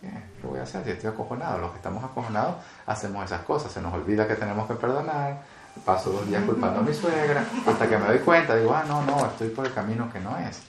¿Qué 0.00 0.46
voy 0.46 0.58
a 0.60 0.62
hacer 0.62 0.84
si 0.84 0.90
estoy 0.90 1.10
acojonado? 1.10 1.58
Los 1.58 1.70
que 1.70 1.76
estamos 1.78 2.02
acojonados 2.04 2.56
hacemos 2.86 3.24
esas 3.24 3.42
cosas, 3.42 3.72
se 3.72 3.80
nos 3.80 3.92
olvida 3.92 4.28
que 4.28 4.36
tenemos 4.36 4.66
que 4.68 4.74
perdonar, 4.74 5.42
paso 5.84 6.10
dos 6.10 6.26
días 6.26 6.44
culpando 6.44 6.80
a 6.80 6.82
mi 6.82 6.94
suegra, 6.94 7.44
hasta 7.66 7.88
que 7.88 7.98
me 7.98 8.06
doy 8.06 8.18
cuenta, 8.20 8.56
digo, 8.56 8.74
ah, 8.74 8.84
no, 8.86 9.02
no, 9.02 9.26
estoy 9.26 9.48
por 9.48 9.66
el 9.66 9.74
camino 9.74 10.10
que 10.12 10.20
no 10.20 10.36
es. 10.38 10.62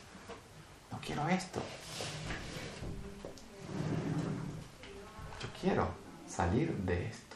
No 0.92 1.00
quiero 1.06 1.28
esto. 1.28 1.62
Yo 5.42 5.48
quiero 5.62 5.88
salir 6.28 6.74
de 6.78 7.08
esto. 7.08 7.36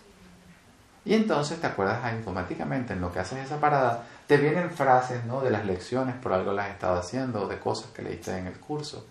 Y 1.04 1.14
entonces 1.16 1.60
te 1.60 1.68
acuerdas 1.68 2.04
automáticamente 2.04 2.94
en 2.94 3.02
lo 3.02 3.12
que 3.12 3.20
haces 3.20 3.46
esa 3.46 3.60
parada, 3.60 4.04
te 4.32 4.38
vienen 4.38 4.72
frases 4.72 5.26
¿no? 5.26 5.42
de 5.42 5.50
las 5.50 5.66
lecciones, 5.66 6.16
por 6.16 6.32
algo 6.32 6.54
las 6.54 6.68
has 6.68 6.72
estado 6.76 6.98
haciendo, 6.98 7.42
o 7.42 7.48
de 7.50 7.60
cosas 7.60 7.92
que 7.92 8.02
leíste 8.02 8.38
en 8.38 8.48
el 8.48 8.58
curso. 8.58 9.06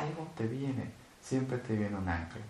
Algo 0.00 0.26
te 0.36 0.48
viene, 0.48 0.90
siempre 1.22 1.58
te 1.58 1.76
viene 1.76 1.96
un 1.96 2.08
ángel. 2.08 2.42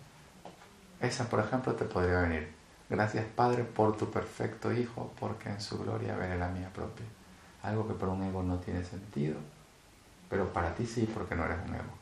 Esa, 0.99 1.29
por 1.29 1.39
ejemplo, 1.39 1.75
te 1.75 1.85
podría 1.85 2.21
venir. 2.21 2.51
Gracias, 2.89 3.23
Padre, 3.35 3.63
por 3.63 3.95
tu 3.95 4.09
perfecto 4.09 4.73
Hijo, 4.73 5.13
porque 5.19 5.49
en 5.49 5.61
su 5.61 5.77
gloria 5.77 6.15
veré 6.15 6.35
la 6.35 6.47
mía 6.47 6.71
propia. 6.73 7.05
Algo 7.61 7.87
que 7.87 7.93
para 7.93 8.11
un 8.11 8.23
ego 8.23 8.41
no 8.41 8.57
tiene 8.57 8.83
sentido, 8.83 9.37
pero 10.31 10.51
para 10.51 10.73
ti 10.73 10.87
sí, 10.87 11.07
porque 11.13 11.35
no 11.35 11.45
eres 11.45 11.59
un 11.63 11.75
ego. 11.75 11.93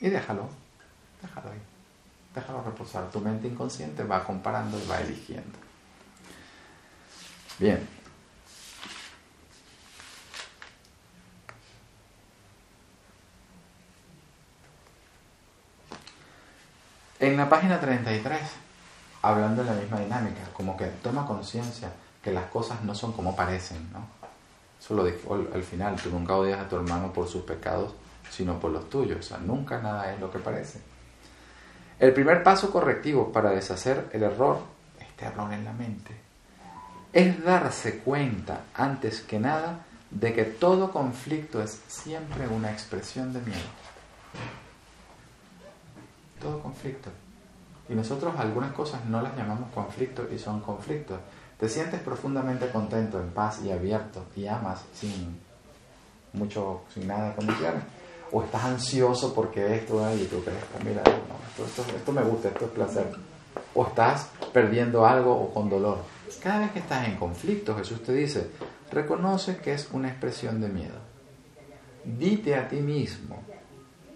Y 0.00 0.08
déjalo, 0.08 0.48
déjalo 1.20 1.50
ahí. 1.50 1.60
Déjalo 2.34 2.62
reposar. 2.62 3.10
Tu 3.10 3.20
mente 3.20 3.46
inconsciente 3.46 4.04
va 4.04 4.24
comparando 4.24 4.78
y 4.78 4.86
va 4.86 5.02
eligiendo. 5.02 5.58
Bien. 7.58 7.95
En 17.26 17.36
la 17.36 17.48
página 17.48 17.80
33, 17.80 18.38
hablando 19.22 19.64
de 19.64 19.70
la 19.70 19.76
misma 19.76 19.98
dinámica, 19.98 20.42
como 20.52 20.76
que 20.76 20.84
toma 20.86 21.26
conciencia 21.26 21.90
que 22.22 22.30
las 22.30 22.44
cosas 22.44 22.84
no 22.84 22.94
son 22.94 23.14
como 23.14 23.34
parecen, 23.34 23.90
¿no? 23.92 24.06
Eso 24.80 24.94
lo 24.94 25.04
dijo 25.04 25.34
al 25.34 25.62
final, 25.64 25.96
tú 25.96 26.10
nunca 26.10 26.36
odias 26.36 26.60
a 26.60 26.68
tu 26.68 26.76
hermano 26.76 27.12
por 27.12 27.26
sus 27.26 27.42
pecados, 27.42 27.94
sino 28.30 28.60
por 28.60 28.70
los 28.70 28.88
tuyos. 28.88 29.18
O 29.18 29.22
sea, 29.24 29.38
nunca 29.38 29.80
nada 29.80 30.14
es 30.14 30.20
lo 30.20 30.30
que 30.30 30.38
parece. 30.38 30.78
El 31.98 32.12
primer 32.12 32.44
paso 32.44 32.70
correctivo 32.70 33.32
para 33.32 33.50
deshacer 33.50 34.08
el 34.12 34.22
error, 34.22 34.60
este 35.00 35.24
error 35.24 35.52
en 35.52 35.64
la 35.64 35.72
mente, 35.72 36.14
es 37.12 37.42
darse 37.42 37.98
cuenta, 37.98 38.60
antes 38.72 39.20
que 39.22 39.40
nada, 39.40 39.80
de 40.12 40.32
que 40.32 40.44
todo 40.44 40.92
conflicto 40.92 41.60
es 41.60 41.80
siempre 41.88 42.46
una 42.46 42.70
expresión 42.70 43.32
de 43.32 43.40
miedo. 43.40 43.66
Todo 46.40 46.60
conflicto. 46.60 47.10
Y 47.88 47.94
nosotros 47.94 48.34
algunas 48.38 48.72
cosas 48.72 49.04
no 49.06 49.22
las 49.22 49.36
llamamos 49.36 49.70
conflictos 49.72 50.26
y 50.32 50.38
son 50.38 50.60
conflictos. 50.60 51.18
Te 51.58 51.68
sientes 51.68 52.00
profundamente 52.00 52.68
contento, 52.70 53.20
en 53.20 53.30
paz 53.30 53.60
y 53.64 53.70
abierto 53.70 54.24
y 54.36 54.46
amas 54.46 54.84
sin 54.92 55.38
mucho, 56.32 56.82
sin 56.92 57.06
nada 57.06 57.30
de 57.30 57.34
condiciones 57.36 57.82
o 58.32 58.42
estás 58.42 58.64
ansioso 58.64 59.34
porque 59.34 59.76
esto 59.76 60.02
y 60.14 60.24
tú 60.24 60.42
crees, 60.42 60.64
mira, 60.84 61.02
esto, 61.04 62.12
me 62.12 62.22
gusta, 62.22 62.48
esto 62.48 62.64
es 62.66 62.70
placer, 62.72 63.12
o 63.74 63.86
estás 63.86 64.30
perdiendo 64.52 65.06
algo 65.06 65.32
o 65.32 65.52
con 65.52 65.70
dolor. 65.70 65.98
Cada 66.42 66.60
vez 66.60 66.72
que 66.72 66.80
estás 66.80 67.06
en 67.06 67.16
conflicto, 67.16 67.76
Jesús 67.76 68.02
te 68.02 68.12
dice, 68.12 68.50
reconoce 68.90 69.58
que 69.58 69.74
es 69.74 69.88
una 69.92 70.08
expresión 70.08 70.60
de 70.60 70.68
miedo. 70.68 70.98
Dite 72.04 72.54
a 72.56 72.68
ti 72.68 72.76
mismo 72.76 73.42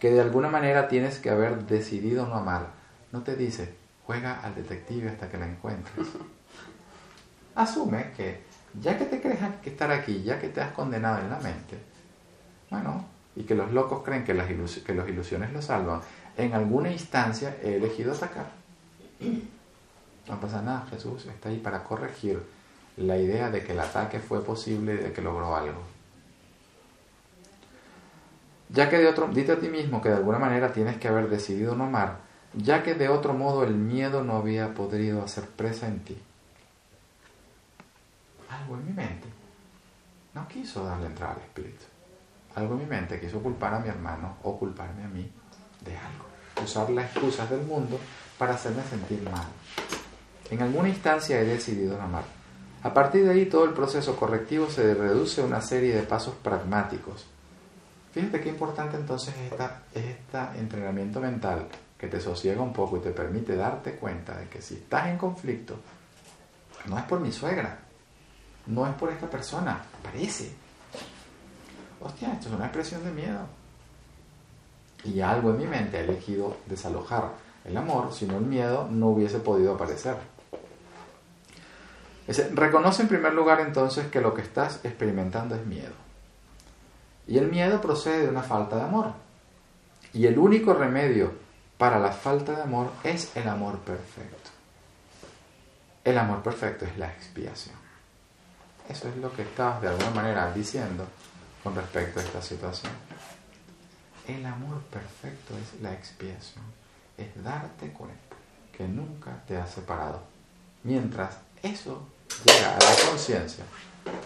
que 0.01 0.11
de 0.11 0.21
alguna 0.21 0.49
manera 0.49 0.89
tienes 0.89 1.19
que 1.19 1.31
haber 1.31 1.67
decidido 1.67 2.27
no 2.27 2.35
amar. 2.35 2.69
No 3.13 3.23
te 3.23 3.37
dice, 3.37 3.75
juega 4.07 4.41
al 4.41 4.55
detective 4.55 5.11
hasta 5.11 5.31
que 5.31 5.37
la 5.37 5.47
encuentres. 5.47 6.09
Asume 7.55 8.13
que 8.17 8.41
ya 8.81 8.97
que 8.97 9.05
te 9.05 9.21
crees 9.21 9.39
que 9.63 9.71
estar 9.71 9.91
aquí, 9.91 10.23
ya 10.23 10.41
que 10.41 10.49
te 10.49 10.61
has 10.61 10.73
condenado 10.73 11.19
en 11.19 11.31
la 11.31 11.39
mente, 11.39 11.77
bueno, 12.71 13.05
y 13.35 13.43
que 13.43 13.55
los 13.55 13.73
locos 13.73 14.03
creen 14.05 14.25
que 14.25 14.33
las, 14.33 14.49
que 14.49 14.95
las 14.95 15.09
ilusiones 15.09 15.53
lo 15.53 15.61
salvan, 15.61 16.01
en 16.37 16.55
alguna 16.55 16.91
instancia 16.91 17.57
he 17.63 17.77
elegido 17.77 18.13
atacar. 18.13 18.47
No 20.29 20.41
pasa 20.41 20.63
nada, 20.63 20.87
Jesús 20.91 21.27
está 21.27 21.49
ahí 21.49 21.59
para 21.59 21.83
corregir 21.83 22.41
la 22.97 23.19
idea 23.19 23.51
de 23.51 23.65
que 23.65 23.73
el 23.73 23.81
ataque 23.81 24.21
fue 24.21 24.45
posible 24.45 24.95
y 24.95 24.99
de 24.99 25.13
que 25.13 25.21
logró 25.21 25.55
algo. 25.57 25.81
Ya 28.73 28.89
que 28.89 28.99
de 28.99 29.09
otro, 29.09 29.29
dite 29.29 29.53
a 29.53 29.61
ti 29.61 29.69
mismo 29.69 30.01
que 30.01 30.11
de 30.11 30.17
alguna 30.17 30.39
manera 30.39 30.73
tienes 30.73 30.97
que 30.99 31.09
haber 31.09 31.29
decidido 31.29 31.75
no 31.75 31.85
amar, 31.85 32.19
ya 32.55 32.83
que 32.83 32.95
de 32.95 33.09
otro 33.09 33.35
modo 33.35 33.65
el 33.65 33.75
miedo 33.75 34.23
no 34.23 34.37
había 34.37 34.75
podido 34.75 35.23
hacer 35.23 35.45
presa 35.45 35.89
en 35.89 36.01
ti. 36.01 36.19
Algo 38.49 38.77
en 38.77 38.87
mi 38.87 38.93
mente 38.93 39.29
no 40.35 40.47
quiso 40.47 40.85
darle 40.85 41.07
entrada 41.07 41.35
al 41.35 41.41
Espíritu 41.41 41.85
algo 42.55 42.75
en 42.75 42.81
mi 42.81 42.87
mente 42.87 43.21
quiso 43.21 43.41
culpar 43.41 43.75
a 43.75 43.81
mi 43.81 43.89
hermano 43.89 44.37
o 44.43 44.59
culparme 44.59 45.05
a 45.05 45.09
mí 45.09 45.31
de 45.85 45.97
algo. 45.97 46.27
Usar 46.63 46.91
las 46.91 47.11
excusas 47.11 47.49
del 47.49 47.63
mundo 47.63 47.99
para 48.39 48.55
hacerme 48.55 48.83
sentir 48.83 49.23
mal. 49.23 49.47
En 50.51 50.63
alguna 50.63 50.89
instancia 50.89 51.41
he 51.41 51.45
decidido 51.45 51.97
no 51.97 52.05
amar. 52.05 52.25
A 52.83 52.93
partir 52.93 53.25
de 53.25 53.31
ahí 53.31 53.47
todo 53.47 53.65
el 53.65 53.73
proceso 53.73 54.17
correctivo 54.17 54.69
se 54.69 54.95
reduce 54.95 55.43
a 55.43 55.45
una 55.45 55.61
serie 55.61 55.95
de 55.95 56.03
pasos 56.03 56.35
pragmáticos. 56.43 57.27
Fíjate 58.13 58.41
qué 58.41 58.49
importante 58.49 58.97
entonces 58.97 59.35
es 59.95 60.05
este 60.05 60.59
entrenamiento 60.59 61.21
mental 61.21 61.69
que 61.97 62.09
te 62.09 62.21
sosiega 62.21 62.61
un 62.61 62.73
poco 62.73 62.97
y 62.97 63.01
te 63.01 63.11
permite 63.11 63.55
darte 63.55 63.95
cuenta 63.97 64.37
de 64.39 64.49
que 64.49 64.61
si 64.61 64.75
estás 64.75 65.09
en 65.09 65.19
conflicto, 65.19 65.77
no 66.87 66.99
es 66.99 67.05
por 67.05 67.21
mi 67.21 67.31
suegra, 67.31 67.79
no 68.67 68.87
es 68.87 68.95
por 68.95 69.11
esta 69.11 69.29
persona, 69.29 69.81
parece, 70.03 70.51
hostia, 72.01 72.33
esto 72.33 72.49
es 72.49 72.55
una 72.55 72.65
expresión 72.65 73.05
de 73.05 73.13
miedo. 73.13 73.47
Y 75.05 75.21
algo 75.21 75.51
en 75.51 75.59
mi 75.59 75.67
mente 75.67 75.99
ha 75.99 76.01
elegido 76.01 76.57
desalojar 76.67 77.33
el 77.65 77.77
amor, 77.77 78.13
si 78.13 78.27
no 78.27 78.39
el 78.39 78.45
miedo 78.45 78.89
no 78.91 79.09
hubiese 79.09 79.39
podido 79.39 79.75
aparecer. 79.75 80.17
reconoce 82.55 83.03
en 83.03 83.09
primer 83.09 83.35
lugar 83.35 83.61
entonces 83.61 84.07
que 84.09 84.21
lo 84.21 84.35
que 84.35 84.43
estás 84.43 84.85
experimentando 84.85 85.55
es 85.55 85.65
miedo. 85.67 86.10
Y 87.27 87.39
el 87.39 87.49
miedo 87.49 87.81
procede 87.81 88.23
de 88.23 88.29
una 88.29 88.43
falta 88.43 88.77
de 88.77 88.83
amor. 88.83 89.13
Y 90.13 90.27
el 90.27 90.39
único 90.39 90.75
remedio 90.75 91.33
para 91.79 91.99
la 91.99 92.13
falta 92.13 92.53
de 92.53 92.63
amor 92.63 92.93
es 93.05 93.37
el 93.37 93.49
amor 93.49 93.79
perfecto. 93.79 94.51
El 96.05 96.19
amor 96.19 96.43
perfecto 96.43 96.85
es 96.85 96.97
la 96.99 97.09
expiación. 97.09 97.77
Eso 98.89 99.09
es 99.09 99.17
lo 99.17 99.33
que 99.33 99.43
estabas 99.43 99.81
de 99.81 99.89
alguna 99.89 100.11
manera 100.11 100.53
diciendo 100.53 101.07
con 101.63 101.75
respecto 101.75 102.19
a 102.19 102.23
esta 102.23 102.43
situación. 102.43 102.93
El 104.27 104.45
amor 104.45 104.81
perfecto 104.91 105.55
es 105.57 105.81
la 105.81 105.93
expiación, 105.93 106.65
es 107.17 107.43
darte 107.43 107.93
cuenta 107.93 108.37
que 108.77 108.87
nunca 108.89 109.43
te 109.47 109.57
has 109.57 109.71
separado. 109.71 110.23
Mientras 110.83 111.37
eso 111.63 112.09
llega 112.45 112.75
a 112.75 112.79
la 112.79 113.09
conciencia, 113.09 113.65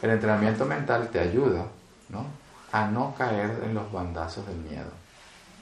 el 0.01 0.11
entrenamiento 0.11 0.65
mental 0.65 1.09
te 1.11 1.21
ayuda 1.21 1.67
¿no? 2.09 2.27
A 2.75 2.87
no 2.89 3.15
caer 3.17 3.63
en 3.63 3.73
los 3.73 3.93
bandazos 3.93 4.45
del 4.49 4.57
miedo. 4.57 4.91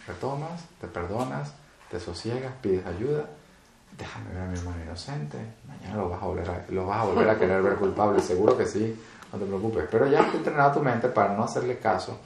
Retomas, 0.09 0.63
te 0.81 0.87
perdonas, 0.87 1.53
te 1.91 2.01
sosiegas, 2.01 2.55
pides 2.63 2.87
ayuda. 2.87 3.27
Déjame 3.99 4.33
ver 4.33 4.43
a 4.43 4.47
mi 4.47 4.59
hermano 4.59 4.83
inocente. 4.83 5.37
Mañana 5.69 5.97
lo 5.97 6.09
vas 6.09 6.23
a 6.23 6.25
volver 6.25 6.49
a, 6.49 6.65
lo 6.71 6.87
vas 6.87 7.03
a, 7.03 7.05
volver 7.05 7.29
a 7.29 7.39
querer 7.39 7.63
ver 7.63 7.75
culpable, 7.75 8.19
seguro 8.23 8.57
que 8.57 8.65
sí, 8.65 8.99
no 9.31 9.39
te 9.39 9.45
preocupes. 9.45 9.85
Pero 9.91 10.07
ya 10.07 10.23
has 10.23 10.35
entrenado 10.35 10.73
tu 10.73 10.81
mente 10.81 11.07
para 11.09 11.35
no 11.35 11.45
hacerle 11.45 11.79
caso 11.79 12.19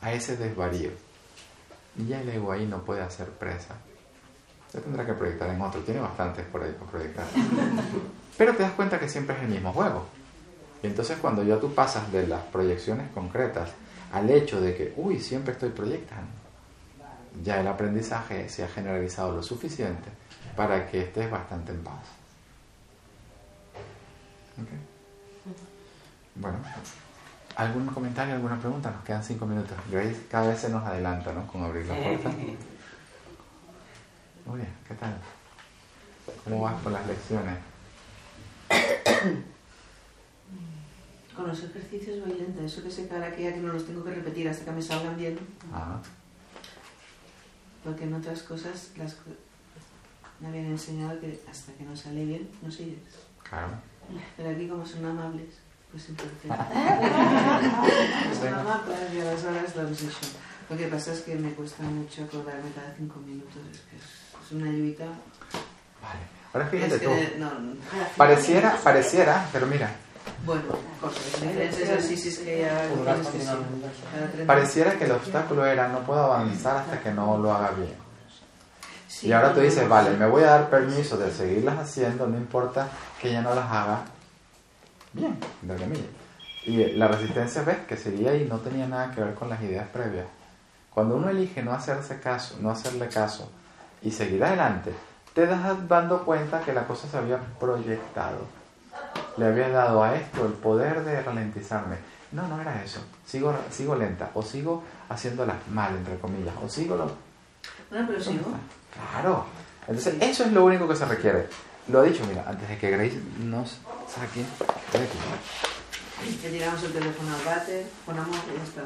a 0.00 0.12
ese 0.12 0.36
desvarío. 0.36 0.90
Y 1.96 2.06
ya 2.08 2.20
el 2.20 2.28
ego 2.28 2.50
ahí 2.50 2.66
no 2.66 2.78
puede 2.82 3.00
hacer 3.00 3.28
presa. 3.28 3.76
Ya 4.74 4.80
tendrá 4.80 5.06
que 5.06 5.12
proyectar 5.12 5.50
en 5.50 5.60
otro. 5.60 5.82
Tiene 5.82 6.00
bastantes 6.00 6.44
por 6.46 6.64
ahí 6.64 6.72
para 6.72 6.90
proyectar. 6.90 7.26
Pero 8.36 8.56
te 8.56 8.64
das 8.64 8.72
cuenta 8.72 8.98
que 8.98 9.08
siempre 9.08 9.36
es 9.36 9.42
el 9.42 9.50
mismo 9.50 9.72
juego. 9.72 10.04
Y 10.82 10.88
entonces 10.88 11.16
cuando 11.20 11.44
ya 11.44 11.60
tú 11.60 11.72
pasas 11.72 12.10
de 12.10 12.26
las 12.26 12.42
proyecciones 12.46 13.08
concretas 13.12 13.70
al 14.12 14.30
hecho 14.30 14.60
de 14.60 14.76
que, 14.76 14.92
uy, 14.96 15.18
siempre 15.18 15.52
estoy 15.52 15.70
proyectando, 15.70 16.30
ya 17.42 17.60
el 17.60 17.66
aprendizaje 17.66 18.48
se 18.48 18.62
ha 18.62 18.68
generalizado 18.68 19.34
lo 19.34 19.42
suficiente 19.42 20.10
para 20.54 20.86
que 20.86 21.02
estés 21.02 21.30
bastante 21.30 21.72
en 21.72 21.82
paz. 21.82 22.02
Bueno, 26.34 26.58
¿algún 27.56 27.86
comentario, 27.86 28.34
alguna 28.34 28.58
pregunta? 28.58 28.90
Nos 28.90 29.02
quedan 29.02 29.24
cinco 29.24 29.46
minutos. 29.46 29.76
Grace 29.90 30.26
cada 30.30 30.48
vez 30.48 30.60
se 30.60 30.68
nos 30.68 30.84
adelanta, 30.84 31.32
¿no? 31.32 31.46
Con 31.46 31.64
abrir 31.64 31.86
la 31.86 31.94
puerta. 31.94 32.30
Muy 34.44 34.56
bien, 34.56 34.72
¿qué 34.86 34.94
tal? 34.94 35.16
¿Cómo 36.44 36.60
vas 36.60 36.82
con 36.82 36.92
las 36.92 37.06
lecciones? 37.06 37.58
Con 41.36 41.48
los 41.48 41.62
ejercicios 41.62 42.20
voy 42.26 42.38
lenta, 42.38 42.62
eso 42.62 42.82
que 42.82 42.90
sé 42.90 43.08
que 43.08 43.14
ahora 43.14 43.34
que 43.34 43.44
ya 43.44 43.54
que 43.54 43.60
no 43.60 43.72
los 43.72 43.86
tengo 43.86 44.04
que 44.04 44.14
repetir 44.14 44.48
hasta 44.48 44.66
que 44.66 44.72
me 44.72 44.82
salgan 44.82 45.16
bien. 45.16 45.38
Ah. 45.72 45.98
Porque 47.82 48.04
en 48.04 48.14
otras 48.14 48.42
cosas 48.42 48.90
las, 48.96 49.16
me 50.40 50.48
habían 50.48 50.66
enseñado 50.66 51.18
que 51.20 51.40
hasta 51.50 51.72
que 51.72 51.84
no 51.84 51.96
sale 51.96 52.24
bien 52.24 52.50
no 52.60 52.70
sigues. 52.70 52.98
Claro. 53.48 53.72
Pero 54.36 54.50
aquí 54.50 54.68
como 54.68 54.84
son 54.84 55.04
amables, 55.06 55.54
pues 55.90 56.08
entonces... 56.08 56.38
son 58.40 58.54
amables 58.54 58.98
y 59.14 59.20
a 59.20 59.24
las 59.24 59.44
horas 59.44 59.76
lo 59.76 59.82
hemos 59.82 60.02
hecho. 60.02 60.26
Lo 60.68 60.76
que 60.76 60.86
pasa 60.86 61.12
es 61.12 61.20
que 61.20 61.34
me 61.36 61.52
cuesta 61.52 61.82
mucho 61.82 62.24
acordarme 62.24 62.70
cada 62.74 62.94
cinco 62.96 63.20
minutos, 63.20 63.62
es 63.72 63.80
que 63.80 63.96
es, 63.96 64.52
una 64.52 64.70
ayuita. 64.70 65.04
Vale. 65.04 66.20
Ahora 66.52 66.66
fíjate 66.66 66.96
Es 66.96 67.02
tú. 67.02 67.08
que, 67.08 67.36
no, 67.38 67.58
no. 67.58 67.74
Pareciera, 68.16 68.76
pareciera, 68.82 69.48
pero 69.52 69.66
mira, 69.66 69.90
Bueno, 70.44 70.62
cosas, 71.00 71.40
diferentes 71.40 71.78
ejercicios 71.78 72.38
que 72.38 72.60
ya 72.60 72.88
sí. 73.30 73.38
30 74.32 74.46
pareciera 74.46 74.98
que 74.98 75.04
el 75.04 75.12
obstáculo 75.12 75.64
era 75.64 75.88
no 75.88 76.00
puedo 76.00 76.24
avanzar 76.24 76.78
hasta 76.78 77.00
que 77.00 77.12
no 77.12 77.38
lo 77.38 77.52
haga 77.52 77.70
bien. 77.70 77.94
Sí, 79.06 79.28
Y 79.28 79.32
ahora 79.32 79.54
tú 79.54 79.60
dices, 79.60 79.88
vale, 79.88 80.10
me 80.16 80.26
voy 80.26 80.42
a 80.42 80.46
dar 80.46 80.70
permiso 80.70 81.16
de 81.16 81.30
seguirlas 81.30 81.78
haciendo, 81.78 82.26
no 82.26 82.36
importa 82.36 82.88
que 83.20 83.30
ella 83.30 83.42
no 83.42 83.54
las 83.54 83.70
haga 83.70 84.00
bien, 85.12 85.38
entre 85.62 85.76
comillas. 85.76 86.06
Y 86.64 86.92
la 86.92 87.08
resistencia, 87.08 87.62
ves, 87.62 87.78
que 87.88 87.96
seguía 87.96 88.34
y 88.34 88.44
no 88.46 88.58
tenía 88.58 88.86
nada 88.86 89.10
que 89.12 89.20
ver 89.20 89.34
con 89.34 89.48
las 89.48 89.60
ideas 89.62 89.86
previas. 89.88 90.26
Cuando 90.90 91.16
uno 91.16 91.28
elige 91.28 91.62
no 91.62 91.72
hacerse 91.72 92.20
caso, 92.20 92.56
no 92.60 92.70
hacerle 92.70 93.08
caso 93.08 93.50
y 94.02 94.10
seguir 94.10 94.42
adelante, 94.44 94.92
te 95.34 95.46
das 95.46 95.88
dando 95.88 96.24
cuenta 96.24 96.60
que 96.60 96.72
la 96.72 96.86
cosa 96.86 97.08
se 97.08 97.16
había 97.16 97.38
proyectado. 97.58 98.61
Le 99.36 99.46
había 99.46 99.68
dado 99.68 100.02
a 100.02 100.14
esto 100.14 100.44
el 100.46 100.52
poder 100.52 101.04
de 101.04 101.22
ralentizarme. 101.22 101.96
No, 102.32 102.46
no 102.48 102.60
era 102.60 102.82
eso. 102.82 103.00
Sigo, 103.26 103.54
sigo 103.70 103.94
lenta 103.94 104.30
o 104.34 104.42
sigo 104.42 104.82
haciéndolas 105.08 105.56
mal, 105.70 105.94
entre 105.94 106.18
comillas, 106.18 106.54
o 106.62 106.68
sigo 106.68 106.96
lo, 106.96 107.10
Bueno, 107.90 108.06
pero 108.08 108.22
si 108.22 108.34
no, 108.34 108.42
Claro. 109.12 109.46
Entonces, 109.86 110.16
eso 110.20 110.44
es 110.44 110.52
lo 110.52 110.64
único 110.64 110.86
que 110.88 110.96
se 110.96 111.04
requiere. 111.04 111.48
Lo 111.88 112.00
ha 112.00 112.04
dicho, 112.04 112.24
mira, 112.26 112.44
antes 112.46 112.68
de 112.68 112.78
que 112.78 112.90
Grace 112.90 113.20
nos 113.40 113.80
saque. 114.06 114.44
Aquí. 114.92 115.18
le 116.42 116.50
tiramos 116.50 116.82
el 116.84 116.92
teléfono 116.92 117.34
al 117.34 117.44
váter, 117.44 117.86
con 118.06 118.18
amor 118.18 118.36
y 118.46 118.56
ya 118.56 118.62
está. 118.62 118.82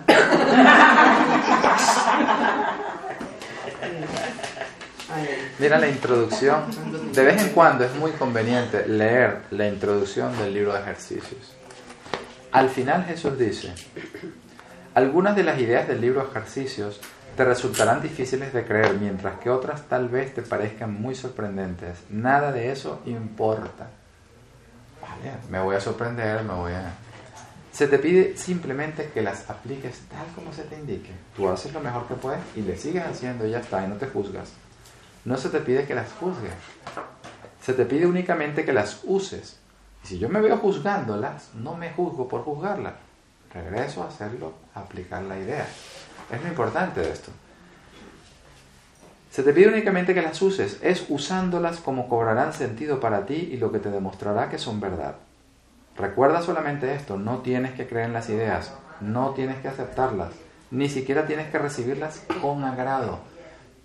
Mira 5.58 5.78
la 5.78 5.88
introducción. 5.88 6.64
De 7.12 7.24
vez 7.24 7.42
en 7.42 7.50
cuando 7.50 7.84
es 7.84 7.94
muy 7.94 8.12
conveniente 8.12 8.86
leer 8.86 9.42
la 9.50 9.68
introducción 9.68 10.36
del 10.38 10.54
libro 10.54 10.72
de 10.72 10.80
ejercicios. 10.80 11.54
Al 12.52 12.70
final 12.70 13.04
Jesús 13.04 13.38
dice, 13.38 13.74
algunas 14.94 15.36
de 15.36 15.42
las 15.42 15.60
ideas 15.60 15.86
del 15.86 16.00
libro 16.00 16.22
de 16.22 16.30
ejercicios 16.30 17.00
te 17.36 17.44
resultarán 17.44 18.00
difíciles 18.00 18.52
de 18.52 18.64
creer, 18.64 18.94
mientras 18.94 19.38
que 19.38 19.50
otras 19.50 19.82
tal 19.88 20.08
vez 20.08 20.32
te 20.32 20.42
parezcan 20.42 20.94
muy 20.94 21.14
sorprendentes. 21.14 21.98
Nada 22.08 22.50
de 22.50 22.72
eso 22.72 23.02
importa. 23.04 23.88
Vale, 25.02 25.34
me 25.50 25.60
voy 25.60 25.76
a 25.76 25.80
sorprender, 25.80 26.42
me 26.42 26.54
voy 26.54 26.72
a... 26.72 26.94
Se 27.72 27.88
te 27.88 27.98
pide 27.98 28.38
simplemente 28.38 29.10
que 29.12 29.20
las 29.20 29.50
apliques 29.50 30.00
tal 30.08 30.26
como 30.34 30.50
se 30.54 30.62
te 30.62 30.76
indique. 30.76 31.10
Tú 31.36 31.46
haces 31.46 31.74
lo 31.74 31.80
mejor 31.80 32.08
que 32.08 32.14
puedes 32.14 32.40
y 32.56 32.62
le 32.62 32.78
sigues 32.78 33.04
haciendo 33.04 33.46
y 33.46 33.50
ya 33.50 33.60
está, 33.60 33.84
y 33.84 33.88
no 33.88 33.96
te 33.96 34.06
juzgas. 34.06 34.52
No 35.26 35.36
se 35.36 35.48
te 35.48 35.58
pide 35.58 35.86
que 35.86 35.94
las 35.96 36.12
juzgues. 36.12 36.52
Se 37.60 37.72
te 37.72 37.84
pide 37.84 38.06
únicamente 38.06 38.64
que 38.64 38.72
las 38.72 39.00
uses. 39.02 39.58
Y 40.04 40.06
si 40.06 40.18
yo 40.20 40.28
me 40.28 40.40
veo 40.40 40.56
juzgándolas, 40.56 41.50
no 41.52 41.76
me 41.76 41.90
juzgo 41.90 42.28
por 42.28 42.44
juzgarlas. 42.44 42.94
Regreso 43.52 44.04
a 44.04 44.06
hacerlo, 44.06 44.54
a 44.72 44.80
aplicar 44.80 45.22
la 45.24 45.36
idea. 45.36 45.66
Es 46.30 46.40
lo 46.40 46.46
importante 46.46 47.00
de 47.00 47.10
esto. 47.10 47.32
Se 49.32 49.42
te 49.42 49.52
pide 49.52 49.66
únicamente 49.66 50.14
que 50.14 50.22
las 50.22 50.40
uses. 50.40 50.78
Es 50.80 51.06
usándolas 51.08 51.80
como 51.80 52.08
cobrarán 52.08 52.52
sentido 52.52 53.00
para 53.00 53.26
ti 53.26 53.50
y 53.50 53.56
lo 53.56 53.72
que 53.72 53.80
te 53.80 53.90
demostrará 53.90 54.48
que 54.48 54.58
son 54.58 54.78
verdad. 54.78 55.16
Recuerda 55.96 56.40
solamente 56.40 56.94
esto, 56.94 57.16
no 57.16 57.38
tienes 57.38 57.72
que 57.72 57.88
creer 57.88 58.06
en 58.06 58.12
las 58.12 58.28
ideas, 58.28 58.72
no 59.00 59.30
tienes 59.30 59.56
que 59.56 59.68
aceptarlas, 59.68 60.30
ni 60.70 60.88
siquiera 60.88 61.26
tienes 61.26 61.50
que 61.50 61.58
recibirlas 61.58 62.22
con 62.40 62.62
agrado. 62.62 63.18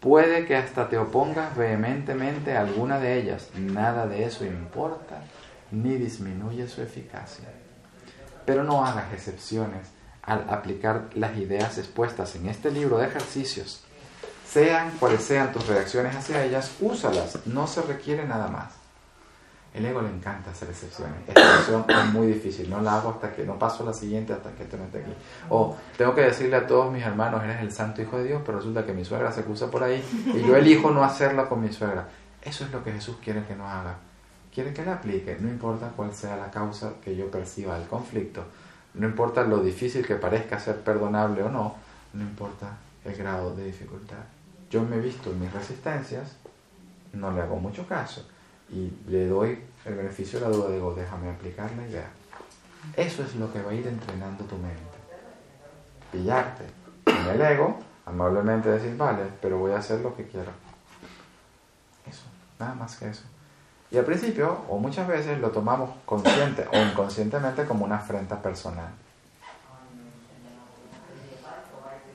Puede 0.02 0.48
que 0.48 0.56
hasta 0.56 0.90
te 0.90 0.98
opongas 0.98 1.56
vehementemente 1.56 2.58
a 2.58 2.62
alguna 2.62 3.00
de 3.00 3.20
ellas, 3.20 3.50
nada 3.56 4.08
de 4.08 4.26
eso 4.26 4.44
importa 4.44 5.22
ni 5.70 5.96
disminuye 5.96 6.68
su 6.68 6.82
eficacia. 6.82 7.46
Pero 8.44 8.64
no 8.64 8.84
hagas 8.84 9.14
excepciones 9.14 9.88
al 10.24 10.50
aplicar 10.50 11.10
las 11.14 11.38
ideas 11.38 11.78
expuestas 11.78 12.36
en 12.36 12.50
este 12.50 12.72
libro 12.72 12.98
de 12.98 13.08
ejercicios. 13.08 13.84
Sean 14.50 14.90
cuales 15.00 15.22
sean 15.22 15.52
tus 15.54 15.68
reacciones 15.68 16.16
hacia 16.16 16.44
ellas, 16.44 16.72
úsalas, 16.82 17.46
no 17.46 17.68
se 17.68 17.84
requiere 17.84 18.26
nada 18.26 18.48
más. 18.48 18.81
El 19.74 19.86
ego 19.86 20.02
le 20.02 20.10
encanta 20.10 20.52
hacer 20.52 20.70
excepciones. 20.70 21.16
Esta 21.28 21.40
excepción 21.40 21.86
es 21.88 22.14
muy 22.14 22.28
difícil, 22.28 22.70
no 22.70 22.82
la 22.82 22.98
hago 22.98 23.12
hasta 23.12 23.32
que 23.34 23.46
no 23.46 23.58
paso 23.58 23.86
la 23.86 23.94
siguiente 23.94 24.34
hasta 24.34 24.52
que 24.52 24.64
esto 24.64 24.76
no 24.76 24.84
esté 24.84 25.00
aquí. 25.00 25.14
O 25.50 25.78
tengo 25.98 26.14
que 26.14 26.22
decirle 26.22 26.58
a 26.58 26.68
todos 26.68 26.92
mis 26.92 27.04
hermanos, 27.04 27.42
eres 27.44 27.62
el 27.62 27.72
santo 27.72 28.02
hijo 28.02 28.18
de 28.18 28.26
Dios, 28.26 28.42
pero 28.46 28.58
resulta 28.58 28.86
que 28.86 28.92
mi 28.92 29.06
suegra 29.06 29.32
se 29.32 29.44
cruza 29.44 29.72
por 29.72 29.84
ahí 29.84 30.04
y 30.26 30.42
yo 30.46 30.58
elijo 30.58 30.92
no 30.92 31.04
hacerla 31.04 31.48
con 31.48 31.62
mi 31.62 31.72
suegra. 31.72 32.10
Eso 32.42 32.66
es 32.66 32.72
lo 32.72 32.84
que 32.84 32.92
Jesús 32.92 33.16
quiere 33.24 33.46
que 33.46 33.56
no 33.56 33.66
haga. 33.66 33.96
Quiere 34.54 34.74
que 34.74 34.84
la 34.84 34.96
aplique, 34.96 35.38
no 35.40 35.48
importa 35.48 35.94
cuál 35.96 36.14
sea 36.14 36.36
la 36.36 36.52
causa 36.52 36.96
que 37.02 37.16
yo 37.16 37.32
perciba 37.32 37.80
del 37.80 37.88
conflicto, 37.88 38.44
no 38.96 39.08
importa 39.08 39.44
lo 39.44 39.64
difícil 39.64 40.06
que 40.06 40.16
parezca 40.16 40.60
ser 40.60 40.82
perdonable 40.82 41.44
o 41.44 41.50
no, 41.50 41.76
no 42.12 42.22
importa 42.22 42.76
el 43.06 43.16
grado 43.16 43.56
de 43.56 43.68
dificultad. 43.68 44.18
Yo 44.70 44.84
me 44.84 44.98
he 44.98 45.00
visto 45.00 45.32
en 45.32 45.40
mis 45.40 45.54
resistencias, 45.54 46.36
no 47.14 47.32
le 47.32 47.42
hago 47.42 47.56
mucho 47.56 47.88
caso 47.88 48.26
y 48.72 48.92
le 49.08 49.28
doy 49.28 49.62
el 49.86 49.96
beneficio 49.96 50.40
de 50.40 50.46
la 50.48 50.56
duda, 50.56 50.72
digo, 50.72 50.94
déjame 50.94 51.30
aplicar 51.30 51.70
la 51.74 51.88
idea. 51.88 52.10
Eso 52.96 53.24
es 53.24 53.36
lo 53.36 53.52
que 53.52 53.62
va 53.62 53.72
a 53.72 53.74
ir 53.74 53.86
entrenando 53.86 54.44
tu 54.46 54.56
mente. 54.58 54.80
Pillarte 56.12 56.64
en 57.06 57.28
el 57.28 57.42
ego, 57.42 57.80
amablemente 58.06 58.70
decir, 58.70 58.96
vale, 58.98 59.24
pero 59.42 59.58
voy 59.58 59.72
a 59.72 59.78
hacer 59.78 60.00
lo 60.00 60.16
que 60.16 60.26
quiero. 60.28 60.52
Eso, 62.10 62.24
nada 62.60 62.74
más 62.74 62.96
que 62.96 63.10
eso. 63.10 63.24
Y 63.92 63.98
al 63.98 64.06
principio, 64.06 64.62
o 64.70 64.80
muchas 64.80 65.08
veces, 65.08 65.40
lo 65.40 65.52
tomamos 65.52 65.90
consciente 66.06 66.66
o 66.72 66.78
inconscientemente 66.78 67.66
como 67.66 67.86
una 67.86 67.98
afrenta 67.98 68.42
personal. 68.42 68.90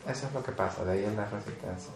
Eso 0.08 0.26
es 0.26 0.32
lo 0.32 0.42
que 0.42 0.52
pasa, 0.52 0.84
de 0.84 0.92
ahí 0.92 1.04
es 1.04 1.14
la 1.14 1.26
resistencia. 1.26 1.90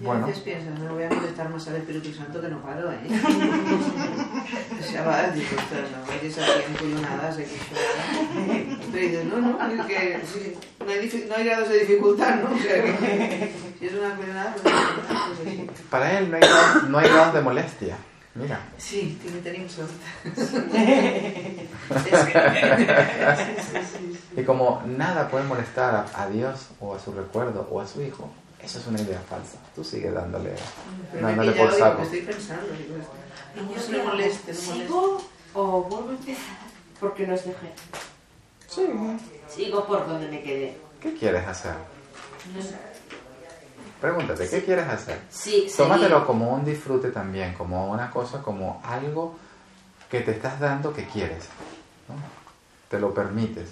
Y 0.00 0.04
Bueno. 0.04 0.24
a 0.24 0.28
veces 0.28 0.42
piensas, 0.44 0.78
no 0.78 0.94
voy 0.94 1.02
a 1.04 1.10
molestar 1.10 1.48
más 1.48 1.66
al 1.66 1.76
Espíritu 1.76 2.12
Santo 2.14 2.40
que 2.40 2.48
no 2.48 2.62
paro, 2.62 2.92
¿eh? 2.92 2.98
o 4.80 4.82
sea, 4.82 5.02
dices, 5.34 5.58
ostras, 5.58 5.90
no 5.90 6.06
vayas 6.06 6.38
aquí 6.38 6.62
en 6.68 6.74
cuyo 6.76 7.00
nada, 7.00 7.32
sé 7.32 7.44
que 7.44 7.56
eso- 7.56 8.78
Pero 8.92 9.08
dices, 9.08 9.24
no, 9.24 9.38
no, 9.40 9.58
es 9.74 9.86
que 9.86 10.20
sí, 10.24 10.54
no, 10.84 10.90
hay, 10.92 11.26
no 11.28 11.34
hay 11.34 11.44
grados 11.44 11.68
de 11.68 11.78
dificultad, 11.80 12.36
¿no? 12.36 12.54
O 12.54 12.58
sea, 12.58 12.82
que 12.84 13.52
si 13.80 13.86
es 13.86 13.94
una 13.94 14.14
cuyo 14.14 14.54
pues, 14.62 14.72
pues 14.72 15.54
sí. 15.54 15.66
Para 15.90 16.18
él 16.18 16.30
no 16.30 16.36
hay, 16.36 16.42
grados- 16.42 16.82
no 16.88 16.98
hay 16.98 17.08
grados 17.08 17.34
de 17.34 17.40
molestia. 17.40 17.96
Mira, 18.36 18.60
Sí, 18.76 19.18
tiene 19.20 19.40
suerte. 19.68 19.94
y 24.36 24.42
como 24.44 24.82
nada 24.86 25.28
puede 25.28 25.44
molestar 25.44 26.06
a 26.14 26.26
Dios 26.28 26.68
o 26.78 26.94
a 26.94 27.00
su 27.00 27.10
recuerdo 27.12 27.66
o 27.70 27.80
a 27.80 27.86
su 27.86 28.00
hijo, 28.02 28.30
eso 28.62 28.78
es 28.78 28.86
una 28.86 29.00
idea 29.00 29.20
falsa. 29.28 29.58
Tú 29.74 29.84
sigue 29.84 30.10
dándole, 30.10 30.54
Pero 31.12 31.26
dándole 31.26 31.52
por 31.52 31.72
saco. 31.72 32.02
estoy 32.02 32.22
pensando, 32.22 32.66
digo, 32.72 32.96
¿Y 33.56 33.60
no 33.60 33.72
yo 33.74 34.00
hago? 34.02 34.08
moleste, 34.10 34.52
no 34.52 34.54
moleste. 34.54 34.54
¿Sigo 34.54 35.22
o 35.54 35.82
vuelvo 35.82 36.08
a 36.08 36.12
empezar? 36.12 36.56
Porque 37.00 37.26
no 37.26 37.34
os 37.34 37.44
dejé. 37.44 37.72
Sigo 39.48 39.86
por 39.86 40.06
donde 40.06 40.28
me 40.28 40.42
quedé. 40.42 40.76
¿Qué 41.00 41.14
quieres 41.14 41.46
hacer? 41.46 41.74
No 42.54 42.62
sé. 42.62 42.76
Pregúntate, 44.00 44.48
¿qué 44.48 44.64
quieres 44.64 44.86
hacer? 44.86 45.18
Sí. 45.30 45.66
Tómatelo 45.76 46.24
como 46.24 46.54
un 46.54 46.64
disfrute 46.64 47.10
también, 47.10 47.54
como 47.54 47.90
una 47.90 48.10
cosa, 48.10 48.40
como 48.42 48.80
algo 48.84 49.36
que 50.08 50.20
te 50.20 50.30
estás 50.32 50.60
dando 50.60 50.92
que 50.92 51.04
quieres. 51.06 51.44
¿no? 52.08 52.14
Te 52.88 53.00
lo 53.00 53.12
permites. 53.12 53.70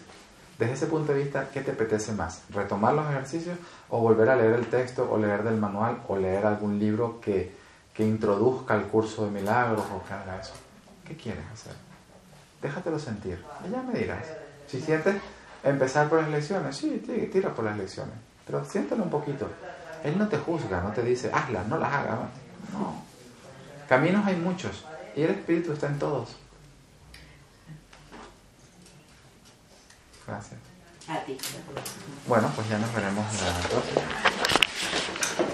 Desde 0.58 0.72
ese 0.72 0.86
punto 0.86 1.12
de 1.12 1.22
vista, 1.22 1.50
¿qué 1.52 1.60
te 1.60 1.72
apetece 1.72 2.12
más? 2.12 2.42
¿Retomar 2.50 2.94
los 2.94 3.08
ejercicios 3.10 3.58
o 3.90 4.00
volver 4.00 4.30
a 4.30 4.36
leer 4.36 4.54
el 4.54 4.66
texto 4.66 5.08
o 5.10 5.18
leer 5.18 5.42
del 5.42 5.58
manual 5.58 5.98
o 6.08 6.16
leer 6.16 6.46
algún 6.46 6.78
libro 6.78 7.20
que, 7.20 7.54
que 7.92 8.06
introduzca 8.06 8.74
el 8.74 8.84
curso 8.84 9.26
de 9.26 9.30
milagros 9.30 9.84
o 9.94 10.02
que 10.06 10.14
haga 10.14 10.40
eso? 10.40 10.54
¿Qué 11.04 11.14
quieres 11.14 11.44
hacer? 11.52 11.74
Déjatelo 12.62 12.98
sentir. 12.98 13.44
Ya 13.70 13.82
me 13.82 13.98
dirás. 13.98 14.24
Si 14.66 14.80
sientes 14.80 15.16
empezar 15.62 16.08
por 16.08 16.22
las 16.22 16.30
lecciones, 16.30 16.74
sí, 16.74 17.02
tira 17.30 17.54
por 17.54 17.64
las 17.64 17.76
lecciones. 17.76 18.14
Pero 18.46 18.64
siéntelo 18.64 19.02
un 19.02 19.10
poquito. 19.10 19.48
Él 20.04 20.16
no 20.16 20.26
te 20.28 20.38
juzga, 20.38 20.80
no 20.80 20.90
te 20.92 21.02
dice, 21.02 21.30
hazlas, 21.32 21.66
no 21.68 21.78
las 21.78 21.92
hagas. 21.92 22.18
No. 22.72 23.02
Caminos 23.88 24.26
hay 24.26 24.36
muchos 24.36 24.84
y 25.14 25.22
el 25.22 25.30
Espíritu 25.32 25.72
está 25.72 25.88
en 25.88 25.98
todos. 25.98 26.36
Gracias. 30.26 30.60
A 31.08 31.20
ti. 31.24 31.38
Bueno, 32.26 32.50
pues 32.56 32.68
ya 32.68 32.78
nos 32.78 32.92
veremos 32.94 33.24
la 33.42 33.68
próxima. 33.68 35.45